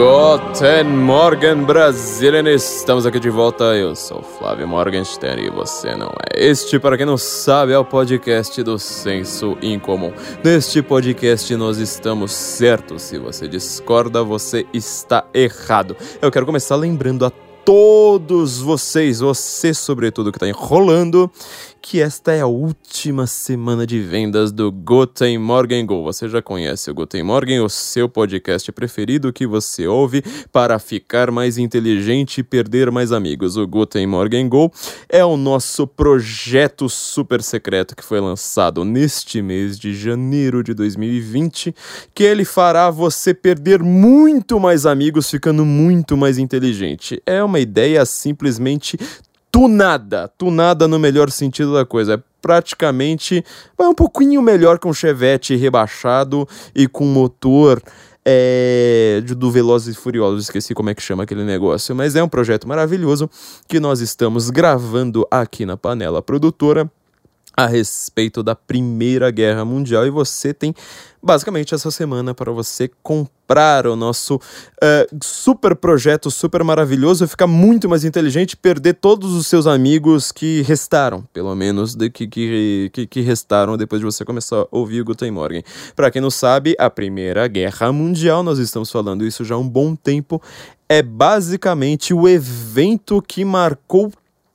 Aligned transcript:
Guten 0.00 0.96
Morgen, 0.96 1.64
Brasilian! 1.64 2.48
Estamos 2.48 3.04
aqui 3.04 3.20
de 3.20 3.28
volta. 3.28 3.64
Eu 3.76 3.94
sou 3.94 4.22
Flávio 4.22 4.66
Morgenstern 4.66 5.44
e 5.44 5.50
você 5.50 5.94
não 5.94 6.08
é. 6.08 6.42
Este, 6.42 6.78
para 6.78 6.96
quem 6.96 7.04
não 7.04 7.18
sabe, 7.18 7.72
é 7.72 7.78
o 7.78 7.84
podcast 7.84 8.62
do 8.62 8.78
Senso 8.78 9.58
Incomum. 9.60 10.10
Neste 10.42 10.80
podcast 10.80 11.54
nós 11.54 11.76
estamos 11.76 12.32
certos. 12.32 13.02
Se 13.02 13.18
você 13.18 13.46
discorda, 13.46 14.24
você 14.24 14.64
está 14.72 15.26
errado. 15.34 15.94
Eu 16.22 16.30
quero 16.30 16.46
começar 16.46 16.76
lembrando 16.76 17.26
a 17.26 17.30
todos 17.62 18.58
vocês, 18.58 19.20
você 19.20 19.74
sobretudo 19.74 20.32
que 20.32 20.38
está 20.38 20.48
enrolando, 20.48 21.30
que 21.82 22.00
esta 22.00 22.32
é 22.32 22.40
a 22.40 22.46
última 22.46 23.26
semana 23.26 23.86
de 23.86 24.00
vendas 24.00 24.52
do 24.52 24.70
Guten 24.70 25.38
Morgen 25.38 25.84
Go. 25.86 26.04
Você 26.04 26.28
já 26.28 26.42
conhece 26.42 26.90
o 26.90 26.94
Guten 26.94 27.22
Morgen, 27.22 27.60
o 27.60 27.68
seu 27.68 28.08
podcast 28.08 28.70
preferido 28.72 29.32
que 29.32 29.46
você 29.46 29.86
ouve 29.86 30.22
para 30.52 30.78
ficar 30.78 31.30
mais 31.30 31.58
inteligente 31.58 32.38
e 32.38 32.42
perder 32.42 32.90
mais 32.90 33.12
amigos. 33.12 33.56
O 33.56 33.66
Guten 33.66 34.06
Morgen 34.06 34.48
Go 34.48 34.70
é 35.08 35.24
o 35.24 35.36
nosso 35.36 35.86
projeto 35.86 36.88
super 36.88 37.42
secreto 37.42 37.96
que 37.96 38.04
foi 38.04 38.20
lançado 38.20 38.84
neste 38.84 39.40
mês 39.40 39.78
de 39.78 39.94
janeiro 39.94 40.62
de 40.62 40.74
2020, 40.74 41.74
que 42.14 42.24
ele 42.24 42.44
fará 42.44 42.90
você 42.90 43.32
perder 43.32 43.82
muito 43.82 44.60
mais 44.60 44.84
amigos 44.84 45.30
ficando 45.30 45.64
muito 45.64 46.16
mais 46.16 46.38
inteligente. 46.38 47.22
É 47.24 47.42
uma 47.42 47.58
ideia 47.58 48.04
simplesmente 48.04 48.98
tunada, 49.50 50.28
tunada 50.36 50.86
no 50.86 50.98
melhor 50.98 51.30
sentido 51.30 51.74
da 51.74 51.84
coisa. 51.84 52.14
É 52.14 52.30
praticamente 52.40 53.44
vai 53.76 53.86
um 53.86 53.94
pouquinho 53.94 54.40
melhor 54.40 54.78
que 54.78 54.88
um 54.88 54.94
Chevette 54.94 55.54
rebaixado 55.56 56.48
e 56.74 56.88
com 56.88 57.04
motor 57.04 57.82
é, 58.24 59.22
do 59.36 59.50
Velozes 59.50 59.96
e 59.96 59.98
Furiosos, 59.98 60.44
esqueci 60.44 60.74
como 60.74 60.90
é 60.90 60.94
que 60.94 61.02
chama 61.02 61.22
aquele 61.22 61.44
negócio, 61.44 61.94
mas 61.94 62.16
é 62.16 62.22
um 62.22 62.28
projeto 62.28 62.68
maravilhoso 62.68 63.30
que 63.66 63.80
nós 63.80 64.00
estamos 64.00 64.50
gravando 64.50 65.26
aqui 65.30 65.64
na 65.64 65.76
Panela 65.76 66.22
Produtora 66.22 66.90
a 67.64 67.66
respeito 67.66 68.42
da 68.42 68.54
Primeira 68.54 69.30
Guerra 69.30 69.64
Mundial 69.64 70.06
e 70.06 70.10
você 70.10 70.54
tem 70.54 70.74
basicamente 71.22 71.74
essa 71.74 71.90
semana 71.90 72.34
para 72.34 72.50
você 72.50 72.90
comprar 73.02 73.86
o 73.86 73.94
nosso 73.94 74.36
uh, 74.36 75.18
super 75.22 75.76
projeto, 75.76 76.30
super 76.30 76.64
maravilhoso, 76.64 77.28
ficar 77.28 77.46
muito 77.46 77.88
mais 77.88 78.04
inteligente, 78.04 78.56
perder 78.56 78.94
todos 78.94 79.34
os 79.34 79.46
seus 79.46 79.66
amigos 79.66 80.32
que 80.32 80.62
restaram, 80.62 81.22
pelo 81.32 81.54
menos 81.54 81.94
de 81.94 82.08
que, 82.08 82.26
que, 82.26 83.06
que, 83.06 83.20
restaram 83.20 83.76
depois 83.76 84.00
de 84.00 84.06
você 84.06 84.24
começar 84.24 84.62
a 84.62 84.66
ouvir 84.70 85.02
o 85.02 85.04
Guten 85.04 85.30
Morgen. 85.30 85.62
Para 85.94 86.10
quem 86.10 86.22
não 86.22 86.30
sabe, 86.30 86.74
a 86.78 86.88
Primeira 86.88 87.46
Guerra 87.46 87.92
Mundial, 87.92 88.42
nós 88.42 88.58
estamos 88.58 88.90
falando 88.90 89.26
isso 89.26 89.44
já 89.44 89.54
há 89.54 89.58
um 89.58 89.68
bom 89.68 89.94
tempo, 89.94 90.40
é 90.88 91.02
basicamente 91.02 92.14
o 92.14 92.26
evento 92.26 93.20
que 93.20 93.44
marcou 93.44 94.10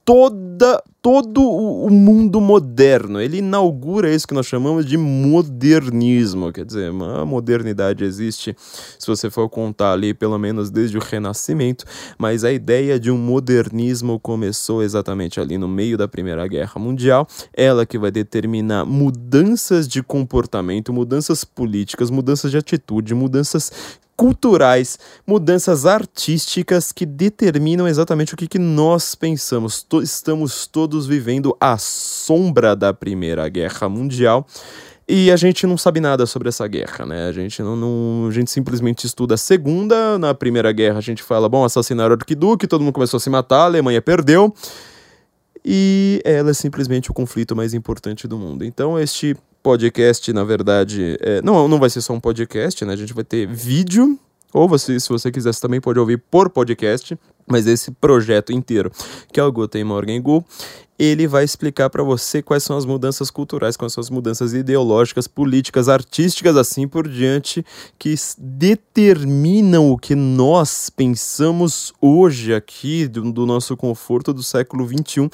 toda 0.06 0.82
todo 1.06 1.40
o 1.40 1.88
mundo 1.92 2.42
moderno. 2.42 3.22
Ele 3.22 3.38
inaugura 3.38 4.12
isso 4.12 4.28
que 4.28 4.34
nós 4.34 4.48
chamamos 4.48 4.88
de 4.88 4.98
modernismo. 4.98 6.52
Quer 6.52 6.66
dizer, 6.66 6.90
a 6.90 7.24
modernidade 7.24 8.04
existe, 8.04 8.56
se 8.58 9.06
você 9.06 9.30
for 9.30 9.48
contar 9.48 9.94
ali, 9.94 10.16
pelo 10.16 10.40
menos 10.40 10.72
desde 10.72 10.98
o 10.98 11.00
Renascimento, 11.00 11.86
mas 12.18 12.44
a 12.44 12.52
ideia 12.52 13.00
de 13.00 13.12
um 13.12 13.18
modernismo 13.20 14.20
começou 14.20 14.82
exatamente 14.82 15.40
ali 15.40 15.60
no 15.60 15.68
meio 15.68 15.96
da 15.96 16.08
Primeira 16.08 16.48
Guerra 16.48 16.82
Mundial. 16.82 17.28
Ela 17.54 17.86
que 17.86 18.00
vai 18.00 18.10
determinar 18.10 18.84
mudanças 18.84 19.88
de 19.88 20.02
comportamento, 20.02 20.92
mudanças 20.92 21.44
políticas, 21.44 22.10
mudanças 22.10 22.50
de 22.50 22.58
atitude, 22.58 23.14
mudanças 23.14 23.72
culturais, 24.16 24.98
mudanças 25.26 25.86
artísticas 25.86 26.92
que 26.92 27.06
determinam 27.06 27.88
exatamente 27.88 28.34
o 28.34 28.38
que, 28.38 28.48
que 28.48 28.60
nós 28.60 29.16
pensamos. 29.16 29.86
Estamos 30.02 30.66
todos 30.68 31.06
vivendo 31.06 31.56
à 31.60 31.78
sombra 31.78 32.76
da 32.76 32.94
Primeira 32.94 33.48
Guerra 33.50 33.90
Mundial. 33.90 34.48
E 35.08 35.32
a 35.32 35.36
gente 35.36 35.68
não 35.68 35.78
sabe 35.78 36.00
nada 36.00 36.26
sobre 36.26 36.50
essa 36.50 36.68
guerra, 36.68 37.06
né? 37.06 37.28
A 37.28 37.32
gente 37.32 37.62
não, 37.62 37.76
não, 37.76 38.28
a 38.28 38.32
gente 38.32 38.50
simplesmente 38.50 39.06
estuda 39.06 39.36
a 39.36 39.38
segunda. 39.38 40.18
Na 40.18 40.34
primeira 40.34 40.72
guerra 40.72 40.98
a 40.98 41.02
gente 41.02 41.22
fala, 41.22 41.48
bom, 41.48 41.64
assassinaram 41.64 42.16
o 42.16 42.18
arquiduque, 42.18 42.66
todo 42.66 42.82
mundo 42.82 42.94
começou 42.94 43.18
a 43.18 43.22
se 43.22 43.30
matar, 43.30 43.62
a 43.62 43.66
Alemanha 43.66 44.02
perdeu. 44.02 44.54
E 45.64 46.22
ela 46.26 46.50
é 46.50 46.54
simplesmente 46.54 47.12
o 47.12 47.14
conflito 47.14 47.56
mais 47.56 47.74
importante 47.76 48.28
do 48.28 48.38
mundo. 48.38 48.66
Então 48.66 49.00
este 49.00 49.38
podcast, 49.66 50.32
na 50.32 50.44
verdade, 50.44 51.18
é, 51.20 51.42
não, 51.42 51.68
não 51.68 51.80
vai 51.80 51.90
ser 51.90 52.00
só 52.00 52.14
um 52.14 52.20
podcast, 52.20 52.86
né? 52.86 52.94
A 52.94 52.96
gente 52.96 53.16
vai 53.16 53.24
ter 53.24 53.48
vídeo, 53.48 54.20
ou 54.54 54.70
você, 54.70 55.00
se 55.00 55.10
você 55.10 55.32
quiser, 55.32 55.52
você 55.52 55.60
também 55.60 55.82
pode 55.82 55.98
ouvir 55.98 56.20
por 56.20 56.52
podcast, 56.52 57.18
mas 57.48 57.66
esse 57.66 57.90
projeto 57.90 58.54
inteiro, 58.54 58.92
que 59.34 59.40
é 59.40 59.44
o 59.44 59.52
Guten 59.52 59.84
Morgen 59.84 60.22
Go, 60.22 60.46
ele 61.00 61.26
vai 61.28 61.44
explicar 61.44 61.90
para 61.90 62.04
você 62.04 62.44
quais 62.44 62.62
são 62.62 62.78
as 62.78 62.86
mudanças 62.86 63.32
culturais, 63.32 63.76
quais 63.76 63.92
são 63.92 64.04
as 64.04 64.12
mudanças 64.12 64.54
ideológicas, 64.54 65.28
políticas, 65.28 65.90
artísticas, 65.90 66.56
assim 66.56 66.88
por 66.88 67.08
diante, 67.08 67.66
que 67.98 68.14
determinam 68.38 69.90
o 69.90 69.98
que 69.98 70.14
nós 70.14 70.92
pensamos 70.92 71.92
hoje 72.00 72.54
aqui, 72.54 73.08
do, 73.08 73.32
do 73.32 73.48
nosso 73.48 73.76
conforto 73.76 74.32
do 74.32 74.44
século 74.44 74.88
XXI. 74.88 75.28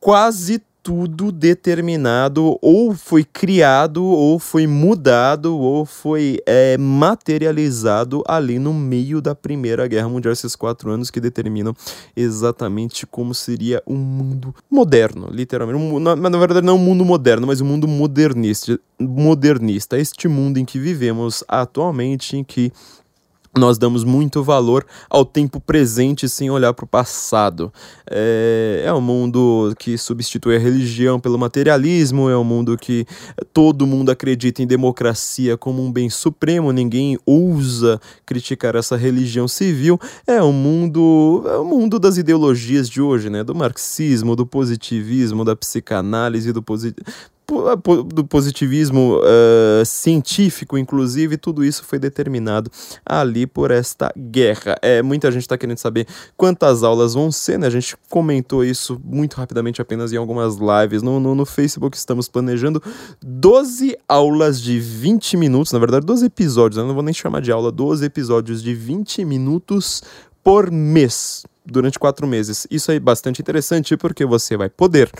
Quase 0.00 0.62
tudo 0.88 1.30
determinado, 1.30 2.58
ou 2.62 2.94
foi 2.94 3.22
criado, 3.22 4.02
ou 4.02 4.38
foi 4.38 4.66
mudado, 4.66 5.54
ou 5.54 5.84
foi 5.84 6.38
é, 6.46 6.78
materializado 6.78 8.22
ali 8.26 8.58
no 8.58 8.72
meio 8.72 9.20
da 9.20 9.34
Primeira 9.34 9.86
Guerra 9.86 10.08
Mundial, 10.08 10.32
esses 10.32 10.56
quatro 10.56 10.90
anos 10.90 11.10
que 11.10 11.20
determinam 11.20 11.76
exatamente 12.16 13.06
como 13.06 13.34
seria 13.34 13.82
um 13.86 13.96
mundo 13.96 14.54
moderno, 14.70 15.28
literalmente. 15.30 15.78
Um, 15.78 15.98
na, 15.98 16.16
na 16.16 16.38
verdade, 16.38 16.64
não 16.64 16.76
um 16.76 16.78
mundo 16.78 17.04
moderno, 17.04 17.46
mas 17.46 17.60
um 17.60 17.66
mundo 17.66 17.86
modernista, 17.86 18.80
modernista. 18.98 19.98
Este 19.98 20.26
mundo 20.26 20.56
em 20.56 20.64
que 20.64 20.78
vivemos 20.78 21.44
atualmente, 21.46 22.34
em 22.34 22.42
que 22.42 22.72
nós 23.58 23.76
damos 23.76 24.04
muito 24.04 24.42
valor 24.42 24.86
ao 25.10 25.24
tempo 25.24 25.60
presente 25.60 26.28
sem 26.28 26.50
olhar 26.50 26.72
para 26.72 26.84
o 26.84 26.88
passado. 26.88 27.72
É, 28.10 28.84
é 28.86 28.92
um 28.94 29.00
mundo 29.00 29.74
que 29.78 29.98
substitui 29.98 30.56
a 30.56 30.58
religião 30.58 31.20
pelo 31.20 31.38
materialismo, 31.38 32.30
é 32.30 32.36
um 32.36 32.44
mundo 32.44 32.76
que 32.76 33.06
todo 33.52 33.86
mundo 33.86 34.10
acredita 34.10 34.62
em 34.62 34.66
democracia 34.66 35.56
como 35.56 35.84
um 35.84 35.92
bem 35.92 36.08
supremo, 36.08 36.72
ninguém 36.72 37.18
ousa 37.26 38.00
criticar 38.24 38.76
essa 38.76 38.96
religião 38.96 39.48
civil. 39.48 39.98
É 40.26 40.42
um 40.42 40.52
mundo, 40.52 41.42
é 41.46 41.56
o 41.58 41.62
um 41.62 41.64
mundo 41.64 41.98
das 41.98 42.16
ideologias 42.16 42.88
de 42.88 43.00
hoje, 43.00 43.28
né? 43.28 43.42
do 43.42 43.54
marxismo, 43.54 44.36
do 44.36 44.46
positivismo, 44.46 45.44
da 45.44 45.56
psicanálise, 45.56 46.52
do 46.52 46.62
do 48.12 48.24
positivismo 48.24 49.18
uh, 49.18 49.84
científico, 49.84 50.76
inclusive, 50.76 51.38
tudo 51.38 51.64
isso 51.64 51.82
foi 51.82 51.98
determinado 51.98 52.70
ali 53.04 53.46
por 53.46 53.70
esta 53.70 54.12
guerra. 54.16 54.76
É, 54.82 55.00
muita 55.00 55.30
gente 55.32 55.42
está 55.42 55.56
querendo 55.56 55.78
saber 55.78 56.06
quantas 56.36 56.82
aulas 56.82 57.14
vão 57.14 57.32
ser, 57.32 57.58
né? 57.58 57.66
A 57.66 57.70
gente 57.70 57.96
comentou 58.10 58.62
isso 58.62 59.00
muito 59.02 59.34
rapidamente 59.34 59.80
apenas 59.80 60.12
em 60.12 60.16
algumas 60.16 60.56
lives 60.56 61.02
no, 61.02 61.18
no, 61.18 61.34
no 61.34 61.46
Facebook. 61.46 61.96
Estamos 61.96 62.28
planejando 62.28 62.82
12 63.22 63.96
aulas 64.06 64.60
de 64.60 64.78
20 64.78 65.36
minutos, 65.38 65.72
na 65.72 65.78
verdade, 65.78 66.04
12 66.04 66.26
episódios, 66.26 66.78
eu 66.78 66.86
não 66.86 66.94
vou 66.94 67.02
nem 67.02 67.14
chamar 67.14 67.40
de 67.40 67.50
aula, 67.50 67.72
12 67.72 68.04
episódios 68.04 68.62
de 68.62 68.74
20 68.74 69.24
minutos 69.24 70.02
por 70.44 70.70
mês, 70.70 71.44
durante 71.64 71.98
quatro 71.98 72.26
meses. 72.26 72.66
Isso 72.70 72.90
é 72.92 72.98
bastante 72.98 73.40
interessante 73.40 73.96
porque 73.96 74.24
você 74.24 74.56
vai 74.56 74.68
poder 74.68 75.10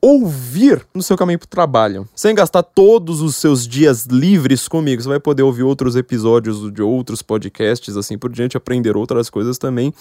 ouvir 0.00 0.86
no 0.94 1.02
seu 1.02 1.16
caminho 1.16 1.38
para 1.38 1.46
o 1.46 1.48
trabalho, 1.48 2.08
sem 2.14 2.34
gastar 2.34 2.62
todos 2.62 3.20
os 3.20 3.36
seus 3.36 3.66
dias 3.66 4.06
livres 4.06 4.66
comigo. 4.66 5.02
Você 5.02 5.08
vai 5.08 5.20
poder 5.20 5.42
ouvir 5.42 5.62
outros 5.62 5.96
episódios 5.96 6.72
de 6.72 6.82
outros 6.82 7.22
podcasts, 7.22 7.96
assim 7.96 8.16
por 8.16 8.30
diante, 8.30 8.56
aprender 8.56 8.96
outras 8.96 9.28
coisas 9.28 9.58
também, 9.58 9.92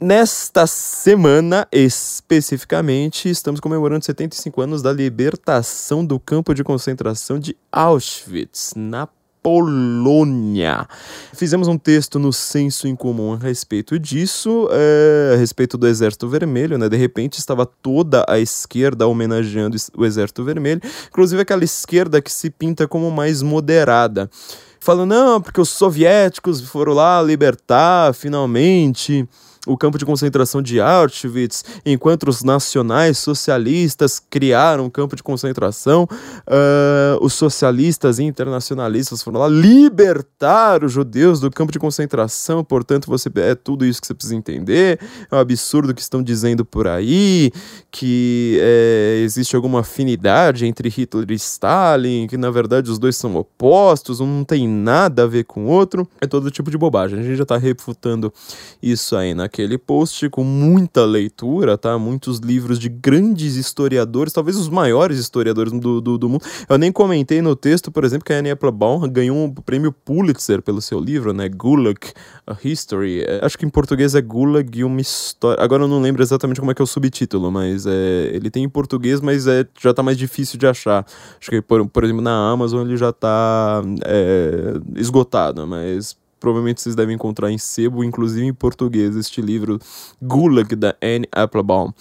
nesta 0.01 0.67
semana 0.67 1.67
especificamente 1.73 3.29
estamos 3.29 3.61
comemorando 3.61 4.05
75 4.05 4.61
anos 4.61 4.83
da 4.83 4.93
libertação 4.93 6.05
do 6.05 6.19
campo 6.21 6.55
de 6.55 6.63
concentração 6.63 7.39
de 7.39 7.57
Auschwitz, 7.73 8.75
na 8.77 9.09
Polônia. 9.43 10.87
Fizemos 11.33 11.69
um 11.69 11.79
texto 11.79 12.19
no 12.19 12.33
Senso 12.33 12.87
em 12.87 12.95
Comum 12.95 13.35
a 13.35 13.37
respeito 13.37 13.99
disso, 13.99 14.69
é, 14.71 15.35
a 15.35 15.37
respeito 15.37 15.79
do 15.79 15.87
Exército 15.87 16.29
Vermelho, 16.29 16.77
né? 16.77 16.89
De 16.89 16.97
repente 16.97 17.39
estava 17.39 17.65
toda 17.65 18.25
a 18.29 18.39
esquerda 18.39 19.07
homenageando 19.07 19.77
o 19.97 20.05
Exército 20.05 20.45
Vermelho, 20.45 20.81
inclusive 21.09 21.41
aquela 21.41 21.65
esquerda 21.65 22.21
que 22.21 22.33
se 22.33 22.51
pinta 22.51 22.87
como 22.87 23.11
mais 23.11 23.43
moderada. 23.43 24.31
Falando, 24.79 25.11
não, 25.11 25.41
porque 25.41 25.61
os 25.61 25.69
soviéticos 25.69 26.63
foram 26.63 26.95
lá 26.95 27.23
libertar 27.23 28.15
finalmente 28.15 29.29
o 29.67 29.77
campo 29.77 29.99
de 29.99 30.07
concentração 30.07 30.63
de 30.63 30.81
Auschwitz, 30.81 31.65
enquanto 31.85 32.29
os 32.29 32.43
nacionais 32.43 33.19
socialistas 33.19 34.19
criaram 34.19 34.87
um 34.87 34.91
campo 34.91 35.15
de 35.15 35.23
concentração, 35.23 36.05
uh, 36.05 37.23
os 37.23 37.35
socialistas 37.35 38.19
internacionalistas 38.19 39.23
foram 39.23 39.41
lá 39.41 39.49
libertar 39.49 40.83
os 40.83 40.93
judeus 40.93 41.41
do 41.41 41.51
campo 41.51 41.73
de 41.73 41.79
concentração, 41.79 42.65
portanto, 42.65 43.07
você 43.07 43.31
é 43.37 43.55
tudo 43.55 43.85
isso 43.85 44.01
que 44.01 44.07
você 44.07 44.15
precisa 44.15 44.35
entender. 44.35 44.99
É 45.31 45.37
um 45.37 45.39
absurdo 45.39 45.95
que 45.95 46.01
estão 46.01 46.23
dizendo 46.23 46.65
por 46.65 46.89
aí, 46.89 47.53
que 47.91 48.59
é, 48.61 49.21
existe 49.23 49.55
alguma 49.55 49.81
afinidade 49.81 50.65
entre 50.67 50.89
Hitler 50.89 51.31
e 51.31 51.35
Stalin, 51.35 52.27
que 52.27 52.37
na 52.37 52.51
verdade 52.51 52.91
os 52.91 52.99
dois 52.99 53.17
são 53.17 53.37
opostos, 53.37 54.21
um 54.21 54.27
não 54.27 54.45
tem 54.45 54.67
nada 54.67 55.25
a 55.25 55.27
ver 55.27 55.45
com 55.45 55.67
o 55.67 55.69
outro. 55.69 56.09
É 56.21 56.27
todo 56.27 56.51
tipo 56.51 56.71
de 56.71 56.79
bobagem. 56.79 57.19
A 57.19 57.23
gente 57.23 57.37
já 57.37 57.43
está 57.43 57.57
refutando 57.57 58.33
isso 58.83 59.17
aí 59.17 59.35
na 59.35 59.50
aquele 59.51 59.77
post 59.77 60.31
com 60.31 60.45
muita 60.45 61.05
leitura, 61.05 61.77
tá? 61.77 61.99
Muitos 61.99 62.39
livros 62.39 62.79
de 62.79 62.89
grandes 62.89 63.57
historiadores, 63.57 64.33
talvez 64.33 64.57
os 64.57 64.69
maiores 64.69 65.19
historiadores 65.19 65.73
do, 65.73 66.01
do, 66.01 66.17
do 66.17 66.29
mundo. 66.29 66.45
Eu 66.69 66.79
nem 66.79 66.93
comentei 66.93 67.43
no 67.43 67.57
texto, 67.57 67.91
por 67.91 68.05
exemplo, 68.05 68.25
que 68.25 68.33
a 68.33 68.39
Annie 68.39 68.53
Applebaum 68.53 69.01
ganhou 69.09 69.37
um 69.37 69.53
prêmio 69.53 69.93
Pulitzer 69.93 70.63
pelo 70.63 70.81
seu 70.81 71.01
livro, 71.01 71.33
né? 71.33 71.49
Gulag, 71.49 71.99
A 72.47 72.57
History. 72.63 73.23
É, 73.23 73.45
acho 73.45 73.59
que 73.59 73.67
em 73.67 73.69
português 73.69 74.15
é 74.15 74.21
Gulag 74.21 74.79
e 74.79 74.85
uma 74.85 75.01
história. 75.01 75.63
Agora 75.63 75.83
eu 75.83 75.89
não 75.89 76.01
lembro 76.01 76.23
exatamente 76.23 76.61
como 76.61 76.71
é 76.71 76.75
que 76.75 76.81
é 76.81 76.85
o 76.85 76.87
subtítulo, 76.87 77.51
mas 77.51 77.87
é, 77.87 78.31
ele 78.33 78.51
tem 78.51 78.63
em 78.63 78.69
português, 78.69 79.21
mas 79.21 79.49
é, 79.49 79.67
já 79.81 79.93
tá 79.93 80.03
mais 80.03 80.17
difícil 80.17 80.59
de 80.59 80.67
achar. 80.67 81.05
Acho 81.41 81.51
que, 81.51 81.61
por, 81.61 81.85
por 81.89 82.05
exemplo, 82.05 82.23
na 82.23 82.51
Amazon 82.51 82.87
ele 82.87 82.97
já 82.97 83.13
tá 83.13 83.83
é, 84.05 84.75
esgotado, 84.97 85.67
mas 85.67 86.17
provavelmente 86.41 86.81
vocês 86.81 86.97
devem 86.97 87.15
encontrar 87.15 87.53
em 87.53 87.59
sebo, 87.59 88.03
inclusive 88.03 88.47
em 88.47 88.55
português, 88.55 89.15
este 89.15 89.43
livro 89.43 89.79
Gulag 90.21 90.75
da 90.75 90.97
Anne 91.03 91.29
Applebaum. 91.31 91.93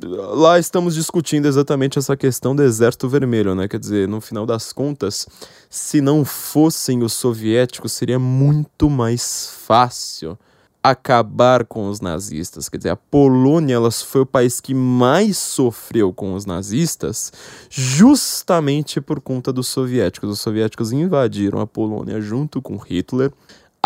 Lá 0.00 0.58
estamos 0.58 0.94
discutindo 0.94 1.46
exatamente 1.46 1.98
essa 1.98 2.16
questão 2.16 2.54
do 2.54 2.62
Exército 2.62 3.08
Vermelho, 3.08 3.54
né? 3.54 3.66
Quer 3.66 3.80
dizer, 3.80 4.06
no 4.06 4.20
final 4.20 4.44
das 4.44 4.72
contas, 4.72 5.26
se 5.70 6.00
não 6.00 6.24
fossem 6.24 7.02
os 7.02 7.14
soviéticos, 7.14 7.92
seria 7.92 8.18
muito 8.18 8.90
mais 8.90 9.48
fácil 9.66 10.38
acabar 10.90 11.64
com 11.64 11.88
os 11.88 12.00
nazistas. 12.00 12.68
Quer 12.68 12.76
dizer, 12.76 12.90
a 12.90 12.96
Polônia 12.96 13.74
ela 13.74 13.90
foi 13.90 14.20
o 14.20 14.26
país 14.26 14.60
que 14.60 14.72
mais 14.72 15.36
sofreu 15.36 16.12
com 16.12 16.34
os 16.34 16.46
nazistas, 16.46 17.32
justamente 17.68 19.00
por 19.00 19.20
conta 19.20 19.52
dos 19.52 19.66
soviéticos. 19.66 20.30
Os 20.30 20.40
soviéticos 20.40 20.92
invadiram 20.92 21.60
a 21.60 21.66
Polônia 21.66 22.20
junto 22.20 22.62
com 22.62 22.76
Hitler 22.76 23.32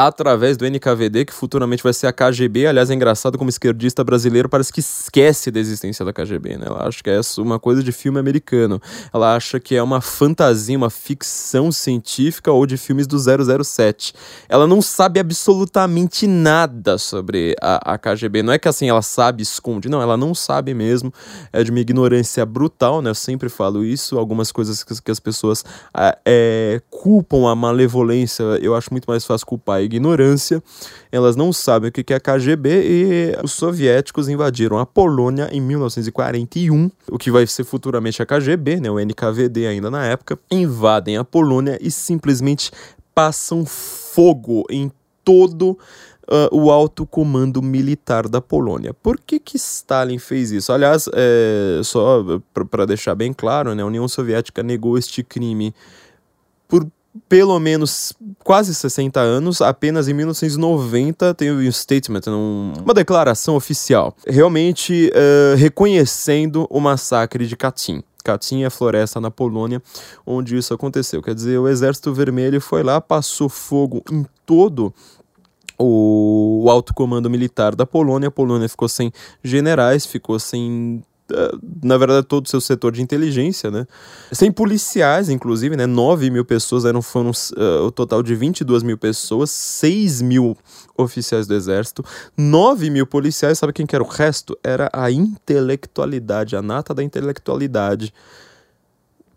através 0.07 0.57
do 0.57 0.65
NKVD, 0.65 1.25
que 1.25 1.33
futuramente 1.33 1.83
vai 1.83 1.93
ser 1.93 2.07
a 2.07 2.13
KGB. 2.13 2.67
Aliás, 2.67 2.91
é 2.91 2.95
engraçado 2.95 3.37
como 3.37 3.51
esquerdista 3.51 4.03
brasileiro 4.05 4.49
parece 4.49 4.73
que 4.73 4.81
esquece 4.81 5.51
da 5.51 5.61
existência 5.61 6.05
da 6.05 6.13
KGB, 6.13 6.57
né? 6.57 6.67
Ela 6.67 6.87
acha 6.87 7.03
que 7.03 7.11
é 7.11 7.21
uma 7.39 7.59
coisa 7.59 7.83
de 7.83 7.93
filme 7.93 8.19
americano. 8.19 8.81
Ela 9.13 9.35
acha 9.35 9.59
que 9.59 9.75
é 9.75 9.83
uma 9.83 10.01
fantasia, 10.01 10.77
uma 10.77 10.91
ficção 10.91 11.71
científica 11.73 12.51
ou 12.51 12.67
de 12.67 12.77
filmes 12.77 13.07
do 13.07 13.19
007. 13.19 14.15
Ela 14.49 14.67
não 14.67 14.81
sabe 14.81 15.21
absolutamente 15.21 16.27
nada 16.27 16.99
sobre 16.99 17.55
a, 17.61 17.95
a 17.95 17.99
KGB. 17.99 18.43
Não 18.43 18.53
é 18.53 18.59
que 18.59 18.69
assim 18.69 18.89
ela 18.89 19.03
sabe, 19.03 19.43
esconde. 19.43 19.89
Não, 19.89 20.01
ela 20.01 20.17
não 20.17 20.35
sabe 20.35 20.75
mesmo. 20.75 21.13
É 21.53 21.63
de 21.63 21.71
uma 21.71 21.81
ignorância 21.81 22.45
brutal, 22.47 23.03
né? 23.03 23.11
Eu 23.11 23.15
sempre 23.15 23.49
falo 23.49 23.85
isso. 23.85 24.19
Algumas 24.19 24.53
coisas 24.53 24.83
que, 24.83 25.03
que 25.03 25.11
as 25.11 25.21
pessoas 25.21 25.65
é, 26.25 26.81
culpam 26.91 27.51
a 27.51 27.55
malevolência, 27.55 28.43
eu 28.63 28.75
acho 28.75 28.89
muito 28.93 29.07
mais 29.07 29.25
fácil 29.25 29.47
culpar 29.47 29.77
a 29.77 29.83
ignorância, 29.97 30.63
elas 31.11 31.37
não 31.37 31.53
sabem 31.53 31.89
o 31.89 31.93
que 31.93 32.13
é 32.13 32.17
a 32.17 32.21
KGB 32.21 32.83
e 32.83 33.37
os 33.43 33.53
soviéticos 33.53 34.29
invadiram 34.29 34.79
a 34.79 34.87
Polônia 34.87 35.49
em 35.53 35.61
1941, 35.61 36.91
o 37.11 37.19
que 37.19 37.31
vai 37.31 37.47
ser 37.47 37.65
futuramente 37.65 38.23
a 38.23 38.27
KGB, 38.27 38.81
né, 38.81 38.91
o 38.91 38.99
NKVD 38.99 39.67
ainda 39.67 39.91
na 39.91 40.05
época, 40.07 40.39
invadem 40.51 41.17
a 41.17 41.25
Polônia 41.25 41.79
e 41.81 41.91
simplesmente 41.91 42.71
passam 43.15 43.65
fogo 43.67 44.65
em 44.71 44.91
todo 45.25 45.79
Uh, 46.33 46.47
o 46.57 46.71
alto 46.71 47.05
comando 47.05 47.61
militar 47.61 48.29
da 48.29 48.41
Polônia. 48.41 48.95
Por 48.95 49.19
que, 49.19 49.41
que 49.41 49.57
Stalin 49.57 50.21
fez 50.21 50.53
isso? 50.53 50.73
Aliás, 50.73 51.09
é, 51.13 51.81
só 51.83 52.25
para 52.71 52.87
deixar 52.87 53.17
bem 53.17 53.33
claro, 53.33 53.75
né, 53.75 53.83
a 53.83 53.87
União 53.87 54.07
Soviética 54.07 54.63
negou 54.63 54.97
este 54.97 55.25
crime 55.25 55.75
pelo 57.29 57.59
menos 57.59 58.13
quase 58.43 58.75
60 58.75 59.21
anos, 59.21 59.61
apenas 59.61 60.09
em 60.09 60.15
1990 60.15 61.35
teve 61.35 61.69
um 61.69 61.73
statement, 61.73 62.23
um, 62.29 62.73
uma 62.83 62.95
declaração 62.95 63.57
oficial, 63.57 64.15
realmente 64.27 65.13
uh, 65.15 65.57
reconhecendo 65.57 66.67
o 66.71 66.81
massacre 66.81 67.47
de 67.47 67.57
Katyn. 67.57 68.03
Katyn 68.25 68.65
é 68.65 68.71
floresta 68.71 69.21
na 69.21 69.31
Polônia 69.31 69.83
onde 70.27 70.57
isso 70.57 70.75
aconteceu. 70.75 71.23
Quer 71.23 71.35
dizer, 71.35 71.59
o 71.59 71.69
Exército 71.69 72.13
Vermelho 72.13 72.61
foi 72.61 72.83
lá, 72.83 73.01
passou 73.01 73.49
fogo 73.49 74.03
em 74.11 74.27
todo 74.45 74.93
o 75.83 76.67
alto 76.69 76.93
comando 76.93 77.31
militar 77.31 77.75
da 77.75 77.87
Polônia. 77.87 78.29
A 78.29 78.31
Polônia 78.31 78.69
ficou 78.69 78.89
sem 78.89 79.11
generais, 79.43 80.05
ficou 80.05 80.39
sem 80.39 81.03
na 81.83 81.97
verdade, 81.97 82.27
todo 82.27 82.47
o 82.47 82.49
seu 82.49 82.61
setor 82.61 82.93
de 82.93 83.03
inteligência, 83.03 83.71
né? 83.71 83.87
Sem 84.33 84.51
policiais, 84.51 85.29
inclusive, 85.29 85.77
né? 85.77 85.87
9 85.87 86.31
mil 86.31 86.45
pessoas 86.45 86.85
eram, 86.85 87.03
foram 87.03 87.31
uh, 87.31 87.85
o 87.85 87.91
total 87.91 88.23
de 88.23 88.35
22 88.35 88.83
mil 88.83 88.99
pessoas, 88.99 89.51
6 89.51 90.23
mil 90.23 90.57
oficiais 90.97 91.47
do 91.47 91.55
exército, 91.55 92.05
9 92.37 92.91
mil 92.91 93.07
policiais, 93.07 93.59
sabe 93.59 93.73
quem 93.73 93.87
que 93.87 93.95
era 93.95 94.05
o 94.05 94.09
resto? 94.09 94.59
Era 94.63 94.91
a 94.93 95.11
intelectualidade, 95.11 96.57
a 96.57 96.63
nata 96.63 96.93
da 96.95 97.03
intelectualidade 97.03 98.13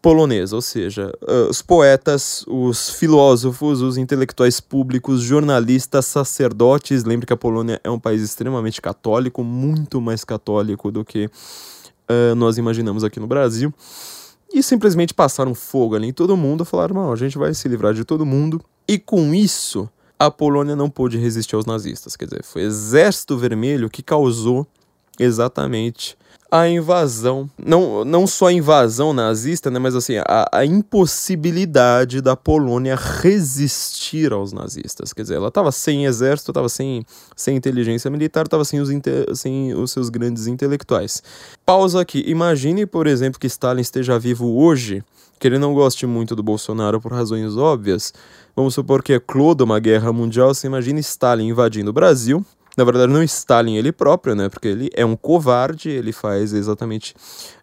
polonesa, 0.04 0.54
ou 0.58 0.62
seja, 0.62 1.18
uh, 1.22 1.50
os 1.50 1.62
poetas, 1.62 2.44
os 2.46 2.90
filósofos, 2.90 3.82
os 3.82 3.96
intelectuais 3.96 4.60
públicos, 4.60 5.22
jornalistas, 5.22 6.06
sacerdotes. 6.06 7.06
Lembre 7.06 7.26
que 7.26 7.32
a 7.32 7.38
Polônia 7.38 7.80
é 7.82 7.90
um 7.90 7.98
país 7.98 8.22
extremamente 8.22 8.82
católico, 8.82 9.46
muito 9.46 10.02
mais 10.02 10.26
católico 10.26 10.92
do 10.92 11.06
que 11.06 11.30
uh, 12.32 12.36
nós 12.36 12.58
imaginamos 12.58 13.04
aqui 13.04 13.20
no 13.20 13.28
Brasil. 13.28 13.74
E 14.54 14.62
simplesmente 14.62 15.14
passaram 15.14 15.56
fogo 15.56 15.96
ali 15.96 16.08
em 16.08 16.14
todo 16.14 16.38
mundo, 16.38 16.64
falaram: 16.64 16.96
não, 16.96 17.12
a 17.12 17.16
gente 17.16 17.38
vai 17.38 17.54
se 17.54 17.68
livrar 17.68 17.94
de 17.94 18.04
todo 18.04 18.26
mundo. 18.26 18.62
E 18.88 19.00
com 19.00 19.34
isso, 19.34 19.90
a 20.20 20.30
Polônia 20.30 20.76
não 20.76 20.90
pôde 20.90 21.18
resistir 21.18 21.56
aos 21.56 21.66
nazistas. 21.66 22.16
Quer 22.16 22.26
dizer, 22.26 22.44
foi 22.44 22.64
o 22.64 22.68
Exército 22.68 23.38
Vermelho 23.38 23.90
que 23.90 24.04
causou 24.04 24.68
exatamente 25.20 26.18
a 26.54 26.70
invasão, 26.70 27.50
não, 27.58 28.06
não 28.06 28.28
só 28.28 28.46
a 28.46 28.54
invasão 28.54 29.12
nazista, 29.12 29.72
né, 29.72 29.80
mas 29.80 29.96
assim, 29.96 30.18
a, 30.18 30.48
a 30.52 30.64
impossibilidade 30.64 32.22
da 32.22 32.36
Polônia 32.36 32.96
resistir 32.96 34.32
aos 34.32 34.54
nazistas. 34.54 35.14
Quer 35.14 35.24
dizer, 35.24 35.36
ela 35.38 35.48
estava 35.48 35.72
sem 35.72 36.06
exército, 36.06 36.52
estava 36.52 36.70
sem, 36.70 37.04
sem 37.36 37.56
inteligência 37.58 38.08
militar, 38.12 38.46
estava 38.46 38.64
sem 38.64 38.80
os, 38.80 38.90
sem 39.34 39.74
os 39.74 39.90
seus 39.90 40.10
grandes 40.10 40.46
intelectuais. 40.46 41.24
Pausa 41.66 42.00
aqui. 42.00 42.24
Imagine, 42.28 42.86
por 42.86 43.08
exemplo, 43.08 43.40
que 43.40 43.48
Stalin 43.48 43.82
esteja 43.82 44.20
vivo 44.20 44.56
hoje, 44.56 45.04
que 45.40 45.48
ele 45.48 45.58
não 45.58 45.74
goste 45.74 46.06
muito 46.06 46.36
do 46.36 46.44
Bolsonaro 46.44 47.02
por 47.02 47.12
razões 47.12 47.58
óbvias. 47.58 48.14
Vamos 48.56 48.76
supor 48.76 49.02
que 49.02 49.14
é 49.14 49.16
ecloda 49.16 49.64
uma 49.64 49.80
guerra 49.80 50.14
mundial. 50.14 50.54
Você 50.54 50.68
imagina 50.68 51.00
Stalin 51.00 51.48
invadindo 51.48 51.90
o 51.90 51.94
Brasil 51.94 52.46
na 52.78 52.84
verdade, 52.84 53.12
não 53.12 53.24
Stalin 53.24 53.76
ele 53.76 53.92
próprio, 53.92 54.36
né? 54.36 54.50
Porque 54.50 54.68
ele 54.68 54.90
é 54.96 55.06
um 55.06 55.16
covarde, 55.16 55.90
ele 55.90 56.12
faz 56.12 56.54
exatamente 56.54 57.14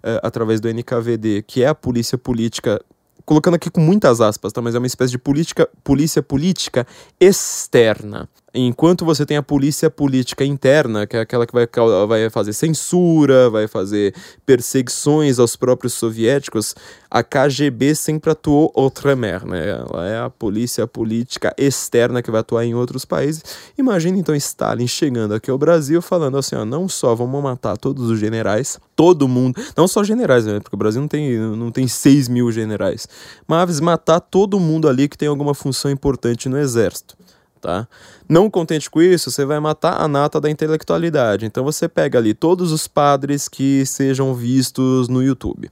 uh, 0.04 0.20
através 0.22 0.60
do 0.60 0.68
NKVD, 0.68 1.42
que 1.46 1.62
é 1.62 1.68
a 1.68 1.74
polícia 1.74 2.16
política 2.16 2.80
colocando 3.24 3.54
aqui 3.54 3.70
com 3.70 3.80
muitas 3.80 4.20
aspas, 4.20 4.52
tá? 4.52 4.60
mas 4.60 4.74
é 4.74 4.78
uma 4.78 4.88
espécie 4.88 5.12
de 5.12 5.18
política, 5.18 5.68
polícia 5.84 6.20
política 6.20 6.84
externa. 7.20 8.28
Enquanto 8.52 9.04
você 9.04 9.24
tem 9.24 9.36
a 9.36 9.42
polícia 9.42 9.88
política 9.88 10.44
interna, 10.44 11.06
que 11.06 11.16
é 11.16 11.20
aquela 11.20 11.46
que 11.46 11.52
vai, 11.52 11.68
vai 12.08 12.28
fazer 12.30 12.52
censura, 12.52 13.48
vai 13.48 13.68
fazer 13.68 14.12
perseguições 14.44 15.38
aos 15.38 15.54
próprios 15.54 15.92
soviéticos, 15.94 16.74
a 17.08 17.22
KGB 17.22 17.94
sempre 17.94 18.30
atuou 18.30 18.72
outre-mer, 18.74 19.44
né? 19.44 19.68
Ela 19.68 20.08
é 20.08 20.18
a 20.20 20.28
polícia 20.28 20.84
política 20.86 21.54
externa 21.56 22.22
que 22.22 22.30
vai 22.30 22.40
atuar 22.40 22.64
em 22.64 22.74
outros 22.74 23.04
países. 23.04 23.42
Imagina 23.78 24.18
então 24.18 24.34
Stalin 24.34 24.86
chegando 24.86 25.34
aqui 25.34 25.50
ao 25.50 25.58
Brasil 25.58 26.02
falando 26.02 26.36
assim, 26.36 26.56
ó, 26.56 26.64
não 26.64 26.88
só 26.88 27.14
vamos 27.14 27.40
matar 27.42 27.76
todos 27.76 28.10
os 28.10 28.18
generais, 28.18 28.80
todo 28.96 29.28
mundo, 29.28 29.60
não 29.76 29.86
só 29.86 30.02
generais, 30.02 30.44
né? 30.44 30.58
Porque 30.58 30.74
o 30.74 30.78
Brasil 30.78 31.00
não 31.00 31.08
tem, 31.08 31.36
não 31.38 31.70
tem 31.70 31.86
6 31.86 32.28
mil 32.28 32.50
generais, 32.50 33.06
mas 33.46 33.78
matar 33.78 34.18
todo 34.18 34.58
mundo 34.58 34.88
ali 34.88 35.08
que 35.08 35.16
tem 35.16 35.28
alguma 35.28 35.54
função 35.54 35.90
importante 35.90 36.48
no 36.48 36.58
exército 36.58 37.19
tá? 37.60 37.86
Não 38.28 38.50
contente 38.50 38.90
com 38.90 39.02
isso, 39.02 39.30
você 39.30 39.44
vai 39.44 39.60
matar 39.60 40.00
a 40.00 40.08
nata 40.08 40.40
da 40.40 40.50
intelectualidade. 40.50 41.44
Então 41.44 41.64
você 41.64 41.88
pega 41.88 42.18
ali 42.18 42.34
todos 42.34 42.72
os 42.72 42.88
padres 42.88 43.48
que 43.48 43.84
sejam 43.86 44.34
vistos 44.34 45.08
no 45.08 45.22
YouTube, 45.22 45.70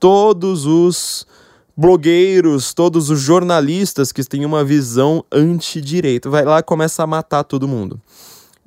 todos 0.00 0.66
os 0.66 1.26
blogueiros, 1.76 2.72
todos 2.72 3.10
os 3.10 3.20
jornalistas 3.20 4.10
que 4.10 4.24
têm 4.24 4.46
uma 4.46 4.64
visão 4.64 5.22
anti-direita, 5.30 6.30
vai 6.30 6.44
lá 6.44 6.60
e 6.60 6.62
começa 6.62 7.02
a 7.02 7.06
matar 7.06 7.44
todo 7.44 7.68
mundo. 7.68 8.00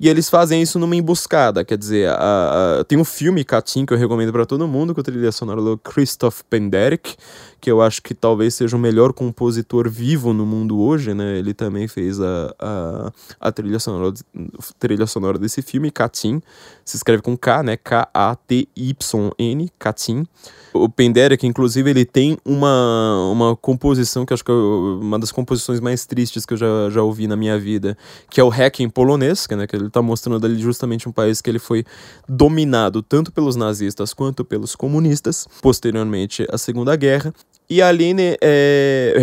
E 0.00 0.08
eles 0.08 0.30
fazem 0.30 0.62
isso 0.62 0.78
numa 0.78 0.96
emboscada, 0.96 1.62
quer 1.62 1.76
dizer, 1.76 2.08
a, 2.08 2.78
a, 2.80 2.84
tem 2.84 2.96
um 2.96 3.04
filme 3.04 3.44
Katim 3.44 3.84
que 3.84 3.92
eu 3.92 3.98
recomendo 3.98 4.32
para 4.32 4.46
todo 4.46 4.66
mundo, 4.66 4.94
com 4.94 5.02
a 5.02 5.04
trilha 5.04 5.30
sonora 5.30 5.60
do 5.60 5.76
Christoph 5.76 6.40
Penderecki, 6.48 7.18
que 7.60 7.70
eu 7.70 7.82
acho 7.82 8.00
que 8.00 8.14
talvez 8.14 8.54
seja 8.54 8.74
o 8.74 8.80
melhor 8.80 9.12
compositor 9.12 9.90
vivo 9.90 10.32
no 10.32 10.46
mundo 10.46 10.80
hoje, 10.80 11.12
né? 11.12 11.36
Ele 11.36 11.52
também 11.52 11.86
fez 11.86 12.18
a, 12.18 12.54
a, 12.58 13.12
a 13.38 13.52
trilha, 13.52 13.78
sonora, 13.78 14.14
trilha 14.78 15.06
sonora 15.06 15.38
desse 15.38 15.60
filme, 15.60 15.90
Katim, 15.90 16.40
se 16.82 16.96
escreve 16.96 17.20
com 17.20 17.36
K, 17.36 17.62
né? 17.62 17.76
K-A-T-Y-N, 17.76 19.70
Katim. 19.78 20.26
O 20.72 20.88
Penderek, 20.88 21.46
inclusive, 21.46 21.90
ele 21.90 22.04
tem 22.04 22.38
uma, 22.44 23.30
uma 23.30 23.56
composição 23.56 24.24
que 24.24 24.32
acho 24.32 24.44
que 24.44 24.50
é 24.50 24.54
uma 24.54 25.18
das 25.18 25.32
composições 25.32 25.80
mais 25.80 26.06
tristes 26.06 26.46
que 26.46 26.54
eu 26.54 26.56
já, 26.58 26.90
já 26.90 27.02
ouvi 27.02 27.26
na 27.26 27.36
minha 27.36 27.58
vida, 27.58 27.96
que 28.28 28.40
é 28.40 28.44
o 28.44 28.48
Hacking 28.48 28.88
polonês, 28.88 29.46
que, 29.46 29.56
né, 29.56 29.66
que 29.66 29.74
ele 29.74 29.86
está 29.86 30.00
mostrando 30.00 30.46
ali 30.46 30.60
justamente 30.60 31.08
um 31.08 31.12
país 31.12 31.40
que 31.40 31.50
ele 31.50 31.58
foi 31.58 31.84
dominado 32.28 33.02
tanto 33.02 33.32
pelos 33.32 33.56
nazistas 33.56 34.14
quanto 34.14 34.44
pelos 34.44 34.76
comunistas, 34.76 35.46
posteriormente 35.60 36.46
à 36.50 36.56
Segunda 36.56 36.94
Guerra. 36.94 37.34
E 37.68 37.80
a 37.80 37.86
Aline, 37.86 38.36
é, 38.40 39.14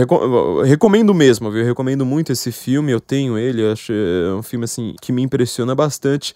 recomendo 0.65 1.13
mesmo, 1.13 1.51
viu? 1.51 1.61
Eu 1.61 1.65
recomendo 1.65 2.05
muito 2.05 2.31
esse 2.31 2.49
filme, 2.49 2.93
eu 2.93 2.99
tenho 3.01 3.37
ele, 3.37 3.61
eu 3.61 3.73
acho 3.73 3.91
é 3.91 4.33
um 4.33 4.41
filme 4.41 4.63
assim 4.63 4.95
que 5.01 5.11
me 5.11 5.21
impressiona 5.21 5.75
bastante. 5.75 6.33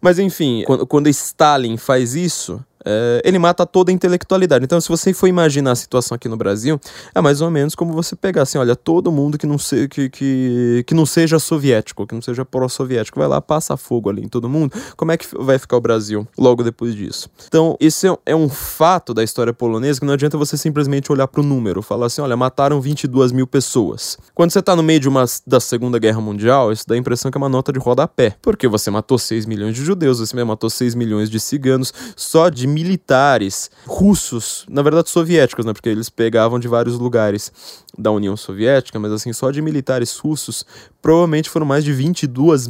Mas 0.00 0.20
enfim, 0.20 0.62
quando, 0.64 0.86
quando 0.86 1.08
Stalin 1.08 1.76
faz 1.76 2.14
isso, 2.14 2.64
é, 2.88 3.20
ele 3.22 3.38
mata 3.38 3.66
toda 3.66 3.90
a 3.90 3.94
intelectualidade. 3.94 4.64
Então, 4.64 4.80
se 4.80 4.88
você 4.88 5.12
for 5.12 5.26
imaginar 5.26 5.72
a 5.72 5.74
situação 5.74 6.14
aqui 6.16 6.26
no 6.26 6.38
Brasil, 6.38 6.80
é 7.14 7.20
mais 7.20 7.42
ou 7.42 7.50
menos 7.50 7.74
como 7.74 7.92
você 7.92 8.16
pegar 8.16 8.42
assim, 8.42 8.56
olha, 8.56 8.74
todo 8.74 9.12
mundo 9.12 9.36
que 9.36 9.46
não, 9.46 9.58
se, 9.58 9.86
que, 9.88 10.08
que, 10.08 10.84
que 10.86 10.94
não 10.94 11.04
seja 11.04 11.38
soviético, 11.38 12.06
que 12.06 12.14
não 12.14 12.22
seja 12.22 12.46
pró-soviético, 12.46 13.18
vai 13.18 13.28
lá, 13.28 13.42
passa 13.42 13.76
fogo 13.76 14.08
ali 14.08 14.24
em 14.24 14.28
todo 14.28 14.48
mundo. 14.48 14.72
Como 14.96 15.12
é 15.12 15.18
que 15.18 15.26
vai 15.38 15.58
ficar 15.58 15.76
o 15.76 15.80
Brasil 15.82 16.26
logo 16.38 16.62
depois 16.62 16.94
disso? 16.94 17.28
Então, 17.46 17.76
esse 17.78 18.08
é, 18.08 18.16
é 18.24 18.34
um 18.34 18.48
fato 18.48 19.12
da 19.12 19.22
história 19.22 19.52
polonesa 19.52 20.00
que 20.00 20.06
não 20.06 20.14
adianta 20.14 20.38
você 20.38 20.56
simplesmente 20.56 21.12
olhar 21.12 21.28
para 21.28 21.42
o 21.42 21.44
número, 21.44 21.82
falar 21.82 22.06
assim, 22.06 22.22
olha, 22.22 22.36
mataram 22.38 22.80
22 22.80 23.32
mil 23.32 23.46
pessoas. 23.46 24.16
Quando 24.34 24.50
você 24.50 24.60
está 24.60 24.74
no 24.74 24.82
meio 24.82 25.00
de 25.00 25.08
uma 25.08 25.26
da 25.46 25.60
Segunda 25.60 25.98
Guerra 25.98 26.22
Mundial, 26.22 26.72
isso 26.72 26.84
dá 26.86 26.94
a 26.94 26.98
impressão 26.98 27.30
que 27.30 27.36
é 27.36 27.40
uma 27.40 27.50
nota 27.50 27.70
de 27.70 27.78
rodapé, 27.78 28.34
porque 28.40 28.66
você 28.66 28.90
matou 28.90 29.18
6 29.18 29.44
milhões 29.44 29.74
de 29.74 29.84
judeus, 29.84 30.20
você 30.20 30.42
matou 30.42 30.70
6 30.70 30.94
milhões 30.94 31.28
de 31.28 31.38
ciganos, 31.38 31.92
só 32.16 32.48
de 32.48 32.66
militares 32.78 33.70
russos, 33.86 34.64
na 34.68 34.82
verdade 34.82 35.10
soviéticos, 35.10 35.64
né, 35.64 35.72
porque 35.72 35.88
eles 35.88 36.08
pegavam 36.08 36.58
de 36.58 36.68
vários 36.68 36.96
lugares 36.98 37.52
da 37.96 38.12
União 38.12 38.36
Soviética, 38.36 38.98
mas 38.98 39.10
assim, 39.10 39.32
só 39.32 39.50
de 39.50 39.60
militares 39.60 40.16
russos, 40.16 40.64
provavelmente 41.02 41.50
foram 41.50 41.66
mais 41.66 41.82
de 41.82 41.92
22, 41.92 42.68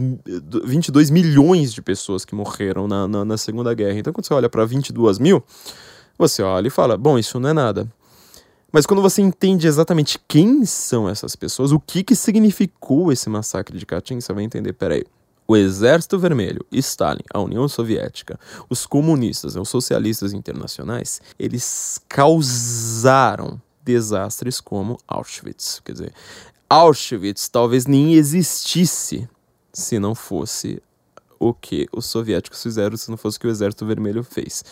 22 0.64 1.10
milhões 1.10 1.72
de 1.72 1.82
pessoas 1.82 2.24
que 2.24 2.34
morreram 2.34 2.88
na, 2.88 3.06
na, 3.06 3.24
na 3.24 3.36
Segunda 3.36 3.74
Guerra. 3.74 3.98
Então, 3.98 4.12
quando 4.12 4.24
você 4.24 4.32
olha 4.32 4.48
para 4.48 4.64
22 4.64 5.18
mil, 5.18 5.42
você 6.16 6.42
olha 6.42 6.68
e 6.68 6.70
fala: 6.70 6.96
bom, 6.96 7.18
isso 7.18 7.38
não 7.38 7.50
é 7.50 7.52
nada. 7.52 7.86
Mas 8.72 8.86
quando 8.86 9.02
você 9.02 9.22
entende 9.22 9.66
exatamente 9.66 10.18
quem 10.28 10.64
são 10.64 11.08
essas 11.08 11.34
pessoas, 11.34 11.72
o 11.72 11.80
que, 11.80 12.02
que 12.02 12.14
significou 12.14 13.10
esse 13.10 13.28
massacre 13.30 13.78
de 13.78 13.86
Katyn, 13.86 14.20
você 14.20 14.32
vai 14.32 14.44
entender, 14.44 14.74
peraí, 14.74 15.04
o 15.50 15.56
Exército 15.56 16.18
Vermelho, 16.18 16.64
Stalin, 16.70 17.24
a 17.32 17.40
União 17.40 17.66
Soviética, 17.66 18.38
os 18.68 18.84
comunistas, 18.84 19.56
os 19.56 19.68
socialistas 19.70 20.34
internacionais, 20.34 21.22
eles 21.38 21.98
causaram 22.06 23.58
desastres 23.82 24.60
como 24.60 24.98
Auschwitz. 25.08 25.80
Quer 25.82 25.92
dizer, 25.92 26.12
Auschwitz 26.68 27.48
talvez 27.48 27.86
nem 27.86 28.12
existisse 28.12 29.26
se 29.72 29.98
não 29.98 30.14
fosse 30.14 30.82
o 31.40 31.54
que 31.54 31.88
os 31.92 32.04
soviéticos 32.04 32.62
fizeram, 32.62 32.96
se 32.98 33.10
não 33.10 33.16
fosse 33.16 33.38
o 33.38 33.40
que 33.40 33.46
o 33.46 33.50
Exército 33.50 33.86
Vermelho 33.86 34.22
fez 34.22 34.62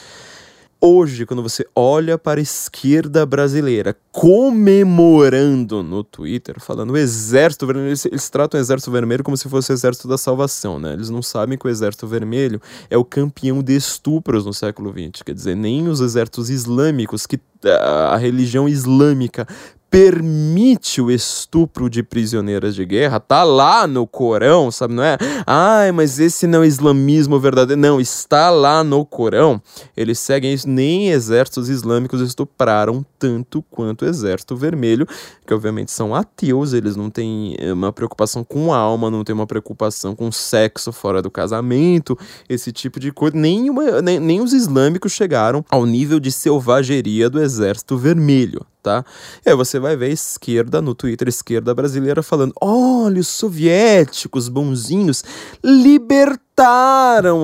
hoje, 0.86 1.26
quando 1.26 1.42
você 1.42 1.66
olha 1.74 2.16
para 2.16 2.40
a 2.40 2.42
esquerda 2.42 3.26
brasileira 3.26 3.96
comemorando 4.12 5.82
no 5.82 6.02
Twitter, 6.02 6.56
falando 6.58 6.92
o 6.92 6.96
Exército 6.96 7.66
Vermelho, 7.66 7.88
eles, 7.88 8.06
eles, 8.06 8.30
tratam 8.30 8.58
o 8.58 8.62
Exército 8.62 8.90
Vermelho 8.90 9.22
como 9.22 9.36
se 9.36 9.48
fosse 9.48 9.72
o 9.72 9.74
Exército 9.74 10.08
da 10.08 10.16
Salvação, 10.16 10.78
né? 10.78 10.94
Eles 10.94 11.10
não 11.10 11.20
sabem 11.20 11.58
que 11.58 11.66
o 11.66 11.68
Exército 11.68 12.06
Vermelho 12.06 12.60
é 12.88 12.96
o 12.96 13.04
campeão 13.04 13.62
de 13.62 13.76
estupros 13.76 14.46
no 14.46 14.54
século 14.54 14.90
XX. 14.90 15.22
Quer 15.22 15.34
dizer, 15.34 15.54
nem 15.56 15.88
os 15.88 16.00
exércitos 16.00 16.48
islâmicos, 16.48 17.26
que 17.26 17.38
a 17.64 18.16
religião 18.16 18.68
islâmica 18.68 19.46
permite 19.96 21.00
o 21.00 21.10
estupro 21.10 21.88
de 21.88 22.02
prisioneiras 22.02 22.74
de 22.74 22.84
guerra, 22.84 23.18
tá 23.18 23.42
lá 23.42 23.86
no 23.86 24.06
Corão, 24.06 24.70
sabe, 24.70 24.92
não 24.92 25.02
é? 25.02 25.16
Ai, 25.46 25.90
mas 25.90 26.18
esse 26.18 26.46
não 26.46 26.62
é 26.62 26.66
islamismo 26.66 27.40
verdadeiro. 27.40 27.80
Não, 27.80 27.98
está 27.98 28.50
lá 28.50 28.84
no 28.84 29.06
Corão. 29.06 29.58
Eles 29.96 30.18
seguem 30.18 30.52
isso, 30.52 30.68
nem 30.68 31.08
exércitos 31.08 31.70
islâmicos 31.70 32.20
estupraram 32.20 33.06
tanto 33.18 33.64
quanto 33.70 34.02
o 34.02 34.06
exército 34.06 34.54
vermelho, 34.54 35.06
que 35.46 35.54
obviamente 35.54 35.90
são 35.90 36.14
ateus, 36.14 36.74
eles 36.74 36.94
não 36.94 37.08
têm 37.08 37.56
eh, 37.58 37.72
uma 37.72 37.90
preocupação 37.90 38.44
com 38.44 38.74
alma, 38.74 39.10
não 39.10 39.24
têm 39.24 39.34
uma 39.34 39.46
preocupação 39.46 40.14
com 40.14 40.30
sexo 40.30 40.92
fora 40.92 41.22
do 41.22 41.30
casamento, 41.30 42.18
esse 42.50 42.70
tipo 42.70 43.00
de 43.00 43.10
coisa. 43.12 43.34
Nem, 43.34 43.70
uma, 43.70 44.02
nem, 44.02 44.20
nem 44.20 44.42
os 44.42 44.52
islâmicos 44.52 45.12
chegaram 45.12 45.64
ao 45.70 45.86
nível 45.86 46.20
de 46.20 46.30
selvageria 46.30 47.30
do 47.30 47.40
exército 47.40 47.96
vermelho, 47.96 48.60
tá? 48.86 49.04
E 49.44 49.50
aí 49.50 49.56
você 49.56 49.80
vai 49.80 49.96
ver 49.96 50.12
esquerda 50.12 50.80
no 50.80 50.94
Twitter, 50.94 51.26
esquerda 51.26 51.74
brasileira, 51.74 52.22
falando: 52.22 52.54
olha, 52.60 53.18
os 53.18 53.26
soviéticos 53.26 54.48
bonzinhos 54.48 55.24
libertaram 55.64 56.45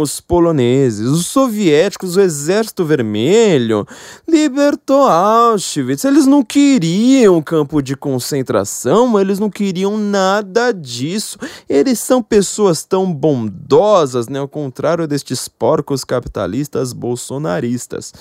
os 0.01 0.21
poloneses, 0.21 1.07
os 1.07 1.27
soviéticos, 1.27 2.17
o 2.17 2.21
Exército 2.21 2.83
Vermelho 2.83 3.87
libertou 4.27 5.03
Auschwitz. 5.03 6.05
Eles 6.07 6.25
não 6.25 6.43
queriam 6.43 7.43
campo 7.43 7.83
de 7.83 7.95
concentração, 7.95 9.21
eles 9.21 9.39
não 9.39 9.51
queriam 9.51 9.99
nada 9.99 10.73
disso. 10.73 11.39
Eles 11.69 11.99
são 11.99 12.23
pessoas 12.23 12.85
tão 12.85 13.13
bondosas, 13.13 14.29
né? 14.29 14.39
Ao 14.39 14.49
contrário 14.49 15.07
destes 15.07 15.47
porcos 15.47 16.05
capitalistas 16.05 16.95
bolsonaristas. 16.95 18.15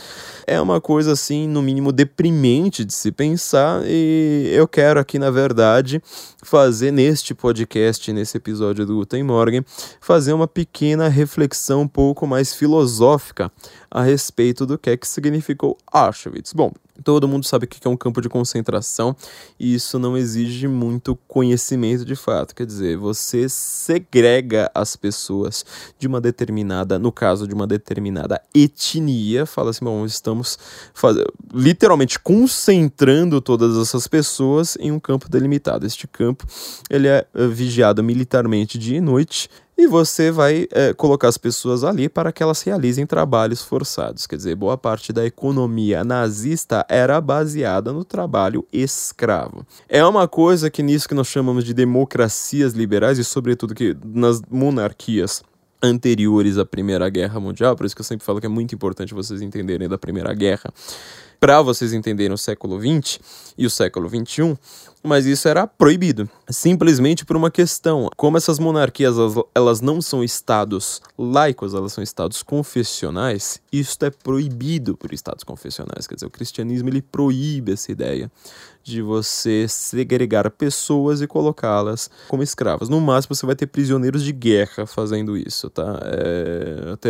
É 0.46 0.60
uma 0.60 0.82
coisa 0.82 1.14
assim, 1.14 1.48
no 1.48 1.62
mínimo 1.62 1.94
deprimente 1.94 2.84
de 2.84 2.94
se 2.94 3.14
pensar, 3.14 3.82
e 3.86 4.52
eu 4.54 4.68
quero 4.68 5.00
aqui, 5.00 5.18
na 5.18 5.32
verdade, 5.32 6.02
fazer 6.44 6.92
neste 6.92 7.34
podcast, 7.34 8.12
nesse 8.12 8.36
episódio 8.36 8.86
do 8.86 8.96
Guten 8.96 9.24
Morgen, 9.24 9.64
fazer 10.02 10.34
uma 10.34 10.48
pequena 10.48 10.81
pequena 10.82 11.08
reflexão 11.08 11.82
um 11.82 11.88
pouco 11.88 12.26
mais 12.26 12.56
filosófica 12.56 13.52
a 13.92 14.02
respeito 14.02 14.66
do 14.66 14.78
que 14.78 14.90
é 14.90 14.98
que 14.98 15.08
significou 15.08 15.78
Auschwitz. 15.92 16.54
Bom, 16.54 16.72
todo 17.04 17.28
mundo 17.28 17.46
sabe 17.46 17.66
o 17.66 17.68
que 17.68 17.86
é 17.86 17.90
um 17.90 17.98
campo 17.98 18.22
de 18.22 18.30
concentração 18.30 19.16
e 19.60 19.74
isso 19.74 20.00
não 20.00 20.16
exige 20.18 20.68
muito 20.68 21.18
conhecimento 21.28 22.06
de 22.06 22.16
fato. 22.16 22.56
Quer 22.56 22.66
dizer, 22.66 22.98
você 22.98 23.50
segrega 23.50 24.72
as 24.74 24.96
pessoas 24.96 25.66
de 26.00 26.08
uma 26.08 26.22
determinada, 26.22 26.98
no 26.98 27.12
caso 27.12 27.48
de 27.48 27.54
uma 27.54 27.68
determinada 27.68 28.42
etnia, 28.56 29.46
fala 29.46 29.72
assim, 29.72 29.84
bom, 29.84 30.06
estamos 30.06 30.58
faz... 30.94 31.18
literalmente 31.54 32.18
concentrando 32.18 33.42
todas 33.42 33.78
essas 33.78 34.08
pessoas 34.08 34.78
em 34.80 34.92
um 34.92 35.00
campo 35.00 35.30
delimitado. 35.30 35.86
Este 35.86 36.08
campo 36.08 36.46
ele 36.90 37.08
é 37.08 37.26
eh, 37.34 37.48
vigiado 37.48 38.04
militarmente 38.04 38.78
dia 38.78 38.98
e 38.98 39.02
noite 39.02 39.50
e 39.82 39.88
você 39.88 40.30
vai 40.30 40.68
é, 40.72 40.94
colocar 40.94 41.28
as 41.28 41.40
pessoas 41.40 41.84
ali 41.84 42.08
para 42.08 42.32
que 42.32 42.44
elas 42.44 42.62
realizem 42.62 43.06
trabalhos 43.06 43.64
forçados. 43.82 44.28
Quer 44.28 44.36
dizer, 44.36 44.56
boa 44.56 44.78
parte 44.78 45.12
da 45.12 45.26
economia 45.26 46.04
nazista 46.04 46.86
era 46.88 47.20
baseada 47.20 47.92
no 47.92 48.06
trabalho 48.06 48.64
escravo. 48.72 49.66
É 49.90 50.06
uma 50.06 50.28
coisa 50.28 50.70
que 50.70 50.84
nisso 50.84 51.10
que 51.10 51.16
nós 51.16 51.28
chamamos 51.28 51.64
de 51.64 51.74
democracias 51.74 52.74
liberais 52.74 53.18
e 53.18 53.24
sobretudo 53.24 53.74
que 53.74 53.98
nas 54.06 54.40
monarquias 54.52 55.42
anteriores 55.82 56.60
à 56.60 56.66
Primeira 56.66 57.10
Guerra 57.10 57.40
Mundial, 57.40 57.76
por 57.76 57.88
isso 57.88 57.96
que 57.96 58.02
eu 58.02 58.06
sempre 58.06 58.24
falo 58.24 58.40
que 58.40 58.46
é 58.46 58.50
muito 58.50 58.76
importante 58.76 59.16
vocês 59.16 59.42
entenderem 59.42 59.90
da 59.90 59.98
Primeira 59.98 60.32
Guerra, 60.32 60.72
para 61.40 61.60
vocês 61.64 61.92
entenderem 61.92 62.32
o 62.32 62.38
século 62.38 62.80
XX 62.80 63.20
e 63.58 63.66
o 63.66 63.70
século 63.70 64.08
XXI, 64.08 64.56
mas 65.04 65.26
isso 65.26 65.48
era 65.48 65.66
proibido, 65.66 66.30
simplesmente 66.50 67.26
por 67.26 67.36
uma 67.36 67.52
questão. 67.52 68.10
Como 68.16 68.38
essas 68.38 68.60
monarquias 68.60 69.16
elas, 69.56 69.82
não 69.82 70.02
são 70.02 70.24
estados 70.24 71.02
laicos, 71.18 71.74
elas 71.74 71.94
são 71.94 72.04
estados 72.04 72.44
confessionais, 72.44 73.62
isso 73.72 73.98
é 74.02 74.10
proibido 74.10 74.96
por 74.96 75.14
estados 75.14 75.44
confessionais. 75.44 76.08
Quer 76.08 76.16
dizer, 76.16 76.28
o 76.28 76.32
cristianismo 76.32 76.90
ele 76.90 77.02
proíbe 77.02 77.74
essa 77.74 77.92
ideia 77.92 78.32
de 78.84 79.02
você 79.02 79.68
segregar 79.68 80.50
pessoas 80.50 81.22
e 81.22 81.28
colocá-las 81.28 82.10
como 82.28 82.44
escravas. 82.44 82.90
No 82.90 83.00
máximo, 83.00 83.36
você 83.36 83.46
vai 83.46 83.56
ter 83.56 83.68
prisioneiros 83.68 84.24
de 84.24 84.32
guerra 84.32 84.86
fazendo 84.86 85.38
isso, 85.38 85.70
tá? 85.70 86.00
É, 86.04 86.92
até 86.94 87.10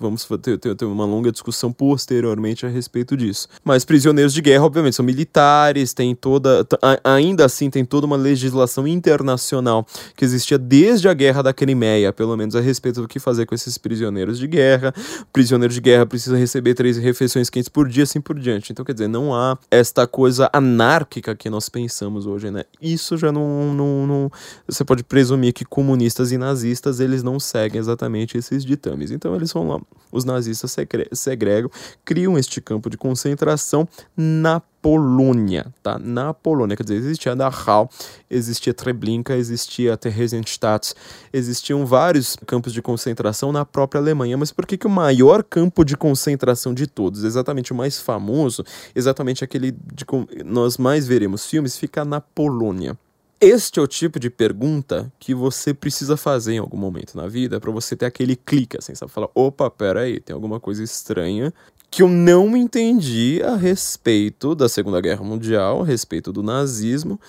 vamos 0.00 0.26
ter, 0.42 0.58
ter, 0.58 0.74
ter 0.74 0.84
uma 0.84 1.04
longa 1.04 1.30
discussão 1.30 1.72
posteriormente 1.72 2.64
a 2.64 2.68
respeito 2.68 3.16
disso. 3.16 3.48
Mas 3.62 3.84
prisioneiros 3.84 4.32
de 4.32 4.40
guerra, 4.40 4.64
obviamente, 4.64 4.96
são 4.96 5.04
militares, 5.04 5.92
tem 5.92 6.14
toda. 6.14 6.66
A, 6.82 7.13
ainda 7.14 7.44
assim 7.44 7.70
tem 7.70 7.84
toda 7.84 8.06
uma 8.06 8.16
legislação 8.16 8.86
internacional 8.86 9.86
que 10.16 10.24
existia 10.24 10.58
desde 10.58 11.08
a 11.08 11.14
guerra 11.14 11.42
da 11.42 11.52
Crimeia, 11.52 12.12
pelo 12.12 12.36
menos 12.36 12.54
a 12.56 12.60
respeito 12.60 13.00
do 13.00 13.08
que 13.08 13.18
fazer 13.18 13.46
com 13.46 13.54
esses 13.54 13.78
prisioneiros 13.78 14.38
de 14.38 14.46
guerra. 14.46 14.92
Prisioneiros 15.32 15.74
de 15.74 15.80
guerra 15.80 16.06
precisam 16.06 16.38
receber 16.38 16.74
três 16.74 16.96
refeições 16.96 17.48
quentes 17.50 17.68
por 17.68 17.88
dia, 17.88 18.04
assim 18.04 18.20
por 18.20 18.38
diante. 18.38 18.72
Então, 18.72 18.84
quer 18.84 18.92
dizer, 18.92 19.08
não 19.08 19.34
há 19.34 19.58
esta 19.70 20.06
coisa 20.06 20.48
anárquica 20.52 21.34
que 21.34 21.48
nós 21.48 21.68
pensamos 21.68 22.26
hoje, 22.26 22.50
né? 22.50 22.64
Isso 22.80 23.16
já 23.16 23.32
não, 23.32 23.72
não, 23.74 24.06
não 24.06 24.30
você 24.66 24.84
pode 24.84 25.02
presumir 25.02 25.52
que 25.52 25.64
comunistas 25.64 26.32
e 26.32 26.38
nazistas 26.38 27.00
eles 27.00 27.22
não 27.22 27.38
seguem 27.38 27.78
exatamente 27.78 28.36
esses 28.36 28.64
ditames. 28.64 29.10
Então, 29.10 29.34
eles 29.34 29.52
vão 29.52 29.68
lá, 29.68 29.80
os 30.12 30.24
nazistas 30.24 30.74
segregam, 31.12 31.70
criam 32.04 32.38
este 32.38 32.60
campo 32.60 32.90
de 32.90 32.96
concentração 32.96 33.88
na 34.16 34.62
Polônia, 34.84 35.72
tá? 35.82 35.98
Na 35.98 36.34
Polônia, 36.34 36.76
quer 36.76 36.82
dizer, 36.82 36.96
existia 36.96 37.34
Dachau, 37.34 37.88
existia 38.30 38.74
Treblinka, 38.74 39.34
existia 39.34 39.96
Theresienstadt, 39.96 40.92
existiam 41.32 41.86
vários 41.86 42.36
campos 42.46 42.70
de 42.70 42.82
concentração 42.82 43.50
na 43.50 43.64
própria 43.64 43.98
Alemanha, 43.98 44.36
mas 44.36 44.52
por 44.52 44.66
que, 44.66 44.76
que 44.76 44.86
o 44.86 44.90
maior 44.90 45.42
campo 45.42 45.86
de 45.86 45.96
concentração 45.96 46.74
de 46.74 46.86
todos, 46.86 47.24
exatamente 47.24 47.72
o 47.72 47.74
mais 47.74 47.98
famoso, 47.98 48.62
exatamente 48.94 49.42
aquele 49.42 49.72
de 49.72 50.04
nós 50.44 50.76
mais 50.76 51.06
veremos 51.06 51.46
filmes, 51.46 51.78
fica 51.78 52.04
na 52.04 52.20
Polônia? 52.20 52.94
Este 53.40 53.78
é 53.78 53.82
o 53.82 53.86
tipo 53.86 54.20
de 54.20 54.30
pergunta 54.30 55.12
que 55.18 55.34
você 55.34 55.74
precisa 55.74 56.16
fazer 56.16 56.54
em 56.54 56.58
algum 56.58 56.78
momento 56.78 57.16
na 57.16 57.26
vida 57.26 57.58
para 57.58 57.70
você 57.70 57.96
ter 57.96 58.06
aquele 58.06 58.36
clique, 58.36 58.76
assim, 58.78 58.94
sabe? 58.94 59.12
Falar, 59.12 59.28
opa, 59.34 59.70
pera 59.70 60.00
aí, 60.00 60.20
tem 60.20 60.32
alguma 60.32 60.60
coisa 60.60 60.82
estranha 60.82 61.52
que 61.94 62.02
eu 62.02 62.08
não 62.08 62.56
entendi 62.56 63.40
a 63.44 63.54
respeito 63.54 64.52
da 64.56 64.68
Segunda 64.68 65.00
Guerra 65.00 65.22
Mundial, 65.22 65.82
a 65.82 65.84
respeito 65.84 66.32
do 66.32 66.42
nazismo, 66.42 67.20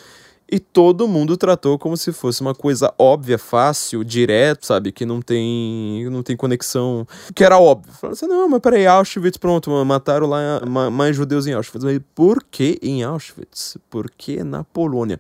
e 0.52 0.60
todo 0.60 1.08
mundo 1.08 1.38
tratou 1.38 1.78
como 1.78 1.96
se 1.96 2.12
fosse 2.12 2.42
uma 2.42 2.56
coisa 2.56 2.92
óbvia, 2.98 3.38
fácil, 3.38 4.04
direto, 4.04 4.66
sabe? 4.66 4.92
Que 4.92 5.06
não 5.06 5.22
tem, 5.22 6.10
não 6.10 6.24
tem 6.24 6.36
conexão. 6.36 7.08
Que 7.36 7.44
era 7.44 7.60
óbvio. 7.60 7.94
Falaram 7.94 8.14
assim: 8.14 8.26
não, 8.26 8.50
mas 8.50 8.60
peraí, 8.60 8.88
Auschwitz, 8.88 9.38
pronto, 9.38 9.70
mataram 9.86 10.26
lá 10.26 10.60
mais 10.92 11.16
judeus 11.16 11.46
em 11.46 11.54
Auschwitz. 11.54 11.84
Mas 11.84 12.00
por 12.16 12.44
que 12.44 12.80
em 12.82 13.04
Auschwitz? 13.04 13.78
Por 13.88 14.10
que 14.10 14.44
na 14.44 14.64
Polônia? 14.64 15.20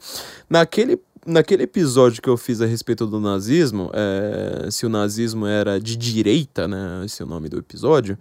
Naquele 0.49 0.99
naquele 1.23 1.63
episódio 1.63 2.21
que 2.21 2.29
eu 2.29 2.37
fiz 2.37 2.61
a 2.61 2.67
respeito 2.67 3.07
do 3.07 3.19
nazismo, 3.19 3.89
é, 3.93 4.69
se 4.69 4.85
o 4.85 4.89
nazismo 4.89 5.47
era 5.47 5.79
de 5.79 5.95
direita, 5.95 6.67
né? 6.67 7.03
Esse 7.03 7.21
é 7.21 7.25
o 7.25 7.27
nome 7.27 7.47
do 7.47 7.57
episódio 7.57 8.17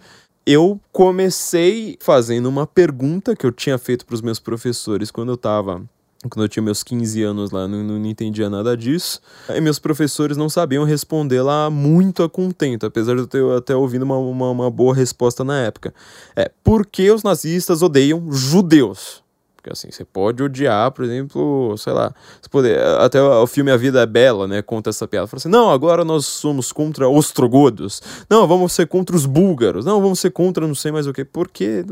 eu 0.47 0.81
comecei 0.93 1.97
fazendo 2.01 2.47
uma 2.47 2.67
pergunta 2.67 3.35
que 3.35 3.47
eu 3.47 3.53
tinha 3.53 3.79
feito 3.79 4.05
para 4.05 4.15
os 4.15 4.23
meus 4.23 4.39
professores 4.39 5.11
quando 5.11 5.31
eu 5.31 5.37
estava 5.37 5.83
quando 6.31 6.45
eu 6.45 6.49
tinha 6.49 6.63
meus 6.63 6.83
15 6.83 7.23
anos 7.23 7.51
lá, 7.51 7.69
não, 7.69 7.83
não 7.83 8.07
entendia 8.07 8.49
nada 8.49 8.77
disso. 8.77 9.21
E 9.49 9.61
meus 9.61 9.79
professores 9.79 10.37
não 10.37 10.49
sabiam 10.49 10.85
responder 10.85 11.43
lá 11.43 11.69
muito 11.69 12.23
a 12.23 12.31
contento, 12.31 12.87
apesar 12.87 13.15
de 13.15 13.21
eu 13.21 13.27
ter 13.27 13.45
até 13.53 13.77
ouvido 13.77 14.03
uma, 14.03 14.17
uma, 14.17 14.51
uma 14.51 14.71
boa 14.71 14.95
resposta 14.95 15.45
na 15.45 15.61
época. 15.61 15.95
É, 16.35 16.51
por 16.63 16.87
que 16.87 17.11
os 17.11 17.23
nazistas 17.23 17.83
odeiam 17.83 18.33
judeus? 18.33 19.24
Porque 19.65 19.73
assim, 19.73 19.91
você 19.91 20.05
pode 20.05 20.43
odiar, 20.43 20.93
por 20.93 21.07
exemplo, 21.07 21.75
sei 21.79 21.95
lá, 21.95 22.15
poder, 22.51 22.79
até 23.01 23.23
o 23.23 23.47
filme 23.47 23.71
A 23.71 23.79
Vida 23.79 24.03
é 24.03 24.07
Bela, 24.07 24.47
né, 24.47 24.61
conta 24.61 24.91
essa 24.91 25.09
piada. 25.09 25.27
Fala 25.27 25.39
assim, 25.39 25.49
não, 25.49 25.71
agora 25.71 26.05
nós 26.05 26.27
somos 26.27 26.71
contra 26.71 27.09
ostrogodos. 27.09 28.03
Não, 28.29 28.47
vamos 28.47 28.75
ser 28.75 28.87
contra 28.87 29.17
os 29.17 29.25
búlgaros. 29.25 29.87
Não, 29.87 30.03
vamos 30.03 30.21
ser 30.21 30.33
contra 30.33 30.67
não 30.67 30.75
sei 30.75 30.93
mais 30.93 31.07
o 31.07 31.15
que. 31.15 31.25
Por 31.25 31.49
quê? 31.49 31.83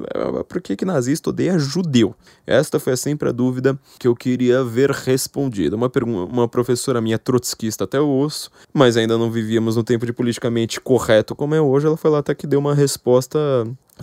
Por 0.47 0.61
que 0.61 0.77
que 0.77 0.85
nazista 0.85 1.31
odeia 1.31 1.59
judeu? 1.59 2.15
Esta 2.47 2.79
foi 2.79 2.95
sempre 2.95 3.31
a 3.31 3.33
dúvida 3.33 3.79
que 3.99 4.07
eu 4.07 4.15
queria 4.15 4.63
ver 4.63 4.91
respondida. 4.91 5.75
Uma, 5.75 5.91
uma 6.31 6.47
professora 6.47 7.01
minha 7.01 7.19
trotskista 7.19 7.85
até 7.85 7.99
o 7.99 8.19
osso, 8.19 8.51
mas 8.71 8.99
ainda 8.99 9.17
não 9.17 9.31
vivíamos 9.31 9.77
no 9.77 9.83
tempo 9.83 10.05
de 10.05 10.13
politicamente 10.13 10.79
correto 10.79 11.35
como 11.35 11.55
é 11.55 11.61
hoje, 11.61 11.87
ela 11.87 11.97
foi 11.97 12.11
lá 12.11 12.19
até 12.19 12.35
que 12.35 12.47
deu 12.47 12.59
uma 12.59 12.75
resposta 12.75 13.39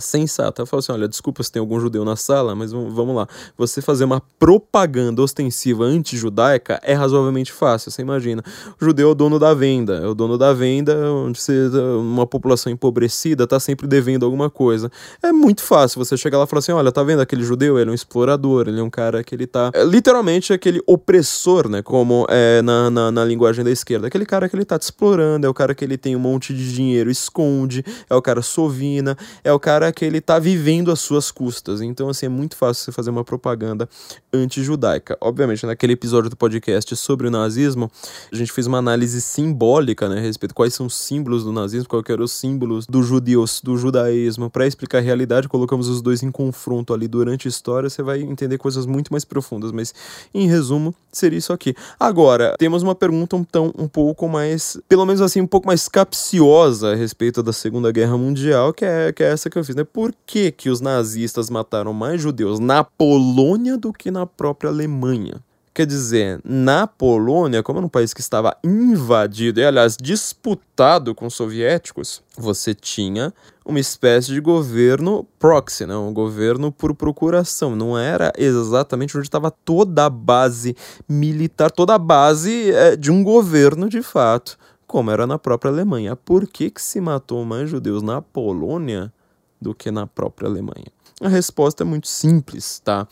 sensata. 0.00 0.66
Falou 0.66 0.80
assim: 0.80 0.92
olha, 0.92 1.08
desculpa 1.08 1.42
se 1.42 1.52
tem 1.52 1.60
algum 1.60 1.78
judeu 1.78 2.04
na 2.04 2.16
sala, 2.16 2.54
mas 2.54 2.72
vamos 2.72 3.14
lá. 3.14 3.28
Você 3.56 3.80
fazer 3.80 4.04
uma 4.04 4.22
propaganda 4.38 5.22
ostensiva 5.22 5.84
anti-judaica 5.84 6.80
é 6.82 6.94
razoavelmente 6.94 7.52
fácil. 7.52 7.90
Você 7.90 8.02
imagina. 8.02 8.42
O 8.80 8.84
judeu 8.84 9.08
é 9.08 9.12
o 9.12 9.14
dono 9.14 9.38
da 9.38 9.54
venda. 9.54 9.96
É 9.96 10.06
o 10.06 10.14
dono 10.14 10.38
da 10.38 10.52
venda, 10.52 10.96
onde 11.12 11.40
você, 11.40 11.68
uma 11.98 12.26
população 12.26 12.72
empobrecida 12.72 13.44
está 13.44 13.60
sempre 13.60 13.86
devendo 13.86 14.24
alguma 14.24 14.50
coisa. 14.50 14.90
É 15.22 15.32
muito 15.32 15.62
fácil 15.62 16.02
você 16.02 16.16
chegar 16.16 16.38
lá 16.38 16.44
e 16.44 16.46
falar 16.46 16.60
assim: 16.60 16.72
olha, 16.72 16.92
tá 16.92 17.02
vendo 17.02 17.20
aquele 17.20 17.42
judeu? 17.42 17.78
Ele 17.78 17.90
é 17.90 17.92
um 17.92 17.94
explorador, 17.94 18.68
ele 18.68 18.80
é 18.80 18.82
um 18.82 18.90
cara 18.90 19.22
que 19.22 19.34
ele 19.34 19.46
tá. 19.46 19.70
É, 19.74 19.84
literalmente 19.84 20.52
aquele 20.52 20.82
opressor, 20.86 21.68
né? 21.68 21.82
Como 21.82 22.26
é 22.28 22.62
na, 22.62 22.90
na, 22.90 23.10
na 23.10 23.24
linguagem 23.24 23.64
da 23.64 23.70
esquerda. 23.70 24.06
Aquele 24.06 24.26
cara 24.26 24.48
que 24.48 24.56
ele 24.56 24.64
tá 24.64 24.78
te 24.78 24.82
explorando, 24.82 25.46
é 25.46 25.50
o 25.50 25.54
cara 25.54 25.74
que 25.74 25.84
ele 25.84 25.96
tem 25.96 26.16
um 26.16 26.20
monte 26.20 26.54
de 26.54 26.72
dinheiro, 26.72 27.10
esconde, 27.10 27.84
é 28.08 28.14
o 28.14 28.22
cara 28.22 28.42
sovina, 28.42 29.16
é 29.42 29.52
o 29.52 29.58
cara 29.58 29.89
que 29.92 30.04
ele 30.04 30.18
está 30.18 30.38
vivendo 30.38 30.90
às 30.90 31.00
suas 31.00 31.30
custas. 31.30 31.80
Então, 31.80 32.08
assim, 32.08 32.26
é 32.26 32.28
muito 32.28 32.56
fácil 32.56 32.84
você 32.84 32.92
fazer 32.92 33.10
uma 33.10 33.24
propaganda 33.24 33.88
anti-judaica. 34.32 35.16
Obviamente, 35.20 35.66
naquele 35.66 35.94
episódio 35.94 36.30
do 36.30 36.36
podcast 36.36 36.94
sobre 36.96 37.26
o 37.26 37.30
nazismo, 37.30 37.90
a 38.32 38.36
gente 38.36 38.52
fez 38.52 38.66
uma 38.66 38.78
análise 38.78 39.20
simbólica, 39.20 40.08
né, 40.08 40.18
a 40.18 40.20
respeito 40.20 40.50
de 40.50 40.54
quais 40.54 40.74
são 40.74 40.86
os 40.86 40.94
símbolos 40.94 41.44
do 41.44 41.52
nazismo, 41.52 41.88
quais 41.88 42.04
eram 42.08 42.24
os 42.24 42.32
símbolos 42.32 42.86
do 42.86 43.02
judeus, 43.02 43.60
do 43.62 43.76
judaísmo. 43.76 44.50
Para 44.50 44.66
explicar 44.66 44.98
a 44.98 45.00
realidade, 45.00 45.48
colocamos 45.48 45.88
os 45.88 46.00
dois 46.02 46.22
em 46.22 46.30
confronto 46.30 46.94
ali 46.94 47.08
durante 47.08 47.48
a 47.48 47.50
história, 47.50 47.88
você 47.88 48.02
vai 48.02 48.20
entender 48.20 48.58
coisas 48.58 48.86
muito 48.86 49.12
mais 49.12 49.24
profundas, 49.24 49.72
mas 49.72 49.94
em 50.32 50.46
resumo, 50.46 50.94
seria 51.12 51.38
isso 51.38 51.52
aqui. 51.52 51.74
Agora, 51.98 52.54
temos 52.58 52.82
uma 52.82 52.94
pergunta 52.94 53.36
então 53.36 53.72
um 53.76 53.88
pouco 53.88 54.28
mais, 54.28 54.78
pelo 54.88 55.04
menos 55.04 55.20
assim, 55.20 55.40
um 55.40 55.46
pouco 55.46 55.66
mais 55.66 55.88
capciosa 55.88 56.92
a 56.92 56.94
respeito 56.94 57.42
da 57.42 57.52
Segunda 57.52 57.90
Guerra 57.90 58.16
Mundial, 58.16 58.72
que 58.72 58.84
é, 58.84 59.12
que 59.12 59.22
é 59.22 59.30
essa 59.30 59.50
que 59.50 59.58
eu 59.58 59.64
né? 59.74 59.84
Por 59.84 60.14
que, 60.26 60.50
que 60.50 60.70
os 60.70 60.80
nazistas 60.80 61.50
mataram 61.50 61.92
mais 61.92 62.20
judeus 62.20 62.58
na 62.58 62.84
Polônia 62.84 63.76
do 63.76 63.92
que 63.92 64.10
na 64.10 64.26
própria 64.26 64.70
Alemanha? 64.70 65.42
Quer 65.72 65.86
dizer, 65.86 66.40
na 66.44 66.86
Polônia, 66.86 67.62
como 67.62 67.78
era 67.78 67.86
um 67.86 67.88
país 67.88 68.12
que 68.12 68.20
estava 68.20 68.56
invadido 68.62 69.60
e, 69.60 69.64
aliás, 69.64 69.96
disputado 69.96 71.14
com 71.14 71.26
os 71.26 71.34
soviéticos, 71.34 72.22
você 72.36 72.74
tinha 72.74 73.32
uma 73.64 73.78
espécie 73.78 74.32
de 74.32 74.40
governo 74.40 75.24
proxy, 75.38 75.86
né? 75.86 75.96
um 75.96 76.12
governo 76.12 76.72
por 76.72 76.92
procuração. 76.94 77.76
Não 77.76 77.96
era 77.96 78.32
exatamente 78.36 79.16
onde 79.16 79.28
estava 79.28 79.50
toda 79.50 80.06
a 80.06 80.10
base 80.10 80.76
militar, 81.08 81.70
toda 81.70 81.94
a 81.94 81.98
base 81.98 82.72
é, 82.72 82.96
de 82.96 83.12
um 83.12 83.22
governo 83.22 83.88
de 83.88 84.02
fato 84.02 84.58
como 84.90 85.12
era 85.12 85.24
na 85.24 85.38
própria 85.38 85.70
Alemanha. 85.70 86.16
Por 86.16 86.48
que, 86.48 86.68
que 86.68 86.82
se 86.82 87.00
matou 87.00 87.44
mais 87.44 87.70
judeus 87.70 88.02
na 88.02 88.20
Polônia 88.20 89.12
do 89.60 89.74
que 89.74 89.90
na 89.90 90.06
própria 90.06 90.48
Alemanha? 90.48 90.86
A 91.20 91.28
resposta 91.28 91.82
é 91.82 91.86
muito 91.86 92.08
simples, 92.08 92.80
tá? 92.80 93.06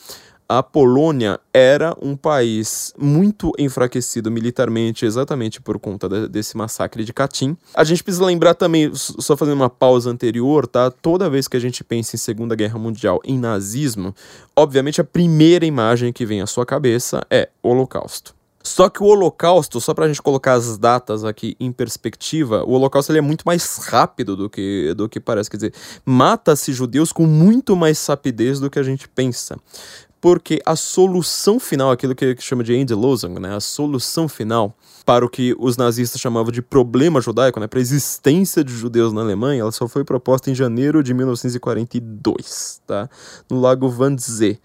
a 0.48 0.62
Polônia 0.62 1.38
era 1.52 1.94
um 2.00 2.16
país 2.16 2.94
muito 2.98 3.52
enfraquecido 3.58 4.30
militarmente, 4.30 5.04
exatamente 5.04 5.61
por 5.61 5.78
conta 5.78 6.08
de, 6.08 6.26
desse 6.26 6.56
massacre 6.56 7.04
de 7.04 7.12
Katyn. 7.12 7.54
A 7.74 7.84
gente 7.84 8.02
precisa 8.02 8.24
lembrar 8.24 8.54
também, 8.54 8.90
só 8.94 9.37
fazendo 9.37 9.56
uma 9.56 9.68
pausa 9.68 10.08
anterior, 10.11 10.66
tá? 10.66 10.90
Toda 10.90 11.28
vez 11.28 11.46
que 11.46 11.56
a 11.56 11.61
gente 11.61 11.84
pensa 11.84 12.16
em 12.16 12.18
Segunda 12.18 12.56
Guerra 12.56 12.78
Mundial, 12.78 13.20
em 13.24 13.38
nazismo, 13.38 14.14
obviamente 14.56 15.02
a 15.02 15.04
primeira 15.04 15.66
imagem 15.66 16.12
que 16.14 16.24
vem 16.24 16.40
à 16.40 16.46
sua 16.46 16.64
cabeça 16.64 17.20
é 17.30 17.50
Holocausto. 17.62 18.38
Só 18.68 18.88
que 18.88 19.02
o 19.02 19.07
Holocausto, 19.07 19.81
só 19.81 19.94
para 19.94 20.04
a 20.04 20.09
gente 20.09 20.20
colocar 20.20 20.52
as 20.52 20.76
datas 20.76 21.24
aqui 21.24 21.57
em 21.59 21.72
perspectiva, 21.72 22.62
o 22.64 22.72
Holocausto 22.72 23.11
ele 23.11 23.18
é 23.18 23.22
muito 23.22 23.44
mais 23.46 23.78
rápido 23.78 24.37
do 24.37 24.50
que, 24.50 24.92
do 24.94 25.09
que 25.09 25.18
parece. 25.18 25.50
Quer 25.50 25.57
dizer, 25.57 25.74
mata-se 26.04 26.72
judeus 26.72 27.12
com 27.12 27.26
muito 27.26 27.74
mais 27.74 28.04
rapidez 28.07 28.61
do 28.61 28.68
que 28.68 28.78
a 28.78 28.83
gente 28.83 29.09
pensa 29.09 29.57
porque 30.20 30.61
a 30.66 30.74
solução 30.74 31.61
final, 31.61 31.90
aquilo 31.92 32.14
que, 32.14 32.37
chama 32.40 32.64
de 32.64 32.74
Endlösung, 32.74 33.38
né, 33.38 33.54
a 33.54 33.61
solução 33.61 34.28
final 34.28 34.76
para 35.07 35.24
o 35.24 35.28
que 35.28 35.54
os 35.59 35.76
nazistas 35.76 36.20
chamavam 36.20 36.50
de 36.50 36.61
problema 36.61 37.20
judaico, 37.20 37.61
né, 37.61 37.66
para 37.66 37.78
a 37.78 37.81
existência 37.81 38.64
de 38.64 38.72
judeus 38.72 39.12
na 39.12 39.20
Alemanha, 39.20 39.61
ela 39.61 39.72
só 39.72 39.87
foi 39.87 40.04
proposta 40.04 40.50
em 40.50 40.57
janeiro 40.57 41.02
de 41.02 41.14
1942, 41.14 42.83
tá, 42.85 43.09
no 43.48 43.61
Lago 43.61 43.88
Wannsee, 43.88 44.59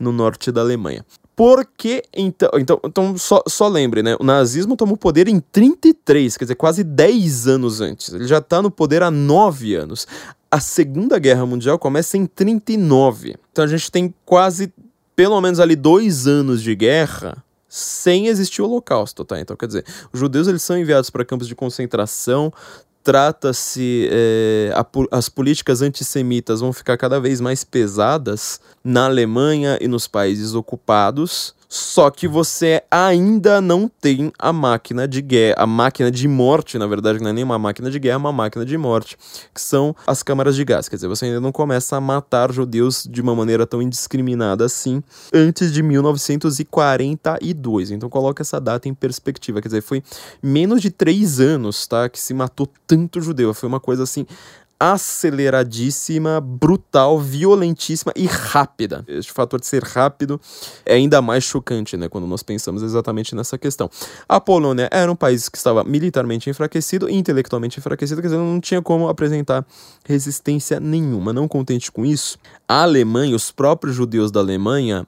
no 0.00 0.10
norte 0.10 0.50
da 0.50 0.60
Alemanha. 0.60 1.04
Porque, 1.38 2.02
então, 2.12 2.50
então, 2.54 2.80
então 2.84 3.16
só, 3.16 3.44
só 3.46 3.68
lembre, 3.68 4.02
né? 4.02 4.16
O 4.18 4.24
nazismo 4.24 4.76
tomou 4.76 4.96
poder 4.96 5.28
em 5.28 5.38
33, 5.38 6.36
quer 6.36 6.44
dizer, 6.46 6.56
quase 6.56 6.82
10 6.82 7.46
anos 7.46 7.80
antes. 7.80 8.12
Ele 8.12 8.26
já 8.26 8.38
está 8.38 8.60
no 8.60 8.72
poder 8.72 9.04
há 9.04 9.10
9 9.10 9.76
anos. 9.76 10.04
A 10.50 10.58
Segunda 10.58 11.16
Guerra 11.16 11.46
Mundial 11.46 11.78
começa 11.78 12.18
em 12.18 12.26
39. 12.26 13.36
Então 13.52 13.64
a 13.64 13.68
gente 13.68 13.88
tem 13.88 14.12
quase 14.26 14.72
pelo 15.14 15.40
menos 15.40 15.60
ali 15.60 15.76
dois 15.76 16.26
anos 16.26 16.60
de 16.60 16.74
guerra 16.74 17.40
sem 17.68 18.26
existir 18.26 18.60
o 18.60 18.64
holocausto, 18.64 19.24
tá? 19.24 19.38
Então, 19.38 19.56
quer 19.56 19.66
dizer, 19.66 19.84
os 20.12 20.18
judeus 20.18 20.48
eles 20.48 20.62
são 20.62 20.76
enviados 20.76 21.08
para 21.08 21.24
campos 21.24 21.46
de 21.46 21.54
concentração, 21.54 22.52
trata-se 23.08 24.06
é, 24.12 24.70
as 25.10 25.30
políticas 25.30 25.80
antissemitas 25.80 26.60
vão 26.60 26.74
ficar 26.74 26.98
cada 26.98 27.18
vez 27.18 27.40
mais 27.40 27.64
pesadas 27.64 28.60
na 28.84 29.06
Alemanha 29.06 29.78
e 29.80 29.88
nos 29.88 30.06
países 30.06 30.52
ocupados 30.52 31.54
só 31.68 32.10
que 32.10 32.26
você 32.26 32.82
ainda 32.90 33.60
não 33.60 33.90
tem 34.00 34.32
a 34.38 34.52
máquina 34.52 35.06
de 35.06 35.20
guerra, 35.20 35.56
a 35.58 35.66
máquina 35.66 36.10
de 36.10 36.26
morte, 36.26 36.78
na 36.78 36.86
verdade, 36.86 37.20
não 37.20 37.28
é 37.28 37.32
nem 37.32 37.44
uma 37.44 37.58
máquina 37.58 37.90
de 37.90 37.98
guerra, 37.98 38.14
é 38.14 38.16
uma 38.16 38.32
máquina 38.32 38.64
de 38.64 38.78
morte, 38.78 39.18
que 39.54 39.60
são 39.60 39.94
as 40.06 40.22
câmaras 40.22 40.56
de 40.56 40.64
gás. 40.64 40.88
Quer 40.88 40.96
dizer, 40.96 41.08
você 41.08 41.26
ainda 41.26 41.40
não 41.40 41.52
começa 41.52 41.96
a 41.96 42.00
matar 42.00 42.50
judeus 42.50 43.06
de 43.08 43.20
uma 43.20 43.34
maneira 43.34 43.66
tão 43.66 43.82
indiscriminada 43.82 44.64
assim 44.64 45.02
antes 45.32 45.70
de 45.70 45.82
1942. 45.82 47.90
Então 47.90 48.08
coloca 48.08 48.42
essa 48.42 48.58
data 48.58 48.88
em 48.88 48.94
perspectiva. 48.94 49.60
Quer 49.60 49.68
dizer, 49.68 49.82
foi 49.82 50.02
menos 50.42 50.80
de 50.80 50.90
três 50.90 51.38
anos, 51.38 51.86
tá? 51.86 52.08
Que 52.08 52.18
se 52.18 52.32
matou 52.32 52.66
tanto 52.86 53.20
judeu. 53.20 53.52
Foi 53.52 53.68
uma 53.68 53.80
coisa 53.80 54.04
assim 54.04 54.26
aceleradíssima, 54.78 56.40
brutal, 56.40 57.18
violentíssima 57.18 58.12
e 58.14 58.26
rápida. 58.26 59.04
Este 59.08 59.32
fator 59.32 59.58
de 59.58 59.66
ser 59.66 59.82
rápido 59.82 60.40
é 60.86 60.94
ainda 60.94 61.20
mais 61.20 61.44
chocante, 61.44 61.96
né, 61.96 62.08
quando 62.08 62.26
nós 62.26 62.42
pensamos 62.42 62.82
exatamente 62.82 63.34
nessa 63.34 63.58
questão. 63.58 63.90
A 64.28 64.40
Polônia 64.40 64.88
era 64.92 65.10
um 65.10 65.16
país 65.16 65.48
que 65.48 65.56
estava 65.58 65.82
militarmente 65.82 66.48
enfraquecido 66.48 67.08
e 67.08 67.14
intelectualmente 67.14 67.78
enfraquecido, 67.78 68.20
quer 68.20 68.28
dizer, 68.28 68.38
não 68.38 68.60
tinha 68.60 68.80
como 68.80 69.08
apresentar 69.08 69.66
resistência 70.04 70.78
nenhuma. 70.78 71.32
Não 71.32 71.48
contente 71.48 71.90
com 71.90 72.04
isso, 72.04 72.38
a 72.68 72.82
Alemanha, 72.82 73.34
os 73.34 73.50
próprios 73.50 73.96
judeus 73.96 74.30
da 74.30 74.40
Alemanha, 74.40 75.06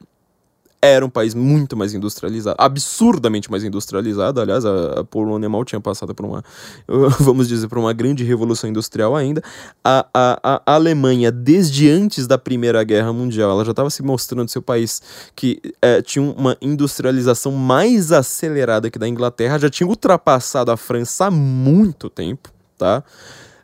era 0.82 1.04
um 1.04 1.10
país 1.10 1.34
muito 1.34 1.76
mais 1.76 1.92
industrializado, 1.92 2.56
absurdamente 2.58 3.50
mais 3.50 3.62
industrializado. 3.62 4.40
Aliás, 4.40 4.64
a, 4.64 5.04
Polônia 5.04 5.48
mal 5.48 5.64
tinha 5.64 5.80
passado 5.80 6.14
por 6.14 6.24
uma, 6.24 6.44
vamos 7.20 7.48
dizer, 7.48 7.68
por 7.68 7.78
uma 7.78 7.92
grande 7.92 8.24
revolução 8.24 8.68
industrial 8.70 9.14
ainda. 9.14 9.42
A, 9.84 10.06
a, 10.14 10.62
a 10.64 10.74
Alemanha, 10.74 11.30
desde 11.30 11.90
antes 11.90 12.26
da 12.26 12.38
Primeira 12.38 12.82
Guerra 12.82 13.12
Mundial, 13.12 13.50
ela 13.50 13.64
já 13.64 13.72
estava 13.72 13.90
se 13.90 14.02
mostrando 14.02 14.48
seu 14.48 14.62
país 14.62 15.02
que 15.36 15.60
é, 15.82 16.00
tinha 16.00 16.22
uma 16.22 16.56
industrialização 16.62 17.52
mais 17.52 18.12
acelerada 18.12 18.90
que 18.90 18.98
da 18.98 19.08
Inglaterra, 19.08 19.58
já 19.58 19.68
tinha 19.68 19.86
ultrapassado 19.86 20.70
a 20.70 20.76
França 20.76 21.26
há 21.26 21.30
muito 21.30 22.08
tempo, 22.08 22.50
tá? 22.78 23.04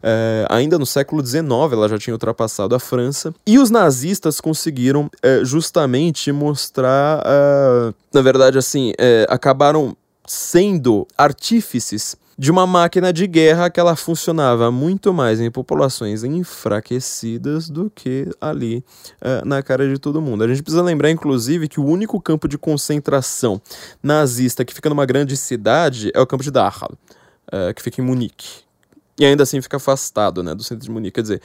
É, 0.03 0.47
ainda 0.49 0.79
no 0.79 0.87
século 0.87 1.25
XIX 1.25 1.43
ela 1.73 1.89
já 1.89 1.99
tinha 1.99 2.15
ultrapassado 2.15 2.75
a 2.75 2.79
França. 2.79 3.35
E 3.47 3.59
os 3.59 3.71
nazistas 3.71 4.41
conseguiram 4.41 5.11
é, 5.23 5.45
justamente 5.45 6.31
mostrar. 6.33 7.23
É, 7.25 7.95
na 8.13 8.23
verdade, 8.23 8.59
assim, 8.59 8.93
é, 8.99 9.27
acabaram 9.29 9.97
sendo 10.27 11.07
artífices 11.17 12.17
de 12.39 12.51
uma 12.51 12.67
máquina 12.67 13.13
de 13.13 13.27
guerra 13.27 13.71
que 13.71 13.81
ela 13.81 13.97
funcionava 13.97 14.71
muito 14.71 15.13
mais 15.13 15.41
em 15.41 15.51
populações 15.51 16.23
enfraquecidas 16.23 17.71
do 17.71 17.91
que 17.91 18.29
ali 18.41 18.85
uh, 19.23 19.47
na 19.47 19.63
cara 19.63 19.89
de 19.89 19.99
todo 19.99 20.21
mundo. 20.21 20.45
A 20.45 20.49
gente 20.49 20.63
precisa 20.63 20.83
lembrar, 20.83 21.11
inclusive, 21.11 21.67
que 21.67 21.81
o 21.81 21.85
único 21.85 22.21
campo 22.21 22.47
de 22.47 22.59
concentração 22.59 23.61
nazista 24.03 24.65
que 24.65 24.75
fica 24.75 24.91
numa 24.91 25.07
grande 25.07 25.37
cidade 25.37 26.11
é 26.15 26.21
o 26.21 26.27
campo 26.27 26.45
de 26.45 26.51
Dachau, 26.51 26.93
uh, 27.49 27.73
que 27.75 27.83
fica 27.83 28.03
em 28.03 28.05
Munique 28.05 28.65
e 29.18 29.24
ainda 29.24 29.42
assim 29.42 29.61
fica 29.61 29.76
afastado 29.76 30.42
né, 30.42 30.55
do 30.55 30.62
centro 30.62 30.85
de 30.85 30.90
Munique. 30.90 31.14
Quer 31.14 31.22
dizer, 31.22 31.42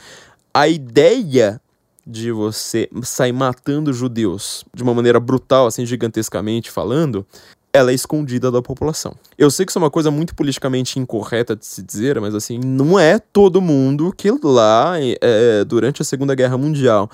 a 0.53 0.67
ideia 0.67 1.59
de 2.05 2.31
você 2.31 2.89
sair 3.03 3.31
matando 3.31 3.93
judeus 3.93 4.65
de 4.73 4.83
uma 4.83 4.93
maneira 4.93 5.19
brutal, 5.19 5.67
assim, 5.67 5.85
gigantescamente 5.85 6.71
falando, 6.71 7.25
ela 7.73 7.91
é 7.91 7.93
escondida 7.93 8.51
da 8.51 8.61
população. 8.61 9.15
Eu 9.37 9.49
sei 9.49 9.65
que 9.65 9.71
isso 9.71 9.79
é 9.79 9.81
uma 9.81 9.91
coisa 9.91 10.11
muito 10.11 10.35
politicamente 10.35 10.99
incorreta 10.99 11.55
de 11.55 11.65
se 11.65 11.81
dizer, 11.81 12.19
mas 12.19 12.35
assim, 12.35 12.59
não 12.59 12.99
é 12.99 13.17
todo 13.17 13.61
mundo 13.61 14.13
que 14.15 14.29
lá, 14.43 14.95
é, 14.99 15.63
durante 15.63 16.01
a 16.01 16.05
Segunda 16.05 16.35
Guerra 16.35 16.57
Mundial, 16.57 17.09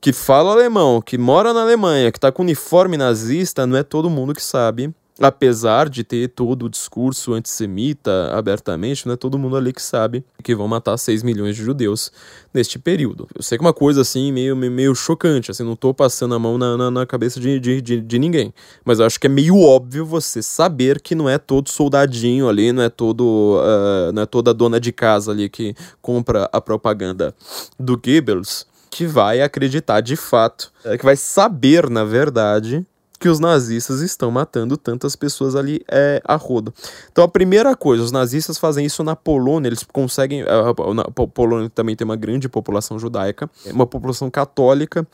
que 0.00 0.12
fala 0.12 0.52
alemão, 0.52 1.00
que 1.00 1.18
mora 1.18 1.52
na 1.52 1.62
Alemanha, 1.62 2.10
que 2.10 2.18
tá 2.18 2.32
com 2.32 2.42
uniforme 2.42 2.96
nazista, 2.96 3.66
não 3.66 3.76
é 3.76 3.82
todo 3.82 4.10
mundo 4.10 4.34
que 4.34 4.42
sabe 4.42 4.92
apesar 5.20 5.88
de 5.88 6.02
ter 6.02 6.28
todo 6.28 6.64
o 6.64 6.68
discurso 6.68 7.34
antissemita 7.34 8.30
abertamente, 8.32 9.06
não 9.06 9.12
é 9.12 9.16
todo 9.16 9.38
mundo 9.38 9.56
ali 9.56 9.72
que 9.72 9.82
sabe 9.82 10.24
que 10.42 10.54
vão 10.54 10.66
matar 10.66 10.96
6 10.96 11.22
milhões 11.22 11.54
de 11.54 11.62
judeus 11.62 12.10
neste 12.54 12.78
período. 12.78 13.28
Eu 13.34 13.42
sei 13.42 13.58
que 13.58 13.64
é 13.64 13.66
uma 13.66 13.74
coisa 13.74 14.00
assim 14.00 14.32
meio, 14.32 14.56
meio 14.56 14.94
chocante, 14.94 15.50
assim, 15.50 15.62
não 15.62 15.76
tô 15.76 15.92
passando 15.92 16.34
a 16.34 16.38
mão 16.38 16.56
na, 16.56 16.76
na, 16.76 16.90
na 16.90 17.06
cabeça 17.06 17.38
de, 17.38 17.60
de, 17.60 17.82
de, 17.82 18.00
de, 18.00 18.18
ninguém, 18.18 18.52
mas 18.84 18.98
eu 18.98 19.06
acho 19.06 19.20
que 19.20 19.26
é 19.26 19.30
meio 19.30 19.58
óbvio 19.60 20.06
você 20.06 20.42
saber 20.42 21.00
que 21.00 21.14
não 21.14 21.28
é 21.28 21.36
todo 21.36 21.68
soldadinho 21.68 22.48
ali, 22.48 22.72
não 22.72 22.82
é 22.82 22.88
todo, 22.88 23.60
uh, 23.60 24.12
não 24.12 24.22
é 24.22 24.26
toda 24.26 24.54
dona 24.54 24.80
de 24.80 24.90
casa 24.90 25.30
ali 25.30 25.48
que 25.48 25.74
compra 26.00 26.48
a 26.52 26.60
propaganda 26.60 27.34
do 27.78 27.96
Goebbels 27.96 28.66
que 28.90 29.06
vai 29.06 29.40
acreditar 29.40 30.00
de 30.00 30.16
fato, 30.16 30.72
é, 30.84 30.98
que 30.98 31.04
vai 31.04 31.14
saber, 31.14 31.88
na 31.88 32.04
verdade, 32.04 32.84
que 33.20 33.28
os 33.28 33.38
nazistas 33.38 34.00
estão 34.00 34.30
matando 34.30 34.78
tantas 34.78 35.14
pessoas 35.14 35.54
ali 35.54 35.82
é, 35.86 36.22
a 36.24 36.36
rodo. 36.36 36.72
Então 37.12 37.22
a 37.22 37.28
primeira 37.28 37.76
coisa, 37.76 38.02
os 38.02 38.10
nazistas 38.10 38.56
fazem 38.56 38.86
isso 38.86 39.04
na 39.04 39.14
Polônia, 39.14 39.68
eles 39.68 39.82
conseguem. 39.82 40.42
A, 40.42 40.46
a, 40.46 40.70
a 40.70 41.26
Polônia 41.26 41.68
também 41.68 41.94
tem 41.94 42.06
uma 42.06 42.16
grande 42.16 42.48
população 42.48 42.98
judaica, 42.98 43.48
uma 43.66 43.86
população 43.86 44.30
católica 44.30 45.06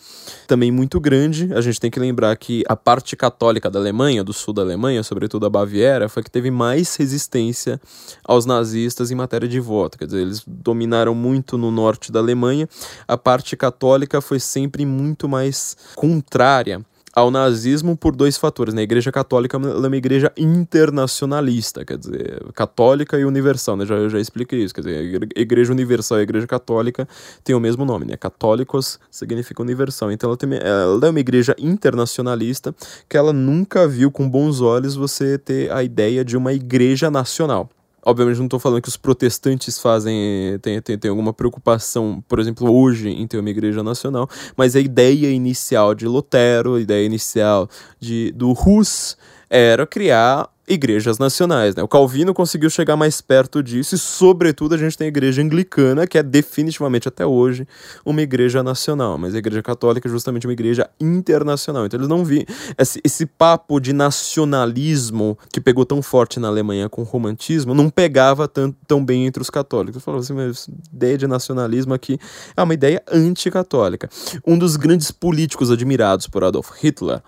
também 0.47 0.71
muito 0.71 1.01
grande. 1.01 1.53
A 1.53 1.61
gente 1.61 1.81
tem 1.81 1.91
que 1.91 1.99
lembrar 1.99 2.37
que 2.37 2.63
a 2.69 2.77
parte 2.77 3.17
católica 3.17 3.69
da 3.69 3.81
Alemanha, 3.81 4.23
do 4.23 4.33
sul 4.33 4.55
da 4.55 4.63
Alemanha, 4.63 5.03
sobretudo 5.03 5.45
a 5.45 5.51
Baviera, 5.51 6.09
foi 6.09 6.23
que 6.23 6.31
teve 6.31 6.49
mais 6.49 6.95
resistência 6.95 7.81
aos 8.25 8.47
nazistas 8.47 9.11
em 9.11 9.17
matéria 9.17 9.49
de 9.49 9.59
voto. 9.59 9.99
Quer 9.99 10.05
dizer, 10.05 10.21
eles 10.21 10.45
dominaram 10.47 11.13
muito 11.13 11.59
no 11.59 11.73
norte 11.73 12.13
da 12.13 12.21
Alemanha. 12.21 12.69
A 13.09 13.19
parte 13.19 13.57
católica 13.57 14.21
foi 14.21 14.39
sempre 14.39 14.87
muito 14.87 15.29
mais 15.29 15.77
contrária 15.97 16.87
ao 17.17 17.31
nazismo 17.31 17.97
por 17.97 18.15
dois 18.15 18.37
fatores. 18.37 18.75
Né? 18.75 18.83
A 18.83 18.85
Igreja 18.85 19.11
Católica 19.11 19.57
é 19.57 19.61
uma 19.61 19.97
igreja 19.97 20.31
internacionalista, 20.37 21.83
quer 21.83 21.97
dizer, 21.97 22.45
católica 22.53 23.19
e 23.19 23.25
universal, 23.25 23.75
né? 23.75 23.87
já, 23.87 23.95
eu 23.95 24.11
já 24.11 24.21
expliquei 24.21 24.63
isso. 24.63 24.75
Quer 24.75 24.83
dizer, 24.83 25.29
Igreja 25.35 25.73
Universal 25.73 26.21
e 26.21 26.23
Igreja 26.23 26.47
Católica 26.47 27.09
têm 27.43 27.57
o 27.57 27.61
mesmo 27.61 27.87
nome, 27.87 28.05
né? 28.05 28.19
Católicos 28.19 29.01
significa 29.11 29.63
universal. 29.63 30.13
Então 30.13 30.29
ela, 30.29 30.37
tem, 30.37 30.51
ela 30.53 31.07
é 31.07 31.11
uma 31.11 31.21
igreja 31.21 31.57
internacionalista 31.59 32.75
que 33.09 33.17
ela 33.17 33.33
nunca 33.33 33.89
viu 33.89 34.11
com 34.11 34.29
bons 34.29 34.61
olhos 34.61 34.95
você 34.95 35.39
ter 35.39 35.73
a 35.73 35.83
ideia 35.83 36.23
de 36.23 36.37
uma 36.37 36.53
igreja 36.53 37.11
nacional. 37.11 37.71
Obviamente 38.09 38.39
não 38.39 38.45
estou 38.45 38.61
falando 38.61 38.81
que 38.81 38.89
os 38.89 38.97
protestantes 38.97 39.81
fazem, 39.81 40.57
tem, 40.63 40.81
tem, 40.81 40.97
tem 40.97 41.09
alguma 41.09 41.33
preocupação, 41.33 42.23
por 42.29 42.39
exemplo, 42.39 42.73
hoje 42.73 43.09
em 43.09 43.27
ter 43.27 43.37
uma 43.37 43.51
igreja 43.51 43.83
nacional, 43.83 44.31
mas 44.57 44.77
a 44.77 44.81
ideia 44.81 45.29
inicial 45.29 45.93
de 45.93 46.07
Lutero, 46.07 46.77
a 46.77 46.81
ideia 46.81 47.05
inicial 47.05 47.69
de, 47.99 48.31
do 48.31 48.53
Hus, 48.53 49.17
era 49.51 49.85
criar 49.89 50.49
igrejas 50.67 51.19
nacionais. 51.19 51.75
Né? 51.75 51.83
O 51.83 51.89
Calvino 51.89 52.35
conseguiu 52.35 52.69
chegar 52.69 52.97
mais 52.97 53.21
perto 53.21 53.63
disso 53.63 53.95
e, 53.95 53.99
sobretudo, 53.99 54.75
a 54.75 54.79
gente 54.79 54.97
tem 54.97 55.07
a 55.07 55.09
igreja 55.09 55.43
anglicana, 55.43 56.07
que 56.07 56.19
é 56.19 56.23
definitivamente 56.23 57.09
até 57.09 57.25
hoje 57.25 57.67
uma 58.05 58.23
igreja 58.23 58.63
nacional, 58.63 59.17
mas 59.17 59.35
a 59.35 59.39
igreja 59.39 59.63
católica 59.63 60.09
é 60.09 60.11
justamente 60.11 60.47
uma 60.47 60.53
igreja 60.53 60.89
internacional. 61.01 61.87
Então 61.87 61.99
eles 61.99 62.09
não 62.09 62.25
vi 62.25 62.47
esse, 62.79 63.01
esse 63.05 63.27
papo 63.27 63.79
de 63.81 63.93
nacionalismo 63.93 65.39
que 65.53 65.61
pegou 65.61 65.85
tão 65.85 66.03
forte 66.03 66.41
na 66.41 66.49
Alemanha 66.49 66.89
com 66.89 67.03
o 67.03 67.05
romantismo, 67.05 67.75
não 67.75 67.89
pegava 67.89 68.49
tão, 68.49 68.75
tão 68.87 69.05
bem 69.05 69.27
entre 69.27 69.43
os 69.43 69.51
católicos. 69.51 70.03
Falavam 70.03 70.23
assim, 70.23 70.35
mas 70.35 70.69
ideia 70.93 71.17
de 71.17 71.27
nacionalismo 71.27 71.95
aqui 71.95 72.19
é 72.57 72.63
uma 72.63 72.75
ideia 72.75 73.03
anticatólica. 73.11 74.09
Um 74.47 74.59
dos 74.59 74.77
grandes 74.77 75.11
políticos 75.11 75.71
admirados 75.71 76.27
por 76.27 76.43
Adolf 76.43 76.71
Hitler 76.83 77.23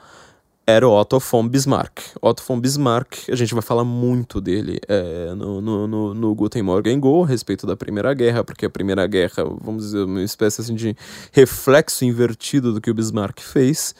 era 0.68 0.87
o 0.87 0.92
Otto 0.92 1.18
von 1.18 1.48
Bismarck. 1.48 2.02
Otto 2.20 2.42
von 2.46 2.61
Bismarck, 2.61 3.31
a 3.31 3.35
gente 3.35 3.54
vai 3.54 3.62
falar 3.62 3.85
muito 3.85 4.38
dele 4.38 4.78
é, 4.87 5.33
no, 5.35 5.62
no, 5.62 5.88
no, 5.88 6.12
no 6.12 6.35
Guten 6.35 6.61
Morgen 6.61 7.00
Go, 7.00 7.24
a 7.24 7.26
respeito 7.26 7.66
da 7.66 7.74
Primeira 7.74 8.12
Guerra, 8.12 8.44
porque 8.44 8.66
a 8.66 8.70
Primeira 8.70 9.07
Guerra, 9.07 9.44
vamos 9.62 9.85
dizer, 9.85 10.04
uma 10.04 10.22
espécie 10.22 10.61
assim, 10.61 10.74
de 10.74 10.94
reflexo 11.33 12.04
invertido 12.04 12.74
do 12.74 12.83
que 12.83 12.90
o 12.90 12.94
Bismarck 12.94 13.40
fez. 13.40 13.94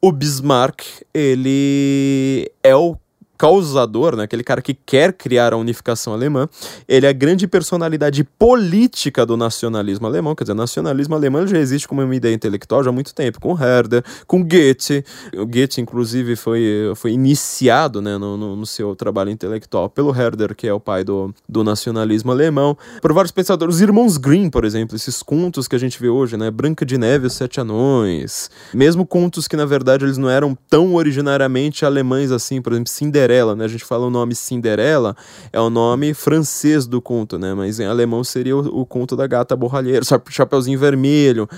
O 0.00 0.10
Bismarck, 0.10 0.86
ele 1.12 2.50
é 2.62 2.74
o 2.74 2.96
causador, 3.36 4.16
né, 4.16 4.24
aquele 4.24 4.42
cara 4.42 4.62
que 4.62 4.74
quer 4.74 5.12
criar 5.12 5.52
a 5.52 5.56
unificação 5.56 6.12
alemã, 6.12 6.48
ele 6.88 7.06
é 7.06 7.08
a 7.08 7.12
grande 7.12 7.46
personalidade 7.46 8.24
política 8.24 9.24
do 9.26 9.36
nacionalismo 9.36 10.06
alemão, 10.06 10.34
quer 10.34 10.44
dizer, 10.44 10.54
nacionalismo 10.54 11.14
alemão 11.14 11.46
já 11.46 11.58
existe 11.58 11.86
como 11.86 12.02
uma 12.02 12.14
ideia 12.14 12.34
intelectual 12.34 12.82
já 12.82 12.90
há 12.90 12.92
muito 12.92 13.14
tempo, 13.14 13.40
com 13.40 13.52
Herder, 13.52 14.02
com 14.26 14.42
Goethe, 14.42 15.04
o 15.34 15.46
Goethe 15.46 15.80
inclusive 15.80 16.36
foi, 16.36 16.92
foi 16.96 17.12
iniciado 17.12 18.00
né, 18.00 18.16
no, 18.16 18.36
no, 18.36 18.56
no 18.56 18.66
seu 18.66 18.96
trabalho 18.96 19.30
intelectual 19.30 19.90
pelo 19.90 20.14
Herder, 20.14 20.54
que 20.54 20.66
é 20.66 20.72
o 20.72 20.80
pai 20.80 21.04
do, 21.04 21.34
do 21.48 21.62
nacionalismo 21.62 22.32
alemão, 22.32 22.76
por 23.02 23.12
vários 23.12 23.32
pensadores, 23.32 23.76
os 23.76 23.80
irmãos 23.80 24.16
Grimm, 24.16 24.48
por 24.48 24.64
exemplo, 24.64 24.96
esses 24.96 25.22
contos 25.22 25.68
que 25.68 25.76
a 25.76 25.78
gente 25.78 26.00
vê 26.00 26.08
hoje, 26.08 26.36
né, 26.36 26.50
Branca 26.50 26.86
de 26.86 26.96
Neve 26.96 27.24
e 27.24 27.26
os 27.26 27.34
Sete 27.34 27.60
Anões, 27.60 28.50
mesmo 28.72 29.06
contos 29.06 29.46
que 29.46 29.56
na 29.56 29.66
verdade 29.66 30.04
eles 30.04 30.16
não 30.16 30.30
eram 30.30 30.56
tão 30.68 30.94
originariamente 30.94 31.84
alemães 31.84 32.30
assim, 32.30 32.62
por 32.62 32.72
exemplo, 32.72 32.90
Cinderela 32.90 33.25
Cinderela, 33.26 33.56
né? 33.56 33.64
A 33.64 33.68
gente 33.68 33.84
fala 33.84 34.06
o 34.06 34.10
nome 34.10 34.34
Cinderela, 34.34 35.16
é 35.52 35.60
o 35.60 35.68
nome 35.68 36.14
francês 36.14 36.86
do 36.86 37.02
conto, 37.02 37.38
né? 37.38 37.52
Mas 37.54 37.80
em 37.80 37.84
alemão 37.84 38.22
seria 38.22 38.56
o, 38.56 38.80
o 38.80 38.86
conto 38.86 39.16
da 39.16 39.26
gata 39.26 39.56
borralheira, 39.56 40.04
Chapeuzinho 40.30 40.78
Vermelho, 40.78 41.48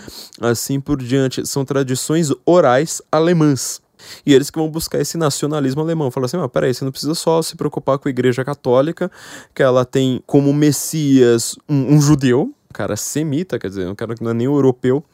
assim 0.40 0.80
por 0.80 0.98
diante. 0.98 1.46
São 1.46 1.64
tradições 1.64 2.32
orais 2.46 3.02
alemãs. 3.12 3.80
E 4.24 4.32
eles 4.32 4.48
que 4.48 4.58
vão 4.58 4.70
buscar 4.70 5.00
esse 5.00 5.18
nacionalismo 5.18 5.80
alemão. 5.80 6.10
Falam 6.10 6.24
assim: 6.26 6.36
mas 6.36 6.50
peraí, 6.50 6.72
você 6.72 6.84
não 6.84 6.92
precisa 6.92 7.14
só 7.14 7.42
se 7.42 7.56
preocupar 7.56 7.98
com 7.98 8.08
a 8.08 8.10
Igreja 8.10 8.44
Católica, 8.44 9.10
que 9.54 9.62
ela 9.62 9.84
tem 9.84 10.22
como 10.26 10.52
Messias 10.52 11.56
um, 11.68 11.94
um 11.94 12.00
judeu, 12.00 12.52
cara 12.72 12.96
semita, 12.96 13.58
quer 13.58 13.68
dizer, 13.68 13.88
um 13.88 13.94
cara 13.94 14.14
que 14.14 14.22
não 14.22 14.30
é 14.30 14.34
nem 14.34 14.46
europeu 14.46 15.04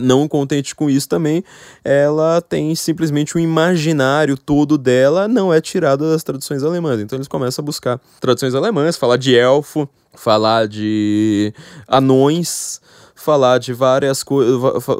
não 0.00 0.26
contente 0.28 0.74
com 0.74 0.88
isso 0.88 1.08
também, 1.08 1.44
ela 1.84 2.40
tem 2.40 2.74
simplesmente 2.74 3.36
o 3.36 3.38
um 3.38 3.42
imaginário 3.42 4.36
todo 4.36 4.78
dela 4.78 5.28
não 5.28 5.52
é 5.52 5.60
tirado 5.60 6.10
das 6.10 6.22
traduções 6.22 6.62
alemãs. 6.62 7.00
Então 7.00 7.16
eles 7.16 7.28
começam 7.28 7.62
a 7.62 7.66
buscar 7.66 8.00
traduções 8.20 8.54
alemãs, 8.54 8.96
falar 8.96 9.16
de 9.16 9.36
elfo, 9.36 9.88
falar 10.14 10.66
de 10.68 11.52
anões, 11.88 12.80
falar 13.24 13.58
de 13.58 13.72
várias 13.72 14.24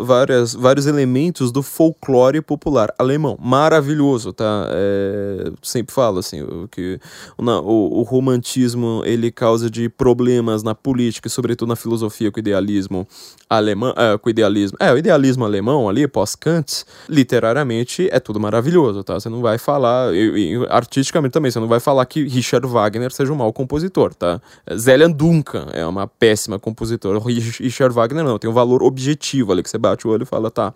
várias 0.01 0.55
vários 0.55 0.87
elementos 0.87 1.53
do 1.53 1.63
folclore 1.63 2.41
popular 2.41 2.93
alemão. 2.99 3.37
Maravilhoso, 3.41 4.33
tá? 4.33 4.67
É, 4.71 5.53
sempre 5.63 5.95
falo 5.95 6.19
assim, 6.19 6.45
que 6.71 6.99
o, 7.37 8.01
o, 8.01 8.03
romantismo 8.03 9.03
ele 9.05 9.31
causa 9.31 9.69
de 9.71 9.89
problemas 9.89 10.63
na 10.63 10.75
política 10.75 11.29
e 11.29 11.31
sobretudo 11.31 11.69
na 11.69 11.77
filosofia 11.77 12.31
com 12.31 12.39
o 12.39 12.41
idealismo 12.41 13.07
alemão, 13.49 13.93
é, 13.97 14.17
com 14.17 14.29
o 14.29 14.31
idealismo, 14.31 14.77
é, 14.81 14.93
o 14.93 14.99
idealismo 14.99 15.45
alemão 15.45 15.89
ali, 15.89 16.07
pós-Kant, 16.09 16.85
literariamente 17.09 18.09
é 18.11 18.19
tudo 18.19 18.41
maravilhoso, 18.41 19.05
tá? 19.05 19.15
Você 19.15 19.29
não 19.29 19.41
vai 19.41 19.59
falar, 19.59 20.15
e, 20.15 20.55
e, 20.55 20.67
artisticamente 20.69 21.33
também, 21.33 21.51
você 21.51 21.61
não 21.61 21.69
vai 21.69 21.81
falar 21.81 22.05
que 22.07 22.25
Richard 22.27 22.67
Wagner 22.67 23.13
seja 23.13 23.33
um 23.33 23.37
mau 23.37 23.53
compositor, 23.53 24.15
tá? 24.15 24.41
Zélia 24.75 25.09
Duncan 25.09 25.67
é 25.73 25.85
uma 25.87 26.07
péssima 26.07 26.59
compositora, 26.59 27.19
Richard 27.19 27.95
Wagner 27.95 28.14
Não, 28.23 28.39
tem 28.39 28.49
um 28.49 28.53
valor 28.53 28.83
objetivo 28.83 29.53
ali 29.53 29.63
que 29.63 29.71
você 29.71 29.79
bate 29.79 30.07
o 30.07 30.11
olho 30.11 30.23
e 30.23 30.27
fala, 30.27 30.51
tá, 30.51 30.73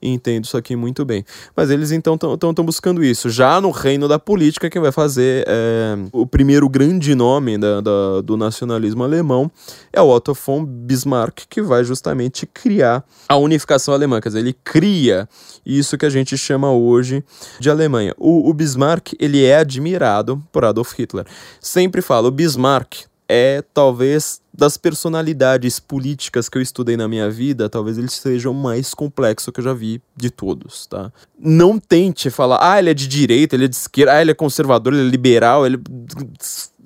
entendo 0.00 0.44
isso 0.44 0.56
aqui 0.56 0.76
muito 0.76 1.04
bem. 1.04 1.24
Mas 1.56 1.70
eles 1.70 1.90
então 1.92 2.14
estão 2.14 2.64
buscando 2.64 3.02
isso. 3.02 3.30
Já 3.30 3.60
no 3.60 3.70
reino 3.70 4.06
da 4.06 4.18
política, 4.18 4.68
quem 4.68 4.80
vai 4.80 4.92
fazer 4.92 5.44
é, 5.46 5.96
o 6.12 6.26
primeiro 6.26 6.68
grande 6.68 7.14
nome 7.14 7.58
da, 7.58 7.80
da, 7.80 8.20
do 8.22 8.36
nacionalismo 8.36 9.02
alemão 9.02 9.50
é 9.92 10.00
o 10.00 10.08
Otto 10.08 10.34
von 10.34 10.64
Bismarck, 10.64 11.44
que 11.48 11.62
vai 11.62 11.84
justamente 11.84 12.46
criar 12.46 13.04
a 13.28 13.36
unificação 13.36 13.94
alemã, 13.94 14.20
quer 14.20 14.28
dizer, 14.28 14.40
ele 14.40 14.56
cria 14.64 15.28
isso 15.64 15.96
que 15.96 16.06
a 16.06 16.10
gente 16.10 16.36
chama 16.36 16.70
hoje 16.70 17.24
de 17.58 17.70
Alemanha. 17.70 18.14
O, 18.18 18.48
o 18.50 18.54
Bismarck, 18.54 19.14
ele 19.18 19.44
é 19.44 19.56
admirado 19.56 20.42
por 20.52 20.64
Adolf 20.64 20.92
Hitler. 20.98 21.26
Sempre 21.60 22.02
falo, 22.02 22.28
o 22.28 22.30
Bismarck 22.30 23.11
é 23.28 23.62
talvez 23.72 24.40
das 24.52 24.76
personalidades 24.76 25.80
políticas 25.80 26.48
que 26.48 26.58
eu 26.58 26.62
estudei 26.62 26.96
na 26.96 27.08
minha 27.08 27.30
vida, 27.30 27.68
talvez 27.68 27.96
ele 27.96 28.08
seja 28.08 28.50
o 28.50 28.54
mais 28.54 28.92
complexo 28.92 29.50
que 29.50 29.60
eu 29.60 29.64
já 29.64 29.72
vi 29.72 30.02
de 30.14 30.30
todos, 30.30 30.86
tá? 30.86 31.10
Não 31.38 31.78
tente 31.78 32.28
falar, 32.30 32.58
ah, 32.60 32.78
ele 32.78 32.90
é 32.90 32.94
de 32.94 33.08
direita, 33.08 33.56
ele 33.56 33.64
é 33.64 33.68
de 33.68 33.76
esquerda, 33.76 34.12
ah, 34.12 34.20
ele 34.20 34.30
é 34.30 34.34
conservador, 34.34 34.92
ele 34.92 35.08
é 35.08 35.10
liberal, 35.10 35.64
ele, 35.64 35.80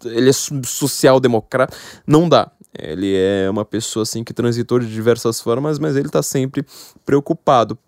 ele 0.05 0.31
é 0.31 0.33
social-democrata. 0.33 1.77
Não 2.07 2.29
dá. 2.29 2.51
Ele 2.79 3.15
é 3.17 3.49
uma 3.51 3.65
pessoa 3.65 4.03
assim 4.03 4.23
que 4.23 4.35
transitou 4.35 4.79
de 4.79 4.87
diversas 4.87 5.41
formas, 5.41 5.79
mas 5.79 5.97
ele 5.97 6.09
está 6.09 6.23
sempre 6.23 6.65
preocupado, 7.05 7.79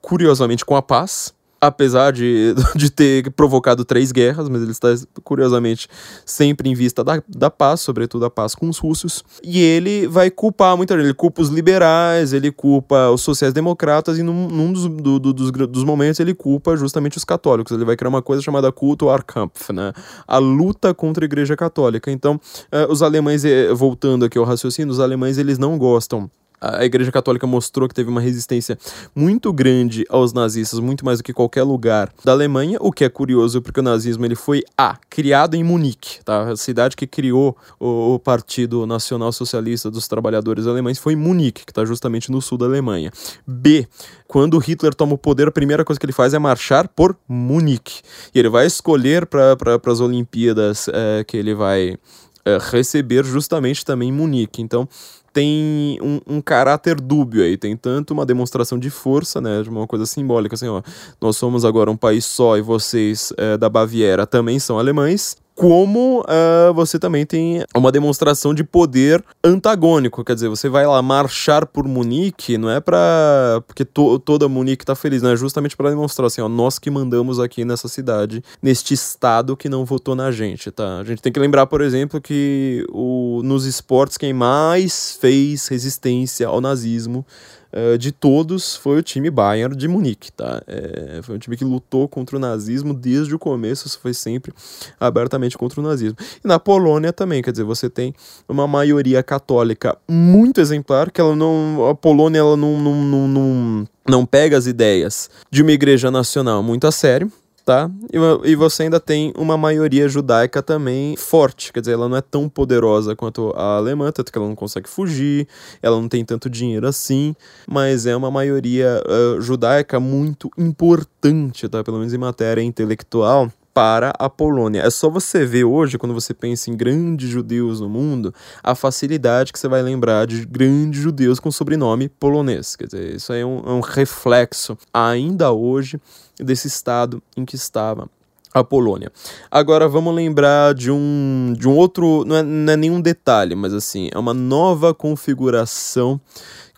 curiosamente, 0.00 0.64
com 0.64 0.76
a 0.76 0.82
paz, 0.82 1.34
apesar 1.60 2.12
de, 2.12 2.54
de 2.76 2.90
ter 2.90 3.30
provocado 3.32 3.84
três 3.84 4.12
guerras, 4.12 4.48
mas 4.48 4.62
ele 4.62 4.70
está, 4.70 4.88
curiosamente, 5.24 5.88
sempre 6.24 6.68
em 6.68 6.74
vista 6.74 7.02
da, 7.02 7.22
da 7.28 7.50
paz, 7.50 7.80
sobretudo 7.80 8.24
a 8.24 8.30
paz 8.30 8.54
com 8.54 8.68
os 8.68 8.78
russos. 8.78 9.24
E 9.42 9.60
ele 9.60 10.06
vai 10.06 10.30
culpar 10.30 10.76
gente. 10.76 10.92
Ele 10.92 11.14
culpa 11.14 11.42
os 11.42 11.48
liberais, 11.48 12.32
ele 12.32 12.50
culpa 12.50 13.10
os 13.10 13.22
sociais-democratas, 13.22 14.18
e 14.18 14.22
num, 14.22 14.48
num 14.48 14.72
dos, 14.72 14.88
do, 14.88 15.18
do, 15.18 15.32
dos, 15.32 15.50
dos 15.50 15.84
momentos 15.84 16.20
ele 16.20 16.34
culpa 16.34 16.76
justamente 16.76 17.16
os 17.16 17.24
católicos. 17.24 17.72
Ele 17.72 17.84
vai 17.84 17.96
criar 17.96 18.08
uma 18.08 18.22
coisa 18.22 18.42
chamada 18.42 18.70
culto 18.70 19.08
Arkampf, 19.08 19.72
né? 19.72 19.92
A 20.26 20.38
luta 20.38 20.94
contra 20.94 21.24
a 21.24 21.26
igreja 21.26 21.56
católica. 21.56 22.10
Então, 22.10 22.34
uh, 22.36 22.90
os 22.90 23.02
alemães, 23.02 23.44
eh, 23.44 23.72
voltando 23.72 24.24
aqui 24.24 24.38
ao 24.38 24.44
raciocínio, 24.44 24.92
os 24.92 25.00
alemães 25.00 25.38
eles 25.38 25.58
não 25.58 25.78
gostam 25.78 26.30
a 26.60 26.84
Igreja 26.84 27.12
Católica 27.12 27.46
mostrou 27.46 27.88
que 27.88 27.94
teve 27.94 28.08
uma 28.08 28.20
resistência 28.20 28.78
muito 29.14 29.52
grande 29.52 30.04
aos 30.08 30.32
nazistas, 30.32 30.80
muito 30.80 31.04
mais 31.04 31.18
do 31.18 31.24
que 31.24 31.32
qualquer 31.32 31.62
lugar 31.62 32.12
da 32.24 32.32
Alemanha, 32.32 32.78
o 32.80 32.92
que 32.92 33.04
é 33.04 33.08
curioso 33.08 33.60
porque 33.62 33.80
o 33.80 33.82
nazismo 33.82 34.24
ele 34.24 34.34
foi 34.34 34.62
A, 34.76 34.96
criado 35.10 35.54
em 35.54 35.62
Munique, 35.62 36.24
tá? 36.24 36.50
A 36.50 36.56
cidade 36.56 36.96
que 36.96 37.06
criou 37.06 37.56
o, 37.78 38.14
o 38.14 38.18
Partido 38.18 38.86
Nacional 38.86 39.32
Socialista 39.32 39.90
dos 39.90 40.08
Trabalhadores 40.08 40.66
Alemães 40.66 40.98
foi 40.98 41.14
Munique, 41.16 41.64
que 41.64 41.72
está 41.72 41.84
justamente 41.84 42.30
no 42.30 42.40
sul 42.40 42.58
da 42.58 42.66
Alemanha. 42.66 43.10
B, 43.46 43.86
quando 44.26 44.58
Hitler 44.58 44.94
toma 44.94 45.14
o 45.14 45.18
poder, 45.18 45.48
a 45.48 45.52
primeira 45.52 45.84
coisa 45.84 45.98
que 46.00 46.06
ele 46.06 46.12
faz 46.12 46.34
é 46.34 46.38
marchar 46.38 46.88
por 46.88 47.16
Munique. 47.28 48.02
E 48.34 48.38
ele 48.38 48.48
vai 48.48 48.66
escolher 48.66 49.26
para 49.26 49.56
pra, 49.56 49.92
as 49.92 50.00
Olimpíadas 50.00 50.88
é, 50.88 51.24
que 51.24 51.36
ele 51.36 51.54
vai 51.54 51.96
é, 52.44 52.58
receber 52.70 53.24
justamente 53.24 53.84
também 53.84 54.12
Munique. 54.12 54.62
Então, 54.62 54.88
tem 55.36 55.98
um, 56.00 56.18
um, 56.26 56.40
caráter 56.40 56.98
dúbio 56.98 57.42
aí, 57.42 57.58
tem 57.58 57.76
tanto 57.76 58.14
uma 58.14 58.24
demonstração 58.24 58.78
de 58.78 58.88
força, 58.88 59.38
né, 59.38 59.62
de 59.62 59.68
uma 59.68 59.86
coisa 59.86 60.06
simbólica, 60.06 60.54
assim, 60.54 60.66
ó, 60.66 60.80
nós 61.20 61.36
somos 61.36 61.62
agora 61.62 61.90
um 61.90 61.96
país 61.96 62.24
só 62.24 62.56
e 62.56 62.62
vocês 62.62 63.34
é, 63.36 63.58
da 63.58 63.68
Baviera 63.68 64.26
também 64.26 64.58
são 64.58 64.78
alemães, 64.78 65.36
como 65.56 66.20
uh, 66.20 66.74
você 66.74 66.98
também 66.98 67.24
tem 67.24 67.64
uma 67.74 67.90
demonstração 67.90 68.52
de 68.52 68.62
poder 68.62 69.24
antagônico, 69.42 70.22
quer 70.22 70.34
dizer, 70.34 70.50
você 70.50 70.68
vai 70.68 70.86
lá 70.86 71.00
marchar 71.00 71.64
por 71.66 71.88
Munique, 71.88 72.58
não 72.58 72.68
é 72.68 72.78
para 72.78 73.62
porque 73.66 73.82
to, 73.82 74.18
toda 74.18 74.48
Munique 74.50 74.84
tá 74.84 74.94
feliz, 74.94 75.22
não 75.22 75.30
é 75.30 75.36
justamente 75.36 75.74
para 75.74 75.88
demonstrar 75.88 76.26
assim, 76.26 76.42
ó, 76.42 76.48
nós 76.48 76.78
que 76.78 76.90
mandamos 76.90 77.40
aqui 77.40 77.64
nessa 77.64 77.88
cidade, 77.88 78.44
neste 78.62 78.92
estado 78.92 79.56
que 79.56 79.66
não 79.66 79.86
votou 79.86 80.14
na 80.14 80.30
gente, 80.30 80.70
tá? 80.70 80.98
A 80.98 81.04
gente 81.04 81.22
tem 81.22 81.32
que 81.32 81.40
lembrar, 81.40 81.66
por 81.66 81.80
exemplo, 81.80 82.20
que 82.20 82.84
o, 82.90 83.40
nos 83.42 83.64
esportes 83.64 84.18
quem 84.18 84.34
mais 84.34 85.16
fez 85.18 85.68
resistência 85.68 86.46
ao 86.48 86.60
nazismo 86.60 87.24
uh, 87.72 87.98
de 87.98 88.12
todos 88.12 88.76
foi 88.76 88.98
o 88.98 89.02
time 89.02 89.30
Bayern 89.30 89.76
de 89.76 89.88
Munique, 89.88 90.32
tá? 90.32 90.62
É, 90.66 91.20
foi 91.22 91.36
um 91.36 91.38
time 91.38 91.56
que 91.56 91.64
lutou 91.64 92.08
contra 92.08 92.36
o 92.36 92.40
nazismo 92.40 92.92
desde 92.94 93.34
o 93.34 93.38
começo, 93.38 93.98
foi 93.98 94.14
sempre 94.14 94.52
abertamente 94.98 95.56
contra 95.56 95.80
o 95.80 95.82
nazismo. 95.82 96.16
E 96.44 96.46
na 96.46 96.58
Polônia 96.58 97.12
também, 97.12 97.42
quer 97.42 97.50
dizer, 97.50 97.64
você 97.64 97.88
tem 97.88 98.14
uma 98.48 98.66
maioria 98.66 99.22
católica 99.22 99.96
muito 100.08 100.60
exemplar, 100.60 101.10
que 101.10 101.20
ela 101.20 101.34
não, 101.34 101.88
a 101.88 101.94
Polônia 101.94 102.38
ela 102.38 102.56
não, 102.56 102.80
não, 102.80 103.04
não, 103.04 103.28
não, 103.28 103.88
não 104.08 104.26
pega 104.26 104.56
as 104.56 104.66
ideias 104.66 105.30
de 105.50 105.62
uma 105.62 105.72
igreja 105.72 106.10
nacional 106.10 106.62
muito 106.62 106.86
a 106.86 106.92
sério, 106.92 107.30
tá? 107.66 107.90
E, 108.12 108.52
e 108.52 108.54
você 108.54 108.84
ainda 108.84 109.00
tem 109.00 109.32
uma 109.36 109.56
maioria 109.58 110.08
judaica 110.08 110.62
também 110.62 111.16
forte, 111.16 111.72
quer 111.72 111.80
dizer, 111.80 111.94
ela 111.94 112.08
não 112.08 112.16
é 112.16 112.22
tão 112.22 112.48
poderosa 112.48 113.16
quanto 113.16 113.52
a 113.56 113.76
alemã, 113.76 114.12
tanto 114.12 114.30
que 114.30 114.38
ela 114.38 114.46
não 114.46 114.54
consegue 114.54 114.88
fugir, 114.88 115.48
ela 115.82 116.00
não 116.00 116.08
tem 116.08 116.24
tanto 116.24 116.48
dinheiro 116.48 116.86
assim, 116.86 117.34
mas 117.66 118.06
é 118.06 118.14
uma 118.14 118.30
maioria 118.30 119.02
uh, 119.04 119.40
judaica 119.40 119.98
muito 119.98 120.48
importante, 120.56 121.68
tá? 121.68 121.82
Pelo 121.82 121.98
menos 121.98 122.14
em 122.14 122.18
matéria 122.18 122.62
intelectual 122.62 123.50
para 123.74 124.10
a 124.18 124.30
Polônia. 124.30 124.80
É 124.80 124.88
só 124.88 125.10
você 125.10 125.44
ver 125.44 125.64
hoje, 125.64 125.98
quando 125.98 126.14
você 126.14 126.32
pensa 126.32 126.70
em 126.70 126.76
grandes 126.76 127.28
judeus 127.28 127.78
no 127.80 127.90
mundo, 127.90 128.32
a 128.62 128.74
facilidade 128.74 129.52
que 129.52 129.58
você 129.58 129.68
vai 129.68 129.82
lembrar 129.82 130.26
de 130.26 130.46
grandes 130.46 131.00
judeus 131.02 131.38
com 131.38 131.50
sobrenome 131.50 132.08
polonês. 132.08 132.74
Quer 132.74 132.86
dizer, 132.86 133.16
isso 133.16 133.32
é 133.34 133.44
um, 133.44 133.58
é 133.58 133.72
um 133.72 133.80
reflexo 133.80 134.78
ainda 134.94 135.52
hoje 135.52 136.00
desse 136.38 136.68
estado 136.68 137.22
em 137.36 137.44
que 137.44 137.56
estava 137.56 138.08
a 138.52 138.64
Polônia. 138.64 139.12
Agora 139.50 139.88
vamos 139.88 140.14
lembrar 140.14 140.74
de 140.74 140.90
um, 140.90 141.54
de 141.56 141.68
um 141.68 141.76
outro, 141.76 142.24
não 142.24 142.36
é, 142.36 142.42
não 142.42 142.72
é 142.72 142.76
nenhum 142.76 143.00
detalhe, 143.00 143.54
mas 143.54 143.74
assim, 143.74 144.08
é 144.12 144.18
uma 144.18 144.32
nova 144.32 144.94
configuração 144.94 146.20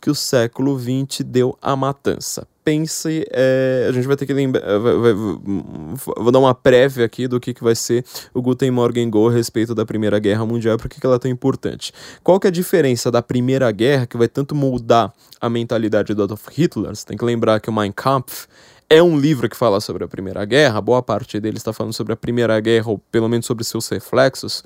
que 0.01 0.11
o 0.11 0.14
século 0.14 0.79
XX 0.79 1.25
deu 1.25 1.57
à 1.61 1.77
matança. 1.77 2.47
Pense, 2.64 3.25
é, 3.31 3.87
a 3.88 3.92
gente 3.92 4.07
vai 4.07 4.14
ter 4.14 4.27
que 4.27 4.35
lembrar, 4.35 4.62
é, 4.62 4.79
vai, 4.79 4.94
vai, 4.94 5.14
vou 5.14 6.31
dar 6.31 6.38
uma 6.38 6.55
prévia 6.55 7.07
aqui 7.07 7.27
do 7.27 7.40
que, 7.40 7.55
que 7.55 7.64
vai 7.64 7.75
ser 7.75 8.05
o 8.35 8.42
Guten 8.42 8.71
Morgen 8.71 9.09
Go 9.09 9.29
a 9.29 9.33
respeito 9.33 9.75
da 9.75 9.87
Primeira 9.87 10.18
Guerra 10.18 10.44
Mundial 10.44 10.75
e 10.75 10.79
por 10.79 10.88
que, 10.88 11.01
que 11.01 11.07
ela 11.07 11.16
é 11.16 11.18
tão 11.18 11.31
importante. 11.31 11.92
Qual 12.23 12.38
que 12.38 12.47
é 12.47 12.51
a 12.51 12.53
diferença 12.53 13.11
da 13.11 13.23
Primeira 13.23 13.71
Guerra, 13.71 14.07
que 14.07 14.18
vai 14.18 14.29
tanto 14.29 14.55
moldar 14.55 15.12
a 15.40 15.49
mentalidade 15.49 16.12
do 16.12 16.23
Adolf 16.23 16.49
Hitler? 16.51 16.94
Você 16.94 17.07
tem 17.07 17.16
que 17.16 17.25
lembrar 17.25 17.59
que 17.61 17.71
o 17.71 17.73
Mein 17.73 17.90
Kampf 17.90 18.47
é 18.90 19.03
um 19.03 19.18
livro 19.18 19.48
que 19.48 19.57
fala 19.57 19.81
sobre 19.81 20.05
a 20.05 20.09
Primeira 20.09 20.44
Guerra, 20.44 20.81
boa 20.81 21.03
parte 21.03 21.38
dele 21.38 21.59
está 21.59 21.72
falando 21.72 21.92
sobre 21.92 22.14
a 22.14 22.16
Primeira 22.16 22.59
Guerra, 22.59 22.90
ou 22.90 22.98
pelo 22.98 23.29
menos 23.29 23.44
sobre 23.44 23.62
seus 23.62 23.87
reflexos, 23.88 24.62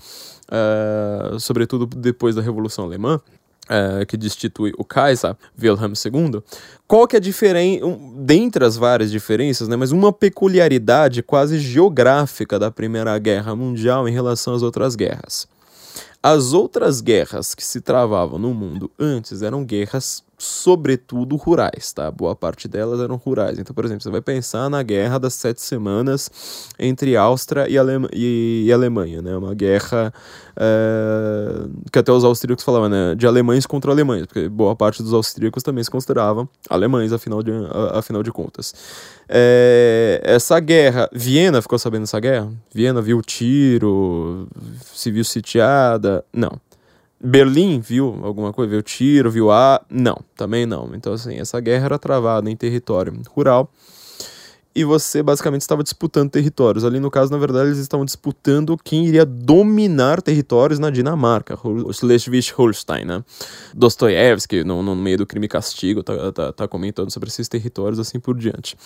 uh, 0.49 1.41
sobretudo 1.41 1.87
depois 1.87 2.37
da 2.37 2.43
Revolução 2.43 2.85
Alemã. 2.85 3.21
Uh, 3.65 4.05
que 4.07 4.17
destitui 4.17 4.73
o 4.77 4.85
Kaiser 4.85 5.37
Wilhelm 5.59 5.93
II, 5.93 6.43
qual 6.87 7.07
que 7.07 7.15
é 7.15 7.19
a 7.19 7.21
diferença, 7.21 7.87
um, 7.87 8.13
dentre 8.19 8.65
as 8.65 8.77
várias 8.77 9.09
diferenças, 9.09 9.69
né, 9.69 9.77
mas 9.77 9.93
uma 9.93 10.13
peculiaridade 10.13 11.23
quase 11.23 11.61
geográfica 11.61 12.59
da 12.59 12.73
Primeira 12.73 13.17
Guerra 13.19 13.55
Mundial 13.55 14.09
em 14.09 14.13
relação 14.13 14.53
às 14.53 14.63
outras 14.63 14.97
guerras. 14.97 15.47
As 16.21 16.53
outras 16.53 17.01
guerras 17.01 17.55
que 17.55 17.65
se 17.65 17.81
travavam 17.81 18.37
no 18.37 18.53
mundo 18.53 18.91
antes 18.99 19.43
eram 19.43 19.65
guerras 19.65 20.25
sobretudo 20.43 21.37
rurais, 21.37 21.93
tá? 21.93 22.11
Boa 22.11 22.35
parte 22.35 22.67
delas 22.67 23.01
eram 23.01 23.15
rurais. 23.15 23.61
Então, 23.61 23.73
por 23.73 23.85
exemplo, 23.85 24.03
você 24.03 24.11
vai 24.11 24.21
pensar 24.21 24.69
na 24.69 24.83
Guerra 24.83 25.17
das 25.19 25.35
Sete 25.35 25.61
Semanas 25.61 26.69
entre 26.77 27.17
Áustria 27.17 27.69
e, 27.69 27.77
e, 28.13 28.65
e 28.67 28.73
Alemanha, 28.73 29.23
né? 29.23 29.37
Uma 29.37 29.55
guerra 29.55 30.13
é, 30.57 31.69
que 31.93 31.99
até 31.99 32.11
os 32.11 32.25
austríacos 32.25 32.65
falavam, 32.65 32.89
né? 32.89 33.15
De 33.15 33.25
alemães 33.25 33.67
contra 33.67 33.93
alemães, 33.93 34.27
porque 34.27 34.49
boa 34.49 34.75
parte 34.75 35.01
dos 35.01 35.13
austríacos 35.13 35.63
também 35.63 35.85
se 35.85 35.91
consideravam 35.91 36.49
alemães, 36.69 37.13
afinal 37.13 37.41
de, 37.41 37.53
afinal 37.93 38.25
de 38.25 38.33
contas. 38.33 38.75
É, 39.29 40.21
essa 40.25 40.59
guerra, 40.59 41.09
Viena 41.13 41.63
ficou 41.63 41.79
sabendo 41.79 42.03
dessa 42.03 42.19
guerra? 42.19 42.51
Viena 42.75 43.01
viu 43.01 43.23
tiro, 43.23 44.49
se 44.93 45.09
viu 45.09 45.23
sitiada? 45.23 46.25
Não. 46.33 46.59
Berlim 47.23 47.81
viu 47.81 48.19
alguma 48.23 48.53
coisa, 48.53 48.71
viu 48.71 48.83
tiro, 48.83 49.31
viu 49.31 49.51
a. 49.51 49.81
Não, 49.89 50.19
também 50.37 50.67
não. 50.67 50.91
Então, 50.95 51.13
assim, 51.13 51.37
essa 51.37 51.61
guerra 51.61 51.87
era 51.87 51.99
travada 51.99 52.51
em 52.51 52.57
território 52.57 53.13
rural 53.31 53.71
e 54.75 54.85
você 54.85 55.23
basicamente 55.23 55.61
estava 55.61 55.83
disputando 55.83 56.31
territórios. 56.31 56.85
Ali, 56.85 56.99
no 56.99 57.11
caso, 57.11 57.31
na 57.31 57.39
verdade, 57.39 57.69
eles 57.69 57.79
estavam 57.79 58.05
disputando 58.05 58.77
quem 58.83 59.07
iria 59.07 59.25
dominar 59.25 60.23
territórios 60.23 60.79
na 60.79 60.91
Dinamarca, 60.91 61.59
Schleswig-Holstein, 61.93 63.05
né? 63.05 63.23
Dostoiévski, 63.75 64.65
no, 64.65 64.83
no 64.83 64.97
meio 64.97 65.19
do 65.19 65.27
crime 65.27 65.47
e 65.47 65.49
castigo, 65.49 66.03
tá, 66.03 66.33
tá, 66.33 66.53
tá 66.53 66.69
comentando 66.69 67.11
sobre 67.11 67.29
esses 67.29 67.49
territórios 67.49 67.99
assim 67.99 68.19
por 68.19 68.37
diante. 68.37 68.77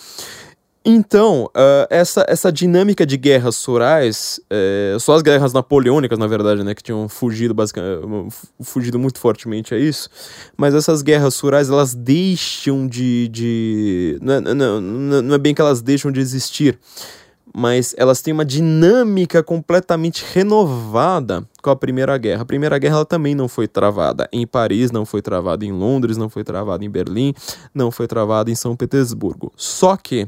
Então, 0.89 1.47
uh, 1.47 1.85
essa, 1.89 2.25
essa 2.29 2.49
dinâmica 2.49 3.05
de 3.05 3.17
guerras 3.17 3.61
rurais, 3.65 4.39
é, 4.49 4.95
só 4.97 5.15
as 5.15 5.21
guerras 5.21 5.51
napoleônicas, 5.51 6.17
na 6.17 6.27
verdade, 6.27 6.63
né, 6.63 6.73
que 6.73 6.81
tinham 6.81 7.09
fugido, 7.09 7.53
basicamente, 7.53 8.33
fugido 8.61 8.97
muito 8.97 9.19
fortemente 9.19 9.75
a 9.75 9.77
isso, 9.77 10.09
mas 10.55 10.73
essas 10.73 11.01
guerras 11.01 11.37
rurais, 11.41 11.69
elas 11.69 11.93
deixam 11.93 12.87
de... 12.87 13.27
de 13.27 14.17
não, 14.21 14.33
é, 14.35 14.39
não, 14.39 14.79
não 14.79 15.35
é 15.35 15.37
bem 15.37 15.53
que 15.53 15.59
elas 15.59 15.81
deixam 15.81 16.09
de 16.09 16.21
existir, 16.21 16.79
mas 17.53 17.93
elas 17.97 18.21
têm 18.21 18.33
uma 18.33 18.45
dinâmica 18.45 19.43
completamente 19.43 20.23
renovada 20.33 21.45
com 21.61 21.69
a 21.69 21.75
Primeira 21.75 22.17
Guerra. 22.17 22.43
A 22.43 22.45
Primeira 22.45 22.77
Guerra 22.77 23.03
também 23.03 23.35
não 23.35 23.49
foi 23.49 23.67
travada 23.67 24.29
em 24.31 24.47
Paris, 24.47 24.89
não 24.89 25.05
foi 25.05 25.21
travada 25.21 25.65
em 25.65 25.71
Londres, 25.73 26.15
não 26.15 26.29
foi 26.29 26.45
travada 26.45 26.85
em 26.85 26.89
Berlim, 26.89 27.33
não 27.75 27.91
foi 27.91 28.07
travada 28.07 28.49
em 28.49 28.55
São 28.55 28.73
Petersburgo. 28.73 29.51
Só 29.57 29.97
que 29.97 30.25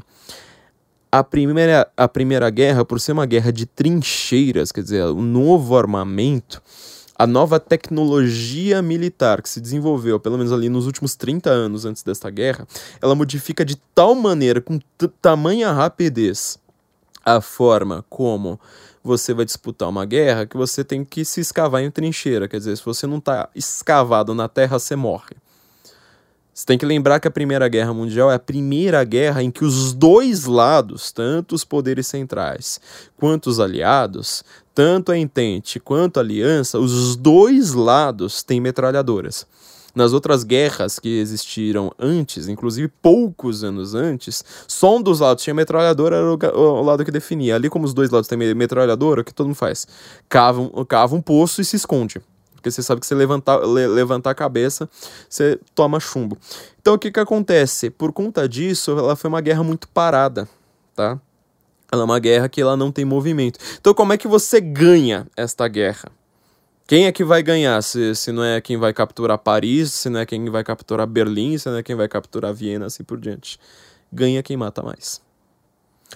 a 1.12 1.24
primeira, 1.24 1.90
a 1.96 2.08
primeira 2.08 2.48
guerra, 2.50 2.84
por 2.84 3.00
ser 3.00 3.12
uma 3.12 3.26
guerra 3.26 3.52
de 3.52 3.66
trincheiras, 3.66 4.70
quer 4.70 4.82
dizer, 4.82 5.04
o 5.04 5.20
novo 5.20 5.76
armamento, 5.76 6.62
a 7.16 7.26
nova 7.26 7.58
tecnologia 7.58 8.80
militar 8.80 9.42
que 9.42 9.48
se 9.48 9.60
desenvolveu, 9.60 10.20
pelo 10.20 10.38
menos 10.38 10.52
ali 10.52 10.68
nos 10.68 10.86
últimos 10.86 11.16
30 11.16 11.50
anos 11.50 11.84
antes 11.84 12.02
desta 12.02 12.30
guerra, 12.30 12.66
ela 13.02 13.14
modifica 13.14 13.64
de 13.64 13.76
tal 13.94 14.14
maneira, 14.14 14.60
com 14.60 14.78
tamanha 15.20 15.72
rapidez, 15.72 16.58
a 17.24 17.40
forma 17.40 18.04
como 18.08 18.58
você 19.02 19.34
vai 19.34 19.44
disputar 19.44 19.88
uma 19.88 20.04
guerra 20.04 20.46
que 20.46 20.56
você 20.56 20.84
tem 20.84 21.04
que 21.04 21.24
se 21.24 21.40
escavar 21.40 21.82
em 21.82 21.90
trincheira. 21.90 22.48
Quer 22.48 22.58
dizer, 22.58 22.76
se 22.76 22.84
você 22.84 23.06
não 23.06 23.18
está 23.18 23.48
escavado 23.54 24.34
na 24.34 24.48
terra, 24.48 24.78
você 24.78 24.96
morre. 24.96 25.36
Você 26.60 26.66
tem 26.66 26.76
que 26.76 26.84
lembrar 26.84 27.18
que 27.18 27.26
a 27.26 27.30
Primeira 27.30 27.66
Guerra 27.68 27.94
Mundial 27.94 28.30
é 28.30 28.34
a 28.34 28.38
primeira 28.38 29.02
guerra 29.02 29.42
em 29.42 29.50
que 29.50 29.64
os 29.64 29.94
dois 29.94 30.44
lados, 30.44 31.10
tanto 31.10 31.54
os 31.54 31.64
poderes 31.64 32.06
centrais 32.06 32.78
quanto 33.16 33.46
os 33.46 33.58
aliados, 33.58 34.44
tanto 34.74 35.10
a 35.10 35.16
Entente 35.16 35.80
quanto 35.80 36.18
a 36.18 36.20
Aliança, 36.20 36.78
os 36.78 37.16
dois 37.16 37.72
lados 37.72 38.42
têm 38.42 38.60
metralhadoras. 38.60 39.46
Nas 39.94 40.12
outras 40.12 40.44
guerras 40.44 40.98
que 40.98 41.08
existiram 41.08 41.90
antes, 41.98 42.46
inclusive 42.46 42.92
poucos 43.00 43.64
anos 43.64 43.94
antes, 43.94 44.44
só 44.68 44.98
um 44.98 45.02
dos 45.02 45.20
lados 45.20 45.42
tinha 45.42 45.54
metralhadora, 45.54 46.16
era 46.16 46.54
o, 46.54 46.82
lado 46.82 47.06
que 47.06 47.10
definia. 47.10 47.54
Ali, 47.54 47.70
como 47.70 47.86
os 47.86 47.94
dois 47.94 48.10
lados 48.10 48.28
têm 48.28 48.36
metralhadora, 48.54 49.22
o 49.22 49.24
que 49.24 49.32
todo 49.32 49.46
mundo 49.46 49.56
faz? 49.56 49.88
Cava 50.28 50.60
um, 50.60 50.84
cava 50.84 51.16
um 51.16 51.22
poço 51.22 51.62
e 51.62 51.64
se 51.64 51.76
esconde. 51.76 52.20
Porque 52.60 52.70
você 52.70 52.82
sabe 52.82 53.00
que 53.00 53.06
se 53.06 53.14
levantar, 53.14 53.58
le, 53.66 53.86
levantar 53.86 54.30
a 54.30 54.34
cabeça, 54.34 54.88
você 55.28 55.58
toma 55.74 55.98
chumbo. 55.98 56.36
Então 56.80 56.94
o 56.94 56.98
que, 56.98 57.10
que 57.10 57.18
acontece? 57.18 57.88
Por 57.88 58.12
conta 58.12 58.46
disso, 58.46 58.90
ela 58.92 59.16
foi 59.16 59.28
uma 59.28 59.40
guerra 59.40 59.64
muito 59.64 59.88
parada, 59.88 60.46
tá? 60.94 61.18
Ela 61.90 62.02
é 62.02 62.04
uma 62.04 62.18
guerra 62.18 62.48
que 62.48 62.60
ela 62.60 62.76
não 62.76 62.92
tem 62.92 63.04
movimento. 63.04 63.58
Então 63.80 63.94
como 63.94 64.12
é 64.12 64.18
que 64.18 64.28
você 64.28 64.60
ganha 64.60 65.26
esta 65.34 65.66
guerra? 65.66 66.12
Quem 66.86 67.06
é 67.06 67.12
que 67.12 67.24
vai 67.24 67.42
ganhar? 67.42 67.80
Se, 67.82 68.14
se 68.14 68.30
não 68.30 68.44
é 68.44 68.60
quem 68.60 68.76
vai 68.76 68.92
capturar 68.92 69.38
Paris, 69.38 69.92
se 69.92 70.10
não 70.10 70.20
é 70.20 70.26
quem 70.26 70.50
vai 70.50 70.62
capturar 70.62 71.06
Berlim, 71.06 71.56
se 71.56 71.68
não 71.70 71.78
é 71.78 71.82
quem 71.82 71.96
vai 71.96 72.08
capturar 72.08 72.52
Viena, 72.52 72.86
assim 72.86 73.02
por 73.02 73.18
diante. 73.18 73.58
Ganha 74.12 74.42
quem 74.42 74.56
mata 74.56 74.82
mais. 74.82 75.20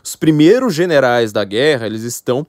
Os 0.03 0.15
primeiros 0.15 0.75
generais 0.75 1.33
da 1.33 1.45
guerra, 1.45 1.87
eles 1.87 2.03
estão 2.03 2.47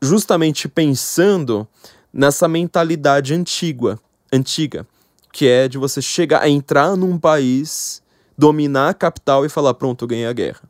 justamente 0.00 0.68
pensando 0.68 1.66
nessa 2.14 2.46
mentalidade 2.46 3.34
antiga, 3.34 3.98
antiga, 4.32 4.86
que 5.32 5.48
é 5.48 5.66
de 5.66 5.76
você 5.76 6.00
chegar 6.00 6.42
a 6.42 6.48
entrar 6.48 6.96
num 6.96 7.18
país, 7.18 8.00
dominar 8.38 8.90
a 8.90 8.94
capital 8.94 9.44
e 9.44 9.48
falar 9.48 9.74
pronto, 9.74 10.04
eu 10.04 10.08
ganhei 10.08 10.26
a 10.26 10.32
guerra. 10.32 10.62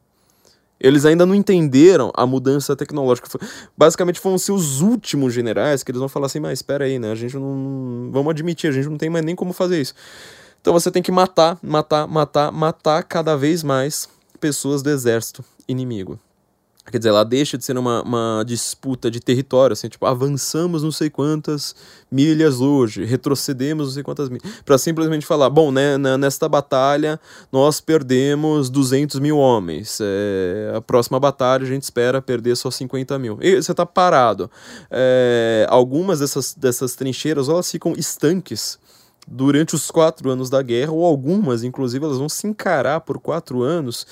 Eles 0.80 1.04
ainda 1.04 1.24
não 1.24 1.34
entenderam 1.34 2.10
a 2.14 2.26
mudança 2.26 2.74
tecnológica. 2.74 3.28
Basicamente 3.76 4.18
foram 4.18 4.38
ser 4.38 4.52
os 4.52 4.80
últimos 4.80 5.32
generais 5.32 5.82
que 5.82 5.90
eles 5.90 5.98
vão 5.98 6.08
falar 6.08 6.26
assim, 6.26 6.40
mas 6.40 6.58
espera 6.58 6.84
aí, 6.84 6.98
né? 6.98 7.12
A 7.12 7.14
gente 7.14 7.36
não. 7.36 8.10
Vamos 8.10 8.30
admitir, 8.30 8.68
a 8.68 8.72
gente 8.72 8.88
não 8.88 8.98
tem 8.98 9.08
mais 9.08 9.24
nem 9.24 9.36
como 9.36 9.52
fazer 9.52 9.80
isso. 9.80 9.94
Então 10.60 10.72
você 10.72 10.90
tem 10.90 11.02
que 11.02 11.12
matar, 11.12 11.58
matar, 11.62 12.06
matar, 12.06 12.50
matar 12.50 13.02
cada 13.04 13.36
vez 13.36 13.62
mais 13.62 14.08
pessoas 14.40 14.82
do 14.82 14.90
exército 14.90 15.44
inimigo. 15.68 16.18
Quer 16.90 16.98
dizer, 16.98 17.08
ela 17.08 17.24
deixa 17.24 17.56
de 17.56 17.64
ser 17.64 17.78
uma, 17.78 18.02
uma 18.02 18.44
disputa 18.46 19.10
de 19.10 19.18
território, 19.18 19.72
assim, 19.72 19.88
tipo, 19.88 20.04
avançamos 20.04 20.82
não 20.82 20.92
sei 20.92 21.08
quantas 21.08 21.74
milhas 22.10 22.60
hoje, 22.60 23.04
retrocedemos 23.04 23.86
não 23.86 23.94
sei 23.94 24.02
quantas 24.02 24.28
milhas, 24.28 24.44
para 24.64 24.76
simplesmente 24.76 25.24
falar, 25.24 25.48
bom, 25.48 25.72
né, 25.72 25.96
nesta 25.96 26.46
batalha 26.46 27.18
nós 27.50 27.80
perdemos 27.80 28.68
200 28.68 29.18
mil 29.18 29.38
homens, 29.38 29.98
é, 30.00 30.74
a 30.76 30.80
próxima 30.80 31.18
batalha 31.18 31.64
a 31.64 31.68
gente 31.68 31.84
espera 31.84 32.20
perder 32.20 32.54
só 32.54 32.70
50 32.70 33.18
mil. 33.18 33.38
E 33.40 33.62
você 33.62 33.72
tá 33.72 33.86
parado. 33.86 34.50
É, 34.90 35.66
algumas 35.70 36.20
dessas, 36.20 36.54
dessas 36.54 36.94
trincheiras, 36.94 37.48
elas 37.48 37.70
ficam 37.70 37.94
estanques 37.96 38.78
durante 39.26 39.74
os 39.74 39.90
quatro 39.90 40.30
anos 40.30 40.50
da 40.50 40.62
guerra, 40.62 40.92
ou 40.92 41.04
algumas, 41.04 41.62
inclusive, 41.64 42.04
elas 42.04 42.18
vão 42.18 42.28
se 42.28 42.46
encarar 42.46 43.00
por 43.00 43.18
quatro 43.18 43.62
anos 43.62 44.06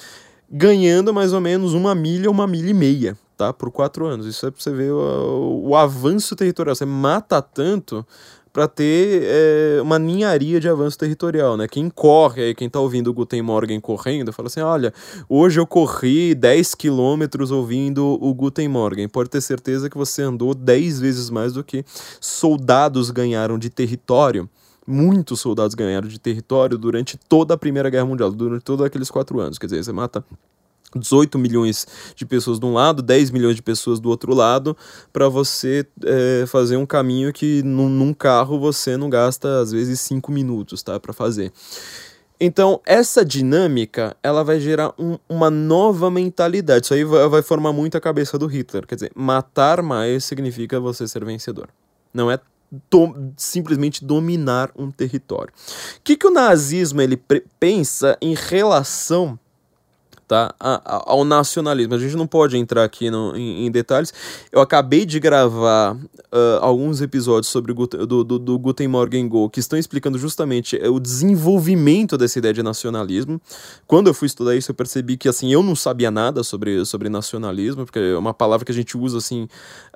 ganhando 0.53 1.15
mais 1.15 1.33
ou 1.33 1.41
menos 1.41 1.73
uma 1.73 1.95
milha, 1.95 2.31
uma 2.31 2.47
milha 2.47 2.71
e 2.71 2.75
meia, 2.75 3.17
tá? 3.39 3.53
Por 3.53 3.71
quatro 3.71 4.07
anos. 4.07 4.27
Isso 4.27 4.47
é 4.47 4.51
pra 4.51 4.61
você 4.61 4.71
ver 4.71 4.93
o, 4.93 5.63
o 5.65 5.77
avanço 5.77 6.37
territorial. 6.37 6.77
Você 6.77 6.85
mata 6.85 7.41
tanto 7.41 8.07
para 8.53 8.69
ter 8.69 9.23
é, 9.25 9.81
uma 9.81 9.99
ninharia 9.99 10.61
de 10.61 10.69
avanço 10.69 10.99
territorial, 10.99 11.57
né? 11.57 11.67
Quem 11.67 11.89
corre 11.89 12.43
aí, 12.43 12.55
quem 12.55 12.69
tá 12.69 12.79
ouvindo 12.79 13.09
o 13.09 13.15
Guten 13.15 13.41
Morgen 13.41 13.81
correndo, 13.81 14.31
fala 14.31 14.49
assim, 14.49 14.61
olha, 14.61 14.93
hoje 15.27 15.59
eu 15.59 15.67
corri 15.67 16.35
10 16.35 16.75
quilômetros 16.75 17.51
ouvindo 17.51 18.19
o 18.21 18.35
Guten 18.35 18.69
Morgen. 18.69 19.09
Pode 19.09 19.31
ter 19.31 19.41
certeza 19.41 19.89
que 19.89 19.97
você 19.97 20.21
andou 20.21 20.55
10 20.55 21.01
vezes 21.01 21.31
mais 21.31 21.55
do 21.55 21.65
que 21.65 21.83
soldados 22.21 23.11
ganharam 23.11 23.59
de 23.59 23.71
território 23.71 24.47
muitos 24.87 25.41
soldados 25.41 25.75
ganharam 25.75 26.09
de 26.09 26.19
território 26.19 26.77
durante 26.77 27.17
toda 27.17 27.55
a 27.55 27.59
Primeira 27.59 27.91
Guerra 27.91 28.07
Mundial, 28.07 28.31
durante 28.31 28.63
todos 28.63 28.85
aqueles 28.85 29.11
quatro 29.11 29.41
anos. 29.41 29.59
Quer 29.59 29.67
dizer, 29.67 29.85
você 29.85 29.93
mata 29.93 30.25
18 30.95 31.39
milhões 31.39 31.87
de 32.15 32.27
pessoas 32.27 32.59
de 32.59 32.67
um 32.67 32.73
lado, 32.75 33.03
10 33.03 33.31
milhões 33.31 33.57
de 33.57 33.63
pessoas 33.63 33.99
do 33.99 34.09
outro 34.09 34.35
lado, 34.35 34.77
para 35.13 35.29
você 35.29 35.87
é, 36.05 36.45
fazer 36.47 36.77
um 36.77 36.87
caminho 36.87 37.33
que 37.33 37.63
num, 37.63 37.89
num, 37.89 38.13
carro 38.13 38.59
você 38.59 38.97
não 38.97 39.09
gasta, 39.09 39.61
às 39.61 39.73
vezes, 39.73 40.01
5 40.01 40.31
minutos 40.31 40.83
tá, 40.83 40.99
para 41.01 41.13
fazer. 41.13 41.53
Então, 42.45 42.81
essa 42.85 43.25
dinâmica, 43.25 44.17
ela 44.21 44.43
vai 44.43 44.59
gerar 44.59 44.93
um, 44.99 45.17
uma 45.29 45.49
nova 45.49 46.11
mentalidade. 46.11 46.87
Isso 46.87 46.95
aí 46.95 47.05
vai, 47.05 47.29
vai 47.29 47.43
formar 47.43 47.73
muito 47.73 47.97
a 47.97 48.01
cabeça 48.01 48.37
do 48.37 48.47
Hitler. 48.47 48.85
Quer 48.85 48.97
dizer, 48.97 49.13
matar 49.15 49.81
mais 49.81 50.25
significa 50.25 50.81
você 50.81 51.07
ser 51.07 51.25
vencedor. 51.25 51.69
Não 52.13 52.31
é 52.31 52.41
do, 52.91 53.33
simplesmente 53.37 54.05
dominar 54.05 54.71
um 54.75 54.91
território. 54.91 55.53
O 55.99 56.01
que, 56.03 56.17
que 56.17 56.27
o 56.27 56.31
nazismo 56.31 57.03
ele 57.03 57.23
pensa 57.61 58.17
em 58.21 58.35
relação 58.35 59.39
tá? 60.27 60.55
A, 60.59 61.11
ao 61.11 61.25
nacionalismo. 61.25 61.95
A 61.95 61.99
gente 61.99 62.17
não 62.17 62.27
pode 62.27 62.57
entrar 62.57 62.85
aqui 62.85 63.11
no, 63.11 63.37
em, 63.37 63.67
em 63.67 63.71
detalhes. 63.71 64.13
Eu 64.51 64.61
acabei 64.61 65.05
de 65.05 65.21
gravar 65.21 65.95
uh, 65.95 66.59
alguns 66.61 67.01
episódios 67.01 67.49
sobre 67.49 67.75
do, 67.75 68.25
do, 68.25 68.39
do 68.39 68.59
Guten 68.59 68.89
Morgen 68.89 69.29
Go 69.29 69.51
que 69.51 69.61
estão 69.61 69.79
explicando 69.79 70.19
justamente 70.19 70.77
o 70.77 70.99
desenvolvimento 70.99 72.17
dessa 72.17 72.39
ideia 72.39 72.55
de 72.55 72.63
nacionalismo. 72.63 73.41
Quando 73.87 74.07
eu 74.07 74.15
fui 74.15 74.27
estudar 74.27 74.57
isso, 74.57 74.71
eu 74.71 74.75
percebi 74.75 75.17
que 75.17 75.29
assim 75.29 75.53
eu 75.53 75.63
não 75.63 75.77
sabia 75.77 76.11
nada 76.11 76.43
sobre, 76.43 76.85
sobre 76.87 77.09
nacionalismo, 77.09 77.85
porque 77.85 77.99
é 77.99 78.17
uma 78.17 78.33
palavra 78.33 78.65
que 78.65 78.73
a 78.73 78.75
gente 78.75 78.97
usa 78.97 79.19
assim 79.19 79.43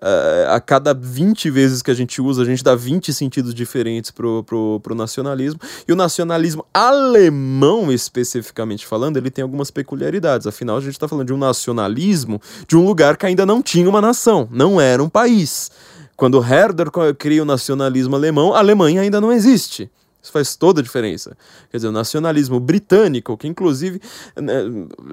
uh, 0.03 0.51
a 0.51 0.61
cada 0.61 0.93
20 0.93 1.51
vezes 1.51 1.81
que 1.81 1.91
a 1.91 1.95
gente 1.95 2.21
usa, 2.21 2.43
a 2.43 2.45
gente 2.45 2.63
dá 2.63 2.75
20 2.75 3.13
sentidos 3.13 3.55
diferentes 3.55 4.11
pro, 4.11 4.45
pro, 4.45 4.81
pro 4.83 4.95
nacionalismo. 4.95 5.61
E 5.89 5.93
o 5.93 5.97
nacionalismo 5.97 6.65
alemão, 6.75 7.91
especificamente 7.91 8.87
falando, 8.87 9.17
ele 9.17 9.31
tem 9.31 9.43
algumas 9.43 9.71
peculiaridades 9.71 10.26
Afinal, 10.35 10.77
a 10.77 10.81
gente 10.81 10.93
está 10.93 11.07
falando 11.07 11.27
de 11.27 11.33
um 11.33 11.39
nacionalismo 11.39 12.41
de 12.67 12.77
um 12.77 12.85
lugar 12.85 13.17
que 13.17 13.27
ainda 13.27 13.47
não 13.47 13.63
tinha 13.63 13.89
uma 13.89 14.01
nação, 14.01 14.49
não 14.51 14.81
era 14.81 15.03
um 15.03 15.09
país. 15.09 15.71
Quando 16.17 16.43
Herder 16.43 16.91
cria 17.17 17.43
o 17.43 17.47
nacionalismo 17.47 18.17
alemão, 18.17 18.55
a 18.55 18.59
Alemanha 18.59 19.03
ainda 19.03 19.21
não 19.21 19.33
existe. 19.33 19.91
Isso 20.27 20.33
faz 20.33 20.57
toda 20.57 20.81
a 20.81 20.83
diferença. 20.83 21.37
Quer 21.71 21.77
dizer, 21.77 21.87
o 21.87 21.93
nacionalismo 21.93 22.59
britânico, 22.59 23.37
que 23.37 23.47
inclusive 23.47 24.01
né, 24.35 24.65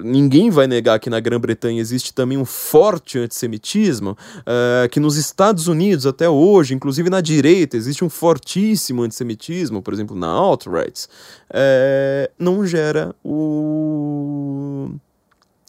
ninguém 0.02 0.50
vai 0.50 0.66
negar 0.66 0.98
que 0.98 1.08
na 1.08 1.20
Grã-Bretanha 1.20 1.80
existe 1.80 2.12
também 2.12 2.36
um 2.36 2.44
forte 2.44 3.16
antissemitismo, 3.16 4.18
uh, 4.40 4.88
que 4.88 4.98
nos 4.98 5.16
Estados 5.16 5.68
Unidos 5.68 6.04
até 6.04 6.28
hoje, 6.28 6.74
inclusive 6.74 7.08
na 7.08 7.20
direita, 7.20 7.76
existe 7.76 8.04
um 8.04 8.10
fortíssimo 8.10 9.02
antissemitismo, 9.02 9.80
por 9.80 9.94
exemplo, 9.94 10.16
na 10.16 10.26
alt-right, 10.26 11.06
uh, 11.50 12.32
não 12.36 12.66
gera 12.66 13.14
o. 13.24 14.90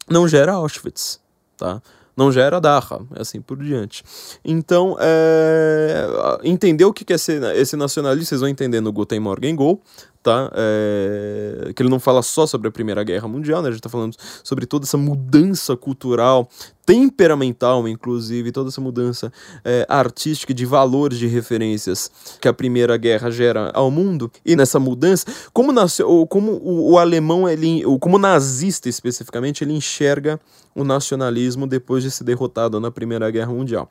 não 0.10 0.28
gera 0.28 0.54
Auschwitz. 0.54 1.20
Tá? 1.56 1.84
Não 2.16 2.32
gera 2.32 2.62
Dachau, 2.62 3.06
assim 3.16 3.42
por 3.42 3.58
diante. 3.58 4.04
Então, 4.44 4.96
é, 5.00 6.08
entender 6.44 6.86
o 6.86 6.94
que 6.94 7.12
é 7.12 7.16
esse, 7.16 7.34
esse 7.56 7.76
nacionalismo, 7.76 8.26
vocês 8.26 8.42
vão 8.42 8.50
entender 8.50 8.82
no 8.82 8.92
Guten 8.92 9.20
Morgen 9.20 9.56
Go, 9.56 9.82
tá? 10.26 10.52
É, 10.56 11.72
que 11.76 11.84
ele 11.84 11.90
não 11.90 12.00
fala 12.00 12.24
só 12.24 12.48
sobre 12.48 12.68
a 12.68 12.72
Primeira 12.72 13.04
Guerra 13.04 13.28
Mundial, 13.28 13.62
né? 13.62 13.68
A 13.68 13.72
gente 13.72 13.80
está 13.80 13.90
falando 13.90 14.16
sobre 14.44 14.66
toda 14.66 14.84
essa 14.84 14.98
mudança 14.98 15.78
cultural, 15.78 16.50
temperamental, 16.84 17.88
inclusive, 17.88 18.52
toda 18.52 18.70
essa 18.70 18.82
mudança 18.82 19.32
é, 19.64 19.86
artística 19.88 20.52
de 20.52 20.66
valores 20.66 21.20
de 21.20 21.28
referências 21.28 22.10
que 22.42 22.48
a 22.48 22.54
Primeira 22.54 22.98
Guerra 22.98 23.30
gera 23.30 23.70
ao 23.76 23.92
mundo. 23.92 24.32
E 24.44 24.56
nessa 24.56 24.80
mudança, 24.80 25.28
como, 25.54 25.72
nasceu, 25.72 26.26
como 26.26 26.54
o, 26.54 26.94
o 26.94 26.98
alemão, 26.98 27.48
ele, 27.48 27.84
como 28.02 28.18
nazista 28.18 28.90
especificamente, 28.90 29.64
ele 29.64 29.74
enxerga 29.74 30.40
o 30.74 30.84
nacionalismo 30.84 31.68
depois 31.68 32.02
de 32.02 32.10
ser 32.10 32.24
derrotado 32.24 32.80
na 32.80 32.90
Primeira 32.90 33.30
Guerra 33.30 33.54
Mundial 33.54 33.88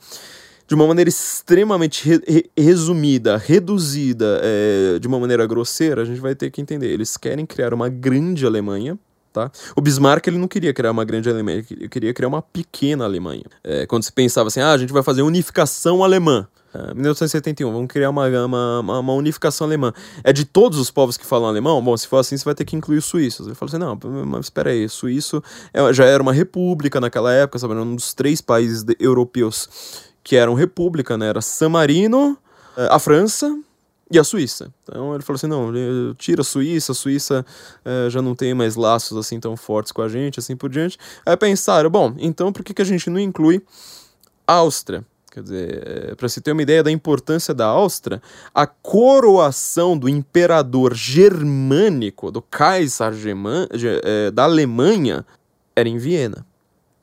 de 0.67 0.75
uma 0.75 0.87
maneira 0.87 1.09
extremamente 1.09 2.09
re 2.09 2.23
re 2.27 2.51
resumida, 2.57 3.37
reduzida, 3.37 4.41
é, 4.43 4.99
de 4.99 5.07
uma 5.07 5.19
maneira 5.19 5.47
grosseira, 5.47 6.03
a 6.03 6.05
gente 6.05 6.21
vai 6.21 6.35
ter 6.35 6.51
que 6.51 6.61
entender. 6.61 6.89
Eles 6.89 7.17
querem 7.17 7.45
criar 7.45 7.75
uma 7.75 7.89
grande 7.89 8.47
Alemanha, 8.47 8.99
Tá? 9.35 9.51
O 9.75 9.81
Bismarck 9.81 10.25
ele 10.29 10.39
não 10.39 10.47
queria 10.47 10.73
criar 10.73 10.93
uma 10.93 11.05
grande 11.05 11.29
Alemanha, 11.29 11.65
ele 11.69 11.89
queria 11.89 12.15
criar 12.15 12.29
uma 12.29 12.41
pequena 12.41 13.05
Alemanha. 13.05 13.43
É, 13.65 13.85
quando 13.85 14.05
se 14.05 14.13
pensava 14.13 14.47
assim, 14.47 14.61
ah, 14.61 14.71
a 14.71 14.79
gente 14.79 14.93
vai 14.93 15.03
fazer 15.03 15.23
unificação 15.23 16.05
alemã. 16.05 16.47
É, 16.73 16.95
1971, 16.95 17.73
vamos 17.73 17.89
criar 17.89 18.11
uma, 18.11 18.29
uma, 18.45 19.01
uma, 19.01 19.13
unificação 19.13 19.67
alemã. 19.67 19.93
É 20.23 20.33
de 20.33 20.45
todos 20.45 20.79
os 20.79 20.89
povos 20.89 21.17
que 21.17 21.27
falam 21.27 21.49
alemão? 21.49 21.83
Bom, 21.83 21.97
se 21.97 22.07
for 22.07 22.19
assim, 22.19 22.37
você 22.37 22.45
vai 22.45 22.55
ter 22.55 22.65
que 22.65 22.77
incluir 22.77 22.99
os 22.99 23.07
suíços. 23.07 23.49
Ele 23.49 23.57
falou 23.57 23.71
assim: 23.71 23.79
não, 23.79 23.99
mas 24.25 24.47
espera 24.47 24.71
aí, 24.71 24.89
suíço 24.89 25.43
é, 25.73 25.93
já 25.93 26.05
era 26.05 26.23
uma 26.23 26.33
república 26.33 27.01
naquela 27.01 27.33
época, 27.33 27.59
sabe? 27.59 27.75
Um 27.75 27.97
dos 27.97 28.15
três 28.15 28.41
países 28.41 28.85
de, 28.85 28.97
europeus 29.01 29.69
que 30.25 30.35
eram 30.35 30.55
república, 30.55 31.19
né? 31.19 31.29
Era 31.29 31.43
San 31.43 31.69
Marino, 31.69 32.37
eh, 32.77 32.89
a 32.91 32.99
França 32.99 33.57
e 34.11 34.19
a 34.19 34.25
Suíça. 34.25 34.73
Então 34.83 35.15
ele 35.15 35.23
falou 35.23 35.37
assim, 35.37 35.47
não, 35.47 35.71
tira 36.15 36.41
a 36.41 36.45
Suíça, 36.45 36.93
a 36.93 36.95
Suíça 36.95 37.45
é, 37.85 38.09
já 38.11 38.21
não 38.21 38.35
tem 38.35 38.55
mais 38.55 38.75
laços 38.77 39.17
assim 39.17 39.39
tão 39.39 39.57
fortes 39.57 39.93
com 39.93 40.03
a 40.03 40.09
gente, 40.09 40.39
assim 40.39 40.57
por 40.57 40.71
diante. 40.71 40.99
Aí 41.25 41.37
pensaram, 41.37 41.91
bom, 41.91 42.15
então 42.19 42.53
por 42.53 42.65
que, 42.65 42.75
que 42.75 42.83
a 42.83 42.85
gente 42.85 43.09
não 43.11 43.21
inclui 43.21 43.63
a 44.47 44.55
Áustria? 44.55 45.05
Quer 45.31 45.43
dizer, 45.43 45.83
eh, 45.85 46.15
para 46.15 46.29
se 46.29 46.41
ter 46.41 46.53
uma 46.53 46.63
ideia 46.63 46.81
da 46.81 46.93
importância 46.93 47.53
da 47.53 47.67
Áustria, 47.67 48.23
a 48.55 48.69
coroação 48.69 49.99
do 49.99 50.09
imperador 50.09 50.95
germânico, 50.95 52.31
do 52.31 52.41
Kaiser 52.41 53.13
da 54.33 54.45
Alemanha, 54.45 55.27
era 55.75 55.89
em 55.89 55.99
Viena. 55.99 56.47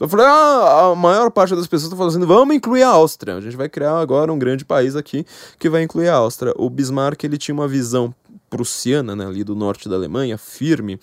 Eu 0.01 0.09
falei, 0.09 0.25
ah, 0.25 0.89
a 0.93 0.95
maior 0.95 1.29
parte 1.29 1.55
das 1.55 1.67
pessoas 1.67 1.83
está 1.83 1.95
falando 1.95 2.17
assim, 2.17 2.25
vamos 2.25 2.55
incluir 2.55 2.81
a 2.81 2.89
Áustria. 2.89 3.35
A 3.35 3.39
gente 3.39 3.55
vai 3.55 3.69
criar 3.69 3.99
agora 3.99 4.33
um 4.33 4.39
grande 4.39 4.65
país 4.65 4.95
aqui 4.95 5.23
que 5.59 5.69
vai 5.69 5.83
incluir 5.83 6.09
a 6.09 6.15
Áustria. 6.15 6.55
O 6.57 6.71
Bismarck, 6.71 7.23
ele 7.23 7.37
tinha 7.37 7.53
uma 7.53 7.67
visão 7.67 8.11
prussiana, 8.49 9.15
né, 9.15 9.27
ali 9.27 9.43
do 9.43 9.55
norte 9.55 9.87
da 9.87 9.95
Alemanha, 9.95 10.39
firme, 10.39 10.99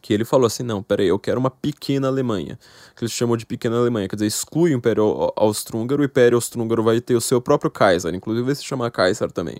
que 0.00 0.12
ele 0.12 0.24
falou 0.24 0.46
assim, 0.46 0.62
não, 0.62 0.82
peraí, 0.82 1.08
eu 1.08 1.18
quero 1.18 1.40
uma 1.40 1.50
pequena 1.50 2.08
Alemanha 2.08 2.58
que 3.00 3.04
eles 3.04 3.14
chamam 3.14 3.34
de 3.34 3.46
Pequena 3.46 3.78
Alemanha, 3.78 4.06
quer 4.06 4.16
dizer, 4.16 4.26
exclui 4.26 4.74
o 4.74 4.76
Império 4.76 5.32
Austro-Húngaro, 5.34 6.02
o 6.02 6.04
Império 6.04 6.36
Austro-Húngaro 6.36 6.82
vai 6.82 7.00
ter 7.00 7.14
o 7.14 7.20
seu 7.20 7.40
próprio 7.40 7.70
Kaiser, 7.70 8.14
inclusive 8.14 8.44
vai 8.44 8.54
se 8.54 8.62
chamar 8.62 8.90
Kaiser 8.90 9.32
também. 9.32 9.56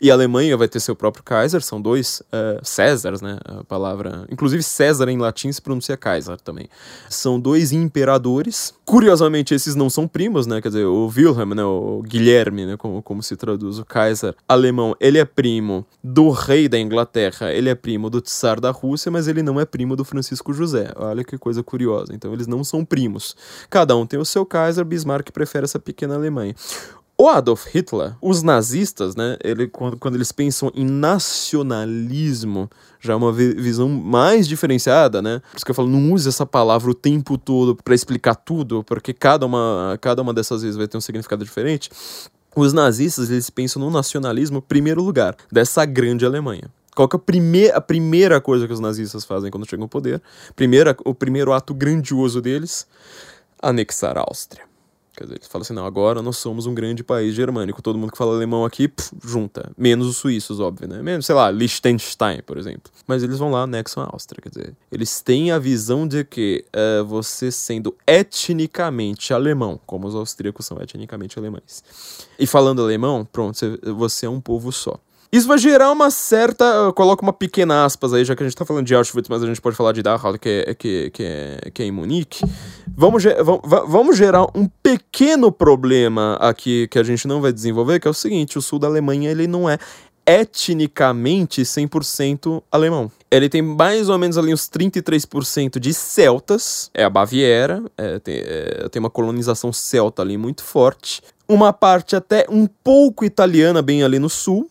E 0.00 0.08
a 0.08 0.14
Alemanha 0.14 0.56
vai 0.56 0.68
ter 0.68 0.78
seu 0.78 0.94
próprio 0.94 1.24
Kaiser, 1.24 1.60
são 1.62 1.82
dois 1.82 2.22
uh, 2.32 2.60
Césares, 2.62 3.20
né, 3.20 3.40
a 3.44 3.64
palavra... 3.64 4.24
Inclusive 4.30 4.62
César 4.62 5.08
em 5.08 5.18
latim 5.18 5.50
se 5.50 5.60
pronuncia 5.60 5.96
Kaiser 5.96 6.40
também. 6.40 6.68
São 7.10 7.40
dois 7.40 7.72
imperadores, 7.72 8.72
curiosamente 8.84 9.52
esses 9.52 9.74
não 9.74 9.90
são 9.90 10.06
primos, 10.06 10.46
né, 10.46 10.60
quer 10.60 10.68
dizer, 10.68 10.84
o 10.84 11.08
Wilhelm, 11.08 11.54
né, 11.54 11.64
o 11.64 12.04
Guilherme, 12.06 12.66
né, 12.66 12.76
como, 12.76 13.02
como 13.02 13.20
se 13.20 13.34
traduz, 13.34 13.80
o 13.80 13.84
Kaiser 13.84 14.32
alemão, 14.48 14.94
ele 15.00 15.18
é 15.18 15.24
primo 15.24 15.84
do 16.04 16.30
rei 16.30 16.68
da 16.68 16.78
Inglaterra, 16.78 17.52
ele 17.52 17.68
é 17.68 17.74
primo 17.74 18.08
do 18.08 18.20
Tsar 18.20 18.60
da 18.60 18.70
Rússia, 18.70 19.10
mas 19.10 19.26
ele 19.26 19.42
não 19.42 19.58
é 19.58 19.64
primo 19.66 19.96
do 19.96 20.04
Francisco 20.04 20.52
José. 20.52 20.92
Olha 20.96 21.24
que 21.24 21.36
coisa 21.36 21.62
curiosa. 21.62 22.14
Então 22.14 22.32
eles 22.32 22.46
não 22.46 22.64
são 22.64 22.84
primos. 22.84 23.36
Cada 23.68 23.96
um 23.96 24.06
tem 24.06 24.18
o 24.18 24.24
seu 24.24 24.46
Kaiser, 24.46 24.84
Bismarck 24.84 25.30
prefere 25.30 25.64
essa 25.64 25.78
pequena 25.78 26.14
Alemanha. 26.14 26.54
O 27.18 27.28
Adolf 27.28 27.66
Hitler, 27.74 28.14
os 28.20 28.42
nazistas, 28.42 29.16
né, 29.16 29.38
ele, 29.42 29.66
quando, 29.68 29.96
quando 29.96 30.16
eles 30.16 30.30
pensam 30.32 30.70
em 30.74 30.84
nacionalismo, 30.84 32.68
já 33.00 33.14
é 33.14 33.16
uma 33.16 33.32
visão 33.32 33.88
mais 33.88 34.46
diferenciada, 34.46 35.22
né? 35.22 35.40
Por 35.50 35.56
isso 35.56 35.64
que 35.64 35.70
eu 35.70 35.74
falo, 35.74 35.88
não 35.88 36.12
use 36.12 36.28
essa 36.28 36.44
palavra 36.44 36.90
o 36.90 36.94
tempo 36.94 37.38
todo 37.38 37.74
para 37.74 37.94
explicar 37.94 38.34
tudo, 38.34 38.84
porque 38.84 39.14
cada 39.14 39.46
uma, 39.46 39.96
cada 39.98 40.20
uma 40.20 40.34
dessas 40.34 40.60
vezes 40.60 40.76
vai 40.76 40.86
ter 40.86 40.98
um 40.98 41.00
significado 41.00 41.42
diferente. 41.42 41.88
Os 42.54 42.74
nazistas, 42.74 43.30
eles 43.30 43.48
pensam 43.48 43.80
no 43.80 43.90
nacionalismo, 43.90 44.60
primeiro 44.60 45.02
lugar, 45.02 45.36
dessa 45.50 45.86
grande 45.86 46.26
Alemanha. 46.26 46.70
Qual 46.96 47.06
que 47.06 47.14
é 47.14 47.18
a, 47.18 47.20
prime 47.20 47.70
a 47.70 47.80
primeira 47.80 48.40
coisa 48.40 48.66
que 48.66 48.72
os 48.72 48.80
nazistas 48.80 49.22
fazem 49.22 49.50
quando 49.50 49.68
chegam 49.68 49.84
ao 49.84 49.88
poder? 49.88 50.22
Primeira, 50.56 50.96
o 51.04 51.14
primeiro 51.14 51.52
ato 51.52 51.74
grandioso 51.74 52.40
deles, 52.40 52.86
anexar 53.62 54.16
a 54.16 54.22
Áustria. 54.22 54.64
Quer 55.14 55.24
dizer, 55.24 55.36
eles 55.36 55.46
falam 55.46 55.62
assim, 55.62 55.74
não, 55.74 55.84
agora 55.84 56.22
nós 56.22 56.38
somos 56.38 56.64
um 56.64 56.74
grande 56.74 57.04
país 57.04 57.34
germânico. 57.34 57.82
Todo 57.82 57.98
mundo 57.98 58.12
que 58.12 58.18
fala 58.18 58.34
alemão 58.34 58.64
aqui, 58.64 58.90
junta. 59.22 59.70
Menos 59.76 60.06
os 60.06 60.16
suíços, 60.16 60.58
óbvio, 60.58 60.88
né? 60.88 61.02
Menos, 61.02 61.26
sei 61.26 61.34
lá, 61.34 61.50
Liechtenstein, 61.50 62.40
por 62.42 62.56
exemplo. 62.56 62.90
Mas 63.06 63.22
eles 63.22 63.38
vão 63.38 63.50
lá, 63.50 63.62
anexam 63.62 64.02
a 64.02 64.08
Áustria, 64.10 64.40
quer 64.42 64.48
dizer. 64.48 64.74
Eles 64.90 65.20
têm 65.20 65.52
a 65.52 65.58
visão 65.58 66.08
de 66.08 66.24
que 66.24 66.64
uh, 66.74 67.04
você 67.04 67.52
sendo 67.52 67.94
etnicamente 68.06 69.34
alemão, 69.34 69.78
como 69.86 70.06
os 70.06 70.14
austríacos 70.14 70.64
são 70.64 70.80
etnicamente 70.80 71.38
alemães, 71.38 71.82
e 72.38 72.46
falando 72.46 72.82
alemão, 72.82 73.26
pronto, 73.30 73.58
você 73.96 74.24
é 74.24 74.30
um 74.30 74.40
povo 74.40 74.72
só. 74.72 74.98
Isso 75.36 75.46
vai 75.46 75.58
gerar 75.58 75.92
uma 75.92 76.10
certa. 76.10 76.90
Coloca 76.94 77.22
uma 77.22 77.32
pequena 77.32 77.84
aspas 77.84 78.14
aí, 78.14 78.24
já 78.24 78.34
que 78.34 78.42
a 78.42 78.46
gente 78.46 78.56
tá 78.56 78.64
falando 78.64 78.86
de 78.86 78.94
Auschwitz, 78.94 79.28
mas 79.28 79.42
a 79.42 79.46
gente 79.46 79.60
pode 79.60 79.76
falar 79.76 79.92
de 79.92 80.02
Dachau, 80.02 80.38
que 80.38 80.64
é, 80.66 80.74
que, 80.74 81.10
que 81.10 81.22
é, 81.22 81.70
que 81.74 81.82
é 81.82 81.84
em 81.84 81.92
Munique. 81.92 82.42
Vamos, 82.96 83.22
vamos 83.86 84.16
gerar 84.16 84.46
um 84.54 84.66
pequeno 84.82 85.52
problema 85.52 86.38
aqui 86.40 86.88
que 86.88 86.98
a 86.98 87.02
gente 87.02 87.28
não 87.28 87.42
vai 87.42 87.52
desenvolver, 87.52 88.00
que 88.00 88.08
é 88.08 88.10
o 88.10 88.14
seguinte: 88.14 88.56
o 88.56 88.62
sul 88.62 88.78
da 88.78 88.86
Alemanha 88.86 89.30
ele 89.30 89.46
não 89.46 89.68
é 89.68 89.78
etnicamente 90.26 91.60
100% 91.60 92.62
alemão. 92.72 93.12
Ele 93.30 93.50
tem 93.50 93.60
mais 93.60 94.08
ou 94.08 94.16
menos 94.16 94.38
ali 94.38 94.54
uns 94.54 94.62
33% 94.70 95.78
de 95.78 95.92
celtas, 95.92 96.90
é 96.94 97.04
a 97.04 97.10
Baviera, 97.10 97.82
é, 97.98 98.18
tem, 98.20 98.36
é, 98.38 98.88
tem 98.88 99.00
uma 99.00 99.10
colonização 99.10 99.70
celta 99.70 100.22
ali 100.22 100.38
muito 100.38 100.64
forte. 100.64 101.20
Uma 101.46 101.74
parte 101.74 102.16
até 102.16 102.46
um 102.48 102.66
pouco 102.66 103.22
italiana, 103.22 103.82
bem 103.82 104.02
ali 104.02 104.18
no 104.18 104.30
sul, 104.30 104.66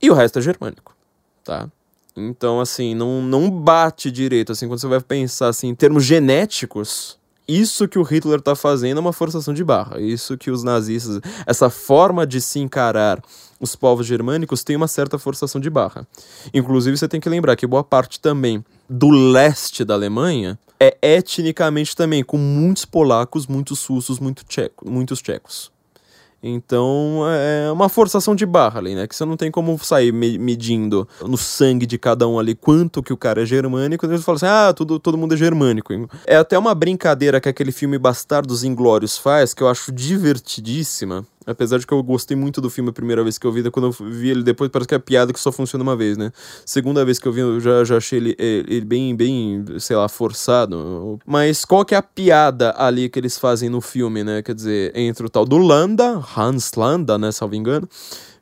e 0.00 0.10
o 0.10 0.14
resto 0.14 0.38
é 0.38 0.42
germânico, 0.42 0.96
tá? 1.44 1.68
Então, 2.16 2.60
assim, 2.60 2.94
não, 2.94 3.22
não 3.22 3.50
bate 3.50 4.10
direito, 4.10 4.52
assim, 4.52 4.66
quando 4.66 4.80
você 4.80 4.86
vai 4.86 5.00
pensar, 5.00 5.48
assim, 5.48 5.68
em 5.68 5.74
termos 5.74 6.04
genéticos, 6.04 7.18
isso 7.46 7.88
que 7.88 7.98
o 7.98 8.02
Hitler 8.02 8.40
tá 8.40 8.54
fazendo 8.54 8.98
é 8.98 9.00
uma 9.00 9.12
forçação 9.12 9.52
de 9.52 9.64
barra. 9.64 10.00
Isso 10.00 10.38
que 10.38 10.52
os 10.52 10.62
nazistas, 10.62 11.20
essa 11.44 11.68
forma 11.68 12.24
de 12.24 12.40
se 12.40 12.60
encarar 12.60 13.20
os 13.58 13.74
povos 13.74 14.06
germânicos 14.06 14.62
tem 14.62 14.76
uma 14.76 14.86
certa 14.86 15.18
forçação 15.18 15.60
de 15.60 15.68
barra. 15.68 16.06
Inclusive, 16.54 16.96
você 16.96 17.08
tem 17.08 17.20
que 17.20 17.28
lembrar 17.28 17.56
que 17.56 17.66
boa 17.66 17.82
parte 17.82 18.20
também 18.20 18.64
do 18.88 19.10
leste 19.10 19.84
da 19.84 19.94
Alemanha 19.94 20.56
é 20.78 20.96
etnicamente 21.02 21.96
também 21.96 22.22
com 22.22 22.38
muitos 22.38 22.84
polacos, 22.84 23.48
muitos 23.48 23.84
russos, 23.84 24.20
muito 24.20 24.44
tcheco, 24.44 24.88
muitos 24.88 25.20
tchecos. 25.20 25.72
Então 26.42 27.22
é 27.28 27.70
uma 27.70 27.88
forçação 27.88 28.34
de 28.34 28.46
barra 28.46 28.80
ali, 28.80 28.94
né? 28.94 29.06
Que 29.06 29.14
você 29.14 29.24
não 29.24 29.36
tem 29.36 29.50
como 29.50 29.78
sair 29.78 30.12
me 30.12 30.38
medindo 30.38 31.06
no 31.20 31.36
sangue 31.36 31.84
de 31.86 31.98
cada 31.98 32.26
um 32.26 32.38
ali 32.38 32.54
quanto 32.54 33.02
que 33.02 33.12
o 33.12 33.16
cara 33.16 33.42
é 33.42 33.46
germânico. 33.46 34.06
Eles 34.06 34.24
falam 34.24 34.36
assim: 34.36 34.46
ah, 34.46 34.72
tudo, 34.72 34.98
todo 34.98 35.18
mundo 35.18 35.34
é 35.34 35.36
germânico. 35.36 35.92
É 36.26 36.36
até 36.36 36.58
uma 36.58 36.74
brincadeira 36.74 37.40
que 37.40 37.48
aquele 37.48 37.72
filme 37.72 37.98
Bastardos 37.98 38.64
Inglórios 38.64 39.18
faz, 39.18 39.52
que 39.52 39.62
eu 39.62 39.68
acho 39.68 39.92
divertidíssima. 39.92 41.26
Apesar 41.46 41.78
de 41.78 41.86
que 41.86 41.92
eu 41.92 42.02
gostei 42.02 42.36
muito 42.36 42.60
do 42.60 42.68
filme 42.68 42.90
a 42.90 42.92
primeira 42.92 43.22
vez 43.22 43.38
que 43.38 43.46
eu 43.46 43.52
vi, 43.52 43.68
quando 43.70 43.86
eu 43.86 44.10
vi 44.10 44.28
ele 44.28 44.42
depois, 44.42 44.70
parece 44.70 44.88
que 44.88 44.94
é 44.94 44.98
piada 44.98 45.32
que 45.32 45.40
só 45.40 45.50
funciona 45.50 45.82
uma 45.82 45.96
vez, 45.96 46.18
né? 46.18 46.30
Segunda 46.66 47.04
vez 47.04 47.18
que 47.18 47.26
eu 47.26 47.32
vi, 47.32 47.40
eu 47.40 47.58
já, 47.58 47.82
já 47.82 47.96
achei 47.96 48.18
ele, 48.18 48.36
ele 48.38 48.84
bem, 48.84 49.16
bem, 49.16 49.64
sei 49.78 49.96
lá, 49.96 50.08
forçado. 50.08 51.18
Mas 51.24 51.64
qual 51.64 51.84
que 51.84 51.94
é 51.94 51.98
a 51.98 52.02
piada 52.02 52.74
ali 52.76 53.08
que 53.08 53.18
eles 53.18 53.38
fazem 53.38 53.70
no 53.70 53.80
filme, 53.80 54.22
né? 54.22 54.42
Quer 54.42 54.54
dizer, 54.54 54.92
entre 54.94 55.24
o 55.26 55.30
tal 55.30 55.46
do 55.46 55.56
Landa, 55.56 56.22
Hans 56.36 56.72
Landa, 56.74 57.16
né, 57.16 57.32
salvo 57.32 57.54
engano, 57.54 57.88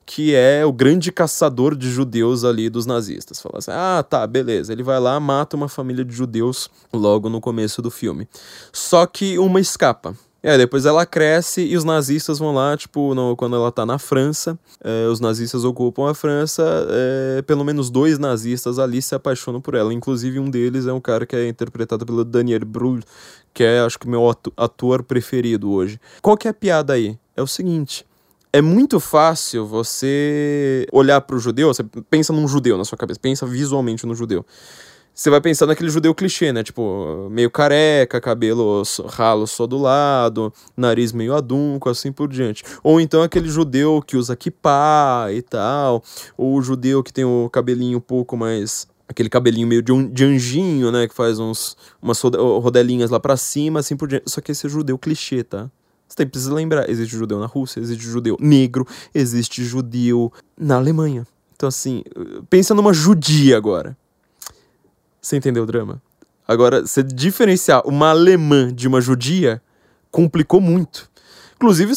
que 0.09 0.35
é 0.35 0.65
o 0.65 0.73
grande 0.73 1.13
caçador 1.13 1.77
de 1.77 1.91
judeus 1.91 2.43
ali 2.43 2.71
dos 2.71 2.87
nazistas. 2.87 3.43
Fala 3.43 3.59
assim: 3.59 3.71
ah, 3.73 4.03
tá, 4.03 4.27
beleza. 4.27 4.73
Ele 4.73 4.83
vai 4.83 4.99
lá, 4.99 5.21
mata 5.21 5.55
uma 5.55 5.69
família 5.69 6.03
de 6.03 6.15
judeus 6.15 6.71
logo 6.91 7.29
no 7.29 7.43
começo 7.43 7.83
do 7.83 7.91
filme. 7.91 8.27
Só 8.73 9.07
que 9.07 9.39
uma 9.39 9.61
escapa. 9.61 10.17
É, 10.41 10.57
depois 10.57 10.87
ela 10.87 11.05
cresce 11.05 11.63
e 11.63 11.77
os 11.77 11.83
nazistas 11.83 12.39
vão 12.39 12.55
lá, 12.55 12.77
tipo, 12.77 13.13
no, 13.13 13.35
quando 13.37 13.57
ela 13.57 13.73
tá 13.73 13.85
na 13.85 13.99
França, 13.99 14.57
é, 14.83 15.07
os 15.09 15.19
nazistas 15.19 15.65
ocupam 15.65 16.09
a 16.09 16.15
França, 16.15 16.65
é, 16.91 17.43
pelo 17.43 17.65
menos 17.65 17.91
dois 17.91 18.21
nazistas 18.21 18.79
ali 18.79 19.03
se 19.03 19.17
apaixonam 19.17 19.61
por 19.61 19.75
ela. 19.75 19.93
Inclusive, 19.93 20.39
um 20.39 20.49
deles 20.49 20.87
é 20.87 20.93
um 20.93 21.01
cara 21.01 21.27
que 21.27 21.35
é 21.35 21.49
interpretado 21.49 22.07
pelo 22.07 22.25
Daniel 22.25 22.65
Brühl, 22.65 23.01
que 23.53 23.65
é, 23.65 23.81
acho 23.81 23.99
que, 23.99 24.09
meu 24.09 24.33
ator 24.57 25.03
preferido 25.03 25.73
hoje. 25.73 26.01
Qual 26.23 26.37
que 26.37 26.47
é 26.47 26.53
a 26.53 26.55
piada 26.55 26.93
aí? 26.93 27.19
É 27.37 27.43
o 27.43 27.47
seguinte. 27.47 28.07
É 28.53 28.63
muito 28.63 29.01
fácil 29.01 29.67
você 29.67 30.87
olhar 30.93 31.21
para 31.21 31.37
o 31.37 31.39
judeu, 31.39 31.69
você 31.69 31.85
pensa 32.09 32.33
num 32.33 32.47
judeu 32.47 32.79
na 32.79 32.85
sua 32.85 32.97
cabeça, 32.97 33.21
pensa 33.21 33.45
visualmente 33.45 34.07
no 34.07 34.15
judeu 34.15 34.45
você 35.19 35.31
vai 35.31 35.41
pensar 35.41 35.67
naquele 35.67 35.91
judeu 35.91 36.15
clichê, 36.15 36.53
né? 36.53 36.63
Tipo, 36.63 37.29
meio 37.29 37.51
careca, 37.51 38.21
cabelo 38.21 38.85
ralo 39.09 39.49
só 39.49 39.67
do 39.67 39.77
lado, 39.77 40.53
nariz 40.77 41.13
meio 41.13 41.35
adunco, 41.35 41.91
assim 41.91 42.13
por 42.13 42.29
diante. 42.29 42.63
Ou 42.85 43.01
então 43.01 43.21
aquele 43.21 43.49
judeu 43.49 44.01
que 44.01 44.17
usa 44.17 44.37
kippah 44.37 45.27
e 45.33 45.43
tal, 45.43 46.05
ou 46.37 46.55
o 46.55 46.63
judeu 46.63 47.03
que 47.03 47.13
tem 47.13 47.25
o 47.25 47.51
cabelinho 47.51 47.99
um 47.99 48.01
pouco 48.01 48.37
mais 48.37 48.87
aquele 49.09 49.29
cabelinho 49.29 49.67
meio 49.67 49.83
de, 49.83 49.91
um, 49.91 50.09
de 50.09 50.25
anjinho, 50.25 50.93
né, 50.93 51.09
que 51.09 51.15
faz 51.15 51.41
uns 51.41 51.77
umas 52.01 52.21
rodelinhas 52.21 53.11
lá 53.11 53.19
para 53.19 53.37
cima, 53.37 53.81
assim 53.81 53.97
por 53.97 54.07
diante. 54.07 54.31
Só 54.31 54.41
que 54.41 54.53
esse 54.53 54.69
é 54.69 54.71
judeu 54.71 54.97
clichê, 54.97 55.43
tá? 55.43 55.69
Você 56.07 56.25
precisa 56.27 56.55
lembrar, 56.55 56.89
existe 56.89 57.17
judeu 57.17 57.41
na 57.41 57.47
Rússia, 57.47 57.81
existe 57.81 58.05
judeu 58.05 58.37
negro, 58.39 58.87
existe 59.13 59.65
judeu 59.65 60.33
na 60.57 60.77
Alemanha. 60.77 61.27
Então 61.57 61.69
assim, 61.69 62.05
pensa 62.49 62.73
numa 62.73 62.93
judia 62.93 63.57
agora. 63.57 63.97
Você 65.29 65.37
entendeu 65.37 65.65
o 65.65 65.67
drama? 65.67 66.01
Agora, 66.47 66.81
você 66.81 67.03
diferenciar 67.03 67.87
uma 67.87 68.09
alemã 68.09 68.73
de 68.73 68.89
uma 68.89 68.99
judia 68.99 69.61
complicou 70.11 70.59
muito. 70.59 71.11
Inclusive, 71.55 71.93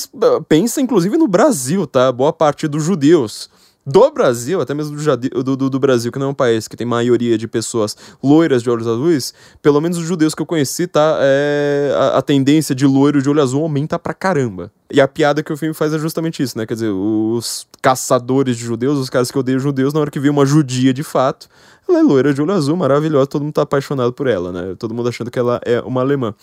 pensa 0.50 0.82
inclusive 0.82 1.18
no 1.18 1.30
Brasil, 1.30 1.88
tá? 1.88 2.12
Boa 2.12 2.34
parte 2.34 2.68
dos 2.68 2.84
judeus 2.84 3.50
do 3.92 4.12
Brasil, 4.12 4.62
até 4.62 4.74
mesmo 4.74 4.96
do, 4.96 5.56
do, 5.56 5.70
do, 5.70 5.80
Brasil, 5.80 6.12
que 6.12 6.20
não 6.20 6.28
é 6.28 6.30
um 6.30 6.34
país 6.34 6.68
que 6.68 6.78
tem 6.78 6.86
maioria 6.86 7.38
de 7.38 7.48
pessoas 7.48 7.96
loiras 8.24 8.64
de 8.64 8.70
olhos 8.70 8.88
azuis, 8.88 9.34
pelo 9.62 9.82
menos 9.82 9.98
os 9.98 10.06
judeus 10.06 10.34
que 10.34 10.42
eu 10.42 10.46
conheci, 10.46 10.88
tá? 10.88 11.18
É, 11.20 11.94
a, 11.96 12.18
a, 12.18 12.22
tendência 12.22 12.74
de 12.74 12.86
loiro 12.86 13.22
de 13.22 13.30
olho 13.30 13.42
azul 13.42 13.64
aumenta 13.64 14.00
pra 14.00 14.14
caramba. 14.14 14.72
E 14.92 15.00
a 15.00 15.08
piada 15.08 15.44
que 15.44 15.52
o 15.52 15.58
filme 15.58 15.74
faz 15.74 15.94
é 15.94 16.00
justamente 16.00 16.42
isso, 16.42 16.58
né? 16.58 16.66
Quer 16.66 16.76
dizer, 16.76 16.90
os 16.90 17.68
caçadores 17.82 18.58
de 18.58 18.64
judeus, 18.64 18.98
os 18.98 19.10
caras 19.10 19.32
que 19.32 19.38
odeiam 19.38 19.60
judeus, 19.60 19.94
na 19.94 20.00
hora 20.00 20.12
que 20.12 20.20
vê 20.20 20.30
uma 20.30 20.46
judia 20.46 20.94
de 20.94 21.04
fato, 21.04 21.48
ela 21.88 22.00
é 22.00 22.02
loira 22.04 22.34
de 22.34 22.42
olho 22.42 22.54
azul, 22.54 22.76
maravilhosa, 22.76 23.28
todo 23.28 23.44
mundo 23.44 23.54
tá 23.54 23.64
apaixonado 23.64 24.14
por 24.14 24.28
ela, 24.28 24.52
né? 24.52 24.76
Todo 24.78 24.94
mundo 24.94 25.10
achando 25.10 25.30
que 25.30 25.40
ela 25.40 25.60
é 25.66 25.82
uma 25.82 26.02
alemã. 26.02 26.34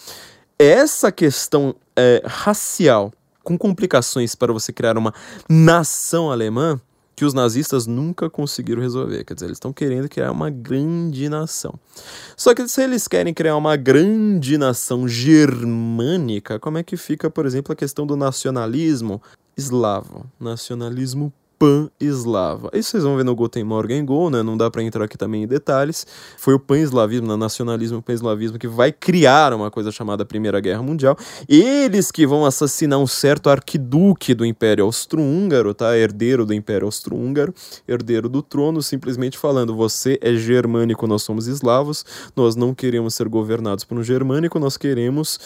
Essa 0.58 1.12
questão 1.12 1.74
é, 1.96 2.22
racial 2.24 3.12
com 3.48 3.56
complicações 3.56 4.34
para 4.34 4.52
você 4.52 4.72
criar 4.72 4.98
uma 4.98 5.14
nação 5.48 6.30
alemã 6.30 6.78
que 7.18 7.24
os 7.24 7.34
nazistas 7.34 7.84
nunca 7.84 8.30
conseguiram 8.30 8.80
resolver. 8.80 9.24
Quer 9.24 9.34
dizer, 9.34 9.46
eles 9.46 9.56
estão 9.56 9.72
querendo 9.72 10.08
criar 10.08 10.30
uma 10.30 10.48
grande 10.50 11.28
nação. 11.28 11.74
Só 12.36 12.54
que 12.54 12.68
se 12.68 12.80
eles 12.80 13.08
querem 13.08 13.34
criar 13.34 13.56
uma 13.56 13.74
grande 13.74 14.56
nação 14.56 15.08
germânica, 15.08 16.60
como 16.60 16.78
é 16.78 16.84
que 16.84 16.96
fica, 16.96 17.28
por 17.28 17.44
exemplo, 17.44 17.72
a 17.72 17.76
questão 17.76 18.06
do 18.06 18.16
nacionalismo 18.16 19.20
eslavo? 19.56 20.30
Nacionalismo 20.38 21.32
pan-eslava. 21.58 22.70
Isso 22.72 22.90
vocês 22.90 23.02
vão 23.02 23.16
ver 23.16 23.24
no 23.24 23.34
Guten 23.34 23.64
Morgen 23.64 24.04
Go, 24.04 24.30
né? 24.30 24.42
Não 24.42 24.56
dá 24.56 24.70
para 24.70 24.82
entrar 24.82 25.04
aqui 25.04 25.18
também 25.18 25.42
em 25.42 25.46
detalhes. 25.46 26.06
Foi 26.36 26.54
o 26.54 26.58
pan-eslavismo, 26.58 27.32
o 27.32 27.36
nacionalismo 27.36 28.00
pan-eslavismo 28.00 28.58
que 28.58 28.68
vai 28.68 28.92
criar 28.92 29.52
uma 29.52 29.70
coisa 29.70 29.90
chamada 29.90 30.24
Primeira 30.24 30.60
Guerra 30.60 30.82
Mundial. 30.82 31.16
Eles 31.48 32.12
que 32.12 32.26
vão 32.26 32.46
assassinar 32.46 32.98
um 32.98 33.06
certo 33.06 33.50
arquiduque 33.50 34.34
do 34.34 34.46
Império 34.46 34.84
Austro-Húngaro, 34.84 35.74
tá? 35.74 35.96
Herdeiro 35.96 36.46
do 36.46 36.54
Império 36.54 36.86
Austro-Húngaro, 36.86 37.52
herdeiro 37.86 38.28
do 38.28 38.40
trono, 38.40 38.82
simplesmente 38.82 39.36
falando: 39.36 39.74
você 39.74 40.18
é 40.22 40.34
germânico, 40.34 41.06
nós 41.06 41.22
somos 41.22 41.46
eslavos, 41.46 42.04
nós 42.36 42.54
não 42.54 42.74
queremos 42.74 43.14
ser 43.14 43.28
governados 43.28 43.84
por 43.84 43.98
um 43.98 44.02
germânico, 44.02 44.58
nós 44.58 44.76
queremos 44.76 45.38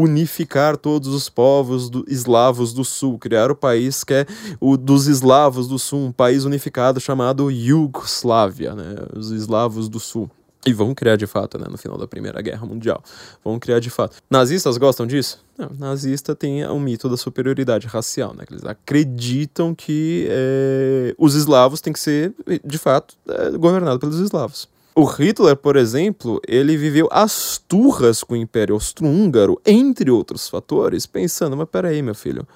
unificar 0.00 0.76
todos 0.76 1.08
os 1.08 1.28
povos 1.28 1.90
do, 1.90 2.04
eslavos 2.08 2.72
do 2.72 2.84
sul, 2.84 3.18
criar 3.18 3.50
o 3.50 3.56
país 3.56 4.02
que 4.04 4.14
é 4.14 4.26
o 4.60 4.76
dos 4.76 5.06
eslavos 5.06 5.68
do 5.68 5.78
sul, 5.78 6.06
um 6.06 6.12
país 6.12 6.44
unificado 6.44 7.00
chamado 7.00 7.50
Iugoslávia, 7.50 8.74
né, 8.74 8.96
os 9.16 9.30
eslavos 9.30 9.88
do 9.88 10.00
sul. 10.00 10.30
E 10.66 10.74
vão 10.74 10.94
criar 10.94 11.16
de 11.16 11.26
fato, 11.26 11.58
né, 11.58 11.66
no 11.70 11.78
final 11.78 11.96
da 11.96 12.06
Primeira 12.06 12.40
Guerra 12.42 12.66
Mundial. 12.66 13.02
Vão 13.42 13.58
criar 13.58 13.80
de 13.80 13.88
fato. 13.88 14.18
Nazistas 14.28 14.76
gostam 14.76 15.06
disso? 15.06 15.42
Não, 15.56 15.70
nazista 15.78 16.34
tem 16.34 16.66
o 16.66 16.78
mito 16.78 17.08
da 17.08 17.16
superioridade 17.16 17.86
racial, 17.86 18.34
né? 18.34 18.44
Que 18.44 18.52
eles 18.52 18.64
acreditam 18.64 19.74
que 19.74 20.26
é, 20.28 21.14
os 21.16 21.34
eslavos 21.34 21.80
têm 21.80 21.94
que 21.94 22.00
ser, 22.00 22.34
de 22.62 22.76
fato, 22.76 23.16
é, 23.26 23.50
governados 23.52 23.98
pelos 23.98 24.18
eslavos. 24.18 24.68
O 25.00 25.04
Hitler, 25.06 25.56
por 25.56 25.76
exemplo, 25.76 26.42
ele 26.46 26.76
viveu 26.76 27.08
as 27.10 27.56
turras 27.56 28.22
com 28.22 28.34
o 28.34 28.36
Império 28.36 28.74
Austro-Húngaro, 28.74 29.58
entre 29.64 30.10
outros 30.10 30.46
fatores, 30.46 31.06
pensando, 31.06 31.56
mas 31.56 31.66
peraí, 31.70 32.02
meu 32.02 32.14
filho, 32.14 32.46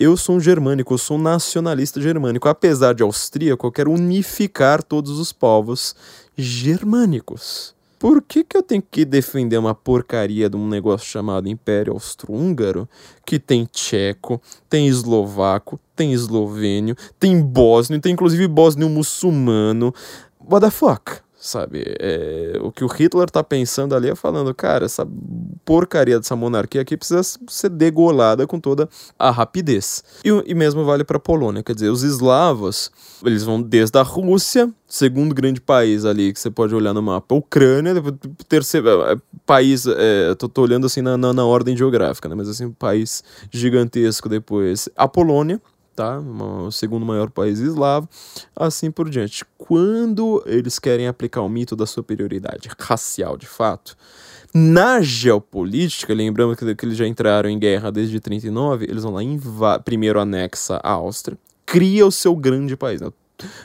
eu 0.00 0.16
sou 0.16 0.34
um 0.34 0.40
germânico, 0.40 0.92
eu 0.92 0.98
sou 0.98 1.16
um 1.16 1.22
nacionalista 1.22 2.00
germânico. 2.00 2.48
Apesar 2.48 2.92
de 2.92 3.04
austríaco, 3.04 3.64
eu 3.64 3.70
quero 3.70 3.92
unificar 3.92 4.82
todos 4.82 5.16
os 5.20 5.32
povos 5.32 5.94
germânicos. 6.36 7.72
por 8.00 8.20
que, 8.20 8.42
que 8.42 8.56
eu 8.56 8.64
tenho 8.64 8.82
que 8.82 9.04
defender 9.04 9.56
uma 9.56 9.72
porcaria 9.72 10.50
de 10.50 10.56
um 10.56 10.66
negócio 10.66 11.06
chamado 11.06 11.48
Império 11.48 11.92
Austro-Húngaro, 11.92 12.88
que 13.24 13.38
tem 13.38 13.64
tcheco, 13.64 14.42
tem 14.68 14.88
eslovaco, 14.88 15.78
tem 15.94 16.12
eslovênio, 16.12 16.96
tem 17.20 17.40
bósnio, 17.40 18.00
tem 18.00 18.12
inclusive 18.12 18.48
bósnio 18.48 18.88
muçulmano. 18.88 19.94
What 20.44 20.66
the 20.66 20.70
fuck? 20.72 21.22
Sabe? 21.42 21.82
É, 21.98 22.56
o 22.60 22.70
que 22.70 22.84
o 22.84 22.86
Hitler 22.86 23.28
tá 23.28 23.42
pensando 23.42 23.96
ali 23.96 24.08
é 24.08 24.14
falando, 24.14 24.54
cara, 24.54 24.84
essa 24.84 25.06
porcaria 25.64 26.16
dessa 26.16 26.36
monarquia 26.36 26.80
aqui 26.80 26.96
precisa 26.96 27.20
ser 27.48 27.68
degolada 27.68 28.46
com 28.46 28.60
toda 28.60 28.88
a 29.18 29.28
rapidez. 29.28 30.04
E, 30.24 30.28
e 30.46 30.54
mesmo 30.54 30.84
vale 30.84 31.02
para 31.02 31.18
Polônia, 31.18 31.62
quer 31.62 31.74
dizer, 31.74 31.88
os 31.88 32.04
eslavos, 32.04 32.92
eles 33.24 33.42
vão 33.42 33.60
desde 33.60 33.98
a 33.98 34.02
Rússia, 34.02 34.72
segundo 34.86 35.34
grande 35.34 35.60
país 35.60 36.04
ali 36.04 36.32
que 36.32 36.38
você 36.38 36.50
pode 36.50 36.74
olhar 36.76 36.94
no 36.94 37.02
mapa, 37.02 37.34
Ucrânia, 37.34 37.94
terceiro 38.48 39.02
é, 39.02 39.16
país, 39.44 39.84
é, 39.86 40.36
tô, 40.36 40.48
tô, 40.48 40.62
olhando 40.62 40.86
assim 40.86 41.02
na, 41.02 41.16
na, 41.16 41.32
na 41.32 41.44
ordem 41.44 41.76
geográfica, 41.76 42.28
né? 42.28 42.36
Mas 42.36 42.48
assim, 42.48 42.66
um 42.66 42.72
país 42.72 43.24
gigantesco 43.50 44.28
depois, 44.28 44.88
a 44.96 45.08
Polônia, 45.08 45.60
tá? 45.94 46.18
O 46.18 46.70
segundo 46.70 47.04
maior 47.04 47.30
país 47.30 47.60
eslavo, 47.60 48.08
assim 48.54 48.90
por 48.90 49.08
diante. 49.08 49.44
Quando 49.56 50.42
eles 50.46 50.78
querem 50.78 51.06
aplicar 51.06 51.42
o 51.42 51.48
mito 51.48 51.76
da 51.76 51.86
superioridade 51.86 52.68
racial 52.78 53.36
de 53.36 53.46
fato, 53.46 53.96
na 54.54 55.00
geopolítica, 55.00 56.12
lembrando 56.12 56.54
que, 56.54 56.74
que 56.74 56.84
eles 56.84 56.96
já 56.96 57.06
entraram 57.06 57.48
em 57.48 57.58
guerra 57.58 57.90
desde 57.90 58.20
39, 58.20 58.84
eles 58.84 59.02
vão 59.02 59.14
lá 59.14 59.78
primeiro 59.78 60.20
anexa 60.20 60.80
a 60.82 60.90
Áustria, 60.90 61.38
cria 61.64 62.06
o 62.06 62.12
seu 62.12 62.36
grande 62.36 62.76
país, 62.76 63.00
né? 63.00 63.10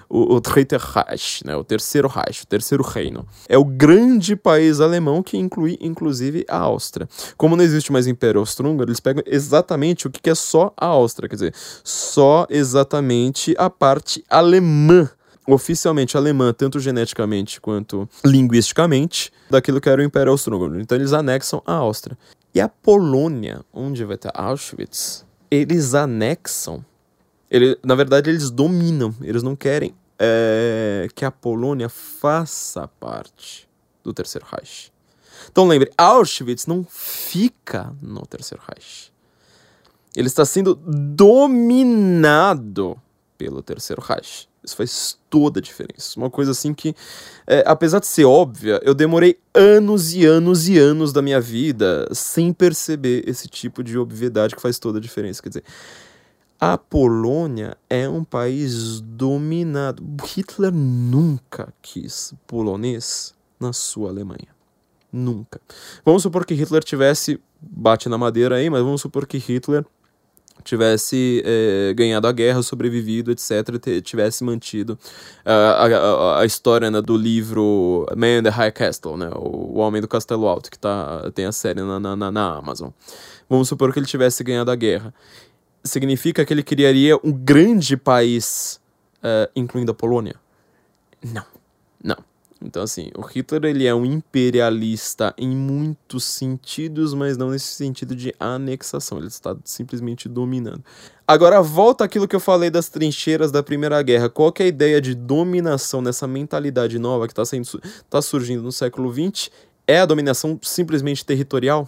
O, 0.10 0.36
o 0.36 0.42
Reich, 0.42 1.46
né, 1.46 1.56
o 1.56 1.64
terceiro 1.64 2.08
Reich, 2.08 2.44
o 2.44 2.48
terceiro 2.48 2.84
reino. 2.84 3.26
É 3.48 3.58
o 3.58 3.66
grande 3.66 4.36
país 4.36 4.80
alemão 4.80 5.22
que 5.22 5.38
inclui, 5.38 5.78
inclusive, 5.82 6.46
a 6.50 6.58
Áustria. 6.58 7.08
Como 7.36 7.56
não 7.56 7.64
existe 7.64 7.92
mais 7.92 8.08
Império 8.08 8.40
Austro-Húngaro, 8.40 8.90
eles 8.90 9.00
pegam 9.00 9.24
exatamente 9.26 10.08
o 10.08 10.10
que 10.10 10.30
é 10.30 10.36
só 10.36 10.74
a 10.78 10.86
Áustria, 10.86 11.30
quer 11.30 11.36
dizer, 11.36 11.54
só 11.84 12.46
exatamente 12.50 13.56
a 13.58 13.70
parte 13.70 14.24
alemã 14.30 15.10
oficialmente 15.48 16.18
alemã, 16.18 16.52
tanto 16.52 16.78
geneticamente 16.78 17.62
quanto 17.62 18.08
linguisticamente, 18.26 19.32
daquilo 19.50 19.80
que 19.80 19.88
era 19.88 20.02
o 20.02 20.04
Império 20.04 20.32
Austro-Húngaro. 20.32 20.82
Então 20.82 20.98
eles 20.98 21.14
anexam 21.14 21.64
a 21.66 21.74
Áustria. 21.74 22.18
E 22.54 22.60
a 22.60 22.68
Polônia, 22.68 23.62
onde 23.74 24.04
vai 24.04 24.18
ter 24.18 24.32
Auschwitz, 24.34 25.26
eles 25.50 25.94
anexam 25.94 26.84
ele, 27.50 27.78
na 27.84 27.96
verdade, 27.96 28.30
eles 28.30 28.52
dominam, 28.52 29.16
eles 29.22 29.42
não 29.44 29.56
querem 29.56 29.96
é, 30.20 31.08
que 31.16 31.24
a 31.24 31.32
Polônia 31.32 31.90
faça 31.90 32.88
parte 32.88 33.68
do 34.04 34.14
Terceiro 34.14 34.46
Reich. 34.50 34.92
Então 35.52 35.68
lembre, 35.68 35.92
Auschwitz 35.98 36.66
não 36.66 36.86
fica 36.90 37.94
no 38.02 38.26
Terceiro 38.26 38.64
Reich. 38.68 39.12
Ele 40.16 40.28
está 40.28 40.46
sendo 40.46 40.76
dominado 40.76 41.36
pelo 43.38 43.62
Terceiro 43.62 44.02
Reich. 44.02 44.50
Isso 44.64 44.76
faz 44.76 45.18
toda 45.30 45.60
a 45.60 45.62
diferença. 45.62 46.18
Uma 46.20 46.30
coisa 46.30 46.52
assim 46.52 46.74
que, 46.74 46.94
é, 47.46 47.64
apesar 47.66 48.00
de 48.00 48.08
ser 48.08 48.26
óbvia, 48.26 48.82
eu 48.84 48.94
demorei 48.94 49.40
anos 49.54 50.14
e 50.14 50.26
anos 50.26 50.68
e 50.68 50.78
anos 50.78 51.14
da 51.14 51.22
minha 51.22 51.40
vida 51.40 52.10
sem 52.12 52.52
perceber 52.52 53.24
esse 53.28 53.48
tipo 53.48 53.82
de 53.84 53.98
obviedade 53.98 54.56
que 54.56 54.62
faz 54.62 54.78
toda 54.80 54.98
a 54.98 55.02
diferença. 55.02 55.42
Quer 55.42 55.50
dizer, 55.50 55.64
a 56.60 56.78
Polônia 56.78 57.78
é 57.90 58.10
um 58.10 58.24
país 58.24 59.00
dominado. 59.02 60.04
Hitler 60.24 60.72
nunca 60.72 61.74
quis 61.82 62.34
polonês 62.48 63.34
na 63.60 63.74
sua 63.74 64.10
Alemanha. 64.10 64.56
Nunca. 65.12 65.62
Vamos 66.04 66.24
supor 66.24 66.46
que 66.46 66.54
Hitler 66.54 66.84
tivesse. 66.84 67.40
Bate 67.60 68.08
na 68.08 68.18
madeira 68.18 68.56
aí, 68.56 68.70
mas 68.70 68.84
vamos 68.84 69.02
supor 69.02 69.26
que 69.26 69.38
Hitler 69.38 69.84
tivesse 70.64 71.42
é, 71.46 71.94
ganhado 71.96 72.28
a 72.28 72.32
guerra, 72.32 72.62
sobrevivido, 72.62 73.32
etc., 73.32 74.02
tivesse 74.04 74.44
mantido 74.44 75.00
uh, 75.46 75.50
a, 75.50 76.40
a, 76.42 76.46
história 76.46 76.92
né, 76.92 77.02
do 77.02 77.16
livro 77.16 78.06
Man 78.16 78.40
in 78.40 78.44
the 78.44 78.50
High 78.50 78.72
Castle, 78.72 79.16
né, 79.16 79.30
o 79.34 79.78
Homem 79.78 80.02
do 80.02 80.08
Castelo 80.08 80.46
Alto, 80.46 80.70
que 80.70 80.78
tá, 80.78 81.32
tem 81.34 81.46
a 81.46 81.52
série 81.52 81.82
na, 81.82 82.00
na, 82.00 82.32
na 82.32 82.58
Amazon. 82.58 82.90
Vamos 83.50 83.70
supor 83.70 83.94
que 83.94 84.00
ele 84.00 84.06
tivesse 84.06 84.44
ganhado 84.44 84.70
a 84.70 84.76
guerra 84.76 85.14
significa 85.88 86.46
que 86.46 86.54
ele 86.54 86.64
criaria 86.64 87.18
um 87.24 87.32
grande 87.32 87.98
país, 87.98 88.80
uh, 89.18 89.50
incluindo 89.56 89.92
a 89.92 89.96
Polônia? 89.96 90.36
Não, 91.24 91.46
não. 92.04 92.18
Então, 92.62 92.82
assim, 92.82 93.12
o 93.16 93.22
Hitler 93.22 93.66
ele 93.66 93.86
é 93.86 93.94
um 93.94 94.04
imperialista 94.06 95.34
em 95.38 95.56
muitos 95.56 96.24
sentidos, 96.24 97.14
mas 97.14 97.38
não 97.38 97.52
nesse 97.52 97.68
sentido 97.68 98.16
de 98.16 98.34
anexação. 98.40 99.18
Ele 99.18 99.28
está 99.28 99.56
simplesmente 99.64 100.28
dominando. 100.28 100.84
Agora, 101.28 101.62
volta 101.62 102.04
aquilo 102.04 102.28
que 102.28 102.36
eu 102.36 102.40
falei 102.40 102.70
das 102.70 102.90
trincheiras 102.90 103.52
da 103.52 103.62
Primeira 103.62 104.02
Guerra. 104.02 104.30
Qual 104.30 104.52
é 104.60 104.64
a 104.64 104.68
ideia 104.68 105.00
de 105.00 105.14
dominação 105.14 106.02
nessa 106.02 106.28
mentalidade 106.28 106.98
nova 106.98 107.28
que 107.28 107.40
está 107.40 107.44
tá 108.10 108.22
surgindo 108.22 108.64
no 108.64 108.72
século 108.72 109.14
XX? 109.14 109.52
É 109.86 110.00
a 110.00 110.06
dominação 110.06 110.60
simplesmente 110.64 111.26
territorial? 111.26 111.88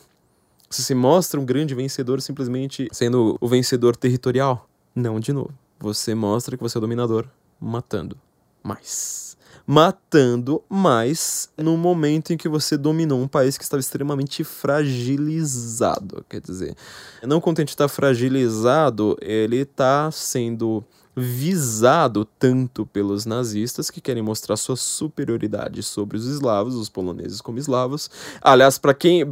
Você 0.70 0.84
se 0.84 0.94
mostra 0.94 1.40
um 1.40 1.46
grande 1.46 1.74
vencedor 1.74 2.22
simplesmente 2.22 2.88
sendo 2.92 3.36
o 3.42 3.48
vencedor 3.48 3.96
territorial? 3.96 4.70
Não, 4.94 5.20
de 5.20 5.34
novo. 5.34 5.52
Você 5.80 6.14
mostra 6.14 6.56
que 6.56 6.62
você 6.62 6.78
é 6.78 6.82
dominador 6.82 7.26
matando 7.60 8.16
mais. 8.62 9.36
Matando 9.66 10.64
mais 10.70 11.50
no 11.58 11.76
momento 11.76 12.34
em 12.34 12.38
que 12.38 12.48
você 12.48 12.78
dominou 12.78 13.20
um 13.20 13.28
país 13.28 13.58
que 13.58 13.64
estava 13.64 13.80
extremamente 13.80 14.44
fragilizado. 14.44 16.24
Quer 16.30 16.42
dizer, 16.42 16.76
não 17.24 17.42
contente 17.42 17.70
estar 17.70 17.88
fragilizado, 17.88 19.18
ele 19.22 19.58
está 19.58 20.12
sendo 20.12 20.84
visado 21.20 22.26
tanto 22.26 22.86
pelos 22.86 23.26
nazistas 23.26 23.92
que 23.92 24.02
querem 24.02 24.24
mostrar 24.24 24.56
sua 24.58 24.76
superioridade 24.76 25.84
sobre 25.84 26.18
os 26.18 26.26
eslavos, 26.26 26.76
os 26.76 26.90
poloneses 26.90 27.42
como 27.42 27.60
eslavos. 27.60 28.10
Aliás, 28.42 28.78
para 28.78 28.94
quem 28.94 29.24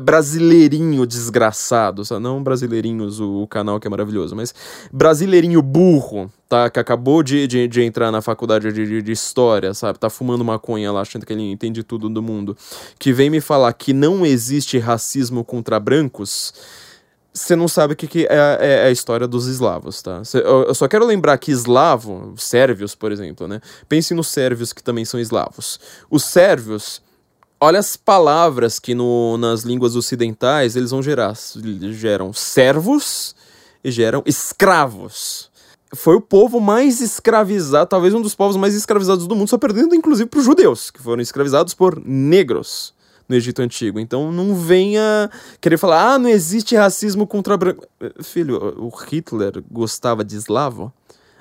brasileirinho 0.00 1.06
desgraçado, 1.06 2.02
não 2.20 2.42
brasileirinhos 2.42 3.20
o, 3.20 3.42
o, 3.42 3.46
canal 3.46 3.80
que 3.80 3.86
é 3.86 3.90
maravilhoso, 3.90 4.34
mas 4.34 4.54
brasileirinho 4.92 5.62
burro, 5.62 6.30
tá, 6.48 6.68
que 6.68 6.80
acabou 6.80 7.22
de, 7.22 7.46
de, 7.46 7.68
de 7.68 7.82
entrar 7.82 8.10
na 8.10 8.20
faculdade 8.20 8.72
de, 8.72 8.86
de, 8.86 9.02
de, 9.02 9.12
história, 9.12 9.72
sabe, 9.74 9.98
tá 9.98 10.10
fumando 10.10 10.44
maconha 10.44 10.92
lá 10.92 11.00
achando 11.00 11.24
que 11.24 11.32
ele 11.32 11.50
entende 11.50 11.82
tudo 11.82 12.08
do 12.08 12.22
mundo, 12.22 12.56
que 12.98 13.12
vem 13.12 13.30
me 13.30 13.40
falar 13.40 13.72
que 13.72 13.92
não 13.92 14.26
existe 14.26 14.78
racismo 14.78 15.44
contra 15.44 15.80
brancos 15.80 16.52
você 17.36 17.54
não 17.54 17.68
sabe 17.68 17.92
o 17.92 17.96
que, 17.96 18.06
que 18.06 18.26
é, 18.26 18.58
é, 18.60 18.84
a 18.86 18.90
história 18.90 19.28
dos 19.28 19.46
eslavos, 19.46 20.00
tá? 20.00 20.24
Cê, 20.24 20.38
eu, 20.38 20.64
eu, 20.64 20.74
só 20.74 20.88
quero 20.88 21.04
lembrar 21.04 21.36
que 21.36 21.50
eslavo, 21.52 22.34
sérvios, 22.38 22.94
por 22.94 23.12
exemplo, 23.12 23.46
né? 23.46 23.60
Pense 23.88 24.14
nos 24.14 24.28
sérvios 24.28 24.72
que 24.72 24.82
também 24.82 25.04
são 25.04 25.20
eslavos. 25.20 25.78
Os 26.10 26.24
sérvios, 26.24 27.02
olha 27.60 27.78
as 27.78 27.94
palavras 27.94 28.78
que 28.78 28.94
no, 28.94 29.36
nas 29.36 29.62
línguas 29.62 29.94
ocidentais 29.96 30.76
eles 30.76 30.90
vão 30.90 31.02
gerar. 31.02 31.34
Geram 31.92 32.32
servos 32.32 33.36
e 33.84 33.90
geram 33.90 34.22
escravos. 34.24 35.50
Foi 35.94 36.16
o 36.16 36.20
povo 36.20 36.58
mais 36.58 37.00
escravizado, 37.00 37.88
talvez 37.88 38.14
um 38.14 38.22
dos 38.22 38.34
povos 38.34 38.56
mais 38.56 38.74
escravizados 38.74 39.26
do 39.26 39.36
mundo, 39.36 39.48
só 39.48 39.58
perdendo 39.58 39.94
inclusive 39.94 40.28
para 40.28 40.40
os 40.40 40.46
judeus, 40.46 40.90
que 40.90 41.02
foram 41.02 41.22
escravizados 41.22 41.74
por 41.74 42.00
negros 42.04 42.95
no 43.28 43.36
Egito 43.36 43.62
Antigo. 43.62 43.98
Então 43.98 44.30
não 44.32 44.54
venha 44.54 45.30
querer 45.60 45.78
falar, 45.78 46.14
ah, 46.14 46.18
não 46.18 46.28
existe 46.28 46.76
racismo 46.76 47.26
contra 47.26 47.56
branco. 47.56 47.86
Filho, 48.22 48.56
o 48.78 48.88
Hitler 48.88 49.62
gostava 49.70 50.24
de 50.24 50.36
eslavo? 50.36 50.92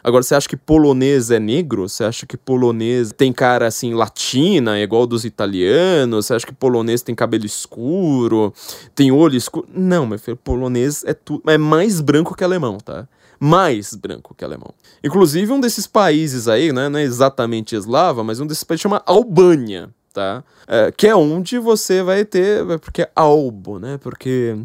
Agora, 0.05 0.21
você 0.21 0.35
acha 0.35 0.47
que 0.47 0.55
polonês 0.55 1.31
é 1.31 1.39
negro? 1.39 1.89
Você 1.89 2.03
acha 2.03 2.27
que 2.27 2.37
polonês 2.37 3.11
tem 3.11 3.33
cara 3.33 3.65
assim, 3.65 3.95
latina, 3.95 4.79
igual 4.79 5.07
dos 5.07 5.25
italianos? 5.25 6.27
Você 6.27 6.35
acha 6.35 6.45
que 6.45 6.53
polonês 6.53 7.01
tem 7.01 7.15
cabelo 7.15 7.43
escuro, 7.43 8.53
tem 8.93 9.11
olho 9.11 9.35
escuro? 9.35 9.67
Não, 9.73 10.05
meu 10.05 10.19
filho, 10.19 10.37
polonês 10.37 11.03
é, 11.05 11.15
tu... 11.15 11.41
é 11.47 11.57
mais 11.57 12.01
branco 12.01 12.35
que 12.35 12.43
alemão, 12.43 12.77
tá? 12.77 13.07
Mais 13.39 13.95
branco 13.95 14.35
que 14.35 14.45
alemão. 14.45 14.75
Inclusive, 15.03 15.51
um 15.51 15.59
desses 15.59 15.87
países 15.87 16.47
aí, 16.47 16.71
né, 16.71 16.87
não 16.87 16.99
é 16.99 17.03
exatamente 17.03 17.75
eslava, 17.75 18.23
mas 18.23 18.39
um 18.39 18.45
desses 18.45 18.63
países 18.63 18.83
chama 18.83 19.01
Albânia 19.07 19.89
tá? 20.15 20.43
É, 20.65 20.91
que 20.93 21.07
é 21.07 21.15
onde 21.15 21.59
você 21.59 22.01
vai 22.01 22.23
ter, 22.23 22.65
porque 22.79 23.01
é 23.01 23.11
albo, 23.13 23.77
né? 23.77 23.99
Porque 24.01 24.57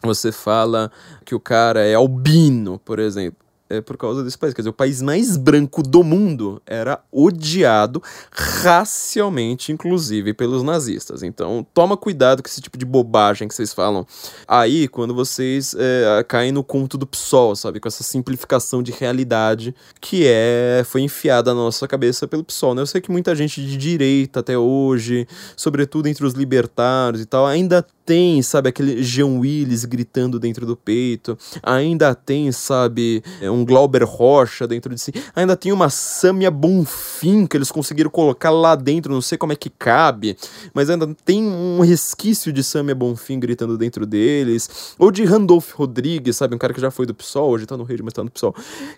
você 0.00 0.30
fala 0.30 0.90
que 1.24 1.34
o 1.34 1.40
cara 1.40 1.84
é 1.84 1.94
albino, 1.94 2.78
por 2.78 3.00
exemplo. 3.00 3.43
É, 3.74 3.80
por 3.80 3.96
causa 3.96 4.22
desse 4.22 4.38
país. 4.38 4.54
Quer 4.54 4.62
dizer, 4.62 4.70
o 4.70 4.74
país 4.74 5.02
mais 5.02 5.36
branco 5.36 5.82
do 5.82 6.02
mundo 6.02 6.60
era 6.66 7.00
odiado 7.10 8.02
racialmente, 8.30 9.72
inclusive, 9.72 10.32
pelos 10.34 10.62
nazistas. 10.62 11.22
Então, 11.22 11.66
toma 11.74 11.96
cuidado 11.96 12.42
com 12.42 12.48
esse 12.48 12.60
tipo 12.60 12.78
de 12.78 12.84
bobagem 12.84 13.48
que 13.48 13.54
vocês 13.54 13.72
falam 13.72 14.06
aí 14.46 14.88
quando 14.88 15.14
vocês 15.14 15.74
é, 15.78 16.24
caem 16.24 16.52
no 16.52 16.62
conto 16.62 16.96
do 16.96 17.06
PSOL, 17.06 17.56
sabe? 17.56 17.80
Com 17.80 17.88
essa 17.88 18.02
simplificação 18.02 18.82
de 18.82 18.92
realidade 18.92 19.74
que 20.00 20.26
é 20.26 20.82
foi 20.84 21.02
enfiada 21.02 21.54
na 21.54 21.60
nossa 21.60 21.86
cabeça 21.88 22.26
pelo 22.26 22.44
PSOL, 22.44 22.74
né? 22.74 22.82
Eu 22.82 22.86
sei 22.86 23.00
que 23.00 23.10
muita 23.10 23.34
gente 23.34 23.64
de 23.64 23.76
direita 23.76 24.40
até 24.40 24.56
hoje, 24.56 25.26
sobretudo 25.56 26.08
entre 26.08 26.24
os 26.24 26.34
libertários 26.34 27.22
e 27.22 27.26
tal, 27.26 27.46
ainda 27.46 27.84
tem, 28.04 28.42
sabe, 28.42 28.68
aquele 28.68 29.02
Jean 29.02 29.38
Willis 29.38 29.84
gritando 29.84 30.38
dentro 30.38 30.66
do 30.66 30.76
peito, 30.76 31.36
ainda 31.62 32.14
tem, 32.14 32.52
sabe, 32.52 33.22
é, 33.40 33.50
um 33.50 33.64
Glauber 33.64 34.04
Rocha 34.04 34.66
dentro 34.66 34.94
de 34.94 35.00
si, 35.00 35.12
ainda 35.34 35.56
tem 35.56 35.72
uma 35.72 35.88
Samia 35.88 36.50
Bonfim 36.50 37.46
que 37.46 37.56
eles 37.56 37.70
conseguiram 37.70 38.10
colocar 38.10 38.50
lá 38.50 38.74
dentro, 38.74 39.12
não 39.12 39.22
sei 39.22 39.38
como 39.38 39.52
é 39.52 39.56
que 39.56 39.70
cabe, 39.70 40.36
mas 40.72 40.90
ainda 40.90 41.14
tem 41.24 41.42
um 41.42 41.80
resquício 41.80 42.52
de 42.52 42.62
Samia 42.62 42.94
Bonfim 42.94 43.40
gritando 43.40 43.78
dentro 43.78 44.04
deles, 44.04 44.94
ou 44.98 45.10
de 45.10 45.24
Randolph 45.24 45.72
Rodrigues, 45.72 46.36
sabe, 46.36 46.54
um 46.54 46.58
cara 46.58 46.74
que 46.74 46.80
já 46.80 46.90
foi 46.90 47.06
do 47.06 47.14
PSOL, 47.14 47.50
hoje 47.50 47.66
tá 47.66 47.76
no 47.76 47.84
rede, 47.84 48.02
mas 48.02 48.12
tá 48.12 48.22
no 48.22 48.30
PSOL, 48.30 48.54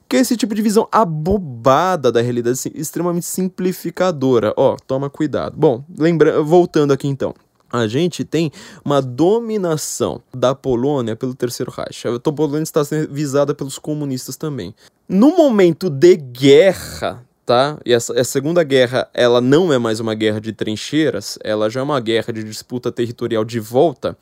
que 0.09 0.17
é 0.17 0.21
esse 0.21 0.37
tipo 0.37 0.55
de 0.55 0.63
visão 0.63 0.89
abobada 0.91 2.11
da 2.11 2.21
realidade, 2.21 2.55
assim, 2.55 2.71
extremamente 2.75 3.27
simplificadora, 3.27 4.53
ó, 4.57 4.77
toma 4.87 5.09
cuidado. 5.09 5.57
Bom, 5.57 5.85
lembra 5.97 6.43
voltando 6.43 6.93
aqui 6.93 7.07
então 7.07 7.35
a 7.73 7.87
gente 7.87 8.25
tem 8.25 8.51
uma 8.85 9.03
dominação 9.03 10.23
da 10.35 10.55
Polônia 10.55 11.17
pelo 11.17 11.35
Terceiro 11.35 11.73
Reich. 11.73 12.07
A 12.07 12.19
Polônia 12.33 12.63
está 12.63 12.85
sendo 12.85 13.13
visada 13.13 13.55
pelos 13.55 13.79
comunistas 13.79 14.37
também. 14.37 14.75
No 15.09 15.37
momento 15.37 15.91
de 15.91 16.17
guerra, 16.17 17.25
tá? 17.45 17.79
E 17.85 17.95
a 17.95 18.25
Segunda 18.25 18.63
Guerra, 18.63 19.09
ela 19.15 19.41
não 19.41 19.73
é 19.73 19.79
mais 19.79 20.01
uma 20.01 20.15
guerra 20.15 20.41
de 20.41 20.53
trincheiras, 20.53 21.39
ela 21.43 21.71
já 21.71 21.81
é 21.81 21.83
uma 21.83 22.01
guerra 22.01 22.33
de 22.33 22.43
disputa 22.43 22.91
territorial 22.91 23.45
de 23.45 23.61
volta. 23.61 24.17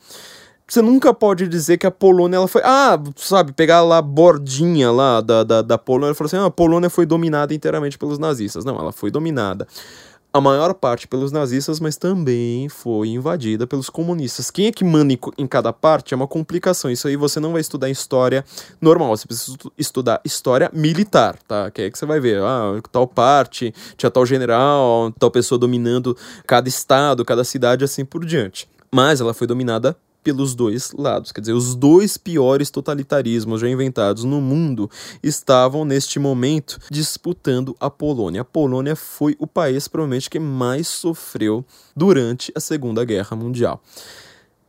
Você 0.67 0.81
nunca 0.81 1.13
pode 1.13 1.47
dizer 1.47 1.77
que 1.77 1.85
a 1.85 1.91
Polônia 1.91 2.37
ela 2.37 2.47
foi. 2.47 2.61
Ah, 2.65 2.99
sabe, 3.17 3.53
pegar 3.53 3.83
lá 3.83 3.99
a 3.99 4.01
bordinha 4.01 4.91
lá 4.91 5.21
da, 5.21 5.43
da, 5.43 5.61
da 5.61 5.77
Polônia 5.77 6.13
e 6.13 6.15
falar 6.15 6.25
assim: 6.25 6.37
ah, 6.37 6.45
a 6.45 6.49
Polônia 6.49 6.89
foi 6.89 7.05
dominada 7.05 7.53
inteiramente 7.53 7.99
pelos 7.99 8.17
nazistas. 8.17 8.65
Não, 8.65 8.75
ela 8.79 8.91
foi 8.91 9.11
dominada 9.11 9.67
a 10.35 10.41
maior 10.41 10.73
parte 10.73 11.07
pelos 11.07 11.31
nazistas, 11.31 11.79
mas 11.79 11.95
também 11.95 12.67
foi 12.67 13.07
invadida 13.07 13.65
pelos 13.65 13.89
comunistas. 13.89 14.51
Quem 14.51 14.67
é 14.67 14.71
que 14.73 14.83
manda 14.83 15.17
em 15.37 15.47
cada 15.47 15.71
parte 15.71 16.13
é 16.13 16.17
uma 16.17 16.27
complicação. 16.27 16.91
Isso 16.91 17.07
aí 17.07 17.15
você 17.15 17.39
não 17.39 17.53
vai 17.53 17.61
estudar 17.61 17.89
história 17.89 18.43
normal, 18.81 19.15
você 19.15 19.25
precisa 19.25 19.57
estudar 19.77 20.19
história 20.25 20.69
militar, 20.73 21.37
tá? 21.47 21.71
Que 21.71 21.83
é 21.83 21.89
que 21.89 21.97
você 21.97 22.05
vai 22.05 22.19
ver, 22.19 22.41
ah, 22.41 22.77
tal 22.91 23.07
parte, 23.07 23.73
tinha 23.95 24.11
tal 24.11 24.25
general, 24.25 25.09
tal 25.17 25.31
pessoa 25.31 25.57
dominando 25.57 26.17
cada 26.45 26.67
estado, 26.67 27.23
cada 27.23 27.45
cidade, 27.45 27.85
assim 27.85 28.03
por 28.03 28.25
diante. 28.25 28.67
Mas 28.91 29.21
ela 29.21 29.33
foi 29.33 29.47
dominada 29.47 29.95
pelos 30.25 30.55
dois 30.55 30.91
lados. 30.91 31.31
Quer 31.31 31.41
dizer, 31.41 31.53
os 31.53 31.75
dois 31.75 32.17
piores 32.17 32.71
totalitarismos 32.71 33.61
já 33.61 33.69
inventados 33.69 34.23
no 34.23 34.41
mundo 34.41 34.89
estavam 35.21 35.85
neste 35.85 36.17
momento 36.17 36.79
disputando 36.89 37.75
a 37.79 37.91
Polônia. 37.91 38.41
A 38.41 38.45
Polônia 38.45 38.95
foi 38.95 39.35
o 39.37 39.45
país 39.45 39.87
provavelmente 39.87 40.27
que 40.27 40.39
mais 40.39 40.87
sofreu 40.87 41.63
durante 41.95 42.51
a 42.55 42.59
Segunda 42.59 43.05
Guerra 43.05 43.37
Mundial. 43.37 43.79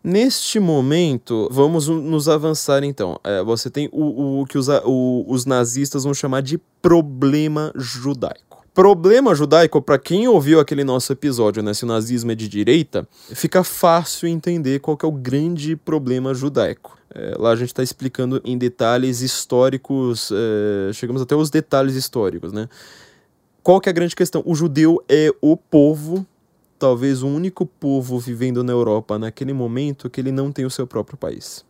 Neste 0.04 0.60
momento, 0.60 1.48
vamos 1.50 1.88
nos 1.88 2.28
avançar 2.28 2.84
então. 2.84 3.18
É, 3.24 3.42
você 3.42 3.70
tem 3.70 3.88
o, 3.90 4.42
o 4.42 4.46
que 4.46 4.58
os, 4.58 4.68
o, 4.84 5.24
os 5.26 5.46
nazistas 5.46 6.04
vão 6.04 6.12
chamar 6.12 6.42
de 6.42 6.58
problema 6.82 7.72
judaico. 7.74 8.45
Problema 8.76 9.34
judaico, 9.34 9.80
para 9.80 9.98
quem 9.98 10.28
ouviu 10.28 10.60
aquele 10.60 10.84
nosso 10.84 11.10
episódio, 11.10 11.62
né, 11.62 11.72
se 11.72 11.84
o 11.84 11.86
nazismo 11.86 12.32
é 12.32 12.34
de 12.34 12.46
direita, 12.46 13.08
fica 13.34 13.64
fácil 13.64 14.28
entender 14.28 14.80
qual 14.80 14.98
é 15.02 15.06
o 15.06 15.12
grande 15.12 15.74
problema 15.74 16.34
judaico. 16.34 16.98
É, 17.08 17.34
lá 17.38 17.52
a 17.52 17.56
gente 17.56 17.68
está 17.68 17.82
explicando 17.82 18.38
em 18.44 18.58
detalhes 18.58 19.22
históricos, 19.22 20.30
é, 20.30 20.92
chegamos 20.92 21.22
até 21.22 21.34
os 21.34 21.48
detalhes 21.48 21.94
históricos, 21.94 22.52
né? 22.52 22.68
Qual 23.62 23.80
que 23.80 23.88
é 23.88 23.92
a 23.92 23.94
grande 23.94 24.14
questão? 24.14 24.42
O 24.44 24.54
judeu 24.54 25.02
é 25.08 25.30
o 25.40 25.56
povo, 25.56 26.26
talvez 26.78 27.22
o 27.22 27.28
único 27.28 27.64
povo 27.64 28.18
vivendo 28.18 28.62
na 28.62 28.74
Europa 28.74 29.18
naquele 29.18 29.54
momento 29.54 30.10
que 30.10 30.20
ele 30.20 30.30
não 30.30 30.52
tem 30.52 30.66
o 30.66 30.70
seu 30.70 30.86
próprio 30.86 31.16
país. 31.16 31.64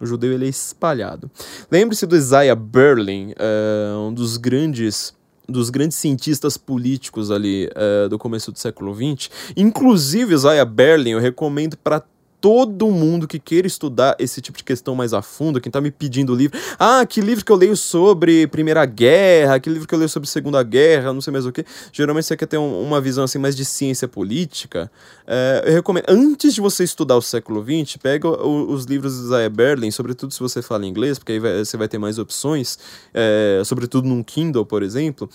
O 0.00 0.06
judeu 0.06 0.32
ele 0.32 0.46
é 0.46 0.48
espalhado. 0.48 1.30
Lembre-se 1.70 2.06
do 2.06 2.16
Isaiah 2.16 2.56
Berlin, 2.56 3.34
é, 3.36 3.94
um 3.98 4.14
dos 4.14 4.38
grandes 4.38 5.17
dos 5.48 5.70
grandes 5.70 5.96
cientistas 5.96 6.56
políticos 6.56 7.30
ali 7.30 7.68
uh, 7.68 8.08
do 8.08 8.18
começo 8.18 8.52
do 8.52 8.58
século 8.58 8.94
XX. 8.94 9.30
Inclusive, 9.56 10.34
Isaiah 10.34 10.64
Berlin, 10.64 11.10
eu 11.10 11.20
recomendo 11.20 11.76
para 11.76 12.02
todo 12.40 12.90
mundo 12.90 13.26
que 13.26 13.38
queira 13.38 13.66
estudar 13.66 14.16
esse 14.18 14.40
tipo 14.40 14.58
de 14.58 14.64
questão 14.64 14.94
mais 14.94 15.12
a 15.12 15.22
fundo, 15.22 15.60
quem 15.60 15.70
tá 15.70 15.80
me 15.80 15.90
pedindo 15.90 16.34
livro, 16.34 16.58
ah, 16.78 17.04
que 17.04 17.20
livro 17.20 17.44
que 17.44 17.50
eu 17.50 17.56
leio 17.56 17.76
sobre 17.76 18.46
Primeira 18.46 18.84
Guerra, 18.86 19.58
que 19.58 19.68
livro 19.68 19.88
que 19.88 19.94
eu 19.94 19.98
leio 19.98 20.08
sobre 20.08 20.28
Segunda 20.28 20.62
Guerra, 20.62 21.12
não 21.12 21.20
sei 21.20 21.32
mais 21.32 21.46
o 21.46 21.52
que. 21.52 21.64
Geralmente 21.92 22.26
você 22.26 22.36
quer 22.36 22.46
ter 22.46 22.58
um, 22.58 22.82
uma 22.82 23.00
visão 23.00 23.24
assim 23.24 23.38
mais 23.38 23.56
de 23.56 23.64
ciência 23.64 24.06
política. 24.06 24.90
É, 25.26 25.64
eu 25.66 25.72
recomendo, 25.72 26.04
antes 26.08 26.54
de 26.54 26.60
você 26.60 26.84
estudar 26.84 27.16
o 27.16 27.22
século 27.22 27.64
XX, 27.64 27.96
pega 27.96 28.28
o, 28.28 28.70
os 28.70 28.84
livros 28.84 29.18
de 29.18 29.24
Isaiah 29.24 29.50
Berlin, 29.50 29.90
sobretudo 29.90 30.32
se 30.32 30.40
você 30.40 30.62
fala 30.62 30.86
inglês, 30.86 31.18
porque 31.18 31.32
aí 31.32 31.38
vai, 31.38 31.64
você 31.64 31.76
vai 31.76 31.88
ter 31.88 31.98
mais 31.98 32.18
opções, 32.18 32.78
é, 33.12 33.62
sobretudo 33.64 34.08
num 34.08 34.22
Kindle, 34.22 34.64
por 34.64 34.82
exemplo 34.82 35.28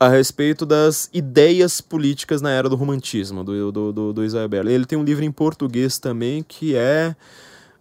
a 0.00 0.08
respeito 0.08 0.64
das 0.64 1.10
ideias 1.12 1.82
políticas 1.82 2.40
na 2.40 2.50
era 2.50 2.70
do 2.70 2.74
romantismo, 2.74 3.44
do, 3.44 3.70
do, 3.70 3.92
do, 3.92 4.12
do 4.14 4.24
Isaiah 4.24 4.48
Berlin. 4.48 4.72
Ele 4.72 4.86
tem 4.86 4.98
um 4.98 5.04
livro 5.04 5.22
em 5.22 5.30
português 5.30 5.98
também 5.98 6.42
que 6.42 6.74
é. 6.74 7.14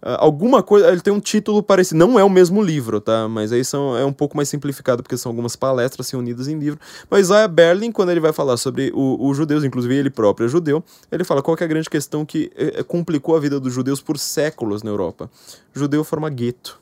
Uh, 0.01 0.15
alguma 0.20 0.61
coisa. 0.61 0.89
Ele 0.89 0.99
tem 0.99 1.13
um 1.13 1.20
título 1.20 1.63
parecido. 1.63 1.97
Não 1.97 2.20
é 2.20 2.24
o 2.24 2.30
mesmo 2.30 2.61
livro, 2.61 2.99
tá? 2.99 3.30
Mas 3.30 3.53
aí 3.53 3.63
são, 3.63 3.97
é 3.97 4.03
um 4.03 4.11
pouco 4.11 4.36
mais 4.36 4.49
simplificado, 4.49 5.01
porque 5.01 5.15
são 5.15 5.30
algumas 5.30 5.55
palestras 5.55 6.09
reunidas 6.09 6.49
em 6.49 6.59
livro. 6.59 6.78
Mas 7.09 7.28
Isaiah 7.28 7.47
Berlin, 7.47 7.89
quando 7.89 8.09
ele 8.09 8.20
vai 8.20 8.34
falar 8.34 8.57
sobre 8.57 8.91
os 8.93 9.38
judeus, 9.38 9.63
inclusive 9.63 9.95
ele 9.95 10.09
próprio 10.09 10.45
é 10.45 10.49
judeu, 10.49 10.84
ele 11.09 11.24
fala 11.24 11.41
qual 11.41 11.55
é 11.57 11.63
a 11.63 11.67
grande 11.67 11.89
questão 11.89 12.26
que 12.26 12.51
é, 12.55 12.84
complicou 12.84 13.36
a 13.36 13.39
vida 13.39 13.61
dos 13.61 13.74
judeus 13.74 14.01
por 14.01 14.17
séculos 14.20 14.84
na 14.84 14.89
Europa. 14.89 15.30
Judeu 15.74 16.03
forma 16.03 16.30
gueto. 16.30 16.82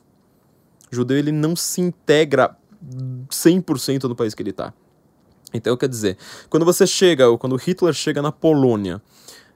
Judeu 0.90 1.16
ele 1.16 1.30
não 1.30 1.54
se 1.54 1.80
integra 1.80 2.56
100% 3.30 4.04
no 4.04 4.16
país 4.16 4.34
que 4.34 4.42
ele 4.42 4.50
está. 4.50 4.72
Então, 5.52 5.76
quer 5.76 5.88
dizer, 5.88 6.16
quando 6.50 6.64
você 6.64 6.86
chega, 6.86 7.28
ou 7.28 7.38
quando 7.38 7.56
Hitler 7.56 7.92
chega 7.92 8.20
na 8.20 8.30
Polônia, 8.30 9.00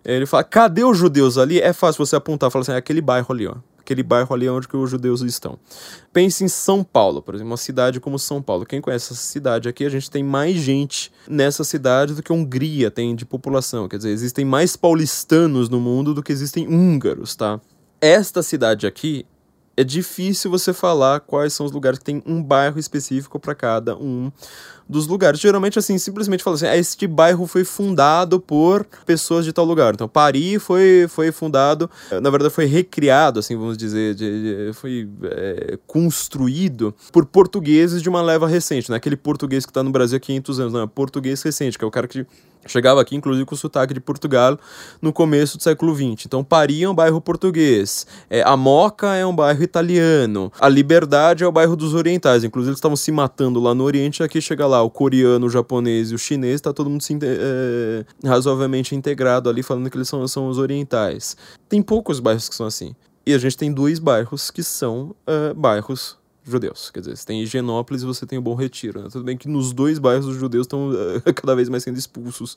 ele 0.04 0.26
fala, 0.26 0.42
cadê 0.44 0.84
os 0.84 0.96
judeus 0.96 1.38
ali? 1.38 1.60
É 1.60 1.72
fácil 1.72 2.04
você 2.04 2.16
apontar, 2.16 2.50
falar 2.50 2.62
assim, 2.62 2.72
é 2.72 2.76
aquele 2.76 3.00
bairro 3.00 3.32
ali, 3.32 3.46
ó. 3.46 3.56
Aquele 3.78 4.02
bairro 4.02 4.32
ali 4.32 4.46
é 4.46 4.50
onde 4.50 4.68
que 4.68 4.76
os 4.76 4.88
judeus 4.88 5.20
estão. 5.22 5.58
Pense 6.12 6.44
em 6.44 6.48
São 6.48 6.84
Paulo, 6.84 7.20
por 7.20 7.34
exemplo, 7.34 7.50
uma 7.50 7.56
cidade 7.56 7.98
como 7.98 8.16
São 8.16 8.40
Paulo. 8.40 8.64
Quem 8.64 8.80
conhece 8.80 9.12
essa 9.12 9.22
cidade 9.22 9.68
aqui, 9.68 9.84
a 9.84 9.88
gente 9.88 10.08
tem 10.08 10.22
mais 10.22 10.56
gente 10.56 11.12
nessa 11.28 11.64
cidade 11.64 12.14
do 12.14 12.22
que 12.22 12.30
a 12.30 12.34
Hungria 12.34 12.92
tem 12.92 13.14
de 13.14 13.26
população. 13.26 13.88
Quer 13.88 13.96
dizer, 13.96 14.10
existem 14.10 14.44
mais 14.44 14.76
paulistanos 14.76 15.68
no 15.68 15.80
mundo 15.80 16.14
do 16.14 16.22
que 16.22 16.32
existem 16.32 16.68
húngaros, 16.68 17.34
tá? 17.34 17.60
Esta 18.00 18.40
cidade 18.40 18.86
aqui 18.86 19.26
é 19.76 19.82
difícil 19.82 20.50
você 20.50 20.72
falar 20.72 21.20
quais 21.20 21.52
são 21.52 21.66
os 21.66 21.72
lugares 21.72 21.98
que 21.98 22.04
tem 22.04 22.22
um 22.26 22.42
bairro 22.42 22.78
específico 22.78 23.38
para 23.40 23.54
cada 23.54 23.96
um 23.96 24.30
dos 24.92 25.06
lugares. 25.08 25.40
Geralmente, 25.40 25.78
assim, 25.78 25.98
simplesmente 25.98 26.44
fala 26.44 26.54
assim: 26.54 26.66
ah, 26.66 26.76
este 26.76 27.06
bairro 27.06 27.46
foi 27.46 27.64
fundado 27.64 28.38
por 28.38 28.86
pessoas 29.04 29.44
de 29.44 29.52
tal 29.52 29.64
lugar. 29.64 29.94
Então, 29.94 30.06
Paris 30.06 30.62
foi, 30.62 31.06
foi 31.08 31.32
fundado, 31.32 31.90
na 32.10 32.30
verdade, 32.30 32.54
foi 32.54 32.66
recriado, 32.66 33.40
assim, 33.40 33.56
vamos 33.56 33.76
dizer, 33.76 34.14
de, 34.14 34.68
de, 34.68 34.72
foi 34.72 35.08
é, 35.24 35.78
construído 35.86 36.94
por 37.10 37.26
portugueses 37.26 38.00
de 38.02 38.08
uma 38.08 38.22
leva 38.22 38.46
recente, 38.46 38.90
né? 38.90 38.96
Aquele 38.96 39.16
português 39.16 39.64
que 39.64 39.70
está 39.70 39.82
no 39.82 39.90
Brasil 39.90 40.16
há 40.16 40.20
500 40.20 40.60
anos, 40.60 40.72
não, 40.72 40.82
é 40.82 40.86
português 40.86 41.42
recente, 41.42 41.78
que 41.78 41.84
é 41.84 41.88
o 41.88 41.90
cara 41.90 42.06
que 42.06 42.26
Chegava 42.66 43.00
aqui, 43.00 43.16
inclusive, 43.16 43.44
com 43.44 43.54
o 43.54 43.58
sotaque 43.58 43.92
de 43.92 44.00
Portugal 44.00 44.56
no 45.00 45.12
começo 45.12 45.56
do 45.56 45.62
século 45.62 45.94
XX. 45.94 46.26
Então, 46.26 46.44
Paris 46.44 46.82
é 46.82 46.88
um 46.88 46.94
bairro 46.94 47.20
português, 47.20 48.06
é, 48.30 48.42
a 48.42 48.56
Moca 48.56 49.14
é 49.14 49.26
um 49.26 49.34
bairro 49.34 49.62
italiano, 49.62 50.52
a 50.60 50.68
Liberdade 50.68 51.42
é 51.42 51.46
o 51.46 51.50
bairro 51.50 51.74
dos 51.74 51.92
orientais. 51.92 52.44
Inclusive, 52.44 52.70
eles 52.70 52.78
estavam 52.78 52.96
se 52.96 53.10
matando 53.10 53.60
lá 53.60 53.74
no 53.74 53.82
Oriente, 53.82 54.22
aqui 54.22 54.40
chega 54.40 54.66
lá 54.66 54.81
o 54.82 54.90
coreano, 54.90 55.46
o 55.46 55.50
japonês 55.50 56.10
e 56.10 56.14
o 56.14 56.18
chinês, 56.18 56.56
está 56.56 56.72
todo 56.72 56.90
mundo 56.90 57.02
se, 57.02 57.18
é, 57.22 58.04
razoavelmente 58.24 58.94
integrado 58.94 59.48
ali, 59.48 59.62
falando 59.62 59.88
que 59.90 59.96
eles 59.96 60.08
são, 60.08 60.26
são 60.28 60.48
os 60.48 60.58
orientais. 60.58 61.36
Tem 61.68 61.82
poucos 61.82 62.20
bairros 62.20 62.48
que 62.48 62.54
são 62.54 62.66
assim. 62.66 62.94
E 63.24 63.32
a 63.32 63.38
gente 63.38 63.56
tem 63.56 63.72
dois 63.72 63.98
bairros 63.98 64.50
que 64.50 64.62
são 64.62 65.14
uh, 65.26 65.54
bairros 65.54 66.18
judeus. 66.44 66.90
Quer 66.90 67.00
dizer, 67.00 67.16
você 67.16 67.24
tem 67.24 67.40
Higienópolis 67.40 68.02
e 68.02 68.06
você 68.06 68.26
tem 68.26 68.36
o 68.36 68.42
Bom 68.42 68.56
Retiro. 68.56 69.00
Né? 69.00 69.08
Tudo 69.12 69.24
bem 69.24 69.36
que 69.36 69.48
nos 69.48 69.72
dois 69.72 70.00
bairros 70.00 70.26
os 70.26 70.36
judeus 70.36 70.64
estão 70.64 70.90
uh, 70.90 71.22
cada 71.34 71.54
vez 71.54 71.68
mais 71.68 71.84
sendo 71.84 71.96
expulsos, 71.96 72.56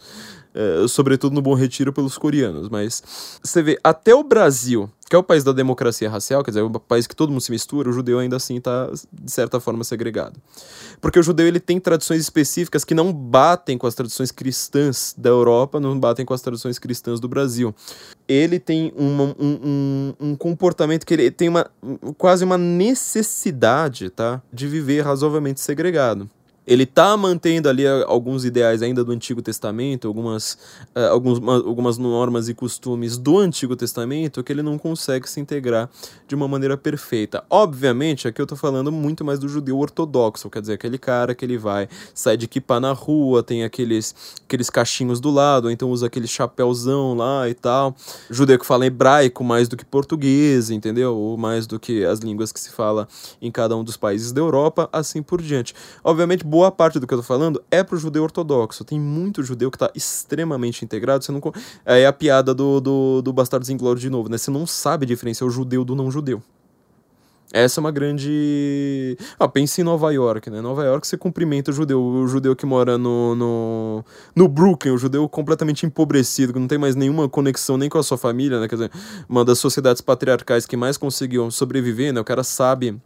sobretudo 0.89 1.35
no 1.35 1.41
Bom 1.41 1.53
Retiro 1.53 1.93
pelos 1.93 2.17
coreanos. 2.17 2.67
Mas 2.67 3.39
você 3.43 3.61
vê, 3.61 3.79
até 3.83 4.15
o 4.15 4.23
Brasil 4.23 4.89
que 5.07 5.15
é 5.15 5.19
o 5.19 5.23
país 5.23 5.43
da 5.43 5.51
democracia 5.51 6.09
racial, 6.09 6.43
quer 6.43 6.51
dizer, 6.51 6.61
o 6.63 6.79
país 6.79 7.05
que 7.05 7.15
todo 7.15 7.29
mundo 7.29 7.41
se 7.41 7.51
mistura, 7.51 7.89
o 7.89 7.93
judeu 7.93 8.17
ainda 8.17 8.37
assim 8.37 8.57
está, 8.57 8.89
de 9.11 9.31
certa 9.31 9.59
forma, 9.59 9.83
segregado. 9.83 10.41
Porque 10.99 11.19
o 11.19 11.23
judeu 11.23 11.47
ele 11.47 11.59
tem 11.59 11.79
tradições 11.79 12.21
específicas 12.21 12.83
que 12.83 12.95
não 12.95 13.13
batem 13.13 13.77
com 13.77 13.85
as 13.85 13.93
tradições 13.93 14.31
cristãs 14.31 15.13
da 15.15 15.29
Europa, 15.29 15.79
não 15.79 15.99
batem 15.99 16.25
com 16.25 16.33
as 16.33 16.41
tradições 16.41 16.79
cristãs 16.79 17.19
do 17.19 17.27
Brasil. 17.27 17.73
Ele 18.27 18.59
tem 18.59 18.91
uma, 18.95 19.35
um, 19.39 19.59
um, 20.19 20.29
um 20.31 20.35
comportamento 20.35 21.05
que 21.05 21.13
ele 21.13 21.29
tem 21.29 21.49
uma, 21.49 21.69
quase 22.17 22.43
uma 22.43 22.57
necessidade 22.57 24.09
tá, 24.09 24.41
de 24.51 24.67
viver 24.67 25.01
razoavelmente 25.01 25.59
segregado 25.61 26.29
ele 26.67 26.83
está 26.83 27.15
mantendo 27.15 27.69
ali 27.69 27.85
eh, 27.85 28.03
alguns 28.07 28.43
ideais 28.43 28.81
ainda 28.81 29.03
do 29.03 29.11
Antigo 29.11 29.41
Testamento, 29.41 30.07
algumas, 30.07 30.53
uh, 30.95 31.11
alguns, 31.11 31.39
algumas 31.47 31.97
normas 31.97 32.49
e 32.49 32.53
costumes 32.53 33.17
do 33.17 33.37
Antigo 33.37 33.75
Testamento 33.75 34.43
que 34.43 34.51
ele 34.51 34.63
não 34.63 34.77
consegue 34.77 35.29
se 35.29 35.39
integrar 35.39 35.89
de 36.27 36.33
uma 36.33 36.47
maneira 36.47 36.75
perfeita. 36.75 37.43
Obviamente, 37.49 38.27
aqui 38.27 38.41
eu 38.41 38.45
estou 38.45 38.57
falando 38.57 38.91
muito 38.91 39.23
mais 39.23 39.37
do 39.37 39.47
judeu 39.47 39.77
ortodoxo, 39.77 40.49
quer 40.49 40.61
dizer, 40.61 40.73
aquele 40.73 40.97
cara 40.97 41.35
que 41.35 41.45
ele 41.45 41.57
vai, 41.57 41.87
sai 42.13 42.35
de 42.35 42.47
kippah 42.47 42.79
na 42.79 42.93
rua, 42.93 43.43
tem 43.43 43.63
aqueles, 43.63 44.15
aqueles 44.43 44.69
cachinhos 44.69 45.19
do 45.19 45.29
lado, 45.29 45.69
então 45.69 45.89
usa 45.91 46.07
aquele 46.07 46.27
chapéuzão 46.27 47.13
lá 47.13 47.47
e 47.47 47.53
tal. 47.53 47.95
Judeu 48.29 48.57
que 48.57 48.65
fala 48.65 48.85
hebraico 48.85 49.43
mais 49.43 49.67
do 49.67 49.77
que 49.77 49.85
português, 49.85 50.69
entendeu? 50.69 51.15
Ou 51.15 51.37
mais 51.37 51.67
do 51.67 51.79
que 51.79 52.03
as 52.03 52.19
línguas 52.19 52.51
que 52.51 52.59
se 52.59 52.71
fala 52.71 53.07
em 53.41 53.51
cada 53.51 53.77
um 53.77 53.83
dos 53.83 53.97
países 53.97 54.31
da 54.31 54.41
Europa, 54.41 54.89
assim 54.91 55.21
por 55.21 55.41
diante. 55.41 55.75
Obviamente, 56.03 56.43
boa 56.55 56.71
parte 56.71 56.99
do 56.99 57.05
que 57.05 57.13
eu 57.13 57.17
tô 57.17 57.23
falando 57.23 57.61
é 57.69 57.83
pro 57.83 57.97
judeu 57.97 58.23
ortodoxo. 58.23 58.85
Tem 58.85 58.97
muito 58.97 59.43
judeu 59.43 59.69
que 59.69 59.77
tá 59.77 59.91
extremamente 59.93 60.85
integrado. 60.85 61.21
Você 61.21 61.33
não. 61.33 61.41
É 61.85 62.05
a 62.05 62.13
piada 62.13 62.53
do, 62.53 62.79
do, 62.79 63.21
do 63.21 63.33
Bastardos 63.33 63.69
Inglórios 63.69 63.99
de 63.99 64.09
novo, 64.09 64.29
né? 64.29 64.37
Você 64.37 64.49
não 64.49 64.65
sabe 64.65 65.05
diferenciar 65.05 65.45
o 65.45 65.51
judeu 65.51 65.83
do 65.83 65.93
não 65.95 66.09
judeu. 66.09 66.41
Essa 67.51 67.79
é 67.79 67.81
uma 67.81 67.91
grande. 67.91 69.17
Ah, 69.37 69.49
pense 69.49 69.81
em 69.81 69.83
Nova 69.83 70.11
York, 70.13 70.49
né? 70.49 70.61
Nova 70.61 70.85
York 70.85 71.05
você 71.05 71.17
cumprimenta 71.17 71.71
o 71.71 71.73
judeu, 71.73 72.01
o 72.01 72.25
judeu 72.25 72.55
que 72.55 72.65
mora 72.65 72.97
no, 72.97 73.35
no, 73.35 74.05
no 74.33 74.47
Brooklyn, 74.47 74.93
o 74.93 74.97
judeu 74.97 75.27
completamente 75.27 75.85
empobrecido, 75.85 76.53
que 76.53 76.59
não 76.59 76.67
tem 76.67 76.77
mais 76.77 76.95
nenhuma 76.95 77.27
conexão 77.27 77.77
nem 77.77 77.89
com 77.89 77.97
a 77.97 78.03
sua 78.03 78.17
família, 78.17 78.61
né? 78.61 78.67
Quer 78.69 78.75
dizer, 78.75 78.91
uma 79.27 79.43
das 79.43 79.59
sociedades 79.59 80.01
patriarcais 80.01 80.65
que 80.65 80.77
mais 80.77 80.97
conseguiu 80.97 81.51
sobreviver, 81.51 82.13
né? 82.13 82.21
O 82.21 82.25
cara 82.25 82.43
sabe 82.43 82.97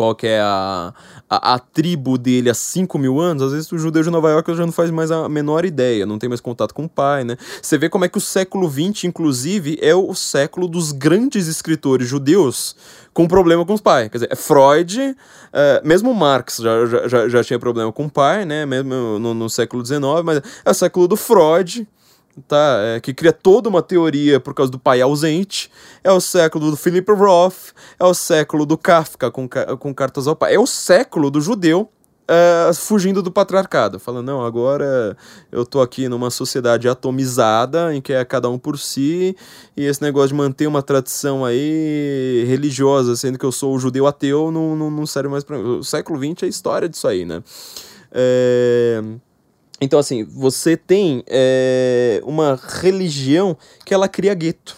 qual 0.00 0.14
que 0.14 0.26
é 0.26 0.40
a, 0.40 0.94
a, 1.28 1.56
a, 1.56 1.58
tribo 1.58 2.16
dele 2.16 2.48
há 2.48 2.54
5 2.54 2.98
mil 2.98 3.20
anos, 3.20 3.42
às 3.42 3.52
vezes 3.52 3.70
o 3.70 3.76
judeu 3.76 4.02
de 4.02 4.08
Nova 4.08 4.30
York 4.30 4.54
já 4.54 4.64
não 4.64 4.72
faz 4.72 4.90
mais 4.90 5.10
a 5.10 5.28
menor 5.28 5.66
ideia, 5.66 6.06
não 6.06 6.18
tem 6.18 6.26
mais 6.26 6.40
contato 6.40 6.72
com 6.72 6.84
o 6.84 6.88
pai, 6.88 7.22
né? 7.22 7.36
Você 7.60 7.76
vê 7.76 7.86
como 7.86 8.06
é 8.06 8.08
que 8.08 8.16
o 8.16 8.20
século 8.20 8.66
XX, 8.66 9.04
inclusive, 9.04 9.78
é 9.82 9.94
o 9.94 10.14
século 10.14 10.66
dos 10.66 10.92
grandes 10.92 11.48
escritores 11.48 12.08
judeus 12.08 12.74
com 13.12 13.28
problema 13.28 13.66
com 13.66 13.74
os 13.74 13.82
pais. 13.82 14.08
Quer 14.08 14.16
dizer, 14.16 14.36
Freud, 14.36 15.14
é, 15.52 15.82
mesmo 15.84 16.14
Marx 16.14 16.56
já, 16.56 17.06
já, 17.06 17.28
já 17.28 17.44
tinha 17.44 17.58
problema 17.58 17.92
com 17.92 18.06
o 18.06 18.10
pai, 18.10 18.46
né? 18.46 18.64
Mesmo 18.64 19.18
no, 19.18 19.34
no 19.34 19.50
século 19.50 19.84
XIX, 19.84 20.00
mas 20.24 20.40
é 20.64 20.70
o 20.70 20.74
século 20.74 21.06
do 21.06 21.16
Freud, 21.16 21.86
tá? 22.46 22.78
É, 22.82 23.00
que 23.00 23.14
cria 23.14 23.32
toda 23.32 23.68
uma 23.68 23.82
teoria 23.82 24.40
por 24.40 24.54
causa 24.54 24.70
do 24.70 24.78
pai 24.78 25.00
ausente. 25.00 25.70
É 26.02 26.12
o 26.12 26.20
século 26.20 26.70
do 26.70 26.76
Philip 26.76 27.10
Roth, 27.12 27.72
é 27.98 28.04
o 28.04 28.14
século 28.14 28.64
do 28.64 28.78
Kafka 28.78 29.30
com, 29.30 29.48
com 29.48 29.94
cartas 29.94 30.26
ao 30.26 30.36
pai. 30.36 30.54
É 30.54 30.58
o 30.58 30.66
século 30.66 31.30
do 31.30 31.40
judeu 31.40 31.90
uh, 32.30 32.74
fugindo 32.74 33.22
do 33.22 33.30
patriarcado, 33.30 33.98
falando, 33.98 34.26
não, 34.26 34.44
agora 34.44 35.16
eu 35.50 35.66
tô 35.66 35.80
aqui 35.80 36.08
numa 36.08 36.30
sociedade 36.30 36.88
atomizada, 36.88 37.94
em 37.94 38.00
que 38.00 38.12
é 38.12 38.24
cada 38.24 38.48
um 38.48 38.58
por 38.58 38.78
si, 38.78 39.36
e 39.76 39.84
esse 39.84 40.00
negócio 40.00 40.28
de 40.28 40.34
manter 40.34 40.66
uma 40.66 40.82
tradição 40.82 41.44
aí 41.44 42.44
religiosa, 42.46 43.16
sendo 43.16 43.38
que 43.38 43.44
eu 43.44 43.52
sou 43.52 43.78
judeu 43.78 44.06
ateu, 44.06 44.50
não, 44.50 44.76
não, 44.76 44.90
não 44.90 45.06
serve 45.06 45.28
mais 45.28 45.42
para 45.42 45.58
mim. 45.58 45.78
O 45.78 45.84
século 45.84 46.18
XX 46.18 46.44
é 46.44 46.46
história 46.46 46.88
disso 46.88 47.08
aí, 47.08 47.24
né? 47.24 47.42
É... 48.12 49.02
Então, 49.80 49.98
assim, 49.98 50.24
você 50.24 50.76
tem 50.76 51.24
é, 51.26 52.20
uma 52.24 52.60
religião 52.80 53.56
que 53.84 53.94
ela 53.94 54.08
cria 54.08 54.34
gueto, 54.34 54.76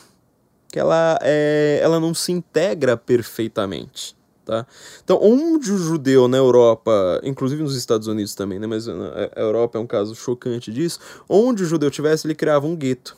que 0.69 0.79
ela, 0.79 1.19
é, 1.23 1.81
ela 1.83 1.99
não 1.99 2.15
se 2.15 2.31
integra 2.31 2.97
perfeitamente. 2.97 4.17
Tá? 4.45 4.67
Então, 5.03 5.19
onde 5.21 5.73
o 5.73 5.79
judeu 5.79 6.27
na 6.29 6.37
Europa, 6.37 7.21
inclusive 7.25 7.63
nos 7.63 7.77
Estados 7.77 8.07
Unidos 8.07 8.35
também, 8.35 8.59
né, 8.59 8.67
mas 8.67 8.89
a 8.89 9.41
Europa 9.41 9.79
é 9.79 9.81
um 9.81 9.87
caso 9.87 10.15
chocante 10.15 10.73
disso, 10.73 10.99
onde 11.29 11.63
o 11.63 11.67
judeu 11.67 11.91
tivesse, 11.91 12.27
ele 12.27 12.35
criava 12.35 12.67
um 12.67 12.77
gueto. 12.77 13.17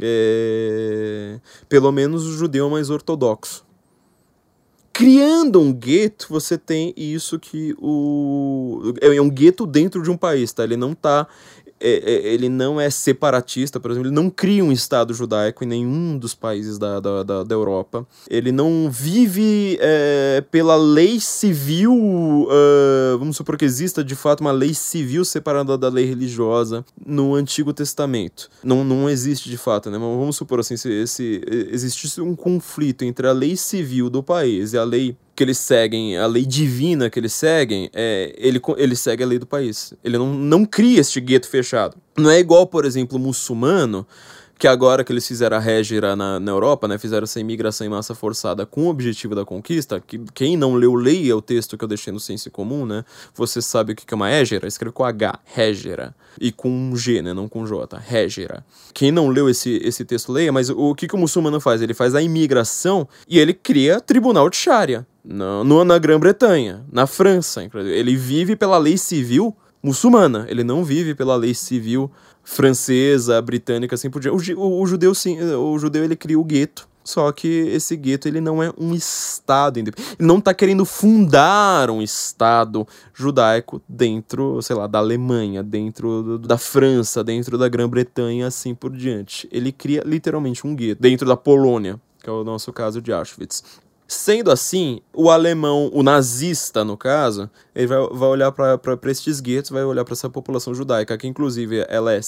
É... 0.00 1.38
Pelo 1.68 1.92
menos 1.92 2.26
o 2.26 2.32
judeu 2.32 2.68
mais 2.68 2.90
ortodoxo 2.90 3.64
criando 4.94 5.60
um 5.60 5.72
gueto, 5.72 6.28
você 6.30 6.56
tem 6.56 6.94
isso 6.96 7.38
que 7.38 7.74
o. 7.78 8.94
É 9.00 9.20
um 9.20 9.28
gueto 9.28 9.66
dentro 9.66 10.00
de 10.00 10.08
um 10.08 10.16
país, 10.16 10.52
tá? 10.52 10.62
Ele 10.62 10.76
não 10.76 10.94
tá 10.94 11.26
ele 11.84 12.48
não 12.48 12.80
é 12.80 12.88
separatista, 12.88 13.78
por 13.78 13.90
exemplo, 13.90 14.08
ele 14.08 14.14
não 14.14 14.30
cria 14.30 14.64
um 14.64 14.72
Estado 14.72 15.12
judaico 15.12 15.64
em 15.64 15.66
nenhum 15.66 16.18
dos 16.18 16.34
países 16.34 16.78
da, 16.78 16.98
da, 16.98 17.22
da, 17.22 17.44
da 17.44 17.54
Europa. 17.54 18.06
Ele 18.28 18.50
não 18.50 18.90
vive 18.90 19.78
é, 19.80 20.42
pela 20.50 20.76
lei 20.76 21.20
civil, 21.20 21.92
uh, 21.94 23.18
vamos 23.18 23.36
supor 23.36 23.56
que 23.56 23.64
exista 23.64 24.02
de 24.02 24.14
fato 24.14 24.40
uma 24.40 24.52
lei 24.52 24.72
civil 24.72 25.24
separada 25.24 25.76
da 25.76 25.88
lei 25.88 26.04
religiosa 26.04 26.84
no 27.04 27.34
Antigo 27.34 27.72
Testamento. 27.72 28.48
Não, 28.62 28.84
não 28.84 29.08
existe 29.08 29.50
de 29.50 29.56
fato, 29.56 29.90
né? 29.90 29.98
Mas 29.98 30.08
vamos 30.08 30.36
supor 30.36 30.60
assim, 30.60 30.76
se, 30.76 31.06
se 31.06 31.42
existisse 31.70 32.20
um 32.20 32.34
conflito 32.34 33.04
entre 33.04 33.26
a 33.26 33.32
lei 33.32 33.56
civil 33.56 34.08
do 34.08 34.22
país 34.22 34.72
e 34.72 34.78
a 34.78 34.84
lei 34.84 35.16
que 35.34 35.42
eles 35.42 35.58
seguem, 35.58 36.16
a 36.16 36.26
lei 36.26 36.44
divina 36.44 37.10
que 37.10 37.18
eles 37.18 37.32
seguem, 37.32 37.90
é, 37.92 38.34
ele, 38.38 38.60
ele 38.76 38.94
segue 38.94 39.22
a 39.22 39.26
lei 39.26 39.38
do 39.38 39.46
país. 39.46 39.92
Ele 40.02 40.16
não, 40.16 40.32
não 40.32 40.64
cria 40.64 41.00
este 41.00 41.20
gueto 41.20 41.48
fechado. 41.48 41.96
Não 42.16 42.30
é 42.30 42.38
igual, 42.38 42.66
por 42.66 42.84
exemplo, 42.84 43.18
o 43.18 43.20
muçulmano, 43.20 44.06
que 44.58 44.68
agora 44.68 45.02
que 45.02 45.12
eles 45.12 45.26
fizeram 45.26 45.56
a 45.56 45.60
régira 45.60 46.14
na, 46.14 46.38
na 46.38 46.50
Europa, 46.52 46.86
né, 46.86 46.96
fizeram 46.98 47.24
essa 47.24 47.40
imigração 47.40 47.86
em 47.86 47.90
massa 47.90 48.14
forçada 48.14 48.64
com 48.64 48.84
o 48.84 48.88
objetivo 48.88 49.34
da 49.34 49.44
conquista, 49.44 50.00
que 50.00 50.18
quem 50.32 50.56
não 50.56 50.74
leu, 50.74 50.94
leia 50.94 51.36
o 51.36 51.42
texto 51.42 51.76
que 51.76 51.84
eu 51.84 51.88
deixei 51.88 52.12
no 52.12 52.20
Senso 52.20 52.50
Comum, 52.50 52.86
né, 52.86 53.04
você 53.34 53.60
sabe 53.60 53.92
o 53.92 53.96
que 53.96 54.12
é 54.12 54.14
uma 54.14 54.28
régira, 54.28 54.66
escreve 54.66 54.92
com 54.92 55.04
H, 55.04 55.38
régira, 55.44 56.14
e 56.40 56.52
com 56.52 56.70
um 56.70 56.96
G, 56.96 57.20
né, 57.20 57.34
não 57.34 57.48
com 57.48 57.66
J, 57.66 57.96
régira. 57.98 58.64
Quem 58.92 59.10
não 59.10 59.28
leu 59.28 59.48
esse, 59.48 59.80
esse 59.82 60.04
texto, 60.04 60.32
leia, 60.32 60.52
mas 60.52 60.70
o 60.70 60.94
que, 60.94 61.08
que 61.08 61.14
o 61.14 61.18
muçulmano 61.18 61.60
faz? 61.60 61.82
Ele 61.82 61.94
faz 61.94 62.14
a 62.14 62.22
imigração 62.22 63.08
e 63.28 63.38
ele 63.38 63.52
cria 63.52 64.00
tribunal 64.00 64.48
de 64.48 64.56
Sharia, 64.56 65.06
no, 65.24 65.84
na 65.84 65.98
Grã-Bretanha, 65.98 66.84
na 66.92 67.06
França, 67.06 67.66
ele 67.74 68.14
vive 68.14 68.54
pela 68.54 68.76
lei 68.76 68.98
civil 68.98 69.56
muçulmana, 69.82 70.46
ele 70.48 70.64
não 70.64 70.84
vive 70.84 71.14
pela 71.14 71.36
lei 71.36 71.54
civil 71.54 72.10
francesa, 72.42 73.40
britânica, 73.40 73.94
assim 73.94 74.10
por 74.10 74.20
diante. 74.20 74.54
O, 74.54 74.80
o, 74.80 74.86
judeu, 74.86 75.14
sim, 75.14 75.40
o 75.40 75.78
judeu 75.78 76.04
ele 76.04 76.16
cria 76.16 76.38
o 76.38 76.44
gueto. 76.44 76.88
Só 77.02 77.30
que 77.32 77.46
esse 77.46 77.96
gueto 77.96 78.26
ele 78.26 78.40
não 78.40 78.62
é 78.62 78.72
um 78.78 78.94
estado 78.94 79.78
independente. 79.78 80.16
Ele 80.18 80.26
não 80.26 80.38
está 80.38 80.54
querendo 80.54 80.86
fundar 80.86 81.90
um 81.90 82.00
estado 82.00 82.88
judaico 83.12 83.82
dentro, 83.86 84.60
sei 84.62 84.74
lá, 84.74 84.86
da 84.86 85.00
Alemanha, 85.00 85.62
dentro 85.62 86.22
do, 86.22 86.38
da 86.38 86.56
França, 86.56 87.22
dentro 87.22 87.58
da 87.58 87.68
Grã-Bretanha, 87.68 88.46
assim 88.46 88.74
por 88.74 88.90
diante. 88.90 89.46
Ele 89.52 89.70
cria 89.70 90.02
literalmente 90.04 90.66
um 90.66 90.74
gueto 90.74 91.02
dentro 91.02 91.28
da 91.28 91.36
Polônia, 91.36 92.00
que 92.22 92.30
é 92.30 92.32
o 92.32 92.42
nosso 92.42 92.72
caso 92.72 93.02
de 93.02 93.12
Auschwitz. 93.12 93.62
Sendo 94.06 94.50
assim, 94.50 95.00
o 95.14 95.30
alemão, 95.30 95.90
o 95.92 96.02
nazista 96.02 96.84
no 96.84 96.96
caso, 96.96 97.50
ele 97.74 97.86
vai, 97.86 97.98
vai 98.10 98.28
olhar 98.28 98.52
para 98.52 98.78
estes 99.10 99.40
guetos, 99.40 99.70
vai 99.70 99.82
olhar 99.82 100.04
para 100.04 100.12
essa 100.12 100.28
população 100.28 100.74
judaica, 100.74 101.16
que 101.16 101.26
inclusive 101.26 101.84
ela 101.88 102.12
é, 102.12 102.20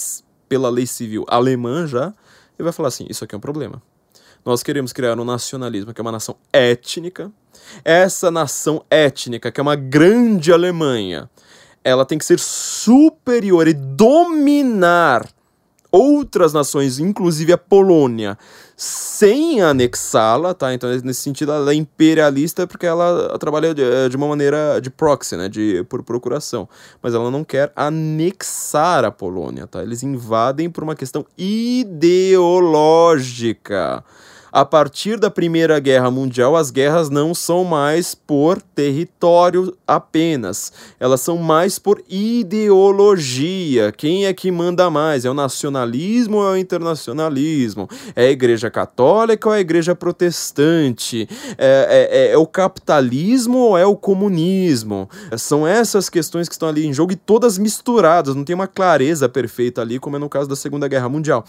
pela 0.49 0.71
lei 0.71 0.87
civil, 0.87 1.25
alemã 1.29 1.87
já, 1.87 2.15
e 2.59 2.63
vai 2.63 2.73
falar 2.73 2.89
assim: 2.89 3.07
isso 3.11 3.25
aqui 3.25 3.35
é 3.35 3.39
um 3.39 3.41
problema. 3.41 3.83
Nós 4.45 4.63
queremos 4.63 4.93
criar 4.93 5.19
um 5.19 5.25
nacionalismo 5.25 5.93
que 5.93 6.01
é 6.01 6.03
uma 6.03 6.13
nação 6.13 6.37
étnica. 6.53 7.33
Essa 7.85 8.31
nação 8.31 8.85
étnica, 8.89 9.51
que 9.51 9.61
é 9.61 9.63
uma 9.63 9.75
grande 9.75 10.53
Alemanha, 10.53 11.29
ela 11.83 12.05
tem 12.05 12.17
que 12.17 12.25
ser 12.25 12.39
superior 12.39 13.67
e 13.67 13.75
dominar 13.75 15.29
outras 15.97 16.53
nações, 16.53 16.99
inclusive 16.99 17.53
a 17.53 17.59
Polônia, 17.59 18.37
sem 18.77 19.63
anexá-la, 19.63 20.53
tá? 20.53 20.75
Então, 20.75 20.91
nesse 21.03 21.23
sentido, 21.23 21.53
ela 21.53 21.73
é 21.73 21.75
imperialista 21.75 22.67
porque 22.67 22.85
ela 22.85 23.39
trabalha 23.39 23.75
de, 23.75 23.83
eh, 23.83 24.09
de, 24.09 24.17
uma 24.17 24.29
maneira 24.29 24.79
de 24.81 24.91
proxy, 24.91 25.37
né? 25.37 25.49
De, 25.49 25.83
por 25.89 26.03
procuração. 26.03 26.69
Mas 27.03 27.15
ela 27.15 27.31
não 27.31 27.43
quer 27.43 27.73
anexar 27.75 29.05
a 29.05 29.11
Polônia, 29.11 29.67
tá? 29.67 29.83
Eles 29.83 30.03
invadem 30.03 30.69
por 30.69 30.85
uma 30.85 30.95
questão 30.95 31.25
ideológica. 31.39 32.45
A 34.57 34.65
partir 34.65 35.19
da 35.19 35.31
Primeira 35.31 35.79
Guerra 35.79 36.11
Mundial, 36.11 36.57
as 36.57 36.71
guerras 36.71 37.11
não 37.11 37.35
são 37.35 37.63
mais 37.63 38.15
por 38.15 38.63
território 38.63 39.77
apenas, 39.87 40.73
elas 40.99 41.21
são 41.21 41.37
mais 41.37 41.79
por 41.79 42.03
ideologia. 42.09 43.93
Quem 43.93 44.25
é 44.25 44.33
que 44.33 44.51
manda 44.51 44.89
mais? 44.89 45.27
É 45.27 45.31
o 45.31 45.35
nacionalismo 45.35 46.39
ou 46.39 46.49
é 46.49 46.53
o 46.53 46.57
internacionalismo? 46.57 47.87
É 48.15 48.29
a 48.29 48.31
Igreja 48.31 48.71
Católica 48.71 49.47
ou 49.47 49.55
é 49.55 49.59
a 49.59 49.61
Igreja 49.61 49.95
Protestante? 49.95 51.29
É, 51.59 52.09
é, 52.11 52.19
é, 52.19 52.33
é 52.33 52.39
o 52.39 52.47
capitalismo 52.47 53.59
ou 53.59 53.77
é 53.77 53.85
o 53.85 53.95
comunismo? 53.95 55.07
São 55.37 55.67
essas 55.67 56.09
questões 56.09 56.49
que 56.49 56.55
estão 56.55 56.71
ali 56.71 56.87
em 56.87 56.95
jogo 56.95 57.13
e 57.13 57.17
todas 57.17 57.59
misturadas, 57.59 58.35
não 58.35 58.43
tem 58.43 58.55
uma 58.55 58.67
clareza 58.67 59.29
perfeita 59.29 59.83
ali, 59.83 59.99
como 59.99 60.17
é 60.17 60.19
no 60.19 60.31
caso 60.31 60.49
da 60.49 60.57
Segunda 60.57 60.89
Guerra 60.89 61.11
Mundial. 61.11 61.45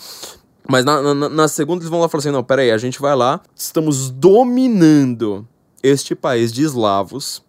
Mas 0.70 0.84
na, 0.84 1.14
na, 1.14 1.30
na 1.30 1.48
segunda 1.48 1.82
eles 1.82 1.90
vão 1.90 2.00
lá 2.00 2.10
e 2.12 2.18
assim: 2.18 2.32
não, 2.32 2.44
peraí, 2.44 2.72
a 2.72 2.78
gente 2.78 3.00
vai 3.00 3.16
lá, 3.16 3.42
estamos 3.56 4.10
dominando 4.10 5.48
este 5.82 6.14
país 6.14 6.52
de 6.52 6.64
eslavos, 6.64 7.42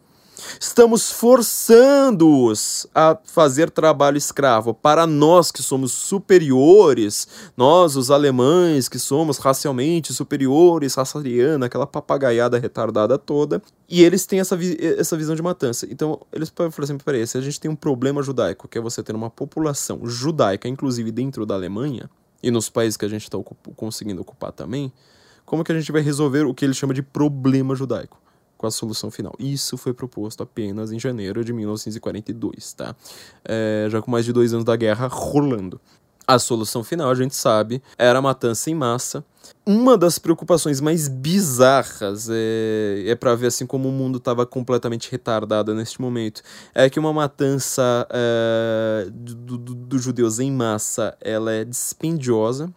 estamos 0.61 1.11
forçando-os 1.11 2.87
a 2.95 3.19
fazer 3.25 3.71
trabalho 3.71 4.17
escravo. 4.17 4.73
Para 4.73 5.05
nós 5.05 5.51
que 5.51 5.65
somos 5.65 5.93
superiores, 5.93 7.27
nós, 7.57 7.97
os 7.97 8.09
alemães, 8.09 8.89
que 8.89 9.01
somos 9.01 9.39
racialmente 9.39 10.15
superiores, 10.15 10.95
raça 10.95 11.19
ariana, 11.19 11.67
aquela 11.67 11.89
papagaiada 11.89 12.57
retardada 12.57 13.19
toda, 13.19 13.61
e 13.89 14.05
eles 14.05 14.27
têm 14.27 14.39
essa, 14.39 14.57
vi 14.57 14.77
essa 14.81 15.17
visão 15.17 15.35
de 15.35 15.43
matança. 15.43 15.89
Então, 15.91 16.21
eles 16.33 16.51
podem 16.51 16.71
falar 16.71 16.85
assim: 16.85 16.99
peraí, 16.99 17.27
se 17.27 17.37
a 17.37 17.41
gente 17.41 17.59
tem 17.59 17.69
um 17.69 17.77
problema 17.77 18.23
judaico, 18.23 18.69
que 18.69 18.79
é 18.79 18.81
você 18.81 19.03
ter 19.03 19.17
uma 19.17 19.31
população 19.31 20.03
judaica, 20.05 20.69
inclusive 20.69 21.11
dentro 21.11 21.45
da 21.45 21.55
Alemanha 21.55 22.09
e 22.43 22.51
nos 22.51 22.69
países 22.69 22.97
que 22.97 23.05
a 23.05 23.09
gente 23.09 23.23
está 23.23 23.39
conseguindo 23.77 24.21
ocupar 24.21 24.53
também, 24.53 24.93
como 25.45 25.65
que 25.65 25.73
a 25.73 25.79
gente 25.79 25.91
vai 25.91 26.03
resolver 26.03 26.45
o 26.45 26.55
que 26.55 26.65
ele 26.65 26.75
chama 26.75 26.93
de 26.93 27.03
problema 27.03 27.75
judaico? 27.75 28.21
Com 28.57 28.67
a 28.67 28.71
solução 28.71 29.11
final. 29.11 29.35
Isso 29.39 29.77
foi 29.77 29.95
proposto 29.95 30.43
apenas 30.43 30.91
em 30.91 30.99
janeiro 30.99 31.45
de 31.45 31.53
1942, 31.53 32.73
tá? 32.73 32.95
É, 33.45 33.87
já 33.89 34.03
com 34.03 34.11
mais 34.11 34.25
de 34.25 34.33
dois 34.33 34.53
anos 34.53 34.65
da 34.65 34.75
guerra 34.75 35.07
rolando. 35.07 35.81
A 36.31 36.39
solução 36.39 36.85
final, 36.85 37.11
a 37.11 37.15
gente 37.15 37.35
sabe, 37.35 37.83
era 37.97 38.19
a 38.19 38.21
matança 38.23 38.69
em 38.69 38.75
massa. 38.75 39.25
Uma 39.65 39.97
das 39.97 40.19
preocupações 40.19 40.79
mais 40.79 41.09
bizarras 41.09 42.29
é, 42.31 43.05
é 43.07 43.15
para 43.15 43.35
ver 43.35 43.47
assim 43.47 43.65
como 43.65 43.89
o 43.89 43.93
mundo 43.93 44.19
estava 44.19 44.45
completamente 44.45 45.11
retardado 45.11 45.75
neste 45.75 45.99
momento. 46.03 46.43
É 46.75 46.91
que 46.91 47.01
uma 47.01 47.15
matança 47.15 48.07
é, 48.11 49.09
dos 49.11 49.35
do, 49.35 49.57
do 49.57 49.99
judeus 49.99 50.39
em 50.39 50.53
massa 50.53 51.17
ela 51.19 51.51
é 51.51 51.65
dispendiosa, 51.65 52.71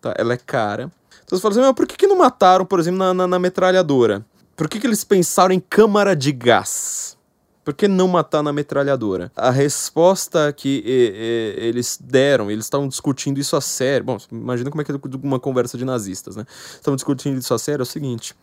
tá? 0.00 0.14
ela 0.16 0.32
é 0.32 0.38
cara. 0.38 0.90
Então 1.26 1.36
você 1.36 1.42
fala 1.42 1.52
assim, 1.52 1.60
mas 1.60 1.74
por 1.74 1.86
que, 1.86 1.98
que 1.98 2.06
não 2.06 2.16
mataram, 2.16 2.64
por 2.64 2.80
exemplo, 2.80 3.00
na, 3.00 3.12
na, 3.12 3.26
na 3.26 3.38
metralhadora? 3.38 4.24
Por 4.56 4.66
que, 4.66 4.80
que 4.80 4.86
eles 4.86 5.04
pensaram 5.04 5.54
em 5.54 5.60
câmara 5.60 6.16
de 6.16 6.32
gás? 6.32 7.18
Por 7.64 7.72
que 7.72 7.88
não 7.88 8.06
matar 8.06 8.42
na 8.42 8.52
metralhadora? 8.52 9.32
A 9.34 9.50
resposta 9.50 10.52
que 10.52 10.82
e, 10.84 11.62
e, 11.62 11.66
eles 11.66 11.98
deram, 12.00 12.50
eles 12.50 12.66
estavam 12.66 12.86
discutindo 12.86 13.38
isso 13.38 13.56
a 13.56 13.60
sério. 13.60 14.04
Bom, 14.04 14.18
imagina 14.30 14.70
como 14.70 14.82
é 14.82 14.84
que 14.84 14.92
é 14.92 14.98
uma 15.22 15.40
conversa 15.40 15.78
de 15.78 15.84
nazistas, 15.84 16.36
né? 16.36 16.44
Estavam 16.74 16.96
discutindo 16.96 17.38
isso 17.38 17.54
a 17.54 17.58
sério, 17.58 17.80
é 17.80 17.84
o 17.84 17.86
seguinte. 17.86 18.34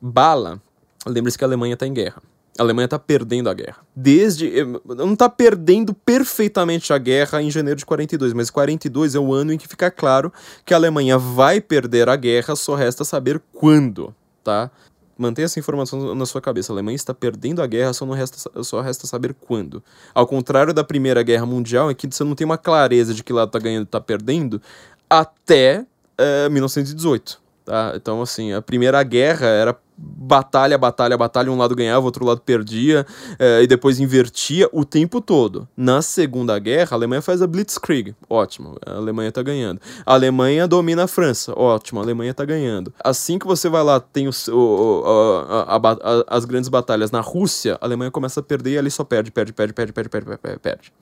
Bala, 0.00 0.60
lembre-se 1.06 1.38
que 1.38 1.44
a 1.44 1.46
Alemanha 1.46 1.74
está 1.74 1.86
em 1.86 1.94
guerra. 1.94 2.20
A 2.58 2.62
Alemanha 2.62 2.86
está 2.86 2.98
perdendo 2.98 3.50
a 3.50 3.54
guerra. 3.54 3.78
Desde. 3.94 4.58
Eh, 4.58 4.64
não 4.96 5.12
está 5.12 5.28
perdendo 5.28 5.92
perfeitamente 5.92 6.92
a 6.92 6.98
guerra 6.98 7.42
em 7.42 7.50
janeiro 7.50 7.78
de 7.78 7.86
42, 7.86 8.32
mas 8.32 8.50
42 8.50 9.14
é 9.14 9.18
o 9.18 9.32
ano 9.32 9.52
em 9.52 9.58
que 9.58 9.68
fica 9.68 9.90
claro 9.90 10.32
que 10.64 10.72
a 10.72 10.76
Alemanha 10.76 11.18
vai 11.18 11.60
perder 11.60 12.08
a 12.08 12.16
guerra, 12.16 12.56
só 12.56 12.74
resta 12.74 13.04
saber 13.04 13.40
quando, 13.52 14.14
tá? 14.42 14.70
Mantenha 15.18 15.46
essa 15.46 15.58
informação 15.58 16.14
na 16.14 16.26
sua 16.26 16.40
cabeça. 16.40 16.72
A 16.72 16.74
Alemanha 16.74 16.96
está 16.96 17.14
perdendo 17.14 17.62
a 17.62 17.66
guerra, 17.66 17.92
só, 17.92 18.04
não 18.04 18.14
resta, 18.14 18.62
só 18.62 18.80
resta 18.80 19.06
saber 19.06 19.34
quando. 19.34 19.82
Ao 20.14 20.26
contrário 20.26 20.74
da 20.74 20.84
Primeira 20.84 21.22
Guerra 21.22 21.46
Mundial, 21.46 21.90
em 21.90 21.94
que 21.94 22.06
você 22.06 22.22
não 22.22 22.34
tem 22.34 22.44
uma 22.44 22.58
clareza 22.58 23.14
de 23.14 23.24
que 23.24 23.32
lado 23.32 23.48
está 23.48 23.58
ganhando 23.58 23.84
e 23.84 23.88
está 23.88 24.00
perdendo, 24.00 24.60
até 25.08 25.86
é, 26.18 26.48
1918. 26.48 27.45
Tá? 27.66 27.94
Então, 27.96 28.22
assim, 28.22 28.52
a 28.52 28.62
Primeira 28.62 29.02
Guerra 29.02 29.46
era 29.46 29.76
batalha, 29.98 30.78
batalha, 30.78 31.18
batalha, 31.18 31.50
um 31.50 31.58
lado 31.58 31.74
ganhava, 31.74 32.02
o 32.02 32.04
outro 32.04 32.24
lado 32.24 32.40
perdia, 32.40 33.04
é, 33.40 33.60
e 33.62 33.66
depois 33.66 33.98
invertia 33.98 34.68
o 34.72 34.84
tempo 34.84 35.20
todo. 35.20 35.66
Na 35.76 36.00
Segunda 36.00 36.56
Guerra, 36.60 36.90
a 36.92 36.94
Alemanha 36.94 37.20
faz 37.20 37.42
a 37.42 37.46
Blitzkrieg, 37.46 38.14
ótimo, 38.30 38.76
a 38.86 38.92
Alemanha 38.92 39.32
tá 39.32 39.42
ganhando. 39.42 39.80
A 40.04 40.12
Alemanha 40.12 40.68
domina 40.68 41.04
a 41.04 41.08
França, 41.08 41.58
ótimo, 41.58 41.98
a 41.98 42.04
Alemanha 42.04 42.32
tá 42.32 42.44
ganhando. 42.44 42.94
Assim 43.02 43.36
que 43.36 43.46
você 43.46 43.68
vai 43.68 43.82
lá, 43.82 43.98
tem 43.98 44.28
o, 44.28 44.32
o 44.52 45.02
a, 45.04 45.76
a, 45.76 45.76
a, 45.76 46.36
as 46.36 46.44
grandes 46.44 46.68
batalhas 46.68 47.10
na 47.10 47.20
Rússia, 47.20 47.76
a 47.80 47.84
Alemanha 47.84 48.12
começa 48.12 48.38
a 48.38 48.42
perder 48.44 48.74
e 48.74 48.78
ali 48.78 48.92
só 48.92 49.02
perde, 49.02 49.32
perde, 49.32 49.52
perde, 49.52 49.72
perde, 49.72 49.92
perde, 49.92 50.08
perde, 50.08 50.38
perde. 50.38 50.58
perde. 50.60 50.92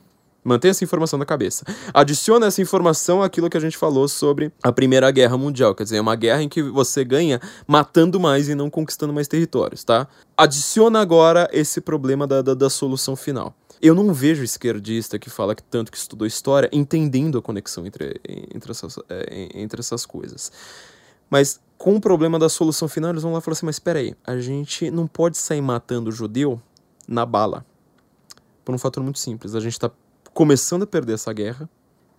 Mantenha 0.44 0.72
essa 0.72 0.84
informação 0.84 1.18
na 1.18 1.24
cabeça. 1.24 1.64
Adiciona 1.92 2.46
essa 2.46 2.60
informação 2.60 3.22
àquilo 3.22 3.48
que 3.48 3.56
a 3.56 3.60
gente 3.60 3.78
falou 3.78 4.06
sobre 4.06 4.52
a 4.62 4.70
Primeira 4.70 5.10
Guerra 5.10 5.38
Mundial. 5.38 5.74
Quer 5.74 5.84
dizer, 5.84 5.96
é 5.96 6.00
uma 6.00 6.14
guerra 6.14 6.42
em 6.42 6.48
que 6.48 6.62
você 6.62 7.02
ganha 7.02 7.40
matando 7.66 8.20
mais 8.20 8.48
e 8.48 8.54
não 8.54 8.68
conquistando 8.68 9.12
mais 9.12 9.26
territórios, 9.26 9.82
tá? 9.82 10.06
Adiciona 10.36 11.00
agora 11.00 11.48
esse 11.50 11.80
problema 11.80 12.26
da, 12.26 12.42
da, 12.42 12.52
da 12.52 12.68
solução 12.68 13.16
final. 13.16 13.54
Eu 13.80 13.94
não 13.94 14.12
vejo 14.12 14.44
esquerdista 14.44 15.18
que 15.18 15.30
fala 15.30 15.54
que 15.54 15.62
tanto 15.62 15.90
que 15.90 15.96
estudou 15.96 16.26
história 16.26 16.68
entendendo 16.72 17.38
a 17.38 17.42
conexão 17.42 17.86
entre, 17.86 18.20
entre, 18.54 18.70
essas, 18.70 18.98
é, 19.08 19.48
entre 19.54 19.80
essas 19.80 20.04
coisas. 20.04 20.52
Mas 21.30 21.60
com 21.76 21.96
o 21.96 22.00
problema 22.00 22.38
da 22.38 22.48
solução 22.48 22.86
final, 22.86 23.10
eles 23.10 23.22
vão 23.22 23.32
lá 23.32 23.38
e 23.38 23.42
falam 23.42 23.54
assim: 23.54 23.66
mas 23.66 23.76
espera 23.76 23.98
aí, 23.98 24.14
a 24.26 24.38
gente 24.38 24.90
não 24.90 25.06
pode 25.06 25.36
sair 25.36 25.60
matando 25.60 26.10
o 26.10 26.12
judeu 26.12 26.60
na 27.08 27.26
bala. 27.26 27.64
Por 28.64 28.74
um 28.74 28.78
fator 28.78 29.02
muito 29.02 29.18
simples. 29.18 29.54
A 29.54 29.60
gente 29.60 29.72
está 29.72 29.90
começando 30.34 30.82
a 30.82 30.86
perder 30.86 31.14
essa 31.14 31.32
guerra. 31.32 31.68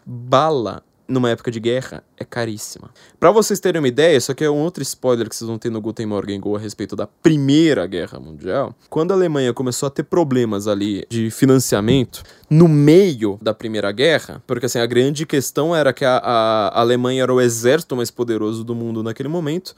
Bala 0.06 0.82
numa 1.08 1.30
época 1.30 1.52
de 1.52 1.60
guerra 1.60 2.04
é 2.18 2.24
caríssima. 2.24 2.90
Para 3.20 3.30
vocês 3.30 3.60
terem 3.60 3.80
uma 3.80 3.88
ideia, 3.88 4.18
isso 4.18 4.32
aqui 4.32 4.44
é 4.44 4.50
um 4.50 4.58
outro 4.58 4.82
spoiler 4.82 5.30
que 5.30 5.36
vocês 5.36 5.48
vão 5.48 5.58
ter 5.58 5.70
no 5.70 5.80
Guten 5.80 6.08
Morgen 6.08 6.40
Go 6.40 6.56
a 6.56 6.60
respeito 6.60 6.96
da 6.96 7.06
Primeira 7.06 7.86
Guerra 7.86 8.20
Mundial. 8.20 8.74
Quando 8.90 9.12
a 9.12 9.14
Alemanha 9.14 9.54
começou 9.54 9.88
a 9.88 9.90
ter 9.90 10.04
problemas 10.04 10.68
ali 10.68 11.06
de 11.10 11.30
financiamento 11.30 12.24
no 12.50 12.68
meio 12.68 13.38
da 13.42 13.54
Primeira 13.54 13.92
Guerra, 13.92 14.42
porque 14.48 14.66
assim 14.66 14.80
a 14.80 14.86
grande 14.86 15.26
questão 15.26 15.76
era 15.76 15.94
que 15.94 16.06
a, 16.06 16.18
a 16.18 16.80
Alemanha 16.80 17.24
era 17.24 17.34
o 17.34 17.42
exército 17.42 17.96
mais 17.96 18.10
poderoso 18.10 18.64
do 18.64 18.74
mundo 18.74 19.04
naquele 19.04 19.30
momento, 19.30 19.76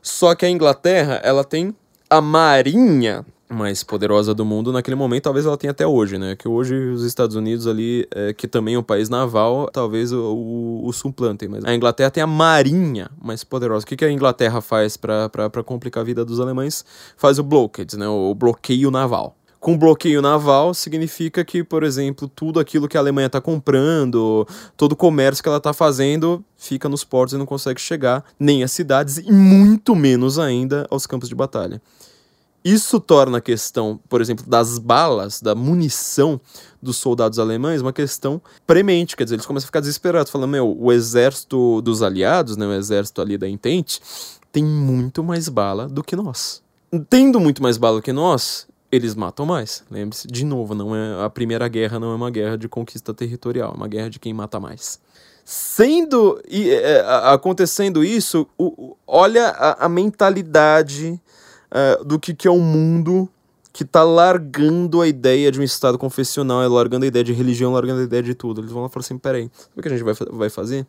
só 0.00 0.34
que 0.34 0.46
a 0.46 0.50
Inglaterra 0.50 1.20
ela 1.22 1.44
tem 1.44 1.74
a 2.08 2.20
marinha 2.20 3.24
mais 3.50 3.82
poderosa 3.82 4.32
do 4.32 4.44
mundo 4.44 4.72
naquele 4.72 4.94
momento, 4.94 5.24
talvez 5.24 5.44
ela 5.44 5.56
tenha 5.56 5.72
até 5.72 5.86
hoje, 5.86 6.16
né? 6.16 6.36
Que 6.36 6.46
hoje 6.46 6.74
os 6.74 7.04
Estados 7.04 7.34
Unidos 7.34 7.66
ali, 7.66 8.06
é, 8.14 8.32
que 8.32 8.46
também 8.46 8.76
é 8.76 8.78
um 8.78 8.82
país 8.82 9.08
naval, 9.08 9.68
talvez 9.72 10.12
o, 10.12 10.20
o, 10.20 10.86
o, 10.86 10.92
suplantem, 10.92 11.48
mas 11.48 11.64
a 11.64 11.74
Inglaterra 11.74 12.10
tem 12.10 12.22
a 12.22 12.26
marinha 12.26 13.10
mais 13.20 13.42
poderosa. 13.42 13.84
O 13.84 13.86
que, 13.88 13.96
que 13.96 14.04
a 14.04 14.10
Inglaterra 14.10 14.60
faz 14.60 14.96
para 14.96 15.28
complicar 15.64 16.02
a 16.02 16.04
vida 16.04 16.24
dos 16.24 16.38
alemães? 16.38 16.84
Faz 17.16 17.38
o 17.38 17.42
blockade, 17.42 17.98
né? 17.98 18.06
O 18.06 18.34
bloqueio 18.34 18.90
naval. 18.90 19.36
Com 19.58 19.76
bloqueio 19.76 20.22
naval 20.22 20.72
significa 20.72 21.44
que, 21.44 21.62
por 21.62 21.82
exemplo, 21.82 22.26
tudo 22.26 22.58
aquilo 22.58 22.88
que 22.88 22.96
a 22.96 23.00
Alemanha 23.00 23.26
está 23.26 23.42
comprando, 23.42 24.48
todo 24.74 24.92
o 24.92 24.96
comércio 24.96 25.42
que 25.42 25.48
ela 25.50 25.58
está 25.58 25.74
fazendo, 25.74 26.42
fica 26.56 26.88
nos 26.88 27.04
portos 27.04 27.34
e 27.34 27.36
não 27.36 27.44
consegue 27.44 27.78
chegar 27.78 28.24
nem 28.38 28.62
às 28.62 28.72
cidades 28.72 29.18
e 29.18 29.30
muito 29.30 29.94
menos 29.94 30.38
ainda 30.38 30.86
aos 30.90 31.06
campos 31.06 31.28
de 31.28 31.34
batalha. 31.34 31.82
Isso 32.64 33.00
torna 33.00 33.38
a 33.38 33.40
questão, 33.40 33.98
por 34.08 34.20
exemplo, 34.20 34.44
das 34.46 34.78
balas, 34.78 35.40
da 35.40 35.54
munição 35.54 36.38
dos 36.80 36.98
soldados 36.98 37.38
alemães, 37.38 37.80
uma 37.80 37.92
questão 37.92 38.40
premente. 38.66 39.16
Quer 39.16 39.24
dizer, 39.24 39.36
eles 39.36 39.46
começam 39.46 39.66
a 39.66 39.68
ficar 39.68 39.80
desesperados, 39.80 40.30
falando: 40.30 40.50
meu, 40.50 40.76
o 40.78 40.92
exército 40.92 41.80
dos 41.80 42.02
aliados, 42.02 42.56
né, 42.56 42.66
o 42.66 42.72
exército 42.72 43.22
ali 43.22 43.38
da 43.38 43.48
Entente, 43.48 44.00
tem 44.52 44.62
muito 44.62 45.24
mais 45.24 45.48
bala 45.48 45.88
do 45.88 46.04
que 46.04 46.14
nós. 46.14 46.62
Tendo 47.08 47.40
muito 47.40 47.62
mais 47.62 47.78
bala 47.78 47.96
do 47.96 48.02
que 48.02 48.12
nós, 48.12 48.66
eles 48.92 49.14
matam 49.14 49.46
mais. 49.46 49.82
Lembre-se, 49.90 50.26
de 50.26 50.44
novo, 50.44 50.74
não 50.74 50.94
é 50.94 51.24
a 51.24 51.30
primeira 51.30 51.66
guerra 51.68 51.98
não 51.98 52.12
é 52.12 52.14
uma 52.14 52.30
guerra 52.30 52.58
de 52.58 52.68
conquista 52.68 53.14
territorial, 53.14 53.72
é 53.72 53.76
uma 53.76 53.88
guerra 53.88 54.10
de 54.10 54.18
quem 54.18 54.34
mata 54.34 54.58
mais. 54.58 55.00
Sendo 55.44 56.40
e 56.48 56.70
é, 56.70 57.00
acontecendo 57.24 58.04
isso, 58.04 58.46
o, 58.58 58.96
olha 59.06 59.48
a, 59.48 59.86
a 59.86 59.88
mentalidade 59.88 61.20
uh, 61.70 62.04
do 62.04 62.18
que, 62.18 62.34
que 62.34 62.48
é 62.48 62.50
um 62.50 62.60
mundo 62.60 63.28
que 63.72 63.84
tá 63.84 64.02
largando 64.02 65.00
a 65.00 65.06
ideia 65.06 65.50
de 65.50 65.60
um 65.60 65.62
Estado 65.62 65.96
confessional, 65.96 66.62
é 66.62 66.68
largando 66.68 67.04
a 67.04 67.08
ideia 67.08 67.24
de 67.24 67.32
religião, 67.32 67.72
largando 67.72 68.00
a 68.00 68.04
ideia 68.04 68.22
de 68.22 68.34
tudo. 68.34 68.60
Eles 68.60 68.72
vão 68.72 68.82
lá 68.82 68.88
e 68.88 68.90
falar 68.90 69.04
assim: 69.04 69.18
peraí, 69.18 69.50
sabe 69.54 69.72
o 69.76 69.82
que 69.82 69.88
a 69.88 69.90
gente 69.90 70.02
vai, 70.02 70.14
vai 70.14 70.50
fazer? 70.50 70.86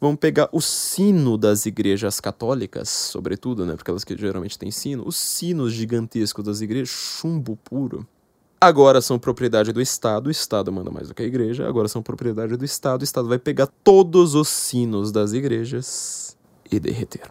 Vamos 0.00 0.18
pegar 0.18 0.48
o 0.52 0.60
sino 0.60 1.38
das 1.38 1.64
igrejas 1.64 2.20
católicas, 2.20 2.88
sobretudo, 2.88 3.64
né? 3.64 3.76
Porque 3.76 3.90
elas 3.90 4.04
que 4.04 4.16
geralmente 4.16 4.58
têm 4.58 4.70
sino, 4.70 5.06
os 5.06 5.16
sinos 5.16 5.72
gigantescos 5.72 6.44
das 6.44 6.60
igrejas, 6.60 6.90
chumbo 6.90 7.56
puro. 7.56 8.06
Agora 8.60 9.00
são 9.00 9.18
propriedade 9.18 9.72
do 9.72 9.80
Estado, 9.80 10.26
o 10.26 10.30
Estado 10.30 10.72
manda 10.72 10.90
mais 10.90 11.08
do 11.08 11.14
que 11.14 11.22
a 11.22 11.26
igreja, 11.26 11.66
agora 11.68 11.88
são 11.88 12.02
propriedade 12.02 12.56
do 12.56 12.64
Estado, 12.64 13.02
o 13.02 13.04
Estado 13.04 13.28
vai 13.28 13.38
pegar 13.38 13.68
todos 13.84 14.34
os 14.34 14.48
sinos 14.48 15.12
das 15.12 15.32
igrejas 15.32 16.36
e 16.70 16.80
derreter 16.80 17.30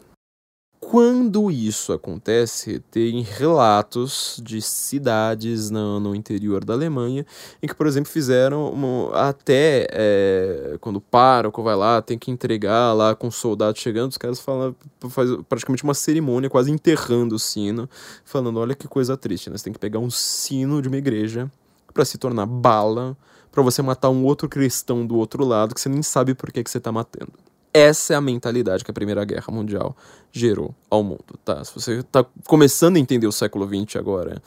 Quando 0.89 1.49
isso 1.49 1.91
acontece, 1.93 2.79
tem 2.91 3.21
relatos 3.21 4.39
de 4.43 4.61
cidades 4.61 5.71
no, 5.71 5.99
no 5.99 6.15
interior 6.15 6.63
da 6.63 6.73
Alemanha 6.73 7.25
em 7.61 7.67
que, 7.67 7.73
por 7.73 7.87
exemplo, 7.87 8.11
fizeram 8.11 8.71
uma, 8.71 9.11
até 9.13 9.87
é, 9.91 10.77
quando 10.79 10.97
o 10.97 11.01
pároco 11.01 11.63
vai 11.63 11.75
lá, 11.75 12.01
tem 12.03 12.19
que 12.19 12.29
entregar 12.29 12.93
lá 12.93 13.15
com 13.15 13.31
soldados 13.31 13.81
chegando, 13.81 14.11
os 14.11 14.17
caras 14.17 14.39
falam, 14.39 14.75
faz 15.09 15.29
praticamente 15.49 15.83
uma 15.83 15.95
cerimônia, 15.95 16.49
quase 16.49 16.71
enterrando 16.71 17.35
o 17.35 17.39
sino, 17.39 17.89
falando: 18.23 18.59
olha 18.59 18.75
que 18.75 18.87
coisa 18.87 19.17
triste, 19.17 19.49
né? 19.49 19.57
Você 19.57 19.63
tem 19.63 19.73
que 19.73 19.79
pegar 19.79 19.99
um 19.99 20.11
sino 20.11 20.83
de 20.83 20.87
uma 20.87 20.97
igreja 20.97 21.51
para 21.93 22.05
se 22.05 22.17
tornar 22.17 22.45
bala 22.45 23.17
para 23.51 23.63
você 23.63 23.81
matar 23.81 24.09
um 24.09 24.23
outro 24.23 24.47
cristão 24.47 25.05
do 25.05 25.15
outro 25.15 25.43
lado 25.43 25.73
que 25.73 25.81
você 25.81 25.89
nem 25.89 26.03
sabe 26.03 26.35
por 26.35 26.51
que, 26.51 26.63
que 26.63 26.69
você 26.69 26.79
tá 26.79 26.91
matando. 26.91 27.33
Essa 27.75 28.13
é 28.13 28.15
a 28.15 28.21
mentalidade 28.21 28.85
que 28.85 28.91
a 28.91 28.93
Primeira 28.93 29.25
Guerra 29.25 29.51
Mundial 29.51 29.97
gerou 30.31 30.73
ao 30.89 31.03
mundo, 31.03 31.37
tá? 31.43 31.61
Se 31.65 31.75
você 31.75 31.99
está 31.99 32.25
começando 32.47 32.95
a 32.95 32.99
entender 33.01 33.27
o 33.27 33.33
século 33.33 33.67
XX 33.67 33.97
agora, 33.97 34.41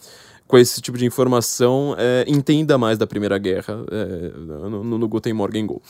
com 0.46 0.56
esse 0.56 0.80
tipo 0.80 0.96
de 0.96 1.04
informação, 1.04 1.94
é, 1.98 2.24
entenda 2.26 2.78
mais 2.78 2.96
da 2.96 3.06
Primeira 3.06 3.36
Guerra 3.36 3.84
é, 3.90 4.30
no, 4.34 4.96
no 4.96 5.06
Guten 5.06 5.34
Morgen 5.34 5.66
Go. 5.66 5.82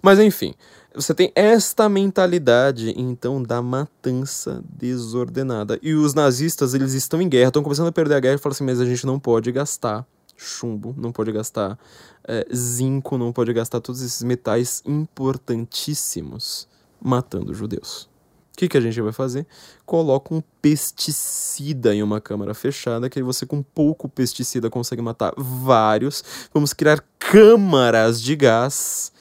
Mas 0.00 0.18
enfim, 0.18 0.54
você 0.94 1.12
tem 1.12 1.30
esta 1.34 1.90
mentalidade, 1.90 2.94
então, 2.96 3.42
da 3.42 3.60
matança 3.60 4.64
desordenada. 4.66 5.78
E 5.82 5.92
os 5.92 6.14
nazistas, 6.14 6.72
eles 6.72 6.94
estão 6.94 7.20
em 7.20 7.28
guerra, 7.28 7.48
estão 7.48 7.62
começando 7.62 7.88
a 7.88 7.92
perder 7.92 8.14
a 8.14 8.20
guerra 8.20 8.36
e 8.36 8.38
falam 8.38 8.54
assim, 8.54 8.64
mas 8.64 8.80
a 8.80 8.86
gente 8.86 9.04
não 9.04 9.20
pode 9.20 9.52
gastar 9.52 10.06
chumbo, 10.34 10.94
não 10.96 11.12
pode 11.12 11.32
gastar 11.32 11.78
é, 12.26 12.46
zinco, 12.54 13.18
não 13.18 13.30
pode 13.30 13.52
gastar 13.52 13.78
todos 13.82 14.00
esses 14.00 14.22
metais 14.22 14.82
importantíssimos 14.86 16.66
matando 17.00 17.54
judeus. 17.54 18.08
O 18.54 18.58
que, 18.58 18.68
que 18.68 18.76
a 18.76 18.80
gente 18.80 19.00
vai 19.00 19.12
fazer? 19.12 19.46
Coloca 19.86 20.34
um 20.34 20.42
pesticida 20.60 21.94
em 21.94 22.02
uma 22.02 22.20
câmara 22.20 22.54
fechada, 22.54 23.08
que 23.08 23.18
aí 23.18 23.22
você 23.22 23.46
com 23.46 23.62
pouco 23.62 24.08
pesticida 24.08 24.68
consegue 24.68 25.00
matar 25.00 25.32
vários. 25.36 26.24
Vamos 26.52 26.72
criar 26.72 27.04
câmaras 27.18 28.20
de 28.20 28.34
gás 28.34 29.12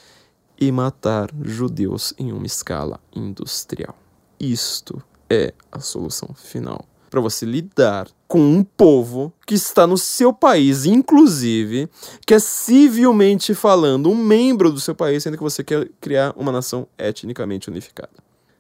e 0.60 0.72
matar 0.72 1.30
judeus 1.44 2.16
em 2.18 2.32
uma 2.32 2.48
escala 2.48 3.00
industrial. 3.16 3.96
Isto 4.40 5.02
é 5.30 5.54
a 5.72 5.80
solução 5.80 6.34
final 6.34 6.84
para 7.10 7.22
você 7.22 7.46
lidar 7.46 8.08
com 8.28 8.40
um 8.40 8.64
povo 8.64 9.32
que 9.46 9.56
está 9.56 9.88
no 9.88 9.98
seu 9.98 10.34
país, 10.34 10.86
inclusive, 10.86 11.90
que 12.26 12.34
é 12.34 12.40
civilmente 12.40 13.54
falando 13.54 14.10
um 14.10 14.16
membro 14.16 14.72
do 14.72 14.80
seu 14.80 14.94
país, 14.94 15.24
sendo 15.24 15.38
que 15.38 15.44
você 15.44 15.64
quer 15.64 15.90
criar 16.02 16.34
uma 16.36 16.52
nação 16.52 16.88
etnicamente 16.98 17.70
unificada. 17.70 18.12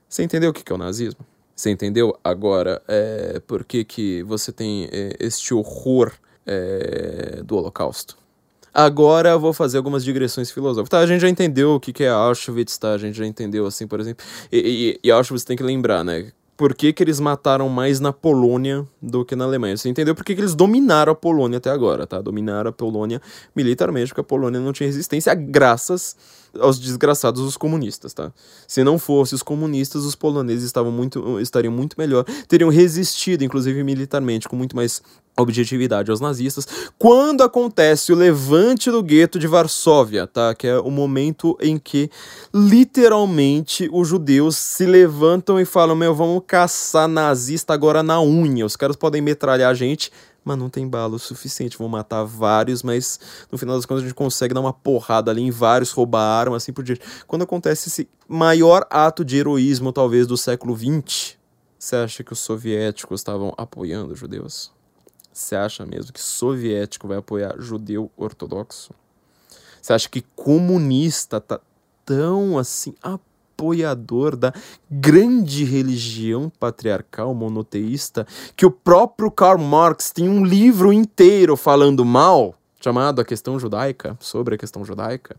Você 0.08 0.24
entendeu 0.24 0.52
o 0.52 0.54
que 0.54 0.72
é 0.72 0.76
o 0.76 0.78
nazismo? 0.78 1.26
Você 1.56 1.72
entendeu 1.72 2.18
agora 2.24 2.82
é, 2.88 3.41
por 3.45 3.66
que, 3.66 3.84
que 3.84 4.24
você 4.24 4.52
tem 4.52 4.88
é, 4.91 5.18
este 5.20 5.54
horror 5.54 6.14
é, 6.45 7.41
do 7.43 7.58
Holocausto? 7.58 8.16
Agora 8.74 9.30
eu 9.30 9.39
vou 9.39 9.54
fazer 9.54 9.78
algumas 9.78 10.04
digressões 10.04 10.52
filosóficas. 10.52 10.89
Tá, 10.89 11.00
a 11.00 11.08
gente 11.08 11.22
já 11.22 11.28
entendeu 11.28 11.74
o 11.74 11.80
que, 11.80 11.91
que 11.91 12.04
é 12.04 12.10
Auschwitz, 12.10 12.78
tá? 12.78 12.91
A 12.91 12.98
gente 13.00 13.18
já 13.18 13.26
entendeu, 13.26 13.66
assim, 13.66 13.88
por 13.88 14.00
exemplo. 14.00 14.24
E, 14.52 15.00
e, 15.04 15.08
e 15.08 15.12
Auschwitz 15.12 15.43
tem 15.43 15.58
que 15.58 15.64
lembrar, 15.64 16.04
né? 16.04 16.32
Por 16.58 16.74
que, 16.74 16.91
que 16.91 17.03
eles 17.03 17.20
mataram 17.20 17.70
mais 17.70 17.99
na 17.99 18.12
Polônia 18.12 18.84
do 18.99 19.24
que 19.24 19.36
na 19.36 19.45
Alemanha. 19.45 19.78
Você 19.78 19.88
entendeu 19.88 20.16
por 20.16 20.26
que, 20.26 20.34
que 20.34 20.41
eles 20.41 20.55
dominaram 20.55 21.14
a 21.14 21.16
Polônia 21.16 21.60
até 21.60 21.70
agora, 21.70 22.08
tá? 22.08 22.20
Dominaram 22.20 22.70
a 22.70 22.74
Polônia 22.74 23.22
militarmente, 23.55 24.08
porque 24.08 24.22
a 24.22 24.24
Polônia 24.24 24.60
não 24.60 24.74
tinha 24.74 24.88
resistência, 24.88 25.36
graças 25.36 26.16
aos 26.60 26.80
desgraçados 26.80 27.41
os 27.41 27.58
comunistas, 27.58 28.14
tá? 28.14 28.32
Se 28.68 28.84
não 28.84 28.98
fosse 28.98 29.36
os 29.36 29.43
comunistas, 29.43 30.04
os 30.04 30.16
poloneses 30.16 30.66
estavam 30.66 30.91
muito, 30.91 31.39
estariam 31.39 31.72
muito 31.72 31.95
melhor, 31.98 32.24
teriam 32.48 32.70
resistido, 32.70 33.43
inclusive 33.43 33.84
militarmente, 33.84 34.48
com 34.48 34.56
muito 34.56 34.76
mais 34.76 35.02
objetividade 35.38 36.10
aos 36.10 36.20
nazistas, 36.20 36.68
quando 36.98 37.43
acontece 37.43 38.12
o 38.12 38.16
levante 38.16 38.89
do 38.89 39.04
gueto 39.04 39.38
de 39.38 39.45
Varsóvia, 39.48 40.26
tá? 40.26 40.56
Que 40.56 40.68
é 40.68 40.80
o 40.80 40.89
momento 40.89 41.56
em 41.62 41.78
que 41.78 42.10
literalmente 42.54 43.88
os 43.91 44.08
judeus 44.08 44.56
se 44.56 44.86
levantam 44.86 45.60
e 45.60 45.66
falam: 45.66 45.95
"Meu, 45.95 46.16
vamos 46.16 46.41
caçar 46.48 47.08
nazista 47.08 47.74
agora 47.74 48.02
na 48.02 48.20
unha. 48.20 48.66
Os 48.66 48.76
caras 48.76 48.95
podem 48.95 49.22
metralhar 49.22 49.70
a 49.70 49.76
gente, 49.76 50.12
mas 50.48 50.58
não 50.58 50.70
tem 50.70 50.88
bala 50.88 51.16
o 51.16 51.20
suficiente. 51.20 51.78
Vão 51.78 51.89
matar 51.89 52.24
vários, 52.24 52.82
mas 52.82 53.20
no 53.52 53.58
final 53.58 53.76
das 53.76 53.86
contas 53.86 54.04
a 54.04 54.08
gente 54.08 54.16
consegue 54.16 54.54
dar 54.54 54.62
uma 54.62 54.74
porrada 54.74 55.30
ali 55.30 55.41
em 55.41 55.52
vários, 55.52 55.91
roubaram, 55.91 56.54
assim 56.54 56.72
por 56.72 56.84
diante. 56.84 57.02
Quando 57.28 57.43
acontece 57.43 57.89
esse 57.89 58.10
maior 58.28 58.88
ato 58.89 59.24
de 59.26 59.38
heroísmo, 59.38 59.91
talvez, 59.91 60.26
do 60.26 60.38
século 60.38 60.76
XX, 60.76 61.38
você 61.78 61.95
acha 61.98 62.24
que 62.24 62.34
os 62.34 62.39
soviéticos 62.39 63.20
estavam 63.20 63.54
apoiando 63.58 64.14
os 64.14 64.20
judeus? 64.20 64.72
Você 65.32 65.56
acha 65.56 65.86
mesmo 65.86 66.12
que 66.12 66.22
soviético 66.22 67.08
vai 67.08 67.18
apoiar 67.18 67.56
judeu 67.60 68.10
ortodoxo? 68.18 68.91
Você 69.82 69.93
acha 69.93 70.10
que 70.10 70.22
comunista 70.36 71.39
tá 71.39 71.60
tão 72.04 72.58
assim 72.58 72.95
apoiador 73.58 74.36
da 74.36 74.53
grande 74.89 75.64
religião 75.64 76.51
patriarcal 76.60 77.34
monoteísta 77.34 78.28
que 78.55 78.68
o 78.68 78.72
próprio 78.72 79.32
Karl 79.32 79.60
Marx 79.60 80.12
tem 80.12 80.30
um 80.30 80.45
livro 80.45 80.93
inteiro 80.93 81.58
falando 81.58 82.05
mal, 82.05 82.53
chamado 82.80 83.20
A 83.20 83.26
Questão 83.26 83.60
Judaica, 83.60 84.16
sobre 84.20 84.53
a 84.53 84.58
questão 84.58 84.86
judaica? 84.86 85.36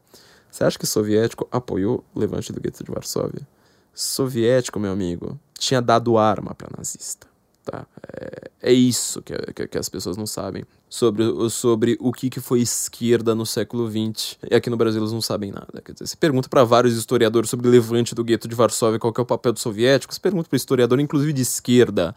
Você 0.51 0.65
acha 0.65 0.79
que 0.79 0.87
soviético 0.87 1.47
apoiou 1.53 2.05
o 2.13 2.19
levante 2.19 2.53
do 2.53 2.61
gueto 2.61 2.83
de 2.83 2.91
Varsóvia? 2.91 3.47
Soviético, 3.95 4.81
meu 4.81 4.91
amigo, 4.91 5.39
tinha 5.57 5.81
dado 5.81 6.19
arma 6.19 6.55
para 6.55 6.77
nazista. 6.77 7.28
Tá? 7.71 7.87
É, 8.19 8.71
é 8.71 8.73
isso 8.73 9.21
que, 9.21 9.35
que, 9.53 9.69
que, 9.69 9.79
as 9.79 9.91
pessoas 9.91 10.17
não 10.17 10.27
sabem 10.27 10.65
sobre, 10.89 11.51
sobre 11.51 11.99
o 12.01 12.11
que, 12.15 12.31
que 12.31 12.41
foi 12.41 12.61
esquerda 12.61 13.35
no 13.35 13.45
século 13.45 13.87
XX. 13.91 14.39
E 14.51 14.55
aqui 14.55 14.71
no 14.71 14.77
Brasil 14.77 15.03
eles 15.03 15.13
não 15.13 15.21
sabem 15.21 15.53
nada. 15.53 15.83
Quer 15.85 15.93
dizer, 15.93 16.07
você 16.07 16.17
pergunta 16.17 16.49
para 16.49 16.65
vários 16.65 16.97
historiadores 16.97 17.51
sobre 17.51 17.69
o 17.69 17.71
levante 17.71 18.15
do 18.15 18.25
gueto 18.25 18.49
de 18.49 18.55
Varsóvia, 18.55 18.99
qual 18.99 19.13
é 19.15 19.21
o 19.21 19.27
papel 19.27 19.53
dos 19.53 19.61
soviéticos, 19.61 20.17
você 20.17 20.21
pergunta 20.23 20.49
para 20.49 20.57
historiador, 20.57 20.99
inclusive 20.99 21.31
de 21.31 21.43
esquerda, 21.43 22.15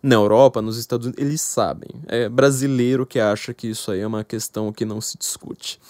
na 0.00 0.14
Europa, 0.14 0.62
nos 0.62 0.78
Estados 0.78 1.06
Unidos, 1.06 1.24
eles 1.24 1.40
sabem. 1.40 1.90
É 2.06 2.28
brasileiro 2.28 3.04
que 3.04 3.18
acha 3.18 3.52
que 3.52 3.68
isso 3.68 3.90
aí 3.90 4.00
é 4.00 4.06
uma 4.06 4.22
questão 4.22 4.72
que 4.72 4.84
não 4.84 5.00
se 5.00 5.18
discute. 5.18 5.80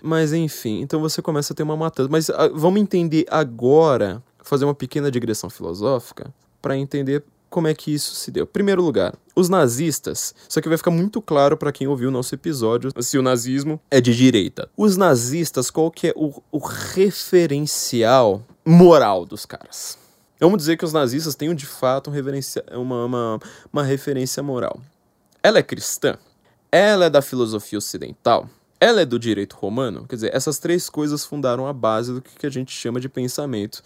Mas 0.00 0.32
enfim, 0.32 0.80
então 0.80 1.00
você 1.00 1.20
começa 1.20 1.52
a 1.52 1.56
ter 1.56 1.64
uma 1.64 1.76
matança. 1.76 2.08
Mas 2.08 2.30
a, 2.30 2.44
ah, 2.44 2.48
vamos 2.48 2.80
entender 2.80 3.26
agora, 3.28 4.22
fazer 4.44 4.64
uma 4.64 4.74
pequena 4.74 5.10
digressão 5.10 5.50
filosófica, 5.50 6.32
para 6.62 6.76
entender 6.76 7.24
como 7.50 7.66
é 7.66 7.74
que 7.74 7.92
isso 7.92 8.14
se 8.14 8.30
deu? 8.30 8.46
Primeiro 8.46 8.80
lugar, 8.80 9.14
os 9.34 9.48
nazistas. 9.48 10.32
Isso 10.48 10.58
aqui 10.58 10.68
vai 10.68 10.78
ficar 10.78 10.92
muito 10.92 11.20
claro 11.20 11.56
para 11.56 11.72
quem 11.72 11.88
ouviu 11.88 12.08
o 12.08 12.12
nosso 12.12 12.32
episódio 12.34 12.90
se 13.02 13.18
o 13.18 13.22
nazismo 13.22 13.80
é 13.90 14.00
de 14.00 14.16
direita. 14.16 14.70
Os 14.76 14.96
nazistas, 14.96 15.68
qual 15.68 15.90
que 15.90 16.08
é 16.08 16.12
o, 16.14 16.40
o 16.52 16.58
referencial 16.58 18.42
moral 18.64 19.26
dos 19.26 19.44
caras? 19.44 19.98
Vamos 20.38 20.58
dizer 20.58 20.76
que 20.76 20.84
os 20.84 20.92
nazistas 20.92 21.34
têm 21.34 21.54
de 21.54 21.66
fato 21.66 22.08
um 22.08 22.80
uma, 22.80 23.04
uma, 23.04 23.40
uma 23.70 23.82
referência 23.82 24.42
moral. 24.42 24.80
Ela 25.42 25.58
é 25.58 25.62
cristã? 25.62 26.16
Ela 26.70 27.06
é 27.06 27.10
da 27.10 27.20
filosofia 27.20 27.78
ocidental? 27.78 28.48
Ela 28.78 29.02
é 29.02 29.04
do 29.04 29.18
direito 29.18 29.56
romano? 29.56 30.06
Quer 30.08 30.14
dizer, 30.14 30.34
essas 30.34 30.58
três 30.58 30.88
coisas 30.88 31.24
fundaram 31.24 31.66
a 31.66 31.72
base 31.72 32.14
do 32.14 32.22
que 32.22 32.46
a 32.46 32.50
gente 32.50 32.72
chama 32.72 33.00
de 33.00 33.08
pensamento 33.08 33.82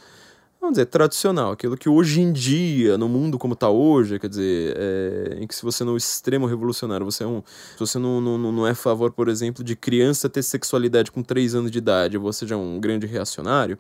vamos 0.65 0.77
dizer, 0.77 0.87
tradicional, 0.87 1.53
aquilo 1.53 1.77
que 1.77 1.89
hoje 1.89 2.21
em 2.21 2.33
dia, 2.33 2.97
no 2.97 3.07
mundo 3.09 3.39
como 3.39 3.53
está 3.53 3.69
hoje, 3.69 4.19
quer 4.19 4.29
dizer, 4.29 4.75
é, 4.77 5.37
em 5.41 5.47
que 5.47 5.55
se 5.55 5.63
você 5.63 5.85
não 5.85 5.93
é 5.93 5.95
um 5.95 5.97
extremo 5.97 6.47
revolucionário, 6.47 7.05
você 7.05 7.23
é 7.23 7.27
um. 7.27 7.43
Se 7.73 7.79
você 7.79 7.99
não, 7.99 8.21
não, 8.21 8.39
não 8.39 8.67
é 8.67 8.71
a 8.71 8.75
favor, 8.75 9.13
por 9.13 9.29
exemplo, 9.29 9.63
de 9.63 9.77
criança 9.77 10.29
ter 10.29 10.43
sexualidade 10.43 11.13
com 11.13 11.23
3 11.23 11.55
anos 11.55 11.71
de 11.71 11.79
idade, 11.79 12.17
você 12.17 12.51
é 12.51 12.57
um 12.57 12.81
grande 12.81 13.07
reacionário, 13.07 13.79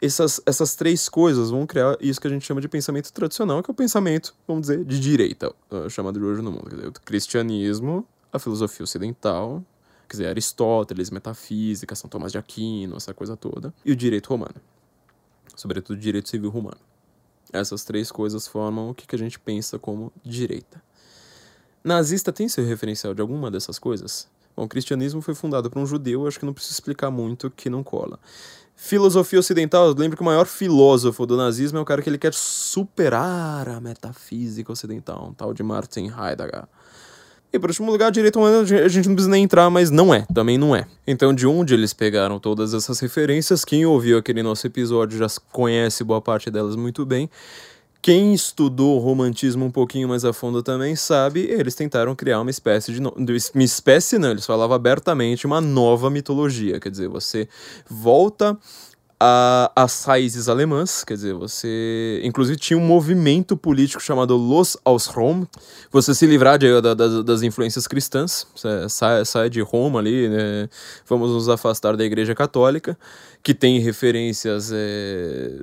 essas, 0.00 0.40
essas 0.46 0.74
três 0.74 1.08
coisas 1.08 1.50
vão 1.50 1.66
criar 1.66 1.96
isso 2.00 2.20
que 2.20 2.26
a 2.26 2.30
gente 2.30 2.46
chama 2.46 2.60
de 2.60 2.68
pensamento 2.68 3.12
tradicional, 3.12 3.62
que 3.62 3.70
é 3.70 3.72
o 3.72 3.74
pensamento, 3.74 4.34
vamos 4.48 4.62
dizer, 4.62 4.82
de 4.82 4.98
direita, 4.98 5.52
uh, 5.70 5.90
chamado 5.90 6.18
de 6.18 6.24
hoje 6.24 6.40
no 6.40 6.50
mundo. 6.50 6.70
Quer 6.70 6.76
dizer, 6.76 6.88
o 6.88 6.92
cristianismo, 6.92 8.06
a 8.32 8.38
filosofia 8.38 8.84
ocidental, 8.84 9.62
quer 10.08 10.16
dizer, 10.16 10.26
Aristóteles, 10.28 11.10
metafísica, 11.10 11.94
São 11.94 12.08
Tomás 12.08 12.32
de 12.32 12.38
Aquino, 12.38 12.96
essa 12.96 13.12
coisa 13.12 13.36
toda, 13.36 13.74
e 13.84 13.92
o 13.92 13.96
direito 13.96 14.28
romano 14.28 14.54
sobretudo 15.54 15.98
direito 15.98 16.28
civil 16.28 16.50
romano. 16.50 16.80
Essas 17.52 17.84
três 17.84 18.10
coisas 18.10 18.46
formam 18.46 18.90
o 18.90 18.94
que 18.94 19.14
a 19.14 19.18
gente 19.18 19.38
pensa 19.38 19.78
como 19.78 20.12
direita. 20.24 20.82
Nazista 21.82 22.32
tem 22.32 22.48
seu 22.48 22.64
referencial 22.64 23.14
de 23.14 23.20
alguma 23.20 23.50
dessas 23.50 23.78
coisas? 23.78 24.26
Bom, 24.56 24.64
o 24.64 24.68
cristianismo 24.68 25.20
foi 25.20 25.34
fundado 25.34 25.70
por 25.70 25.80
um 25.80 25.86
judeu, 25.86 26.26
acho 26.26 26.38
que 26.38 26.46
não 26.46 26.54
preciso 26.54 26.74
explicar 26.74 27.10
muito 27.10 27.50
que 27.50 27.68
não 27.68 27.82
cola. 27.82 28.18
Filosofia 28.76 29.38
ocidental, 29.38 29.94
lembro 29.96 30.16
que 30.16 30.22
o 30.22 30.26
maior 30.26 30.46
filósofo 30.46 31.26
do 31.26 31.36
nazismo 31.36 31.78
é 31.78 31.80
o 31.80 31.84
cara 31.84 32.02
que 32.02 32.08
ele 32.08 32.18
quer 32.18 32.34
superar 32.34 33.68
a 33.68 33.80
metafísica 33.80 34.72
ocidental, 34.72 35.28
um 35.28 35.32
tal 35.32 35.54
de 35.54 35.62
Martin 35.62 36.06
Heidegger. 36.06 36.64
E 37.54 37.58
por 37.60 37.70
último 37.70 37.92
lugar, 37.92 38.10
direito 38.10 38.36
humano, 38.36 38.62
a 38.62 38.88
gente 38.88 39.06
não 39.06 39.14
precisa 39.14 39.30
nem 39.30 39.44
entrar, 39.44 39.70
mas 39.70 39.88
não 39.88 40.12
é, 40.12 40.26
também 40.34 40.58
não 40.58 40.74
é. 40.74 40.86
Então, 41.06 41.32
de 41.32 41.46
onde 41.46 41.72
eles 41.72 41.92
pegaram 41.92 42.40
todas 42.40 42.74
essas 42.74 42.98
referências? 42.98 43.64
Quem 43.64 43.86
ouviu 43.86 44.18
aquele 44.18 44.42
nosso 44.42 44.66
episódio 44.66 45.16
já 45.16 45.28
conhece 45.52 46.02
boa 46.02 46.20
parte 46.20 46.50
delas 46.50 46.74
muito 46.74 47.06
bem. 47.06 47.30
Quem 48.02 48.34
estudou 48.34 48.96
o 48.96 48.98
romantismo 48.98 49.64
um 49.64 49.70
pouquinho 49.70 50.08
mais 50.08 50.24
a 50.24 50.32
fundo 50.32 50.64
também 50.64 50.96
sabe, 50.96 51.42
eles 51.42 51.76
tentaram 51.76 52.12
criar 52.16 52.40
uma 52.40 52.50
espécie 52.50 52.92
de. 52.92 53.00
No... 53.00 53.14
Uma 53.16 53.62
espécie 53.62 54.18
não, 54.18 54.32
eles 54.32 54.44
falavam 54.44 54.74
abertamente 54.74 55.46
uma 55.46 55.60
nova 55.60 56.10
mitologia. 56.10 56.80
Quer 56.80 56.90
dizer, 56.90 57.08
você 57.08 57.48
volta 57.88 58.58
a, 59.18 59.70
as 59.76 60.04
raízes 60.04 60.48
alemãs, 60.48 61.04
quer 61.04 61.14
dizer, 61.14 61.34
você. 61.34 62.20
Inclusive 62.24 62.58
tinha 62.58 62.78
um 62.78 62.84
movimento 62.84 63.56
político 63.56 64.02
chamado 64.02 64.36
Los 64.36 64.76
aus 64.84 65.06
Rom, 65.06 65.46
você 65.90 66.14
se 66.14 66.26
livrar 66.26 66.58
de, 66.58 66.80
da, 66.80 66.94
das, 66.94 67.24
das 67.24 67.42
influências 67.42 67.86
cristãs, 67.86 68.46
sai, 68.88 69.24
sai 69.24 69.50
de 69.50 69.60
Roma 69.60 69.98
ali, 70.00 70.28
né? 70.28 70.68
vamos 71.08 71.30
nos 71.30 71.48
afastar 71.48 71.96
da 71.96 72.04
Igreja 72.04 72.34
Católica, 72.34 72.98
que 73.42 73.54
tem 73.54 73.78
referências. 73.78 74.70
É, 74.72 75.60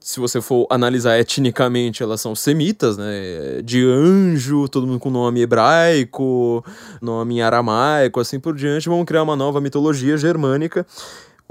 se 0.00 0.18
você 0.18 0.40
for 0.40 0.66
analisar 0.70 1.18
etnicamente, 1.18 2.02
elas 2.02 2.20
são 2.20 2.34
semitas, 2.34 2.96
né? 2.96 3.60
De 3.62 3.84
anjo, 3.84 4.66
todo 4.68 4.86
mundo 4.86 4.98
com 4.98 5.10
nome 5.10 5.42
hebraico, 5.42 6.64
nome 7.02 7.42
aramaico, 7.42 8.18
assim 8.18 8.40
por 8.40 8.56
diante. 8.56 8.88
Vamos 8.88 9.04
criar 9.04 9.22
uma 9.22 9.36
nova 9.36 9.60
mitologia 9.60 10.16
germânica 10.16 10.86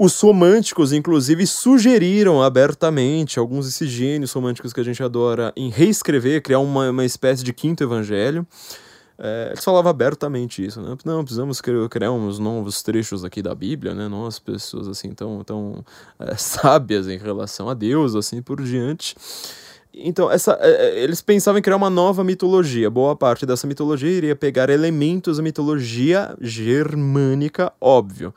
os 0.02 0.18
românticos, 0.18 0.94
inclusive, 0.94 1.46
sugeriram 1.46 2.42
abertamente, 2.42 3.38
alguns 3.38 3.66
desses 3.66 3.90
gênios 3.90 4.32
românticos 4.32 4.72
que 4.72 4.80
a 4.80 4.82
gente 4.82 5.02
adora, 5.02 5.52
em 5.54 5.68
reescrever, 5.68 6.40
criar 6.40 6.60
uma, 6.60 6.88
uma 6.88 7.04
espécie 7.04 7.44
de 7.44 7.52
quinto 7.52 7.84
evangelho. 7.84 8.46
É, 9.18 9.48
eles 9.50 9.62
falavam 9.62 9.90
abertamente 9.90 10.64
isso, 10.64 10.80
né? 10.80 10.96
Não, 11.04 11.22
precisamos 11.22 11.60
criar 11.90 12.12
uns 12.12 12.38
novos 12.38 12.82
trechos 12.82 13.26
aqui 13.26 13.42
da 13.42 13.54
Bíblia, 13.54 13.92
né? 13.92 14.08
Nós, 14.08 14.38
pessoas 14.38 14.88
assim 14.88 15.10
tão, 15.10 15.44
tão 15.44 15.84
é, 16.18 16.32
sábias 16.40 17.06
em 17.06 17.18
relação 17.18 17.68
a 17.68 17.74
Deus, 17.74 18.14
assim 18.14 18.40
por 18.40 18.62
diante. 18.62 19.14
Então, 19.92 20.30
essa, 20.30 20.56
é, 20.62 20.70
é, 20.70 21.04
eles 21.04 21.20
pensavam 21.20 21.58
em 21.58 21.62
criar 21.62 21.76
uma 21.76 21.90
nova 21.90 22.24
mitologia. 22.24 22.88
Boa 22.88 23.14
parte 23.14 23.44
dessa 23.44 23.66
mitologia 23.66 24.08
iria 24.08 24.34
pegar 24.34 24.70
elementos 24.70 25.36
da 25.36 25.42
mitologia 25.42 26.34
germânica, 26.40 27.70
óbvio 27.78 28.32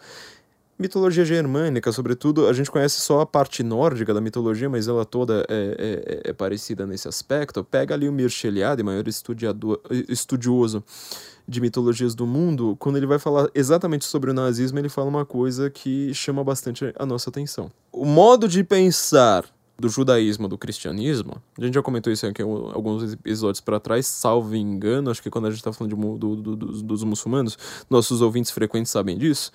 mitologia 0.78 1.24
germânica, 1.24 1.92
sobretudo, 1.92 2.48
a 2.48 2.54
gente 2.54 2.70
conhece 2.70 3.00
só 3.00 3.22
a 3.22 3.26
parte 3.26 3.64
nórdica 3.64 4.14
da 4.14 4.22
mitologia, 4.22 4.70
mas 4.70 4.88
ela 4.88 5.06
toda 5.06 5.46
é, 5.50 6.22
é, 6.26 6.30
é 6.30 6.34
parecida 6.34 6.86
nesse 6.86 7.08
aspecto. 7.08 7.64
Pega 7.64 7.94
ali 7.94 8.08
o 8.10 8.14
Mircea 8.14 8.50
Eliade, 8.50 8.84
maior 8.84 9.06
estudioso 9.08 10.84
de 11.48 11.60
mitologias 11.60 12.16
do 12.16 12.26
mundo, 12.26 12.76
quando 12.80 12.98
ele 12.98 13.06
vai 13.06 13.20
falar 13.20 13.50
exatamente 13.54 14.06
sobre 14.06 14.32
o 14.32 14.34
nazismo, 14.34 14.80
ele 14.80 14.90
fala 14.90 15.10
uma 15.10 15.26
coisa 15.26 15.70
que 15.70 16.14
chama 16.14 16.44
bastante 16.44 16.94
a 16.98 17.06
nossa 17.06 17.30
atenção. 17.30 17.70
O 17.92 18.06
modo 18.06 18.48
de 18.48 18.64
pensar 18.64 19.46
do 19.78 19.90
judaísmo, 19.90 20.48
do 20.48 20.58
cristianismo, 20.58 21.42
a 21.58 21.66
gente 21.66 21.74
já 21.74 21.82
comentou 21.82 22.14
isso 22.14 22.26
aqui 22.26 22.42
alguns 22.42 23.14
episódios 23.14 23.60
para 23.60 23.80
trás, 23.80 24.06
salvo 24.06 24.56
engano, 24.56 25.12
acho 25.12 25.22
que 25.22 25.30
quando 25.30 25.48
a 25.48 25.50
gente 25.50 25.60
está 25.60 25.74
falando 25.74 25.96
de, 25.96 26.02
do, 26.02 26.36
do, 26.36 26.56
dos, 26.56 26.82
dos 26.82 27.04
muçulmanos, 27.04 27.58
nossos 27.90 28.22
ouvintes 28.22 28.52
frequentes 28.52 28.92
sabem 28.92 29.18
disso, 29.18 29.52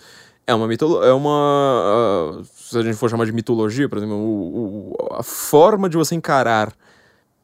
é 0.49 0.55
uma 0.55 0.67
mitologia. 0.67 1.11
É 1.11 1.13
uma. 1.13 2.39
Uh, 2.41 2.45
se 2.45 2.79
a 2.79 2.83
gente 2.83 2.97
for 2.97 3.11
chamar 3.11 3.27
de 3.27 3.33
mitologia, 3.33 3.87
por 3.87 3.99
exemplo, 3.99 4.17
o, 4.17 4.95
o, 4.95 5.15
a 5.15 5.23
forma 5.23 5.91
de 5.91 5.97
você 5.99 6.15
encarar 6.15 6.73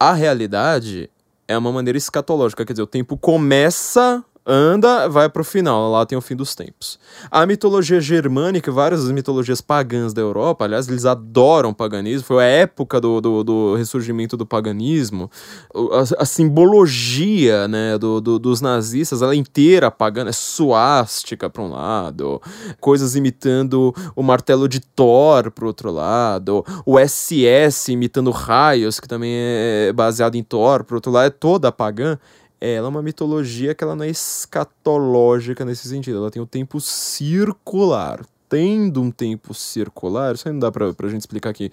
a 0.01 0.14
realidade 0.14 1.10
é 1.47 1.56
uma 1.56 1.70
maneira 1.70 1.98
escatológica. 1.98 2.64
Quer 2.64 2.72
dizer, 2.72 2.82
o 2.82 2.86
tempo 2.86 3.18
começa 3.18 4.24
anda, 4.47 5.09
vai 5.09 5.29
pro 5.29 5.43
final, 5.43 5.91
lá 5.91 6.05
tem 6.05 6.19
o 6.19 6.21
fim 6.21 6.37
dos 6.37 6.55
tempos. 6.55 6.99
A 7.31 7.47
mitologia 7.47 8.01
germânica, 8.01 8.71
várias 8.71 9.03
das 9.03 9.12
mitologias 9.12 9.61
pagãs 9.61 10.12
da 10.12 10.21
Europa, 10.21 10.65
aliás, 10.65 10.89
eles 10.89 11.07
adoram 11.07 11.71
o 11.71 11.75
paganismo, 11.75 12.27
foi 12.27 12.45
a 12.45 12.47
época 12.47 13.01
do, 13.01 13.21
do, 13.21 13.45
do 13.45 13.75
ressurgimento 13.75 14.37
do 14.37 14.45
paganismo. 14.45 15.31
A, 15.75 16.23
a 16.23 16.25
simbologia 16.27 17.66
né, 17.69 17.97
do, 17.97 18.21
do, 18.21 18.39
dos 18.39 18.61
nazistas, 18.61 19.23
ela 19.23 19.33
é 19.33 19.37
inteira 19.37 19.91
pagã, 19.91 20.29
é 20.29 20.33
suástica 20.33 21.49
para 21.49 21.62
um 21.62 21.71
lado, 21.71 22.41
coisas 22.81 23.16
imitando 23.16 23.95
o 24.15 24.23
martelo 24.23 24.69
de 24.69 24.81
Thor 24.81 25.51
pro 25.51 25.69
outro 25.69 25.91
lado, 25.91 26.65
o 26.85 26.99
SS 26.99 27.93
imitando 27.93 28.31
raios, 28.31 29.01
que 29.01 29.09
também 29.09 29.33
é 29.35 29.93
baseado 29.95 30.35
em 30.35 30.43
Thor 30.43 30.85
pro 30.85 30.97
outro 30.97 31.11
lado, 31.11 31.27
é 31.27 31.31
toda 31.31 31.73
pagã 31.73 32.19
ela 32.73 32.86
é 32.86 32.91
uma 32.91 33.03
mitologia 33.03 33.74
que 33.74 33.85
ela 33.85 33.95
não 33.95 34.05
é 34.05 34.09
escatológica 34.09 35.65
nesse 35.65 35.89
sentido, 35.89 36.19
ela 36.19 36.31
tem 36.31 36.41
o 36.41 36.47
tempo 36.47 36.81
circular. 36.81 38.24
Tendo 38.47 39.01
um 39.01 39.11
tempo 39.11 39.53
circular, 39.53 40.35
isso 40.35 40.47
aí 40.47 40.53
não 40.53 40.61
dá 40.61 40.70
pra, 40.70 40.93
pra 40.93 41.09
gente 41.09 41.23
explicar 41.23 41.51
aqui, 41.51 41.73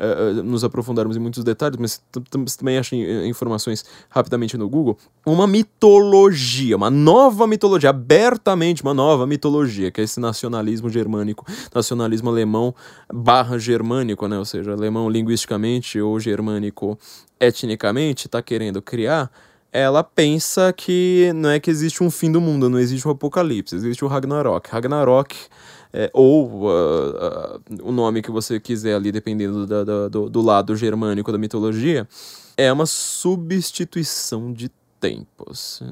uh, 0.00 0.42
nos 0.42 0.64
aprofundarmos 0.64 1.16
em 1.16 1.20
muitos 1.20 1.44
detalhes, 1.44 1.78
mas 1.78 2.02
você 2.10 2.56
também 2.58 2.78
acha 2.78 2.96
informações 2.96 3.84
rapidamente 4.08 4.56
no 4.56 4.68
Google. 4.68 4.98
Uma 5.24 5.46
mitologia, 5.46 6.76
uma 6.76 6.90
nova 6.90 7.46
mitologia, 7.46 7.90
abertamente 7.90 8.82
uma 8.82 8.94
nova 8.94 9.24
mitologia, 9.24 9.90
que 9.92 10.00
é 10.00 10.04
esse 10.04 10.18
nacionalismo 10.18 10.90
germânico, 10.90 11.46
nacionalismo 11.72 12.28
alemão 12.30 12.74
barra 13.12 13.56
germânico, 13.56 14.26
né? 14.26 14.38
Ou 14.38 14.44
seja, 14.44 14.72
alemão 14.72 15.08
linguisticamente 15.08 16.00
ou 16.00 16.18
germânico 16.18 16.98
etnicamente, 17.38 18.26
está 18.26 18.42
querendo 18.42 18.82
criar 18.82 19.30
ela 19.72 20.02
pensa 20.02 20.72
que 20.72 21.30
não 21.34 21.50
é 21.50 21.60
que 21.60 21.70
existe 21.70 22.02
um 22.02 22.10
fim 22.10 22.30
do 22.30 22.40
mundo, 22.40 22.68
não 22.68 22.78
existe 22.78 23.06
um 23.06 23.10
apocalipse, 23.10 23.74
existe 23.74 24.04
o 24.04 24.08
Ragnarok. 24.08 24.70
Ragnarok, 24.70 25.36
é, 25.92 26.10
ou 26.12 26.64
uh, 26.64 26.68
uh, 26.68 27.60
o 27.82 27.92
nome 27.92 28.22
que 28.22 28.30
você 28.30 28.58
quiser 28.58 28.94
ali, 28.94 29.12
dependendo 29.12 29.66
do, 30.10 30.28
do 30.28 30.42
lado 30.42 30.74
germânico 30.76 31.30
da 31.30 31.38
mitologia, 31.38 32.08
é 32.56 32.72
uma 32.72 32.86
substituição 32.86 34.52
de 34.52 34.70
tempos. 34.98 35.82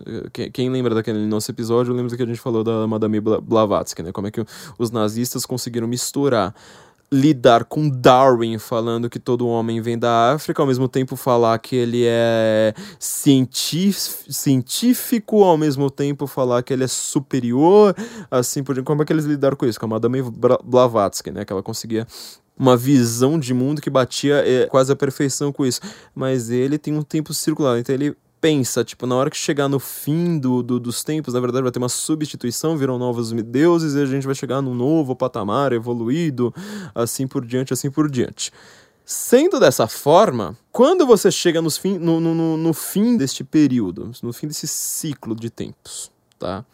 Quem, 0.53 0.71
lembra 0.71 0.95
daquele 0.95 1.27
nosso 1.27 1.51
episódio, 1.51 1.93
lembra 1.93 2.17
que 2.17 2.23
a 2.23 2.27
gente 2.27 2.41
falou 2.41 2.65
da 2.65 2.87
Madame 2.87 3.21
Blavatsky, 3.21 4.03
né? 4.03 4.13
Como 4.13 4.27
é 4.27 4.31
que 4.31 4.45
os 4.79 4.91
nazistas 4.91 5.45
conseguiram 5.45 5.87
misturar 5.87 6.55
lidar 7.13 7.65
com 7.65 7.89
Darwin 7.89 8.59
falando 8.59 9.09
que 9.09 9.19
todo 9.19 9.47
homem 9.47 9.81
vem 9.81 9.99
da 9.99 10.33
África, 10.33 10.63
ao 10.63 10.67
mesmo 10.67 10.89
tempo 10.89 11.17
falar 11.17 11.59
que 11.59 11.77
ele 11.77 12.05
é 12.07 12.75
científico, 12.99 14.25
ao 15.43 15.57
mesmo 15.57 15.91
tempo 15.91 16.27
falar 16.27 16.63
que 16.63 16.73
ele 16.73 16.85
é 16.85 16.89
superior, 16.89 17.95
assim 18.31 18.63
por. 18.63 18.83
Como 18.83 19.03
é 19.03 19.05
que 19.05 19.13
eles 19.13 19.25
lidaram 19.25 19.57
com 19.57 19.67
isso? 19.67 19.79
Com 19.79 19.87
a 19.87 19.91
Madame 19.91 20.23
Blavatsky, 20.65 21.31
né? 21.31 21.45
Que 21.45 21.53
ela 21.53 21.63
conseguia 21.63 22.07
uma 22.57 22.77
visão 22.77 23.39
de 23.39 23.53
mundo 23.53 23.83
que 23.83 23.91
batia 23.91 24.37
é, 24.47 24.67
quase 24.67 24.93
a 24.93 24.97
perfeição 24.97 25.53
com 25.53 25.67
isso. 25.67 25.81
Mas 26.15 26.51
ele 26.51 26.79
tem 26.79 26.97
um 26.97 27.03
tempo 27.03 27.35
circular, 27.35 27.79
então 27.79 27.95
ele 27.95 28.17
pensa, 28.45 28.85
tipo, 28.85 29.07
na 29.07 29.15
hora 29.15 29.31
que 29.31 29.39
chegar 29.39 29.71
no 29.71 29.81
fim 29.81 30.39
do, 30.39 30.63
do, 30.63 30.79
dos 30.79 31.03
tempos, 31.03 31.33
na 31.33 31.41
verdade 31.41 31.63
vai 31.63 31.73
ter 31.73 31.79
uma 31.79 31.89
substituição, 31.89 32.77
viram 32.77 32.99
novos 32.99 33.33
deuses 33.33 33.95
e 33.95 34.03
a 34.03 34.05
gente 34.05 34.27
vai 34.27 34.35
chegar 34.35 34.61
num 34.61 34.75
novo 34.75 35.17
patamar 35.17 35.73
evoluído, 35.73 36.53
assim 36.95 37.27
por 37.27 37.43
diante, 37.43 37.73
assim 37.73 37.91
por 37.91 38.11
diante. 38.11 38.53
Sendo 39.03 39.59
dessa 39.59 39.89
forma, 39.89 40.55
quando 40.71 41.07
você 41.07 41.31
chega 41.31 41.63
nos 41.63 41.79
fim, 41.79 41.97
no, 41.97 42.21
no, 42.21 42.59
no 42.59 42.75
fim 42.75 43.17
deste 43.17 43.43
período, 43.43 44.13
no 44.23 44.31
fim 44.31 44.47
desse 44.47 44.69
ciclo 44.69 45.35
de 45.35 45.49
tempos, 45.49 46.13
tá? 46.39 46.67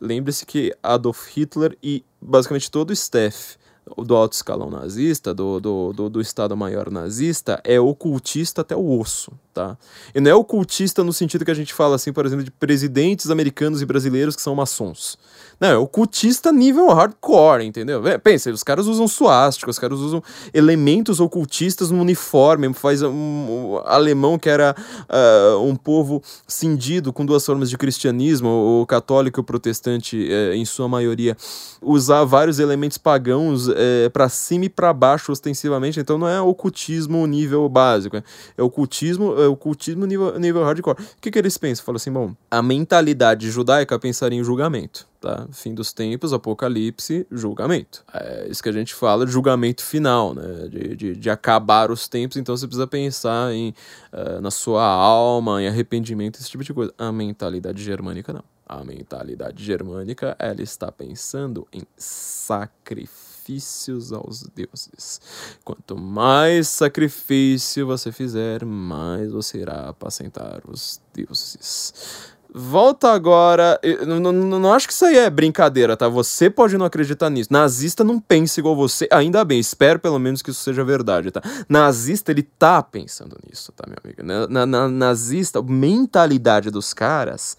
Lembre-se 0.00 0.46
que 0.46 0.72
Adolf 0.80 1.26
Hitler 1.36 1.76
e 1.82 2.04
basicamente 2.22 2.70
todo 2.70 2.90
o 2.90 2.92
staff 2.92 3.56
do 3.98 4.16
alto 4.16 4.32
escalão 4.32 4.68
nazista, 4.68 5.32
do, 5.32 5.60
do, 5.60 5.92
do, 5.92 6.10
do 6.10 6.20
Estado-Maior 6.20 6.90
nazista, 6.90 7.60
é 7.62 7.78
ocultista 7.78 8.62
até 8.62 8.74
o 8.74 8.98
osso, 8.98 9.32
tá? 9.54 9.78
E 10.14 10.20
não 10.20 10.30
é 10.30 10.34
ocultista 10.34 11.04
no 11.04 11.12
sentido 11.12 11.44
que 11.44 11.50
a 11.50 11.54
gente 11.54 11.72
fala, 11.72 11.94
assim, 11.94 12.12
por 12.12 12.26
exemplo, 12.26 12.44
de 12.44 12.50
presidentes 12.50 13.30
americanos 13.30 13.80
e 13.80 13.86
brasileiros 13.86 14.34
que 14.34 14.42
são 14.42 14.54
maçons. 14.54 15.16
Não, 15.58 15.68
é 15.68 15.76
ocultista 15.76 16.52
nível 16.52 16.88
hardcore, 16.88 17.64
entendeu? 17.64 18.02
Pensa, 18.22 18.50
os 18.50 18.62
caras 18.62 18.86
usam 18.86 19.08
suástica, 19.08 19.70
os 19.70 19.78
caras 19.78 20.00
usam 20.00 20.22
elementos 20.52 21.18
ocultistas 21.18 21.90
no 21.90 22.00
uniforme, 22.00 22.74
faz 22.74 23.02
um, 23.02 23.10
um 23.10 23.80
alemão 23.86 24.38
que 24.38 24.50
era 24.50 24.76
uh, 25.08 25.62
um 25.62 25.74
povo 25.74 26.22
cindido 26.46 27.12
com 27.12 27.24
duas 27.24 27.46
formas 27.46 27.70
de 27.70 27.78
cristianismo, 27.78 28.48
o 28.82 28.86
católico 28.86 29.40
e 29.40 29.42
o 29.42 29.44
protestante, 29.44 30.28
uh, 30.28 30.52
em 30.52 30.64
sua 30.64 30.88
maioria, 30.88 31.36
usar 31.80 32.24
vários 32.24 32.58
elementos 32.58 32.98
pagãos 32.98 33.68
eh, 33.76 34.08
para 34.08 34.28
cima 34.28 34.64
e 34.64 34.68
para 34.68 34.92
baixo 34.92 35.32
ostensivamente, 35.32 36.00
então 36.00 36.18
não 36.18 36.28
é 36.28 36.40
ocultismo 36.40 37.26
nível 37.26 37.68
básico, 37.68 38.16
é 38.16 38.62
ocultismo, 38.62 39.40
é 39.40 39.46
ocultismo 39.46 40.06
nível, 40.06 40.38
nível 40.38 40.64
hardcore. 40.64 41.00
O 41.00 41.20
que, 41.20 41.30
que 41.30 41.38
eles 41.38 41.58
pensam? 41.58 41.84
Falam 41.84 41.96
assim, 41.96 42.12
bom, 42.12 42.34
a 42.50 42.62
mentalidade 42.62 43.50
judaica 43.50 43.98
pensaria 43.98 44.38
em 44.38 44.44
julgamento 44.44 45.06
tá? 45.26 45.46
Fim 45.50 45.74
dos 45.74 45.92
tempos, 45.92 46.32
apocalipse, 46.32 47.26
julgamento. 47.30 48.04
É 48.12 48.46
isso 48.48 48.62
que 48.62 48.68
a 48.68 48.72
gente 48.72 48.94
fala 48.94 49.26
de 49.26 49.32
julgamento 49.32 49.82
final, 49.82 50.32
né? 50.32 50.68
De, 50.68 50.96
de, 50.96 51.16
de 51.16 51.30
acabar 51.30 51.90
os 51.90 52.06
tempos, 52.06 52.36
então 52.36 52.56
você 52.56 52.66
precisa 52.66 52.86
pensar 52.86 53.52
em, 53.52 53.74
uh, 54.12 54.40
na 54.40 54.52
sua 54.52 54.84
alma, 54.84 55.60
em 55.60 55.66
arrependimento, 55.66 56.38
esse 56.38 56.48
tipo 56.48 56.62
de 56.62 56.72
coisa. 56.72 56.94
A 56.96 57.10
mentalidade 57.10 57.82
germânica 57.82 58.32
não. 58.32 58.44
A 58.68 58.84
mentalidade 58.84 59.64
germânica, 59.64 60.36
ela 60.38 60.62
está 60.62 60.90
pensando 60.90 61.66
em 61.72 61.82
sacrifício 61.96 63.25
sacrifícios 63.46 64.12
aos 64.12 64.42
deuses. 64.54 65.20
Quanto 65.64 65.96
mais 65.96 66.68
sacrifício 66.68 67.86
você 67.86 68.10
fizer, 68.10 68.64
mais 68.64 69.30
você 69.30 69.58
irá 69.58 69.88
apacentar 69.88 70.62
os 70.68 71.00
deuses. 71.14 72.34
Volta 72.52 73.12
agora. 73.12 73.78
Não, 74.06 74.32
não, 74.32 74.72
acho 74.72 74.86
que 74.86 74.92
isso 74.92 75.04
aí 75.04 75.18
é 75.18 75.28
brincadeira, 75.28 75.96
tá? 75.96 76.08
Você 76.08 76.48
pode 76.48 76.78
não 76.78 76.86
acreditar 76.86 77.28
nisso. 77.28 77.52
Nazista 77.52 78.02
não 78.02 78.18
pensa 78.18 78.60
igual 78.60 78.74
você. 78.74 79.06
Ainda 79.12 79.44
bem, 79.44 79.60
espero 79.60 80.00
pelo 80.00 80.18
menos 80.18 80.40
que 80.42 80.50
isso 80.50 80.62
seja 80.62 80.82
verdade, 80.82 81.30
tá? 81.30 81.42
Nazista, 81.68 82.32
ele 82.32 82.42
tá 82.42 82.82
pensando 82.82 83.36
nisso, 83.46 83.72
tá, 83.72 83.84
meu 83.86 83.98
amigo? 84.02 84.22
Na, 84.22 84.46
na, 84.46 84.66
na 84.66 84.88
nazista, 84.88 85.62
mentalidade 85.62 86.70
dos 86.70 86.94
caras 86.94 87.56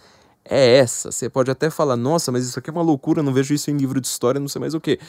é 0.49 0.77
essa. 0.77 1.11
Você 1.11 1.29
pode 1.29 1.51
até 1.51 1.69
falar, 1.69 1.95
nossa, 1.95 2.31
mas 2.31 2.45
isso 2.45 2.59
aqui 2.59 2.69
é 2.69 2.73
uma 2.73 2.81
loucura, 2.81 3.23
não 3.23 3.33
vejo 3.33 3.53
isso 3.53 3.69
em 3.71 3.77
livro 3.77 3.99
de 3.99 4.07
história, 4.07 4.39
não 4.39 4.47
sei 4.47 4.59
mais 4.59 4.73
o 4.73 4.79
que. 4.79 4.99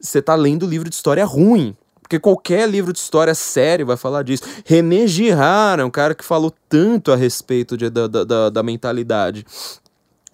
Você 0.00 0.20
tá 0.20 0.34
lendo 0.34 0.66
livro 0.66 0.88
de 0.88 0.94
história 0.94 1.24
ruim. 1.24 1.76
Porque 2.00 2.18
qualquer 2.18 2.68
livro 2.68 2.92
de 2.92 2.98
história 2.98 3.34
sério 3.34 3.86
vai 3.86 3.96
falar 3.96 4.22
disso. 4.22 4.42
René 4.66 5.06
Girard 5.06 5.80
é 5.80 5.84
um 5.84 5.90
cara 5.90 6.14
que 6.14 6.24
falou 6.24 6.52
tanto 6.68 7.10
a 7.10 7.16
respeito 7.16 7.76
de, 7.76 7.88
da, 7.88 8.06
da, 8.06 8.50
da 8.50 8.62
mentalidade 8.62 9.46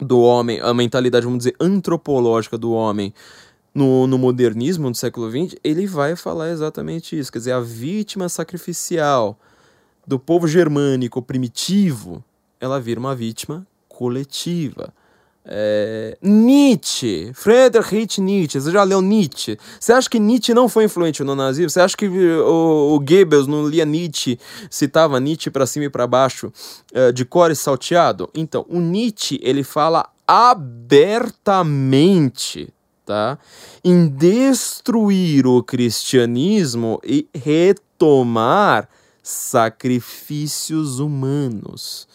do 0.00 0.20
homem, 0.20 0.60
a 0.60 0.72
mentalidade, 0.72 1.24
vamos 1.24 1.38
dizer, 1.38 1.54
antropológica 1.60 2.56
do 2.56 2.72
homem 2.72 3.12
no, 3.74 4.06
no 4.06 4.18
modernismo 4.18 4.90
do 4.90 4.96
século 4.96 5.30
XX, 5.30 5.56
ele 5.62 5.86
vai 5.86 6.16
falar 6.16 6.50
exatamente 6.50 7.18
isso. 7.18 7.30
Quer 7.30 7.38
dizer, 7.38 7.52
a 7.52 7.60
vítima 7.60 8.28
sacrificial 8.28 9.38
do 10.06 10.18
povo 10.18 10.48
germânico 10.48 11.20
primitivo, 11.20 12.24
ela 12.60 12.80
vira 12.80 12.98
uma 12.98 13.14
vítima 13.14 13.66
coletiva. 13.98 14.94
É, 15.44 16.16
Nietzsche, 16.22 17.32
Friedrich 17.34 18.20
Nietzsche, 18.20 18.60
você 18.60 18.70
já 18.70 18.84
leu 18.84 19.02
Nietzsche? 19.02 19.58
Você 19.80 19.92
acha 19.92 20.08
que 20.08 20.20
Nietzsche 20.20 20.54
não 20.54 20.68
foi 20.68 20.84
influente 20.84 21.24
no 21.24 21.34
nazismo? 21.34 21.70
Você 21.70 21.80
acha 21.80 21.96
que 21.96 22.06
o, 22.06 22.94
o 22.94 23.00
Goebbels 23.00 23.48
não 23.48 23.66
lia 23.66 23.84
Nietzsche, 23.84 24.38
citava 24.70 25.18
Nietzsche 25.18 25.50
para 25.50 25.66
cima 25.66 25.86
e 25.86 25.90
para 25.90 26.06
baixo, 26.06 26.52
é, 26.92 27.10
de 27.10 27.24
cor 27.24 27.50
e 27.50 27.56
salteado? 27.56 28.30
Então, 28.34 28.64
o 28.68 28.78
Nietzsche, 28.78 29.40
ele 29.42 29.64
fala 29.64 30.08
abertamente, 30.26 32.72
tá? 33.04 33.36
Em 33.82 34.06
destruir 34.06 35.44
o 35.44 35.60
cristianismo 35.60 37.00
e 37.02 37.28
retomar 37.34 38.88
sacrifícios 39.22 41.00
humanos. 41.00 42.06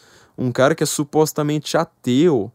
Um 0.44 0.52
cara 0.52 0.76
que 0.76 0.84
é 0.84 0.86
supostamente 0.86 1.78
ateu, 1.78 2.52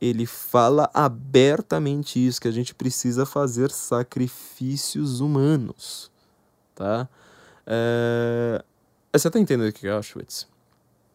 ele 0.00 0.26
fala 0.26 0.90
abertamente 0.92 2.24
isso, 2.24 2.40
que 2.40 2.48
a 2.48 2.50
gente 2.50 2.74
precisa 2.74 3.24
fazer 3.24 3.70
sacrifícios 3.70 5.20
humanos, 5.20 6.10
tá? 6.74 7.08
É... 7.64 8.64
Você 9.12 9.28
está 9.28 9.38
entendendo 9.38 9.68
o 9.68 9.72
que 9.72 9.86
é 9.86 9.90
Auschwitz? 9.90 10.48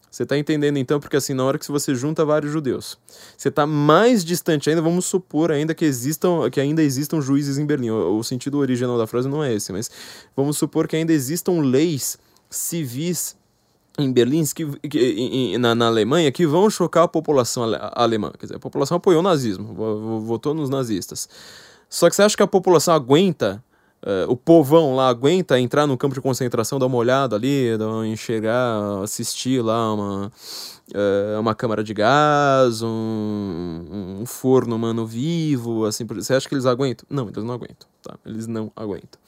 Você 0.10 0.24
está 0.24 0.38
entendendo 0.38 0.78
então, 0.78 1.02
porque 1.02 1.18
assim, 1.18 1.34
na 1.34 1.44
hora 1.44 1.60
que 1.60 1.70
você 1.70 1.94
junta 1.94 2.24
vários 2.24 2.50
judeus, 2.50 2.98
você 3.38 3.50
está 3.50 3.68
mais 3.68 4.24
distante 4.24 4.70
ainda, 4.70 4.82
vamos 4.82 5.04
supor 5.06 5.52
ainda 5.52 5.76
que 5.76 5.84
existam, 5.84 6.50
que 6.50 6.62
ainda 6.62 6.82
existam 6.82 7.20
juízes 7.20 7.58
em 7.58 7.66
Berlim. 7.66 7.90
O, 7.90 8.20
o 8.20 8.24
sentido 8.24 8.58
original 8.60 8.98
da 8.98 9.06
frase 9.06 9.28
não 9.28 9.44
é 9.44 9.54
esse, 9.54 9.74
mas 9.74 9.92
vamos 10.34 10.58
supor 10.58 10.88
que 10.88 10.96
ainda 10.96 11.12
existam 11.12 11.60
leis 11.60 12.18
civis 12.50 13.36
em 13.98 14.12
Berlim, 14.12 14.44
que, 14.46 14.66
que, 14.88 15.58
na, 15.58 15.74
na, 15.74 15.88
Alemanha, 15.88 16.32
que 16.32 16.46
vão 16.46 16.70
chocar 16.70 17.04
a 17.04 17.08
população 17.08 17.64
ale, 17.64 17.78
alemã. 17.94 18.32
Quer 18.38 18.46
dizer, 18.48 18.56
a 18.56 18.60
população 18.60 18.98
apoiou 18.98 19.20
o 19.20 19.24
nazismo, 19.24 19.74
votou 20.22 20.54
nos 20.54 20.70
nazistas. 20.70 21.30
Só 21.90 22.10
que 22.10 22.16
você 22.16 22.24
acha 22.24 22.36
que 22.36 22.44
a 22.44 22.48
população 22.48 22.94
aguenta, 22.94 23.64
uh, 24.04 24.30
o 24.30 24.36
povão 24.36 24.96
lá 24.96 25.08
aguenta 25.08 25.60
entrar 25.60 25.88
no 25.88 25.98
campo 25.98 26.14
de 26.14 26.22
concentração, 26.22 26.78
dar 26.78 26.88
uma 26.88 26.98
olhada 26.98 27.36
ali, 27.36 27.70
enxergar, 28.08 29.02
assistir 29.04 29.62
lá 29.62 29.94
uma, 29.94 30.32
uh, 30.94 31.40
uma 31.40 31.56
câmara 31.56 31.84
de 31.84 31.94
gás, 31.94 32.82
um, 32.82 34.20
um 34.22 34.26
forno 34.26 34.76
humano 34.76 35.06
vivo, 35.06 35.86
assim, 35.86 36.06
você 36.06 36.34
acha 36.34 36.50
que 36.50 36.56
eles 36.56 36.66
aguentam? 36.66 37.06
Não, 37.10 37.30
eles 37.30 37.44
não 37.44 37.54
aguentam, 37.54 37.88
tá? 38.02 38.16
Eles 38.26 38.48
não 38.48 38.72
aguentam. 38.76 39.20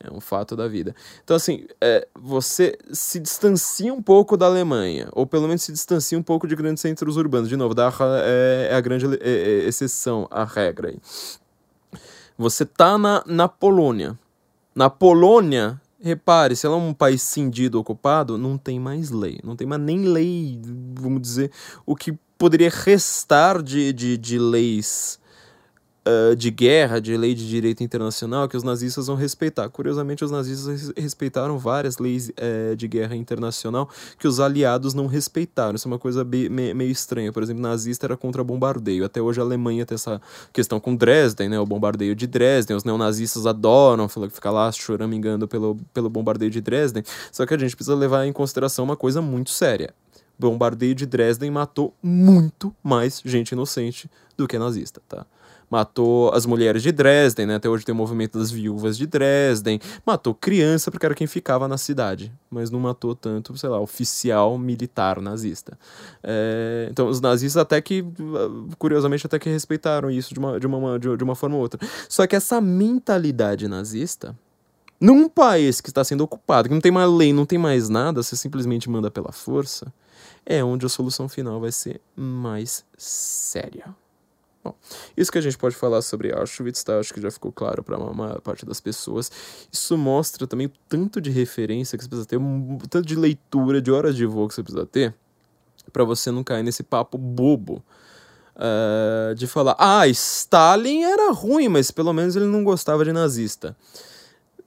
É 0.00 0.12
um 0.12 0.20
fato 0.20 0.54
da 0.54 0.68
vida. 0.68 0.94
Então, 1.24 1.36
assim, 1.36 1.66
é, 1.80 2.06
você 2.14 2.78
se 2.92 3.18
distancia 3.18 3.92
um 3.92 4.00
pouco 4.00 4.36
da 4.36 4.46
Alemanha, 4.46 5.08
ou 5.12 5.26
pelo 5.26 5.48
menos 5.48 5.62
se 5.62 5.72
distancia 5.72 6.16
um 6.16 6.22
pouco 6.22 6.46
de 6.46 6.54
grandes 6.54 6.80
centros 6.80 7.16
urbanos. 7.16 7.48
De 7.48 7.56
novo, 7.56 7.74
da 7.74 7.92
é, 8.24 8.68
é 8.70 8.74
a 8.76 8.80
grande 8.80 9.06
é, 9.06 9.18
é, 9.20 9.66
exceção 9.66 10.28
à 10.30 10.44
regra 10.44 10.90
aí. 10.90 10.98
Você 12.36 12.64
tá 12.64 12.96
na, 12.96 13.24
na 13.26 13.48
Polônia. 13.48 14.16
Na 14.72 14.88
Polônia, 14.88 15.80
repare, 16.00 16.54
se 16.54 16.64
ela 16.64 16.76
é 16.76 16.78
um 16.78 16.94
país 16.94 17.20
cindido, 17.20 17.80
ocupado, 17.80 18.38
não 18.38 18.56
tem 18.56 18.78
mais 18.78 19.10
lei. 19.10 19.40
Não 19.42 19.56
tem 19.56 19.66
mais 19.66 19.82
nem 19.82 20.04
lei, 20.04 20.60
vamos 20.94 21.20
dizer, 21.20 21.50
o 21.84 21.96
que 21.96 22.16
poderia 22.38 22.70
restar 22.70 23.60
de, 23.60 23.92
de, 23.92 24.16
de 24.16 24.38
leis 24.38 25.18
uh, 26.08 26.34
de 26.34 26.50
guerra, 26.50 27.00
de 27.00 27.16
lei 27.16 27.34
de 27.34 27.46
direito 27.48 27.82
internacional 27.82 28.48
que 28.48 28.56
os 28.56 28.62
nazistas 28.62 29.06
vão 29.06 29.16
respeitar. 29.16 29.68
Curiosamente, 29.68 30.24
os 30.24 30.30
nazistas 30.30 30.92
respeitaram 30.96 31.58
várias 31.58 31.98
leis 31.98 32.30
uh, 32.30 32.74
de 32.74 32.88
guerra 32.88 33.14
internacional 33.14 33.88
que 34.18 34.26
os 34.26 34.40
aliados 34.40 34.94
não 34.94 35.06
respeitaram. 35.06 35.76
Isso 35.76 35.86
é 35.86 35.90
uma 35.90 35.98
coisa 35.98 36.24
meio 36.24 36.90
estranha. 36.90 37.32
Por 37.32 37.42
exemplo, 37.42 37.62
nazista 37.62 38.06
era 38.06 38.16
contra 38.16 38.42
bombardeio. 38.42 39.04
Até 39.04 39.20
hoje 39.20 39.40
a 39.40 39.42
Alemanha 39.42 39.84
tem 39.84 39.94
essa 39.94 40.20
questão 40.52 40.80
com 40.80 40.96
Dresden, 40.96 41.48
né? 41.48 41.60
O 41.60 41.66
bombardeio 41.66 42.14
de 42.14 42.26
Dresden. 42.26 42.76
Os 42.76 42.84
neonazistas 42.84 43.46
adoram 43.46 44.08
ficar 44.08 44.50
lá 44.50 44.70
choramingando 44.72 45.46
pelo, 45.46 45.76
pelo 45.92 46.08
bombardeio 46.08 46.50
de 46.50 46.60
Dresden. 46.60 47.02
Só 47.30 47.44
que 47.44 47.54
a 47.54 47.58
gente 47.58 47.76
precisa 47.76 47.94
levar 47.94 48.26
em 48.26 48.32
consideração 48.32 48.84
uma 48.84 48.96
coisa 48.96 49.20
muito 49.20 49.50
séria 49.50 49.92
bombardeio 50.38 50.94
de 50.94 51.04
Dresden 51.04 51.50
matou 51.50 51.92
muito 52.00 52.72
mais 52.80 53.20
gente 53.24 53.50
inocente 53.50 54.08
do 54.36 54.46
que 54.46 54.56
nazista, 54.56 55.02
tá? 55.08 55.26
Matou 55.70 56.32
as 56.32 56.46
mulheres 56.46 56.82
de 56.82 56.92
Dresden, 56.92 57.46
né? 57.46 57.54
Até 57.56 57.68
hoje 57.68 57.84
tem 57.84 57.92
o 57.92 57.96
movimento 57.96 58.38
das 58.38 58.50
viúvas 58.50 58.96
de 58.96 59.06
Dresden. 59.06 59.80
Matou 60.04 60.34
criança 60.34 60.90
porque 60.90 61.04
era 61.04 61.14
quem 61.14 61.26
ficava 61.26 61.68
na 61.68 61.76
cidade, 61.76 62.32
mas 62.50 62.70
não 62.70 62.80
matou 62.80 63.14
tanto, 63.14 63.56
sei 63.56 63.68
lá, 63.68 63.80
oficial 63.80 64.58
militar 64.58 65.20
nazista. 65.20 65.78
É, 66.22 66.88
então 66.90 67.08
os 67.08 67.20
nazistas 67.20 67.60
até 67.60 67.80
que, 67.80 68.04
curiosamente, 68.78 69.26
até 69.26 69.38
que 69.38 69.48
respeitaram 69.48 70.10
isso 70.10 70.32
de 70.32 70.40
uma, 70.40 70.58
de 70.58 70.66
uma, 70.66 70.98
de 70.98 71.24
uma 71.24 71.34
forma 71.34 71.56
ou 71.56 71.62
outra. 71.62 71.80
Só 72.08 72.26
que 72.26 72.36
essa 72.36 72.60
mentalidade 72.60 73.68
nazista, 73.68 74.36
num 75.00 75.28
país 75.28 75.80
que 75.80 75.90
está 75.90 76.02
sendo 76.02 76.22
ocupado, 76.22 76.68
que 76.68 76.74
não 76.74 76.80
tem 76.80 76.92
mais 76.92 77.10
lei, 77.10 77.32
não 77.32 77.46
tem 77.46 77.58
mais 77.58 77.88
nada, 77.88 78.22
você 78.22 78.36
simplesmente 78.36 78.90
manda 78.90 79.10
pela 79.10 79.32
força, 79.32 79.92
é 80.44 80.64
onde 80.64 80.86
a 80.86 80.88
solução 80.88 81.28
final 81.28 81.60
vai 81.60 81.70
ser 81.70 82.00
mais 82.16 82.84
séria. 82.96 83.94
Bom, 84.68 84.74
isso 85.16 85.32
que 85.32 85.38
a 85.38 85.40
gente 85.40 85.56
pode 85.56 85.74
falar 85.74 86.02
sobre 86.02 86.32
Auschwitz, 86.32 86.82
tá? 86.82 86.98
Acho 86.98 87.14
que 87.14 87.20
já 87.20 87.30
ficou 87.30 87.50
claro 87.50 87.82
para 87.82 87.96
a 87.96 88.12
maior 88.12 88.40
parte 88.40 88.66
das 88.66 88.80
pessoas. 88.80 89.30
Isso 89.72 89.96
mostra 89.96 90.46
também 90.46 90.66
o 90.66 90.72
tanto 90.88 91.20
de 91.20 91.30
referência 91.30 91.96
que 91.96 92.04
você 92.04 92.08
precisa 92.08 92.28
ter, 92.28 92.36
o 92.36 92.78
tanto 92.88 93.06
de 93.06 93.16
leitura, 93.16 93.80
de 93.80 93.90
horas 93.90 94.14
de 94.14 94.26
voo 94.26 94.46
que 94.46 94.54
você 94.54 94.62
precisa 94.62 94.84
ter, 94.84 95.14
para 95.92 96.04
você 96.04 96.30
não 96.30 96.44
cair 96.44 96.62
nesse 96.62 96.82
papo 96.82 97.16
bobo. 97.16 97.82
Uh, 98.56 99.36
de 99.36 99.46
falar, 99.46 99.76
ah, 99.78 100.06
Stalin 100.08 101.04
era 101.04 101.30
ruim, 101.32 101.68
mas 101.68 101.92
pelo 101.92 102.12
menos 102.12 102.34
ele 102.34 102.46
não 102.46 102.64
gostava 102.64 103.04
de 103.04 103.12
nazista. 103.12 103.76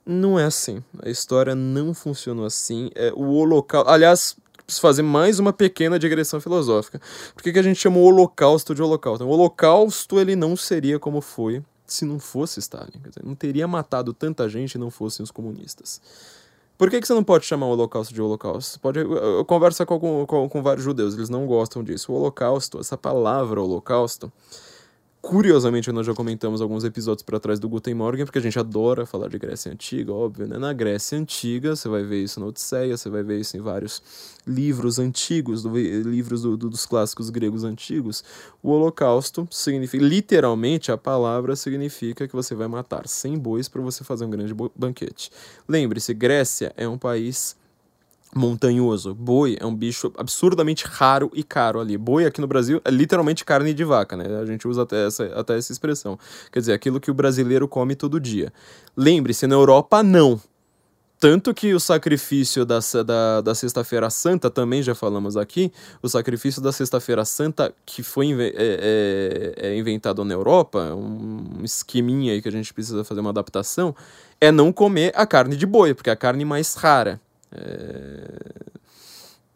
Não 0.05 0.39
é 0.39 0.45
assim. 0.45 0.81
A 1.03 1.09
história 1.09 1.53
não 1.53 1.93
funcionou 1.93 2.45
assim. 2.45 2.89
É, 2.95 3.11
o 3.13 3.33
Holocausto. 3.33 3.89
Aliás, 3.89 4.35
preciso 4.71 4.81
fazer 4.81 5.01
mais 5.01 5.37
uma 5.37 5.51
pequena 5.51 5.99
digressão 5.99 6.39
filosófica. 6.39 6.99
Por 7.35 7.43
que, 7.43 7.51
que 7.51 7.59
a 7.59 7.63
gente 7.63 7.79
chama 7.79 7.97
o 7.97 8.03
Holocausto 8.03 8.73
de 8.73 8.81
Holocausto? 8.81 9.25
O 9.25 9.29
Holocausto 9.29 10.19
ele 10.19 10.35
não 10.35 10.55
seria 10.55 10.97
como 10.97 11.19
foi 11.19 11.61
se 11.85 12.05
não 12.05 12.19
fosse 12.19 12.59
Stalin. 12.59 13.01
Dizer, 13.03 13.21
não 13.23 13.35
teria 13.35 13.67
matado 13.67 14.13
tanta 14.13 14.47
gente 14.47 14.71
se 14.71 14.77
não 14.77 14.89
fossem 14.89 15.23
os 15.23 15.31
comunistas. 15.31 16.01
Por 16.77 16.89
que, 16.89 17.01
que 17.01 17.05
você 17.05 17.13
não 17.13 17.23
pode 17.23 17.45
chamar 17.45 17.67
o 17.67 17.71
Holocausto 17.71 18.13
de 18.13 18.21
Holocausto? 18.21 18.79
Pode 18.79 18.99
eu, 18.99 19.45
conversa 19.45 19.85
com, 19.85 20.25
com, 20.25 20.49
com 20.49 20.63
vários 20.63 20.83
judeus, 20.83 21.13
eles 21.13 21.29
não 21.29 21.45
gostam 21.45 21.83
disso. 21.83 22.11
O 22.11 22.15
Holocausto, 22.15 22.79
essa 22.79 22.97
palavra 22.97 23.61
Holocausto, 23.61 24.31
Curiosamente, 25.21 25.91
nós 25.91 26.07
já 26.07 26.15
comentamos 26.15 26.61
alguns 26.61 26.83
episódios 26.83 27.21
para 27.21 27.39
trás 27.39 27.59
do 27.59 27.69
Guten 27.69 27.93
Morgen, 27.93 28.25
porque 28.25 28.39
a 28.39 28.41
gente 28.41 28.57
adora 28.57 29.05
falar 29.05 29.27
de 29.27 29.37
Grécia 29.37 29.71
Antiga, 29.71 30.11
óbvio, 30.11 30.47
né? 30.47 30.57
Na 30.57 30.73
Grécia 30.73 31.15
Antiga, 31.15 31.75
você 31.75 31.87
vai 31.87 32.03
ver 32.03 32.23
isso 32.23 32.39
na 32.39 32.47
Odisseia, 32.47 32.97
você 32.97 33.07
vai 33.07 33.21
ver 33.21 33.39
isso 33.39 33.55
em 33.55 33.61
vários 33.61 34.01
livros 34.47 34.97
antigos, 34.97 35.61
do, 35.61 35.77
livros 35.77 36.41
do, 36.41 36.57
do, 36.57 36.71
dos 36.71 36.87
clássicos 36.87 37.29
gregos 37.29 37.63
antigos. 37.63 38.23
O 38.63 38.71
Holocausto 38.71 39.47
significa, 39.51 40.03
literalmente, 40.03 40.91
a 40.91 40.97
palavra 40.97 41.55
significa 41.55 42.27
que 42.27 42.35
você 42.35 42.55
vai 42.55 42.67
matar 42.67 43.07
100 43.07 43.37
bois 43.37 43.69
para 43.69 43.81
você 43.81 44.03
fazer 44.03 44.25
um 44.25 44.29
grande 44.31 44.55
banquete. 44.75 45.29
Lembre-se, 45.67 46.15
Grécia 46.15 46.73
é 46.75 46.87
um 46.87 46.97
país 46.97 47.55
montanhoso. 48.35 49.13
Boi 49.13 49.57
é 49.59 49.65
um 49.65 49.75
bicho 49.75 50.11
absurdamente 50.17 50.85
raro 50.85 51.31
e 51.33 51.43
caro 51.43 51.79
ali. 51.79 51.97
Boi 51.97 52.25
aqui 52.25 52.41
no 52.41 52.47
Brasil 52.47 52.81
é 52.83 52.91
literalmente 52.91 53.43
carne 53.43 53.73
de 53.73 53.83
vaca, 53.83 54.15
né? 54.15 54.25
A 54.41 54.45
gente 54.45 54.67
usa 54.67 54.83
até 54.83 55.07
essa, 55.07 55.25
até 55.35 55.57
essa 55.57 55.71
expressão. 55.71 56.17
Quer 56.51 56.59
dizer, 56.59 56.73
aquilo 56.73 56.99
que 56.99 57.11
o 57.11 57.13
brasileiro 57.13 57.67
come 57.67 57.95
todo 57.95 58.19
dia. 58.19 58.51
Lembre-se, 58.95 59.47
na 59.47 59.55
Europa 59.55 60.01
não. 60.01 60.39
Tanto 61.21 61.53
que 61.53 61.71
o 61.71 61.79
sacrifício 61.79 62.65
da, 62.65 62.79
da, 63.05 63.41
da 63.41 63.53
Sexta-feira 63.53 64.09
Santa, 64.09 64.49
também 64.49 64.81
já 64.81 64.95
falamos 64.95 65.37
aqui, 65.37 65.71
o 66.01 66.09
sacrifício 66.09 66.59
da 66.59 66.71
Sexta-feira 66.71 67.23
Santa, 67.23 67.71
que 67.85 68.01
foi 68.01 68.31
é, 68.41 68.53
é, 68.57 69.67
é 69.67 69.77
inventado 69.77 70.25
na 70.25 70.33
Europa, 70.33 70.95
um 70.95 71.63
esqueminha 71.63 72.33
aí 72.33 72.41
que 72.41 72.47
a 72.47 72.51
gente 72.51 72.73
precisa 72.73 73.03
fazer 73.03 73.21
uma 73.21 73.29
adaptação, 73.29 73.95
é 74.39 74.51
não 74.51 74.73
comer 74.73 75.13
a 75.15 75.27
carne 75.27 75.55
de 75.55 75.67
boi, 75.67 75.93
porque 75.93 76.09
é 76.09 76.13
a 76.13 76.15
carne 76.15 76.43
mais 76.43 76.73
rara. 76.73 77.21
É... 77.51 78.71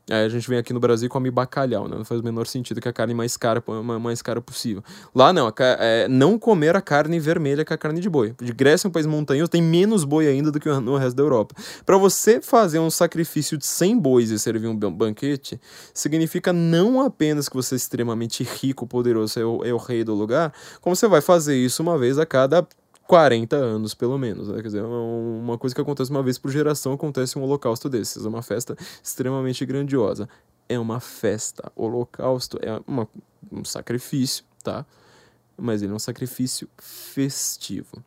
Aí 0.09 0.23
a 0.23 0.29
gente 0.29 0.47
vem 0.47 0.59
aqui 0.59 0.71
no 0.71 0.79
Brasil 0.79 1.07
e 1.07 1.09
come 1.09 1.31
bacalhau, 1.31 1.87
né? 1.87 1.97
Não 1.97 2.05
faz 2.05 2.21
o 2.21 2.23
menor 2.23 2.45
sentido 2.45 2.79
que 2.79 2.87
a 2.87 2.93
carne 2.93 3.15
mais 3.15 3.35
cara, 3.35 3.63
mais 3.99 4.21
cara 4.21 4.39
possível. 4.39 4.83
Lá 5.15 5.33
não, 5.33 5.51
é 5.57 6.07
não 6.07 6.37
comer 6.37 6.75
a 6.75 6.81
carne 6.81 7.19
vermelha 7.19 7.65
que 7.65 7.73
a 7.73 7.77
carne 7.77 7.99
de 7.99 8.07
boi. 8.07 8.35
De 8.39 8.53
Grécia 8.53 8.85
é 8.85 8.89
um 8.89 8.91
país 8.91 9.07
montanhoso, 9.07 9.49
tem 9.49 9.63
menos 9.63 10.03
boi 10.03 10.27
ainda 10.27 10.51
do 10.51 10.59
que 10.59 10.69
no 10.69 10.95
resto 10.95 11.15
da 11.15 11.23
Europa. 11.23 11.55
Para 11.83 11.97
você 11.97 12.39
fazer 12.39 12.77
um 12.77 12.91
sacrifício 12.91 13.57
de 13.57 13.65
100 13.65 13.97
bois 13.97 14.29
e 14.29 14.37
servir 14.37 14.67
um 14.67 14.75
banquete, 14.75 15.59
significa 15.91 16.53
não 16.53 17.01
apenas 17.01 17.49
que 17.49 17.55
você 17.55 17.73
é 17.73 17.77
extremamente 17.77 18.43
rico, 18.43 18.85
poderoso, 18.85 19.39
é 19.39 19.45
o, 19.45 19.65
é 19.65 19.73
o 19.73 19.77
rei 19.77 20.03
do 20.03 20.13
lugar, 20.13 20.53
como 20.81 20.95
você 20.95 21.07
vai 21.07 21.21
fazer 21.21 21.55
isso 21.55 21.81
uma 21.81 21.97
vez 21.97 22.19
a 22.19 22.27
cada 22.27 22.67
40 23.07 23.55
anos, 23.55 23.93
pelo 23.93 24.17
menos. 24.17 24.47
Né? 24.47 24.55
Quer 24.55 24.67
dizer, 24.67 24.83
é 24.83 24.87
uma 24.87 25.57
coisa 25.57 25.75
que 25.75 25.81
acontece 25.81 26.11
uma 26.11 26.23
vez 26.23 26.37
por 26.37 26.51
geração, 26.51 26.93
acontece 26.93 27.37
um 27.37 27.43
holocausto 27.43 27.89
desses. 27.89 28.25
É 28.25 28.27
uma 28.27 28.41
festa 28.41 28.75
extremamente 29.03 29.65
grandiosa. 29.65 30.27
É 30.67 30.79
uma 30.79 30.99
festa. 30.99 31.71
Holocausto 31.75 32.57
é 32.61 32.81
uma, 32.87 33.07
um 33.51 33.63
sacrifício, 33.63 34.43
tá? 34.63 34.85
Mas 35.57 35.81
ele 35.81 35.91
é 35.91 35.95
um 35.95 35.99
sacrifício 35.99 36.67
festivo. 36.77 38.03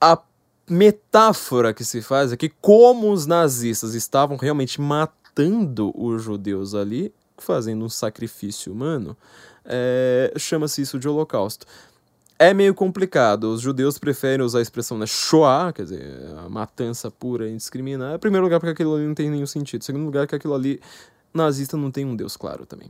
A 0.00 0.20
metáfora 0.68 1.72
que 1.72 1.84
se 1.84 2.02
faz 2.02 2.32
é 2.32 2.36
que, 2.36 2.48
como 2.48 3.12
os 3.12 3.24
nazistas 3.26 3.94
estavam 3.94 4.36
realmente 4.36 4.80
matando 4.80 5.92
os 5.96 6.22
judeus 6.22 6.74
ali, 6.74 7.14
fazendo 7.38 7.84
um 7.84 7.88
sacrifício 7.88 8.72
humano, 8.72 9.16
é, 9.64 10.32
chama-se 10.36 10.82
isso 10.82 10.98
de 10.98 11.08
holocausto 11.08 11.66
é 12.38 12.52
meio 12.52 12.74
complicado. 12.74 13.44
Os 13.44 13.60
judeus 13.60 13.98
preferem 13.98 14.44
usar 14.44 14.58
a 14.58 14.62
expressão 14.62 14.98
né, 14.98 15.06
Shoah, 15.06 15.72
quer 15.72 15.84
dizer, 15.84 16.02
a 16.38 16.48
matança 16.48 17.10
pura 17.10 17.48
e 17.48 17.52
indiscriminada. 17.52 18.16
Em 18.16 18.18
primeiro 18.18 18.44
lugar, 18.44 18.60
porque 18.60 18.72
aquilo 18.72 18.94
ali 18.94 19.06
não 19.06 19.14
tem 19.14 19.30
nenhum 19.30 19.46
sentido. 19.46 19.82
Em 19.82 19.84
segundo 19.84 20.04
lugar, 20.04 20.26
que 20.26 20.34
aquilo 20.34 20.54
ali, 20.54 20.80
nazista 21.32 21.76
não 21.76 21.90
tem 21.90 22.04
um 22.04 22.16
Deus 22.16 22.36
claro 22.36 22.66
também. 22.66 22.88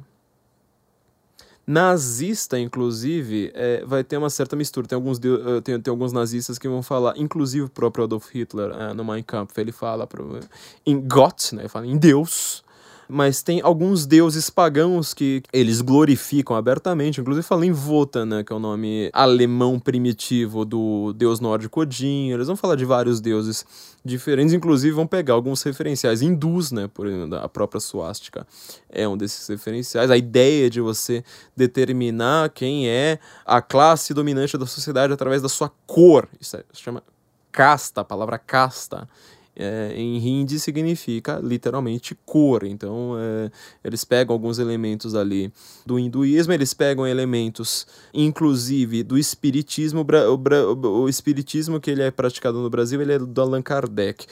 Nazista, 1.67 2.59
inclusive, 2.59 3.51
é, 3.55 3.83
vai 3.87 4.05
ter 4.05 4.19
uma 4.19 4.29
certa 4.29 4.55
mistura. 4.55 4.87
Tem 4.87 4.97
alguns, 4.97 5.19
uh, 5.19 5.63
tem, 5.63 5.81
tem 5.81 5.91
alguns 5.91 6.13
nazistas 6.13 6.59
que 6.59 6.69
vão 6.69 6.83
falar, 6.83 7.15
inclusive 7.17 7.65
o 7.65 7.69
próprio 7.71 8.05
Adolf 8.05 8.29
Hitler, 8.35 8.71
uh, 8.71 8.95
no 8.95 9.03
Mein 9.05 9.23
Kampf, 9.23 9.57
ele 9.59 9.73
fala 9.73 10.07
pro, 10.07 10.41
em 10.85 11.01
Gott, 11.01 11.55
né, 11.55 11.63
ele 11.63 11.69
fala 11.69 11.87
em 11.87 11.97
Deus, 11.97 12.64
mas 13.09 13.43
tem 13.43 13.61
alguns 13.63 14.07
deuses 14.07 14.51
pagãos 14.51 15.15
que 15.15 15.43
eles 15.53 15.81
glorificam 15.81 16.57
abertamente, 16.57 17.21
inclusive 17.21 17.47
falam 17.47 17.65
em 17.65 17.73
Votan, 17.73 18.27
né, 18.27 18.45
que 18.45 18.53
é 18.53 18.57
o 18.57 18.59
nome 18.59 19.11
alemão 19.13 19.79
primitivo 19.79 20.65
do 20.65 21.13
deus 21.13 21.41
nórdico 21.41 21.81
Odin, 21.81 22.31
eles 22.31 22.47
vão 22.47 22.57
falar 22.57 22.77
de 22.77 22.85
vários 22.85 23.21
deuses 23.21 23.65
diferentes, 24.05 24.53
inclusive 24.53 24.95
vão 24.95 25.07
pegar 25.07 25.35
alguns 25.35 25.63
referenciais 25.63 26.23
hindus, 26.23 26.73
né, 26.73 26.89
por 26.93 27.07
exemplo, 27.07 27.37
a 27.37 27.49
própria 27.49 27.81
suástica 27.81 28.47
é 28.89 29.09
um 29.09 29.17
desses 29.17 29.47
referenciais, 29.49 30.11
a 30.11 30.17
ideia 30.17 30.71
de 30.71 30.81
você 30.81 31.25
determinar 31.57 32.51
quem 32.51 32.89
é 32.89 33.19
a 33.45 33.61
classe 33.61 34.15
dominante 34.15 34.57
da 34.57 34.67
sociedade 34.67 35.13
através 35.13 35.43
da 35.43 35.49
sua 35.49 35.71
cor, 35.87 36.29
isso, 36.41 36.57
é, 36.57 36.65
isso 36.73 36.83
chama 36.83 37.03
casta, 37.51 38.01
a 38.01 38.05
palavra 38.05 38.37
casta, 38.37 39.09
é, 39.57 39.93
em 39.95 40.17
hindi 40.19 40.59
significa 40.59 41.41
literalmente 41.43 42.17
cor. 42.27 42.65
Então, 42.65 43.17
é, 43.19 43.51
eles 43.85 44.05
pegam 44.05 44.33
alguns 44.33 44.59
elementos 44.59 45.15
ali 45.15 45.53
do 45.87 45.99
hinduísmo, 45.99 46.53
eles 46.53 46.75
pegam 46.75 47.07
elementos, 47.07 47.87
inclusive, 48.13 49.03
do 49.03 49.17
espiritismo. 49.17 50.05
O, 50.05 51.03
o 51.03 51.09
espiritismo 51.09 51.81
que 51.81 51.91
ele 51.91 52.03
é 52.03 52.11
praticado 52.11 52.61
no 52.61 52.71
Brasil, 52.71 53.01
ele 53.01 53.13
é 53.13 53.19
do 53.19 53.41
Allan 53.41 53.63
Kardec. 53.63 54.27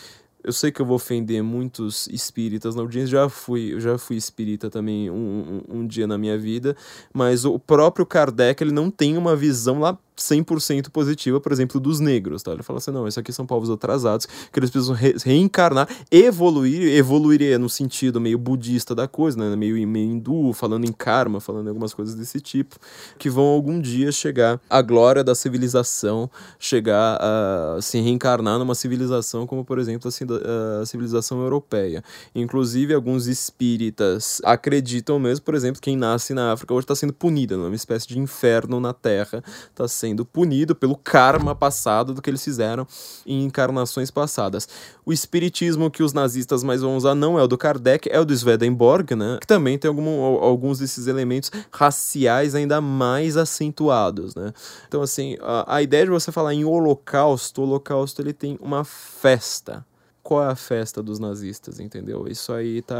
Eu 0.44 0.52
sei 0.52 0.72
que 0.72 0.82
eu 0.82 0.86
vou 0.86 0.96
ofender 0.96 1.40
muitos 1.40 2.08
espíritas 2.08 2.74
na 2.74 2.82
audiência, 2.82 3.12
já 3.12 3.28
fui, 3.28 3.80
já 3.80 3.96
fui 3.96 4.16
espírita 4.16 4.68
também 4.68 5.08
um, 5.08 5.62
um, 5.70 5.78
um 5.78 5.86
dia 5.86 6.04
na 6.04 6.18
minha 6.18 6.36
vida, 6.36 6.76
mas 7.14 7.44
o 7.44 7.60
próprio 7.60 8.04
Kardec 8.04 8.60
ele 8.60 8.72
não 8.72 8.90
tem 8.90 9.16
uma 9.16 9.36
visão 9.36 9.78
lá 9.78 9.96
100% 10.16 10.90
positiva, 10.90 11.40
por 11.40 11.52
exemplo, 11.52 11.80
dos 11.80 12.00
negros, 12.00 12.42
tá? 12.42 12.52
Ele 12.52 12.62
fala 12.62 12.78
assim, 12.78 12.90
não, 12.90 13.08
esses 13.08 13.18
aqui 13.18 13.32
são 13.32 13.46
povos 13.46 13.70
atrasados, 13.70 14.26
que 14.26 14.58
eles 14.58 14.70
precisam 14.70 14.94
re 14.94 15.14
reencarnar, 15.24 15.88
evoluir, 16.10 16.94
evoluir 16.94 17.42
é 17.42 17.58
no 17.58 17.68
sentido 17.68 18.20
meio 18.20 18.38
budista 18.38 18.94
da 18.94 19.08
coisa, 19.08 19.38
né? 19.38 19.56
Meio, 19.56 19.86
meio 19.88 20.10
hindu, 20.10 20.52
falando 20.52 20.84
em 20.84 20.92
karma, 20.92 21.40
falando 21.40 21.66
em 21.66 21.68
algumas 21.68 21.94
coisas 21.94 22.14
desse 22.14 22.40
tipo, 22.40 22.76
que 23.18 23.30
vão 23.30 23.44
algum 23.44 23.80
dia 23.80 24.12
chegar 24.12 24.60
à 24.68 24.82
glória 24.82 25.24
da 25.24 25.34
civilização, 25.34 26.30
chegar 26.58 27.18
a 27.20 27.80
se 27.80 28.00
reencarnar 28.00 28.58
numa 28.58 28.74
civilização 28.74 29.46
como, 29.46 29.64
por 29.64 29.78
exemplo, 29.78 30.08
a 30.08 30.86
civilização 30.86 31.40
europeia. 31.40 32.04
Inclusive, 32.34 32.92
alguns 32.94 33.26
espíritas 33.26 34.40
acreditam 34.44 35.18
mesmo, 35.18 35.44
por 35.44 35.54
exemplo, 35.54 35.80
quem 35.80 35.96
nasce 35.96 36.34
na 36.34 36.52
África 36.52 36.74
hoje 36.74 36.84
está 36.84 36.94
sendo 36.94 37.12
punida, 37.12 37.56
numa 37.56 37.74
espécie 37.74 38.06
de 38.06 38.18
inferno 38.18 38.78
na 38.78 38.92
Terra, 38.92 39.42
está 39.70 39.88
sendo 39.88 40.11
punido 40.24 40.74
pelo 40.74 40.96
karma 40.96 41.54
passado 41.54 42.12
do 42.12 42.20
que 42.20 42.30
eles 42.30 42.44
fizeram 42.44 42.86
em 43.26 43.44
encarnações 43.44 44.10
passadas. 44.10 44.68
O 45.04 45.12
espiritismo 45.12 45.90
que 45.90 46.02
os 46.02 46.12
nazistas 46.12 46.62
mais 46.62 46.82
vão 46.82 46.96
usar 46.96 47.14
não 47.14 47.38
é 47.38 47.42
o 47.42 47.48
do 47.48 47.58
Kardec, 47.58 48.08
é 48.10 48.20
o 48.20 48.24
do 48.24 48.34
Swedenborg, 48.34 49.14
né? 49.14 49.38
Que 49.40 49.46
também 49.46 49.78
tem 49.78 49.88
algum, 49.88 50.08
alguns 50.42 50.78
desses 50.78 51.06
elementos 51.06 51.50
raciais 51.70 52.54
ainda 52.54 52.80
mais 52.80 53.36
acentuados, 53.36 54.34
né? 54.34 54.52
Então, 54.86 55.02
assim, 55.02 55.36
a, 55.40 55.76
a 55.76 55.82
ideia 55.82 56.04
de 56.04 56.10
você 56.10 56.30
falar 56.30 56.54
em 56.54 56.64
holocausto, 56.64 57.62
o 57.62 57.64
holocausto 57.64 58.20
ele 58.20 58.32
tem 58.32 58.58
uma 58.60 58.84
festa 58.84 59.84
qual 60.22 60.44
é 60.44 60.46
a 60.46 60.56
festa 60.56 61.02
dos 61.02 61.18
nazistas, 61.18 61.80
entendeu? 61.80 62.26
Isso 62.28 62.52
aí 62.52 62.80
tá. 62.80 62.94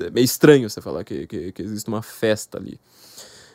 É 0.00 0.10
meio 0.10 0.24
estranho 0.24 0.68
você 0.68 0.80
falar 0.80 1.04
que, 1.04 1.26
que, 1.26 1.52
que, 1.52 1.62
existe 1.62 1.88
uma 1.88 2.02
festa 2.02 2.58
ali, 2.58 2.80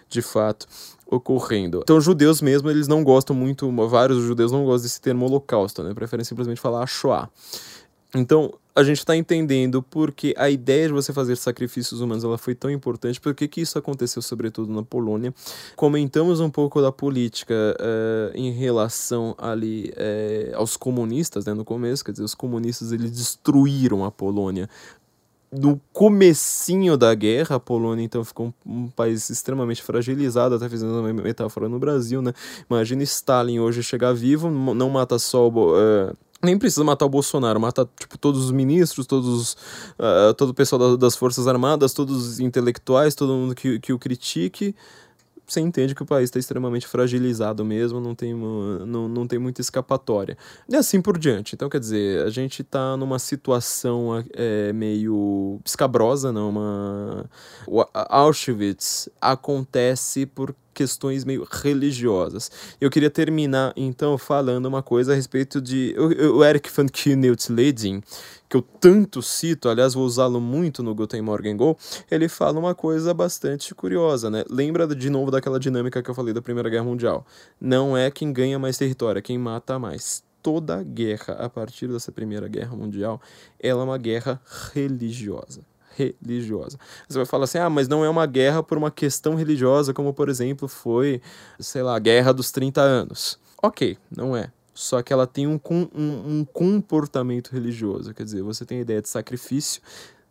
de 0.09 0.21
fato 0.21 0.67
ocorrendo. 1.05 1.79
Então, 1.83 1.99
judeus 1.99 2.41
mesmo, 2.41 2.69
eles 2.69 2.87
não 2.87 3.03
gostam 3.03 3.35
muito, 3.35 3.71
vários 3.87 4.19
judeus 4.23 4.51
não 4.51 4.63
gostam 4.63 4.83
desse 4.83 5.01
termo 5.01 5.25
holocausto, 5.25 5.83
né? 5.83 5.93
Preferem 5.93 6.23
simplesmente 6.23 6.59
falar 6.59 6.85
Shoah. 6.85 7.29
Então, 8.15 8.53
a 8.75 8.83
gente 8.83 8.99
está 8.99 9.15
entendendo 9.15 9.83
porque 9.83 10.33
a 10.37 10.49
ideia 10.49 10.87
de 10.87 10.93
você 10.93 11.11
fazer 11.11 11.35
sacrifícios 11.35 12.01
humanos 12.01 12.23
ela 12.23 12.37
foi 12.37 12.55
tão 12.55 12.71
importante, 12.71 13.19
por 13.19 13.35
que 13.35 13.59
isso 13.59 13.77
aconteceu 13.77 14.21
sobretudo 14.21 14.71
na 14.71 14.81
Polônia. 14.81 15.33
Comentamos 15.75 16.39
um 16.39 16.49
pouco 16.49 16.81
da 16.81 16.91
política 16.91 17.53
uh, 17.53 18.35
em 18.35 18.51
relação 18.51 19.35
ali 19.37 19.91
uh, 19.91 20.57
aos 20.57 20.77
comunistas, 20.77 21.45
né, 21.45 21.53
no 21.53 21.65
começo, 21.65 22.03
quer 22.03 22.11
dizer, 22.11 22.23
os 22.23 22.33
comunistas 22.33 22.91
eles 22.91 23.11
destruíram 23.11 24.05
a 24.05 24.11
Polônia 24.11 24.69
no 25.51 25.81
comecinho 25.91 26.95
da 26.95 27.13
guerra, 27.15 27.55
a 27.55 27.59
Polônia 27.59 28.03
então 28.03 28.23
ficou 28.23 28.53
um, 28.65 28.83
um, 28.83 28.87
país 28.87 29.29
extremamente 29.29 29.81
fragilizado, 29.81 30.55
até 30.55 30.69
fazendo 30.69 30.99
uma 30.99 31.11
metáfora 31.11 31.67
no 31.67 31.79
Brasil, 31.79 32.21
né? 32.21 32.33
Imagina 32.69 33.03
Stalin 33.03 33.59
hoje 33.59 33.81
chegar 33.81 34.13
vivo, 34.13 34.49
não 34.49 34.89
mata 34.89 35.17
só 35.17 35.47
o... 35.47 35.73
Uh, 35.73 36.15
nem 36.41 36.57
precisa 36.57 36.83
matar 36.83 37.05
o 37.05 37.09
Bolsonaro, 37.09 37.59
mata 37.59 37.87
tipo, 37.99 38.17
todos 38.17 38.45
os 38.45 38.51
ministros, 38.51 39.05
todos, 39.05 39.53
uh, 39.99 40.33
todo 40.37 40.49
o 40.49 40.53
pessoal 40.53 40.95
das 40.95 41.15
Forças 41.15 41.47
Armadas, 41.47 41.93
todos 41.93 42.15
os 42.15 42.39
intelectuais, 42.39 43.13
todo 43.13 43.33
mundo 43.33 43.53
que, 43.53 43.79
que 43.79 43.91
o 43.91 43.99
critique, 43.99 44.73
você 45.53 45.59
entende 45.59 45.95
que 45.95 46.03
o 46.03 46.05
país 46.05 46.25
está 46.25 46.39
extremamente 46.39 46.87
fragilizado 46.87 47.65
mesmo, 47.65 47.99
não 47.99 48.13
tem, 48.13 48.33
não, 48.33 49.07
não 49.07 49.27
tem 49.27 49.39
muita 49.39 49.61
escapatória. 49.61 50.37
E 50.67 50.75
assim 50.75 51.01
por 51.01 51.17
diante. 51.17 51.55
Então, 51.55 51.69
quer 51.69 51.79
dizer, 51.79 52.25
a 52.25 52.29
gente 52.29 52.61
está 52.61 52.95
numa 52.95 53.19
situação 53.19 54.23
é, 54.33 54.71
meio 54.73 55.59
escabrosa, 55.65 56.31
não? 56.31 56.49
Uma... 56.49 57.29
Auschwitz 57.93 59.09
acontece 59.21 60.25
por 60.25 60.55
questões 60.73 61.25
meio 61.25 61.47
religiosas. 61.49 62.51
Eu 62.79 62.89
queria 62.89 63.09
terminar, 63.09 63.73
então, 63.75 64.17
falando 64.17 64.65
uma 64.65 64.81
coisa 64.81 65.13
a 65.13 65.15
respeito 65.15 65.61
de 65.61 65.95
o, 65.97 66.43
Eric 66.43 66.69
van 66.71 66.87
Knut-Ledin, 66.87 68.01
que 68.47 68.57
eu 68.57 68.61
tanto 68.61 69.21
cito, 69.21 69.69
aliás, 69.69 69.93
vou 69.93 70.05
usá-lo 70.05 70.39
muito 70.41 70.81
no 70.81 70.95
Guten 70.95 71.21
Morgen 71.21 71.55
Go, 71.55 71.77
ele 72.09 72.27
fala 72.27 72.59
uma 72.59 72.73
coisa 72.73 73.13
bastante 73.13 73.75
curiosa, 73.75 74.29
né? 74.29 74.43
Lembra 74.49 74.87
de 74.87 75.09
novo 75.09 75.31
daquela 75.31 75.59
dinâmica 75.59 76.01
que 76.01 76.09
eu 76.09 76.15
falei 76.15 76.33
da 76.33 76.41
Primeira 76.41 76.69
Guerra 76.69 76.85
Mundial. 76.85 77.25
Não 77.59 77.95
é 77.95 78.09
quem 78.09 78.33
ganha 78.33 78.57
mais 78.57 78.77
território, 78.77 79.19
é 79.19 79.21
quem 79.21 79.37
mata 79.37 79.77
mais 79.77 80.23
toda 80.41 80.81
guerra 80.81 81.33
a 81.33 81.49
partir 81.49 81.87
dessa 81.87 82.11
Primeira 82.11 82.47
Guerra 82.47 82.75
Mundial, 82.75 83.21
ela 83.59 83.81
é 83.81 83.83
uma 83.83 83.97
guerra 83.97 84.41
religiosa 84.73 85.61
religiosa. 86.21 86.77
Você 87.07 87.17
vai 87.17 87.25
falar 87.25 87.43
assim, 87.43 87.57
ah, 87.57 87.69
mas 87.69 87.87
não 87.87 88.03
é 88.03 88.09
uma 88.09 88.25
guerra 88.25 88.63
por 88.63 88.77
uma 88.77 88.91
questão 88.91 89.35
religiosa, 89.35 89.93
como 89.93 90.13
por 90.13 90.29
exemplo 90.29 90.67
foi, 90.67 91.21
sei 91.59 91.83
lá, 91.83 91.95
a 91.95 91.99
Guerra 91.99 92.33
dos 92.33 92.51
30 92.51 92.81
Anos. 92.81 93.39
Ok, 93.61 93.97
não 94.15 94.35
é. 94.35 94.51
Só 94.73 95.01
que 95.01 95.11
ela 95.11 95.27
tem 95.27 95.45
um, 95.45 95.59
um, 95.69 96.39
um 96.39 96.45
comportamento 96.45 97.51
religioso, 97.51 98.13
quer 98.13 98.23
dizer, 98.23 98.41
você 98.41 98.65
tem 98.65 98.77
a 98.77 98.81
ideia 98.81 99.01
de 99.01 99.09
sacrifício, 99.09 99.81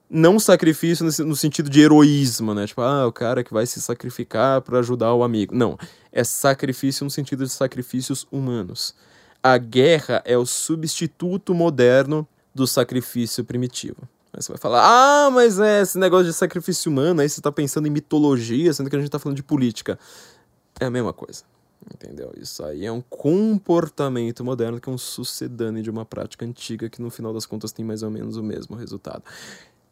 não 0.08 0.38
sacrifício 0.38 1.04
no, 1.26 1.36
sentido 1.36 1.68
de 1.68 1.80
heroísmo, 1.80 2.54
né? 2.54 2.66
Tipo, 2.66 2.80
ah, 2.80 3.06
o 3.06 3.12
cara 3.12 3.44
que 3.44 3.52
vai 3.52 3.66
se 3.66 3.80
sacrificar 3.80 4.62
para 4.62 4.78
ajudar 4.78 5.12
o 5.12 5.22
amigo. 5.22 5.54
Não, 5.54 5.76
é 6.10 6.24
sacrifício 6.24 7.04
no 7.04 7.10
sentido 7.10 7.44
de 7.44 7.50
sacrifícios 7.50 8.26
humanos. 8.32 8.94
A 9.42 9.58
guerra 9.58 10.22
é 10.24 10.36
o 10.36 10.46
substituto 10.46 11.54
moderno 11.54 12.26
do 12.54 12.66
sacrifício 12.66 13.44
primitivo. 13.44 14.08
Aí 14.32 14.42
você 14.42 14.52
vai 14.52 14.58
falar, 14.58 14.82
ah, 14.84 15.30
mas 15.30 15.58
é 15.58 15.82
esse 15.82 15.98
negócio 15.98 16.26
de 16.26 16.32
sacrifício 16.32 16.90
humano, 16.90 17.20
aí 17.20 17.28
você 17.28 17.40
tá 17.40 17.50
pensando 17.50 17.86
em 17.86 17.90
mitologia, 17.90 18.72
sendo 18.72 18.90
que 18.90 18.96
a 18.96 18.98
gente 18.98 19.10
tá 19.10 19.18
falando 19.18 19.36
de 19.36 19.42
política. 19.42 19.98
É 20.78 20.84
a 20.84 20.90
mesma 20.90 21.12
coisa. 21.12 21.44
Entendeu? 21.92 22.32
Isso 22.36 22.62
aí 22.64 22.84
é 22.84 22.92
um 22.92 23.00
comportamento 23.00 24.44
moderno 24.44 24.80
que 24.80 24.88
é 24.88 24.92
um 24.92 24.98
sucedâneo 24.98 25.82
de 25.82 25.90
uma 25.90 26.04
prática 26.04 26.44
antiga 26.44 26.90
que 26.90 27.00
no 27.00 27.10
final 27.10 27.32
das 27.32 27.46
contas 27.46 27.72
tem 27.72 27.84
mais 27.84 28.02
ou 28.02 28.10
menos 28.10 28.36
o 28.36 28.42
mesmo 28.42 28.76
resultado. 28.76 29.22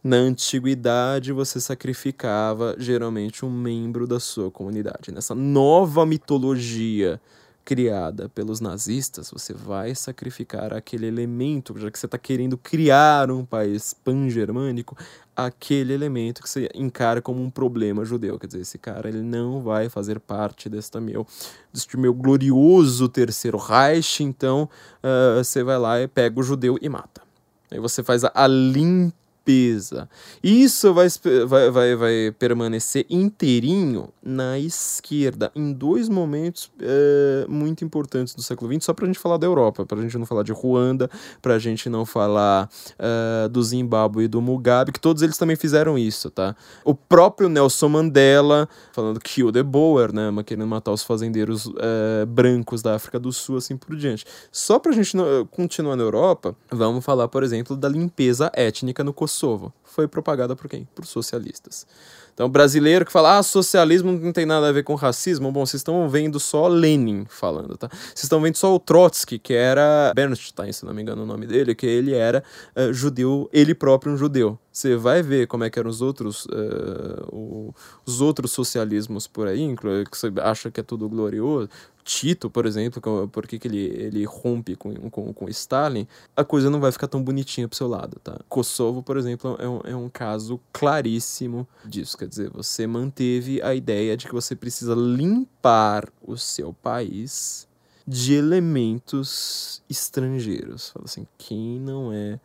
Na 0.04 0.16
antiguidade, 0.16 1.32
você 1.32 1.60
sacrificava 1.60 2.76
geralmente 2.78 3.44
um 3.44 3.50
membro 3.50 4.06
da 4.06 4.20
sua 4.20 4.50
comunidade. 4.50 5.10
Nessa 5.10 5.34
nova 5.34 6.04
mitologia 6.04 7.20
criada 7.66 8.28
pelos 8.28 8.60
nazistas, 8.60 9.28
você 9.28 9.52
vai 9.52 9.93
sacrificar 9.93 10.72
aquele 10.72 11.05
elemento, 11.05 11.76
já 11.76 11.90
que 11.90 11.98
você 11.98 12.06
está 12.06 12.16
querendo 12.16 12.56
criar 12.56 13.28
um 13.28 13.44
país 13.44 13.93
pan-germânico, 13.93 14.97
aquele 15.34 15.93
elemento 15.93 16.40
que 16.40 16.48
você 16.48 16.70
encara 16.72 17.20
como 17.20 17.43
um 17.43 17.51
problema 17.51 18.05
judeu. 18.05 18.38
Quer 18.38 18.47
dizer, 18.47 18.60
esse 18.60 18.78
cara 18.78 19.09
ele 19.09 19.20
não 19.20 19.60
vai 19.60 19.88
fazer 19.88 20.20
parte 20.20 20.68
deste 20.68 21.01
meu, 21.01 21.26
deste 21.72 21.97
meu 21.97 22.14
glorioso 22.14 23.09
terceiro 23.09 23.59
Reich, 23.59 24.22
então 24.22 24.70
uh, 25.02 25.43
você 25.43 25.64
vai 25.64 25.76
lá 25.76 26.01
e 26.01 26.06
pega 26.06 26.38
o 26.38 26.44
judeu 26.44 26.78
e 26.80 26.88
mata. 26.88 27.20
Aí 27.68 27.80
você 27.80 28.01
faz 28.01 28.22
a, 28.22 28.30
a 28.32 28.47
limpeza 28.47 29.25
limpeza. 29.47 30.09
Isso 30.43 30.93
vai, 30.93 31.06
vai, 31.47 31.70
vai, 31.70 31.97
vai 31.97 32.35
permanecer 32.36 33.06
inteirinho 33.09 34.09
na 34.23 34.59
esquerda, 34.59 35.52
em 35.55 35.73
dois 35.73 36.09
momentos 36.09 36.70
é, 36.81 37.47
muito 37.48 37.85
importantes 37.85 38.35
do 38.35 38.43
século 38.43 38.73
XX, 38.73 38.85
só 38.85 38.93
para 38.93 39.05
a 39.05 39.06
gente 39.06 39.18
falar 39.18 39.36
da 39.36 39.47
Europa, 39.47 39.86
para 39.86 39.98
a 39.98 40.02
gente 40.02 40.18
não 40.18 40.27
falar 40.27 40.43
de 40.43 40.52
Ruanda, 40.52 41.09
para 41.40 41.55
a 41.55 41.59
gente 41.59 41.89
não 41.89 42.05
falar 42.05 42.68
uh, 42.94 43.48
do 43.48 43.62
Zimbábue 43.62 44.24
e 44.24 44.28
do 44.28 44.40
Mugabe, 44.40 44.93
que 44.93 45.01
todos 45.01 45.23
eles 45.23 45.39
também 45.39 45.56
fizeram 45.56 45.97
isso, 45.97 46.31
tá? 46.31 46.56
O 46.85 46.94
próprio 46.94 47.48
Nelson 47.48 47.89
Mandela, 47.89 48.68
falando 48.93 49.20
kill 49.20 49.52
the 49.52 49.62
Boer, 49.62 50.12
né, 50.12 50.31
querendo 50.44 50.66
matar 50.66 50.93
os 50.93 51.02
fazendeiros 51.02 51.66
uh, 51.66 52.27
brancos 52.27 52.82
da 52.82 52.97
África 52.97 53.18
do 53.18 53.32
Sul, 53.32 53.59
assim 53.59 53.77
por 53.77 53.94
diante. 53.97 54.24
Só 54.51 54.78
para 54.78 54.90
a 54.90 54.94
gente 54.94 55.16
não, 55.16 55.47
continuar 55.47 55.97
na 55.97 56.02
Europa, 56.02 56.56
vamos 56.70 57.05
falar, 57.05 57.28
por 57.28 57.43
exemplo, 57.43 57.77
da 57.77 57.89
limpeza 57.89 58.51
étnica 58.55 59.05
no 59.05 59.12
Kosovo 59.12 59.35
Kosovo 59.36 59.72
foi 59.84 60.08
propagada 60.08 60.56
por 60.56 60.68
quem? 60.68 60.88
Por 60.94 61.06
socialistas. 61.06 61.86
Então, 62.32 62.50
brasileiro 62.50 63.04
que 63.04 63.12
fala, 63.12 63.38
ah, 63.38 63.42
socialismo 63.42 64.12
não 64.12 64.30
tem 64.30 64.44
nada 64.44 64.68
a 64.68 64.72
ver 64.72 64.82
com 64.82 64.94
racismo, 64.94 65.50
bom, 65.50 65.64
vocês 65.64 65.80
estão 65.80 66.06
vendo 66.06 66.38
só 66.38 66.68
Lenin 66.68 67.24
falando, 67.30 67.78
tá? 67.78 67.88
Vocês 67.88 68.24
estão 68.24 68.42
vendo 68.42 68.56
só 68.56 68.74
o 68.74 68.78
Trotsky, 68.78 69.38
que 69.38 69.54
era 69.54 70.12
Bernstein, 70.14 70.70
se 70.70 70.84
não 70.84 70.92
me 70.92 71.00
engano 71.00 71.22
o 71.22 71.26
nome 71.26 71.46
dele, 71.46 71.74
que 71.74 71.86
ele 71.86 72.12
era 72.12 72.44
uh, 72.76 72.92
judeu, 72.92 73.48
ele 73.52 73.74
próprio 73.74 74.12
um 74.12 74.18
judeu. 74.18 74.58
Você 74.70 74.96
vai 74.96 75.22
ver 75.22 75.46
como 75.46 75.64
é 75.64 75.70
que 75.70 75.78
eram 75.78 75.88
os 75.88 76.02
outros, 76.02 76.44
uh, 76.46 77.74
os 78.04 78.20
outros 78.20 78.52
socialismos 78.52 79.26
por 79.26 79.48
aí, 79.48 79.74
que 79.74 80.18
você 80.18 80.30
acha 80.42 80.70
que 80.70 80.80
é 80.80 80.82
tudo 80.82 81.08
glorioso. 81.08 81.70
Tito, 82.06 82.48
por 82.48 82.66
exemplo, 82.66 83.28
por 83.28 83.48
que 83.48 83.58
ele, 83.66 83.78
ele 83.78 84.24
rompe 84.24 84.76
com, 84.76 84.94
com, 85.10 85.32
com 85.32 85.48
Stalin, 85.48 86.06
a 86.36 86.44
coisa 86.44 86.70
não 86.70 86.78
vai 86.78 86.92
ficar 86.92 87.08
tão 87.08 87.20
bonitinha 87.20 87.66
pro 87.66 87.76
seu 87.76 87.88
lado, 87.88 88.20
tá? 88.22 88.38
Kosovo, 88.48 89.02
por 89.02 89.16
exemplo, 89.16 89.56
é 89.58 89.68
um, 89.68 89.80
é 89.84 89.96
um 89.96 90.08
caso 90.08 90.60
claríssimo 90.72 91.66
disso. 91.84 92.16
Quer 92.16 92.28
dizer, 92.28 92.50
você 92.50 92.86
manteve 92.86 93.60
a 93.60 93.74
ideia 93.74 94.16
de 94.16 94.26
que 94.26 94.32
você 94.32 94.54
precisa 94.54 94.94
limpar 94.94 96.08
o 96.22 96.36
seu 96.36 96.72
país 96.72 97.66
de 98.06 98.34
elementos 98.34 99.82
estrangeiros. 99.90 100.90
Fala 100.90 101.06
assim, 101.06 101.26
quem 101.36 101.80
não 101.80 102.12
é 102.12 102.38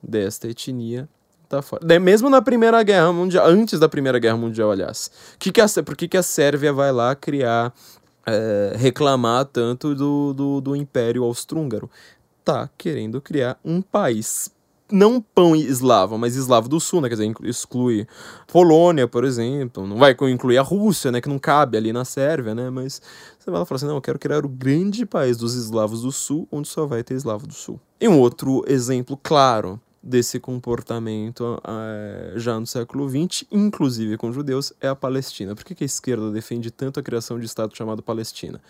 desta 0.00 0.46
etnia 0.46 1.08
tá 1.48 1.60
fora. 1.60 1.98
Mesmo 1.98 2.30
na 2.30 2.40
Primeira 2.40 2.80
Guerra 2.84 3.12
Mundial, 3.12 3.48
antes 3.48 3.80
da 3.80 3.88
Primeira 3.88 4.20
Guerra 4.20 4.36
Mundial, 4.36 4.70
aliás. 4.70 5.10
Que 5.40 5.50
que 5.50 5.60
a, 5.60 5.66
por 5.84 5.96
que, 5.96 6.06
que 6.06 6.16
a 6.16 6.22
Sérvia 6.22 6.72
vai 6.72 6.92
lá 6.92 7.16
criar, 7.16 7.74
é, 8.26 8.74
reclamar 8.76 9.44
tanto 9.46 9.94
do, 9.94 10.32
do, 10.32 10.60
do 10.60 10.76
Império 10.76 11.24
Austro-Húngaro? 11.24 11.90
Tá 12.44 12.68
querendo 12.76 13.20
criar 13.20 13.58
um 13.64 13.80
país 13.82 14.54
não 14.90 15.20
pão 15.20 15.56
eslavo, 15.56 16.16
mas 16.16 16.36
eslavo 16.36 16.68
do 16.68 16.78
sul, 16.78 17.00
né? 17.00 17.08
Quer 17.08 17.16
dizer, 17.16 17.34
exclui 17.42 18.06
Polônia, 18.46 19.08
por 19.08 19.24
exemplo. 19.24 19.86
Não 19.86 19.96
vai 19.96 20.16
incluir 20.30 20.58
a 20.58 20.62
Rússia, 20.62 21.10
né? 21.10 21.20
Que 21.20 21.28
não 21.28 21.38
cabe 21.38 21.76
ali 21.76 21.92
na 21.92 22.04
Sérvia, 22.04 22.54
né? 22.54 22.70
Mas 22.70 23.02
você 23.38 23.50
vai 23.50 23.58
lá 23.58 23.64
e 23.64 23.66
fala 23.66 23.76
assim: 23.76 23.86
não, 23.86 23.96
eu 23.96 24.00
quero 24.00 24.18
criar 24.18 24.44
o 24.44 24.48
grande 24.48 25.04
país 25.04 25.36
dos 25.36 25.54
eslavos 25.54 26.02
do 26.02 26.12
sul, 26.12 26.46
onde 26.50 26.68
só 26.68 26.86
vai 26.86 27.02
ter 27.02 27.14
eslavo 27.14 27.46
do 27.46 27.54
sul. 27.54 27.80
E 28.00 28.08
um 28.08 28.18
outro 28.18 28.64
exemplo 28.68 29.18
claro 29.20 29.80
desse 30.06 30.38
comportamento 30.38 31.60
uh, 31.64 32.38
já 32.38 32.60
no 32.60 32.66
século 32.66 33.08
XX, 33.08 33.44
inclusive 33.50 34.16
com 34.16 34.30
judeus, 34.30 34.72
é 34.80 34.86
a 34.86 34.94
Palestina. 34.94 35.54
Por 35.54 35.64
que, 35.64 35.74
que 35.74 35.82
a 35.82 35.86
esquerda 35.86 36.30
defende 36.30 36.70
tanto 36.70 37.00
a 37.00 37.02
criação 37.02 37.40
de 37.40 37.46
Estado 37.46 37.76
chamado 37.76 38.02
Palestina? 38.02 38.60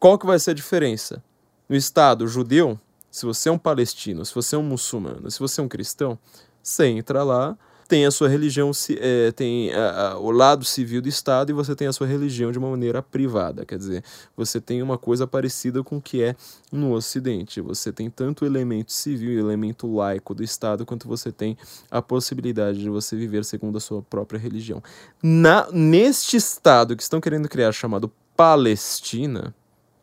Qual 0.00 0.18
que 0.18 0.26
vai 0.26 0.38
ser 0.40 0.50
a 0.50 0.54
diferença? 0.54 1.22
No 1.68 1.76
Estado 1.76 2.26
judeu, 2.26 2.78
se 3.08 3.24
você 3.24 3.48
é 3.48 3.52
um 3.52 3.58
palestino, 3.58 4.24
se 4.24 4.34
você 4.34 4.56
é 4.56 4.58
um 4.58 4.62
muçulmano, 4.64 5.30
se 5.30 5.38
você 5.38 5.60
é 5.60 5.64
um 5.64 5.68
cristão, 5.68 6.18
você 6.60 6.86
entra 6.86 7.22
lá, 7.22 7.56
tem 7.92 8.06
a 8.06 8.10
sua 8.10 8.26
religião, 8.26 8.70
é, 8.98 9.32
tem 9.32 9.70
a, 9.70 10.12
a, 10.12 10.18
o 10.18 10.30
lado 10.30 10.64
civil 10.64 11.02
do 11.02 11.10
Estado 11.10 11.50
e 11.50 11.52
você 11.52 11.76
tem 11.76 11.86
a 11.86 11.92
sua 11.92 12.06
religião 12.06 12.50
de 12.50 12.58
uma 12.58 12.70
maneira 12.70 13.02
privada. 13.02 13.66
Quer 13.66 13.76
dizer, 13.76 14.02
você 14.34 14.62
tem 14.62 14.80
uma 14.80 14.96
coisa 14.96 15.26
parecida 15.26 15.84
com 15.84 15.98
o 15.98 16.00
que 16.00 16.22
é 16.22 16.34
no 16.72 16.94
Ocidente. 16.94 17.60
Você 17.60 17.92
tem 17.92 18.08
tanto 18.08 18.44
o 18.44 18.46
elemento 18.46 18.94
civil 18.94 19.32
e 19.32 19.36
o 19.36 19.46
elemento 19.46 19.94
laico 19.94 20.34
do 20.34 20.42
Estado, 20.42 20.86
quanto 20.86 21.06
você 21.06 21.30
tem 21.30 21.54
a 21.90 22.00
possibilidade 22.00 22.78
de 22.78 22.88
você 22.88 23.14
viver 23.14 23.44
segundo 23.44 23.76
a 23.76 23.80
sua 23.80 24.00
própria 24.00 24.38
religião. 24.40 24.82
Na, 25.22 25.70
neste 25.70 26.38
Estado 26.38 26.96
que 26.96 27.02
estão 27.02 27.20
querendo 27.20 27.46
criar, 27.46 27.72
chamado 27.72 28.10
Palestina, 28.34 29.54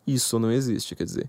isso 0.05 0.37
não 0.37 0.51
existe. 0.51 0.95
Quer 0.95 1.05
dizer, 1.05 1.27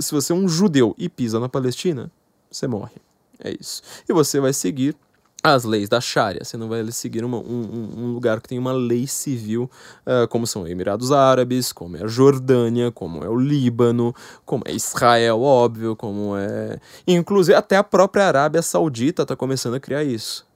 se 0.00 0.10
você 0.10 0.32
é 0.32 0.34
um 0.34 0.48
judeu 0.48 0.96
e 0.98 1.08
pisa 1.08 1.38
na 1.38 1.48
Palestina, 1.48 2.10
você 2.50 2.66
morre. 2.66 2.96
É 3.38 3.54
isso. 3.60 3.82
E 4.08 4.12
você 4.12 4.40
vai 4.40 4.52
seguir 4.52 4.96
as 5.42 5.64
leis 5.64 5.88
da 5.88 6.00
Sharia. 6.00 6.44
Você 6.44 6.56
não 6.56 6.68
vai 6.68 6.90
seguir 6.92 7.24
uma, 7.24 7.38
um, 7.38 7.88
um, 7.96 8.12
lugar 8.12 8.40
que 8.40 8.48
tem 8.48 8.58
uma 8.58 8.72
lei 8.72 9.06
civil, 9.06 9.70
uh, 10.06 10.28
como 10.28 10.46
são 10.46 10.66
Emirados 10.66 11.10
Árabes, 11.10 11.72
como 11.72 11.96
é 11.96 12.04
a 12.04 12.06
Jordânia, 12.06 12.92
como 12.92 13.24
é 13.24 13.28
o 13.28 13.36
Líbano, 13.36 14.14
como 14.44 14.62
é 14.66 14.72
Israel, 14.72 15.40
óbvio, 15.42 15.96
como 15.96 16.36
é. 16.36 16.78
Inclusive, 17.06 17.56
até 17.56 17.76
a 17.76 17.82
própria 17.84 18.26
Arábia 18.26 18.62
Saudita 18.62 19.22
está 19.22 19.34
começando 19.34 19.74
a 19.74 19.80
criar 19.80 20.04
isso. 20.04 20.46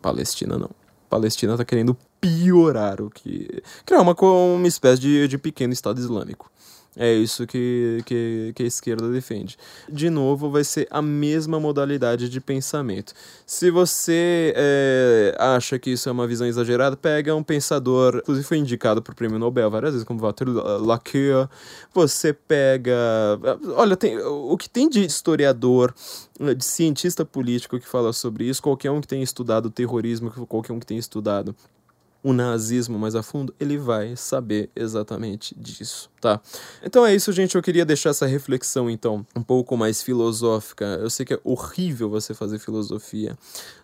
Palestina 0.00 0.56
não. 0.56 0.70
Palestina 1.08 1.54
está 1.54 1.64
querendo 1.64 1.96
piorar 2.20 3.00
o 3.00 3.10
que. 3.10 3.62
criar 3.84 4.00
uma, 4.00 4.14
uma 4.14 4.68
espécie 4.68 5.00
de, 5.00 5.26
de 5.26 5.38
pequeno 5.38 5.72
Estado 5.72 5.98
Islâmico. 5.98 6.50
É 6.96 7.12
isso 7.12 7.46
que, 7.46 8.02
que, 8.04 8.52
que, 8.54 8.62
a 8.64 8.66
esquerda 8.66 9.08
defende. 9.10 9.56
De 9.88 10.10
novo, 10.10 10.50
vai 10.50 10.64
ser 10.64 10.88
a 10.90 11.00
mesma 11.00 11.60
modalidade 11.60 12.28
de 12.28 12.40
pensamento. 12.40 13.12
Se 13.46 13.70
você 13.70 14.52
é, 14.56 15.36
acha 15.38 15.78
que 15.78 15.90
isso 15.90 16.08
é 16.08 16.12
uma 16.12 16.26
visão 16.26 16.48
exagerada, 16.48 16.96
pega 16.96 17.34
um 17.34 17.44
pensador, 17.44 18.16
inclusive 18.16 18.46
foi 18.46 18.58
indicado 18.58 19.00
para 19.00 19.12
o 19.12 19.14
prêmio 19.14 19.38
Nobel 19.38 19.70
várias 19.70 19.92
vezes, 19.92 20.06
como 20.06 20.18
Walter 20.18 20.48
Laqueur. 20.48 21.48
Você 21.94 22.32
pega. 22.32 22.92
Olha, 23.76 23.96
tem, 23.96 24.18
o 24.18 24.56
que 24.56 24.68
tem 24.68 24.88
de 24.88 25.04
historiador, 25.04 25.94
de 26.56 26.64
cientista 26.64 27.24
político 27.24 27.78
que 27.78 27.86
fala 27.86 28.12
sobre 28.12 28.48
isso, 28.48 28.60
qualquer 28.60 28.90
um 28.90 29.00
que 29.00 29.06
tenha 29.06 29.22
estudado 29.22 29.70
terrorismo, 29.70 30.32
qualquer 30.48 30.72
um 30.72 30.80
que 30.80 30.86
tenha 30.86 31.00
estudado 31.00 31.54
o 32.22 32.32
nazismo 32.32 32.98
mais 32.98 33.14
a 33.14 33.22
fundo, 33.22 33.54
ele 33.58 33.78
vai 33.78 34.14
saber 34.14 34.68
exatamente 34.76 35.54
disso, 35.58 36.10
tá? 36.20 36.40
Então 36.82 37.04
é 37.06 37.14
isso, 37.14 37.32
gente. 37.32 37.54
Eu 37.54 37.62
queria 37.62 37.84
deixar 37.84 38.10
essa 38.10 38.26
reflexão, 38.26 38.90
então, 38.90 39.26
um 39.34 39.42
pouco 39.42 39.76
mais 39.76 40.02
filosófica. 40.02 40.84
Eu 41.00 41.08
sei 41.08 41.24
que 41.24 41.34
é 41.34 41.40
horrível 41.42 42.10
você 42.10 42.34
fazer 42.34 42.58
filosofia 42.58 43.36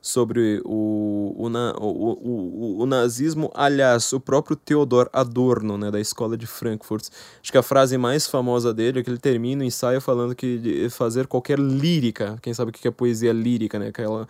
sobre 0.03 0.61
o, 0.65 1.35
o, 1.37 1.49
o, 1.49 2.79
o, 2.79 2.83
o 2.83 2.87
nazismo. 2.87 3.51
Aliás, 3.55 4.13
o 4.13 4.21
próprio 4.21 4.55
Theodor 4.55 5.09
Adorno, 5.13 5.79
né, 5.79 5.91
da 5.91 5.99
escola 6.01 6.37
de 6.37 6.47
Frankfurt, 6.47 7.09
acho 7.43 7.51
que 7.51 7.59
a 7.59 7.63
frase 7.63 7.97
mais 7.97 8.27
famosa 8.27 8.73
dele 8.75 9.01
é 9.01 9.03
que 9.03 9.09
ele 9.09 9.19
termina 9.19 9.63
o 9.63 9.67
ensaio 9.67 10.01
falando 10.01 10.35
que 10.35 10.89
fazer 10.91 11.27
qualquer 11.27 11.59
lírica, 11.59 12.37
quem 12.43 12.53
sabe 12.53 12.71
o 12.71 12.73
que 12.73 12.87
é 12.87 12.91
poesia 12.91 13.33
lírica, 13.33 13.79
né? 13.79 13.89
Aquela 13.89 14.29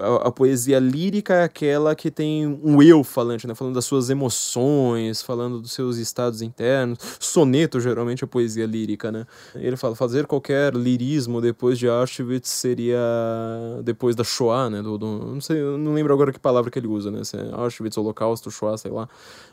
a, 0.00 0.30
poesia 0.30 0.78
lírica 0.78 1.34
é 1.34 1.44
aquela 1.44 1.94
que 1.94 2.10
tem 2.10 2.46
um 2.46 2.82
eu 2.82 3.02
falante, 3.02 3.46
né? 3.46 3.54
Falando 3.54 3.74
das 3.74 3.84
suas 3.84 4.10
emoções, 4.10 5.22
falando 5.22 5.60
dos 5.60 5.72
seus 5.72 5.96
estados 5.96 6.42
internos. 6.42 6.98
Soneto, 7.18 7.80
geralmente, 7.80 8.24
é 8.24 8.26
poesia 8.26 8.66
lírica, 8.66 9.10
né? 9.10 9.26
Ele 9.54 9.76
fala, 9.76 9.94
fazer 9.94 10.26
qualquer 10.26 10.74
lirismo 10.74 11.40
depois 11.40 11.78
de 11.78 11.88
Auschwitz 11.88 12.48
seria 12.48 12.98
depois 13.82 14.14
da 14.14 14.24
Shoah, 14.24 14.70
né? 14.70 14.82
Do, 14.82 14.98
do, 14.98 15.06
não 15.06 15.40
sei, 15.40 15.60
não 15.60 15.94
lembro 15.94 16.12
agora 16.12 16.32
que 16.32 16.38
palavra 16.38 16.70
que 16.70 16.78
ele 16.78 16.88
usa, 16.88 17.10
né? 17.10 17.24
Se 17.24 17.36
é 17.36 17.50
Auschwitz, 17.52 17.96
Holocausto, 17.96 18.50
Shoah, 18.50 18.76
sei 18.76 18.90
lá. 18.90 19.08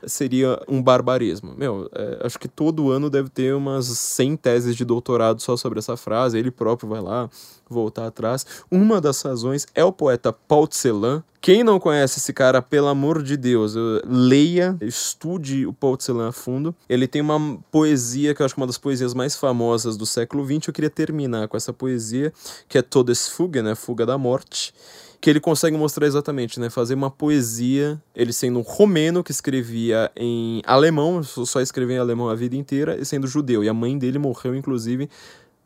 Seria 0.06 0.62
um 0.68 0.82
barbarismo. 0.82 1.54
Meu, 1.58 1.90
é, 1.94 2.22
acho 2.24 2.40
que 2.40 2.48
todo 2.48 2.92
ano 2.92 3.10
deve 3.10 3.30
ter 3.30 3.56
umas 3.56 3.86
100 3.86 4.38
teses 4.38 4.76
de 4.76 4.86
doutorado 4.86 5.42
só 5.42 5.58
sobre 5.58 5.80
essa 5.80 5.98
frase. 5.98 6.38
Ele 6.38 6.52
próprio 6.52 6.90
vai 6.90 7.02
lá 7.02 7.30
voltar 7.74 8.08
atrás. 8.08 8.46
Uma 8.70 9.00
das 9.00 9.22
razões 9.22 9.66
é 9.74 9.84
o 9.84 9.92
poeta 9.92 10.32
Paul 10.32 10.68
Celan. 10.70 11.24
Quem 11.40 11.64
não 11.64 11.80
conhece 11.80 12.20
esse 12.20 12.34
cara, 12.34 12.62
pelo 12.62 12.88
amor 12.88 13.24
de 13.24 13.38
Deus, 13.38 13.74
leia, 14.06 14.76
estude 14.82 15.66
o 15.66 15.72
Paul 15.72 15.98
Celan 16.00 16.30
a 16.30 16.32
fundo. 16.32 16.76
Ele 16.90 17.08
tem 17.08 17.22
uma 17.22 17.58
poesia 17.72 18.34
que 18.34 18.42
eu 18.42 18.46
acho 18.46 18.56
que 18.56 18.60
é 18.60 18.64
uma 18.64 18.68
das 18.68 18.78
poesias 18.78 19.14
mais 19.14 19.36
famosas 19.36 19.96
do 19.96 20.06
século 20.06 20.46
XX. 20.46 20.68
Eu 20.68 20.74
queria 20.74 20.90
terminar 20.90 21.48
com 21.48 21.56
essa 21.56 21.72
poesia, 21.72 22.34
que 22.68 22.78
é 22.78 22.82
Todesfuge, 22.82 23.62
né? 23.62 23.76
Fuga 23.76 24.06
da 24.06 24.18
Morte 24.18 24.74
que 25.20 25.30
ele 25.30 25.40
consegue 25.40 25.76
mostrar 25.76 26.06
exatamente, 26.06 26.60
né? 26.60 26.70
Fazer 26.70 26.94
uma 26.94 27.10
poesia, 27.10 28.02
ele 28.16 28.32
sendo 28.32 28.60
um 28.60 28.62
romeno 28.62 29.24
que 29.24 29.32
escrevia 29.32 30.12
em 30.16 30.62
alemão, 30.66 31.24
só 31.24 31.60
escrevia 31.60 31.96
em 31.96 32.00
alemão 32.00 32.30
a 32.30 32.36
vida 32.36 32.56
inteira, 32.56 32.98
e 33.00 33.06
sendo 33.06 33.28
judeu. 33.28 33.64
E 33.64 33.70
a 33.70 33.74
mãe 33.74 33.98
dele 33.98 34.20
morreu, 34.20 34.56
inclusive, 34.56 35.10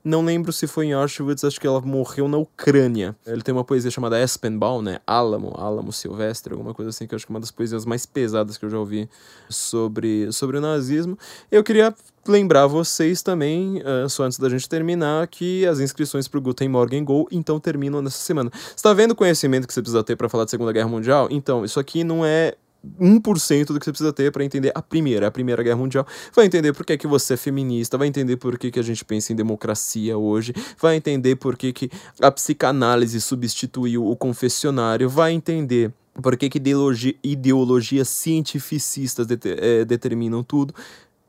não 0.03 0.23
lembro 0.23 0.52
se 0.52 0.68
foi 0.68 0.88
em 0.88 0.94
Auschwitz, 0.94 1.44
acho 1.44 1.60
que 1.60 1.68
ela 1.68 1.82
morreu 1.82 2.28
na 2.28 2.38
Ucrânia. 2.38 3.15
Ele 3.26 3.41
tem 3.41 3.53
uma 3.53 3.64
poesia 3.64 3.91
chamada 3.91 4.22
Espenbaum, 4.22 4.82
né? 4.82 4.99
Álamo, 5.06 5.53
Álamo 5.56 5.91
Silvestre, 5.91 6.53
alguma 6.53 6.73
coisa 6.73 6.90
assim, 6.90 7.06
que 7.06 7.14
eu 7.14 7.18
acho 7.18 7.26
que 7.26 7.32
é 7.32 7.36
uma 7.36 7.40
das 7.40 7.52
poesias 7.52 7.86
mais 7.86 8.06
pesadas 8.06 8.57
que 8.57 8.65
eu 8.65 8.69
já 8.69 8.80
ouvi 8.80 9.10
sobre, 9.49 10.32
sobre 10.32 10.57
o 10.57 10.61
nazismo. 10.61 11.18
Eu 11.52 11.64
queria 11.64 11.94
lembrar 12.28 12.68
vocês 12.68 13.22
também, 13.22 13.82
uh, 13.82 14.07
só 14.10 14.23
antes 14.23 14.38
da 14.38 14.49
gente 14.49 14.68
terminar, 14.69 15.28
que 15.28 15.65
as 15.65 15.80
inscrições 15.80 16.28
para 16.28 16.38
o 16.38 16.41
Guten 16.41 16.69
Morgen 16.69 17.03
Go 17.03 17.28
então 17.32 17.60
terminam 17.60 18.02
nessa 18.02 18.19
semana. 18.19 18.52
Você 18.53 18.84
tá 18.84 18.94
vendo 18.94 19.11
o 19.11 19.15
conhecimento 19.15 19.68
que 19.68 19.73
você 19.73 19.82
precisa 19.82 20.03
ter 20.03 20.15
para 20.15 20.30
falar 20.30 20.45
de 20.45 20.52
Segunda 20.52 20.72
Guerra 20.72 20.90
Mundial? 20.90 21.28
Então, 21.32 21.65
isso 21.65 21.80
aqui 21.80 22.03
não 22.03 22.26
é 22.26 22.56
1% 22.99 23.68
do 23.68 23.80
que 23.80 23.86
você 23.86 23.91
precisa 23.91 24.12
ter 24.12 24.32
para 24.32 24.44
entender 24.44 24.72
a 24.74 24.82
primeira, 24.82 25.28
a 25.28 25.32
Primeira 25.32 25.62
Guerra 25.62 25.78
Mundial. 25.78 26.06
Vai 26.36 26.45
entender 26.45 26.74
por 26.74 26.86
que, 26.86 26.94
é 26.94 26.98
que 26.98 27.08
você 27.08 27.36
é 27.36 27.38
feminista, 27.38 27.98
vai 27.98 28.08
entender 28.08 28.38
por 28.38 28.58
que, 28.58 28.72
que 28.72 28.80
a 28.80 28.84
gente 28.84 29.06
pensa 29.06 29.32
em 29.32 29.36
democracia 29.36 30.18
hoje, 30.18 30.53
vai 30.80 30.95
entender 30.95 31.36
por 31.36 31.56
que, 31.56 31.72
que 31.72 31.91
a 32.20 32.32
psicanálise 32.32 33.22
substituiu 33.22 34.08
o 34.08 34.16
confessionário, 34.16 35.08
vai 35.08 35.32
entender 35.32 35.91
por 36.22 36.36
que, 36.36 36.49
que 36.49 36.58
ideologia, 36.58 37.16
ideologias 37.24 38.10
cientificistas 38.10 39.26
det 39.28 39.40
é, 39.45 39.86
determinam 39.86 40.44
tudo. 40.44 40.74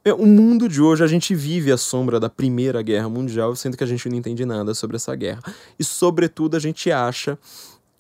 É, 0.05 0.13
o 0.13 0.27
mundo 0.27 0.69
de 0.69 0.83
hoje, 0.83 1.05
a 1.05 1.07
gente 1.07 1.33
vive 1.33 1.71
a 1.71 1.77
sombra 1.77 2.19
da 2.19 2.29
Primeira 2.29 2.83
Guerra 2.83 3.09
Mundial, 3.09 3.55
sendo 3.55 3.77
que 3.77 3.85
a 3.85 3.87
gente 3.87 4.09
não 4.09 4.17
entende 4.17 4.45
nada 4.45 4.75
sobre 4.75 4.97
essa 4.97 5.15
guerra. 5.15 5.41
E, 5.79 5.85
sobretudo, 5.85 6.57
a 6.57 6.61
gente 6.61 6.91
acha 6.91 7.39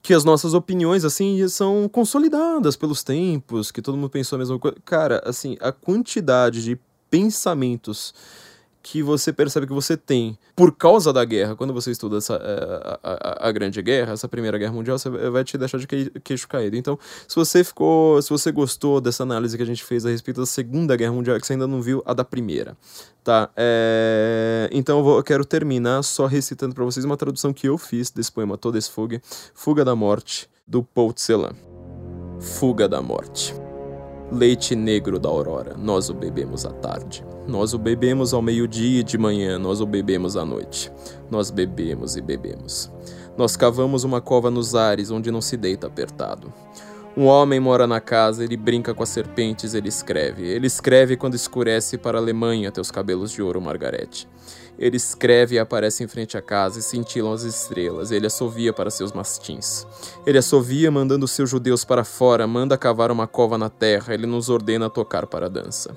que 0.02 0.12
as 0.12 0.24
nossas 0.24 0.52
opiniões, 0.52 1.04
assim, 1.04 1.46
são 1.48 1.88
consolidadas 1.88 2.74
pelos 2.74 3.04
tempos, 3.04 3.70
que 3.70 3.80
todo 3.80 3.96
mundo 3.96 4.10
pensou 4.10 4.36
a 4.36 4.40
mesma 4.40 4.58
coisa. 4.58 4.76
Cara, 4.84 5.22
assim, 5.24 5.56
a 5.60 5.70
quantidade 5.70 6.64
de 6.64 6.78
pensamentos 7.08 8.12
que 8.82 9.02
você 9.02 9.32
percebe 9.32 9.66
que 9.66 9.72
você 9.72 9.96
tem 9.96 10.36
por 10.56 10.76
causa 10.76 11.12
da 11.12 11.24
guerra, 11.24 11.54
quando 11.54 11.72
você 11.72 11.90
estuda 11.90 12.18
essa, 12.18 12.34
eh, 12.34 12.98
a, 13.02 13.46
a, 13.46 13.48
a, 13.48 13.52
Grande 13.52 13.80
Guerra, 13.80 14.12
essa 14.12 14.28
Primeira 14.28 14.58
Guerra 14.58 14.72
Mundial, 14.72 14.98
você 14.98 15.08
vai 15.08 15.44
te 15.44 15.56
deixar 15.56 15.78
de 15.78 15.86
queixo 15.86 16.48
caído. 16.48 16.76
Então, 16.76 16.98
se 17.28 17.36
você 17.36 17.62
ficou, 17.62 18.20
se 18.20 18.28
você 18.28 18.50
gostou 18.50 19.00
dessa 19.00 19.22
análise 19.22 19.56
que 19.56 19.62
a 19.62 19.66
gente 19.66 19.84
fez 19.84 20.04
a 20.04 20.10
respeito 20.10 20.40
da 20.40 20.46
Segunda 20.46 20.96
Guerra 20.96 21.12
Mundial, 21.12 21.38
que 21.38 21.46
você 21.46 21.52
ainda 21.52 21.66
não 21.66 21.80
viu 21.80 22.02
a 22.04 22.12
da 22.12 22.24
Primeira, 22.24 22.76
tá? 23.22 23.50
É... 23.56 24.68
Então 24.72 24.98
eu, 24.98 25.04
vou, 25.04 25.16
eu 25.18 25.22
quero 25.22 25.44
terminar 25.44 26.02
só 26.02 26.26
recitando 26.26 26.74
para 26.74 26.84
vocês 26.84 27.04
uma 27.04 27.16
tradução 27.16 27.52
que 27.52 27.68
eu 27.68 27.78
fiz 27.78 28.10
desse 28.10 28.32
poema 28.32 28.58
Todesfuge, 28.58 29.22
Fuga 29.54 29.84
da 29.84 29.94
Morte, 29.94 30.48
do 30.66 30.82
Paul 30.82 31.12
Celan. 31.14 31.52
Fuga 32.40 32.88
da 32.88 33.00
Morte. 33.00 33.54
Leite 34.32 34.74
negro 34.74 35.18
da 35.18 35.28
aurora, 35.28 35.76
nós 35.76 36.08
o 36.08 36.14
bebemos 36.14 36.64
à 36.64 36.72
tarde. 36.72 37.24
Nós 37.46 37.74
o 37.74 37.78
bebemos 37.78 38.32
ao 38.32 38.40
meio-dia 38.40 39.00
e 39.00 39.02
de 39.02 39.18
manhã, 39.18 39.58
nós 39.58 39.80
o 39.80 39.86
bebemos 39.86 40.36
à 40.36 40.44
noite. 40.44 40.92
Nós 41.30 41.50
bebemos 41.50 42.16
e 42.16 42.20
bebemos. 42.20 42.90
Nós 43.36 43.56
cavamos 43.56 44.04
uma 44.04 44.20
cova 44.20 44.50
nos 44.50 44.74
ares 44.74 45.10
onde 45.10 45.30
não 45.30 45.40
se 45.40 45.56
deita 45.56 45.86
apertado. 45.86 46.52
Um 47.14 47.26
homem 47.26 47.60
mora 47.60 47.86
na 47.86 48.00
casa, 48.00 48.42
ele 48.42 48.56
brinca 48.56 48.94
com 48.94 49.02
as 49.02 49.08
serpentes, 49.10 49.74
ele 49.74 49.88
escreve. 49.88 50.46
Ele 50.46 50.66
escreve 50.66 51.14
quando 51.14 51.34
escurece 51.34 51.98
para 51.98 52.16
a 52.16 52.20
Alemanha 52.20 52.72
teus 52.72 52.90
cabelos 52.90 53.30
de 53.32 53.42
ouro, 53.42 53.60
Margarete. 53.60 54.26
Ele 54.78 54.96
escreve 54.96 55.56
e 55.56 55.58
aparece 55.58 56.02
em 56.02 56.06
frente 56.06 56.38
à 56.38 56.42
casa 56.42 56.78
e 56.78 56.82
cintilam 56.82 57.32
as 57.32 57.42
estrelas. 57.42 58.10
Ele 58.10 58.26
assovia 58.26 58.72
para 58.72 58.88
seus 58.88 59.12
mastins. 59.12 59.86
Ele 60.24 60.38
assovia 60.38 60.90
mandando 60.90 61.28
seus 61.28 61.50
judeus 61.50 61.84
para 61.84 62.02
fora, 62.02 62.46
manda 62.46 62.78
cavar 62.78 63.10
uma 63.10 63.26
cova 63.26 63.58
na 63.58 63.68
terra. 63.68 64.14
Ele 64.14 64.26
nos 64.26 64.48
ordena 64.48 64.88
tocar 64.88 65.26
para 65.26 65.46
a 65.46 65.50
dança. 65.50 65.94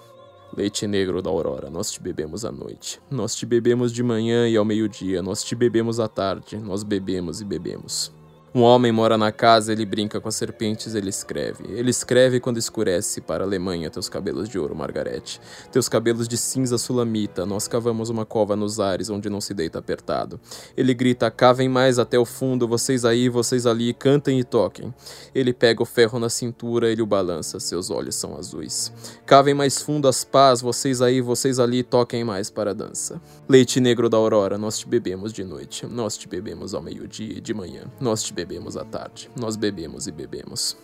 Leite 0.57 0.88
negro 0.88 1.22
da 1.22 1.30
aurora, 1.30 1.69
nós 1.69 1.91
te 1.91 2.02
bebemos 2.02 2.45
à 2.45 2.52
noite. 2.52 3.02
Nós 3.11 3.36
te 3.36 3.45
bebemos 3.45 3.91
de 3.91 4.02
manhã 4.02 4.48
e 4.48 4.56
ao 4.56 4.64
meio-dia. 4.64 5.22
Nós 5.22 5.44
te 5.44 5.53
bebemos 5.53 5.99
à 5.99 6.07
tarde. 6.07 6.57
Nós 6.57 6.82
bebemos 6.82 7.41
e 7.41 7.45
bebemos. 7.45 8.14
Um 8.56 8.61
homem 8.61 8.90
mora 8.90 9.18
na 9.18 9.34
casa, 9.34 9.73
ele 9.73 9.86
brinca 9.86 10.22
com 10.22 10.30
as 10.30 10.36
serpentes, 10.38 10.95
ele 10.95 11.10
escreve. 11.10 11.65
Ele 11.73 11.90
escreve 11.90 12.40
quando 12.40 12.57
escurece 12.57 13.19
para 13.19 13.44
a 13.44 13.45
Alemanha 13.45 13.90
teus 13.90 14.07
cabelos 14.07 14.48
de 14.48 14.57
ouro, 14.57 14.73
Margarete. 14.73 15.41
Teus 15.73 15.90
cabelos 15.90 16.26
de 16.26 16.38
cinza 16.38 16.77
sulamita, 16.77 17.45
nós 17.45 17.68
cavamos 17.68 18.10
uma 18.10 18.26
cova 18.26 18.56
nos 18.56 18.80
ares 18.80 19.10
onde 19.10 19.30
não 19.30 19.41
se 19.41 19.53
deita 19.53 19.80
apertado. 19.80 20.40
Ele 20.77 20.94
grita: 20.94 21.30
cavem 21.30 21.68
mais 21.68 21.99
até 21.99 22.18
o 22.18 22.23
fundo, 22.23 22.65
vocês 22.65 23.03
aí, 23.03 23.27
vocês 23.27 23.65
ali, 23.65 23.94
cantem 23.94 24.40
e 24.40 24.44
toquem. 24.45 24.94
Ele 25.34 25.52
pega 25.52 25.84
o 25.84 25.86
ferro 25.86 26.18
na 26.18 26.30
cintura, 26.30 26.90
ele 26.90 27.02
o 27.02 27.06
balança, 27.06 27.60
seus 27.60 27.90
olhos 27.90 28.15
são 28.15 28.38
azuis. 28.38 28.90
Cavem 29.26 29.53
mais 29.53 29.82
fundo 29.82 30.07
as 30.07 30.23
pás, 30.23 30.61
vocês 30.61 31.02
aí, 31.02 31.19
vocês 31.19 31.60
ali, 31.60 31.84
toquem 31.84 32.23
mais 32.23 32.49
para 32.49 32.72
a 32.72 32.73
dança. 32.73 33.22
Leite 33.49 33.82
negro 33.82 34.07
da 34.07 34.15
aurora, 34.15 34.57
nós 34.57 34.80
te 34.80 34.88
bebemos 34.88 35.34
de 35.34 35.44
noite, 35.44 35.86
nós 35.86 36.15
te 36.15 36.26
bebemos 36.26 36.73
ao 36.73 36.82
meio-dia 36.82 37.34
e 37.38 37.41
de 37.41 37.53
manhã, 37.53 37.84
nós 37.99 38.23
te 38.23 38.34
bebemos 38.34 38.44
bebemos 38.45 38.77
à 38.77 38.85
tarde. 38.85 39.30
Nós 39.35 39.55
bebemos 39.55 40.05
e 40.05 40.11
bebemos. 40.11 40.77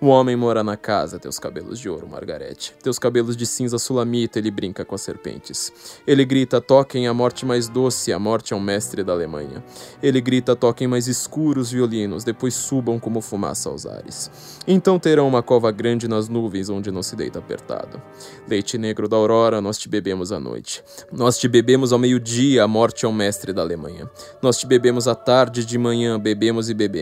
O 0.00 0.06
homem 0.06 0.34
mora 0.34 0.64
na 0.64 0.76
casa, 0.76 1.18
teus 1.18 1.38
cabelos 1.38 1.78
de 1.78 1.88
ouro, 1.88 2.08
Margarete. 2.08 2.74
Teus 2.82 2.98
cabelos 2.98 3.36
de 3.36 3.46
cinza 3.46 3.78
sulamita, 3.78 4.38
ele 4.38 4.50
brinca 4.50 4.84
com 4.84 4.94
as 4.94 5.02
serpentes. 5.02 6.00
Ele 6.06 6.24
grita: 6.24 6.60
toquem 6.60 7.06
a 7.06 7.14
morte 7.14 7.44
mais 7.44 7.68
doce, 7.68 8.12
a 8.12 8.18
morte 8.18 8.52
é 8.54 8.56
um 8.56 8.60
mestre 8.60 9.04
da 9.04 9.12
Alemanha. 9.12 9.62
Ele 10.02 10.20
grita: 10.20 10.56
toquem 10.56 10.88
mais 10.88 11.06
escuros 11.06 11.70
violinos, 11.70 12.24
depois 12.24 12.54
subam 12.54 12.98
como 12.98 13.20
fumaça 13.20 13.68
aos 13.68 13.86
ares. 13.86 14.30
Então 14.66 14.98
terão 14.98 15.28
uma 15.28 15.42
cova 15.42 15.70
grande 15.70 16.08
nas 16.08 16.28
nuvens 16.28 16.68
onde 16.68 16.90
não 16.90 17.02
se 17.02 17.14
deita 17.14 17.38
apertado. 17.38 18.00
Leite 18.48 18.78
negro 18.78 19.06
da 19.06 19.16
aurora, 19.16 19.60
nós 19.60 19.78
te 19.78 19.88
bebemos 19.88 20.32
à 20.32 20.40
noite. 20.40 20.82
Nós 21.12 21.36
te 21.36 21.46
bebemos 21.46 21.92
ao 21.92 21.98
meio-dia, 21.98 22.64
a 22.64 22.68
morte 22.68 23.04
é 23.04 23.08
um 23.08 23.12
mestre 23.12 23.52
da 23.52 23.62
Alemanha. 23.62 24.10
Nós 24.40 24.56
te 24.56 24.66
bebemos 24.66 25.06
à 25.06 25.14
tarde, 25.14 25.64
de 25.64 25.78
manhã, 25.78 26.18
bebemos 26.18 26.70
e 26.70 26.74
bebemos. 26.74 27.01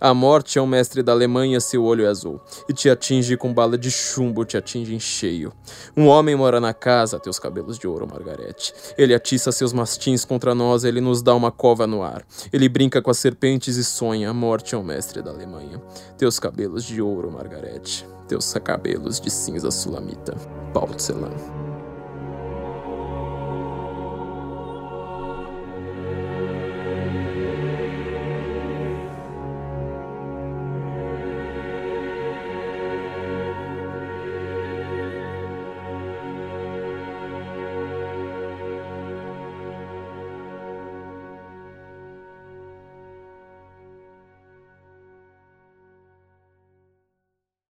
A 0.00 0.12
morte 0.12 0.58
é 0.58 0.62
um 0.62 0.66
mestre 0.66 1.02
da 1.02 1.12
Alemanha, 1.12 1.60
seu 1.60 1.84
olho 1.84 2.04
é 2.04 2.08
azul, 2.08 2.40
e 2.68 2.72
te 2.72 2.88
atinge 2.88 3.36
com 3.36 3.52
bala 3.52 3.76
de 3.76 3.90
chumbo, 3.90 4.44
te 4.44 4.56
atinge 4.56 4.94
em 4.94 5.00
cheio. 5.00 5.52
Um 5.96 6.06
homem 6.06 6.34
mora 6.36 6.60
na 6.60 6.74
casa, 6.74 7.18
teus 7.18 7.38
cabelos 7.38 7.78
de 7.78 7.86
ouro, 7.86 8.06
Margarete. 8.10 8.72
Ele 8.96 9.14
atiça 9.14 9.52
seus 9.52 9.72
mastins 9.72 10.24
contra 10.24 10.54
nós, 10.54 10.84
ele 10.84 11.00
nos 11.00 11.22
dá 11.22 11.34
uma 11.34 11.50
cova 11.50 11.86
no 11.86 12.02
ar. 12.02 12.24
Ele 12.52 12.68
brinca 12.68 13.00
com 13.00 13.10
as 13.10 13.18
serpentes 13.18 13.76
e 13.76 13.84
sonha, 13.84 14.30
a 14.30 14.34
morte 14.34 14.74
é 14.74 14.78
o 14.78 14.82
mestre 14.84 15.22
da 15.22 15.30
Alemanha. 15.30 15.80
Teus 16.18 16.38
cabelos 16.38 16.84
de 16.84 17.00
ouro, 17.00 17.30
Margarete. 17.30 18.06
Teus 18.28 18.52
cabelos 18.54 19.20
de 19.20 19.30
cinza 19.30 19.70
sulamita. 19.70 20.34
Paul 20.72 20.98
Celan. 20.98 21.63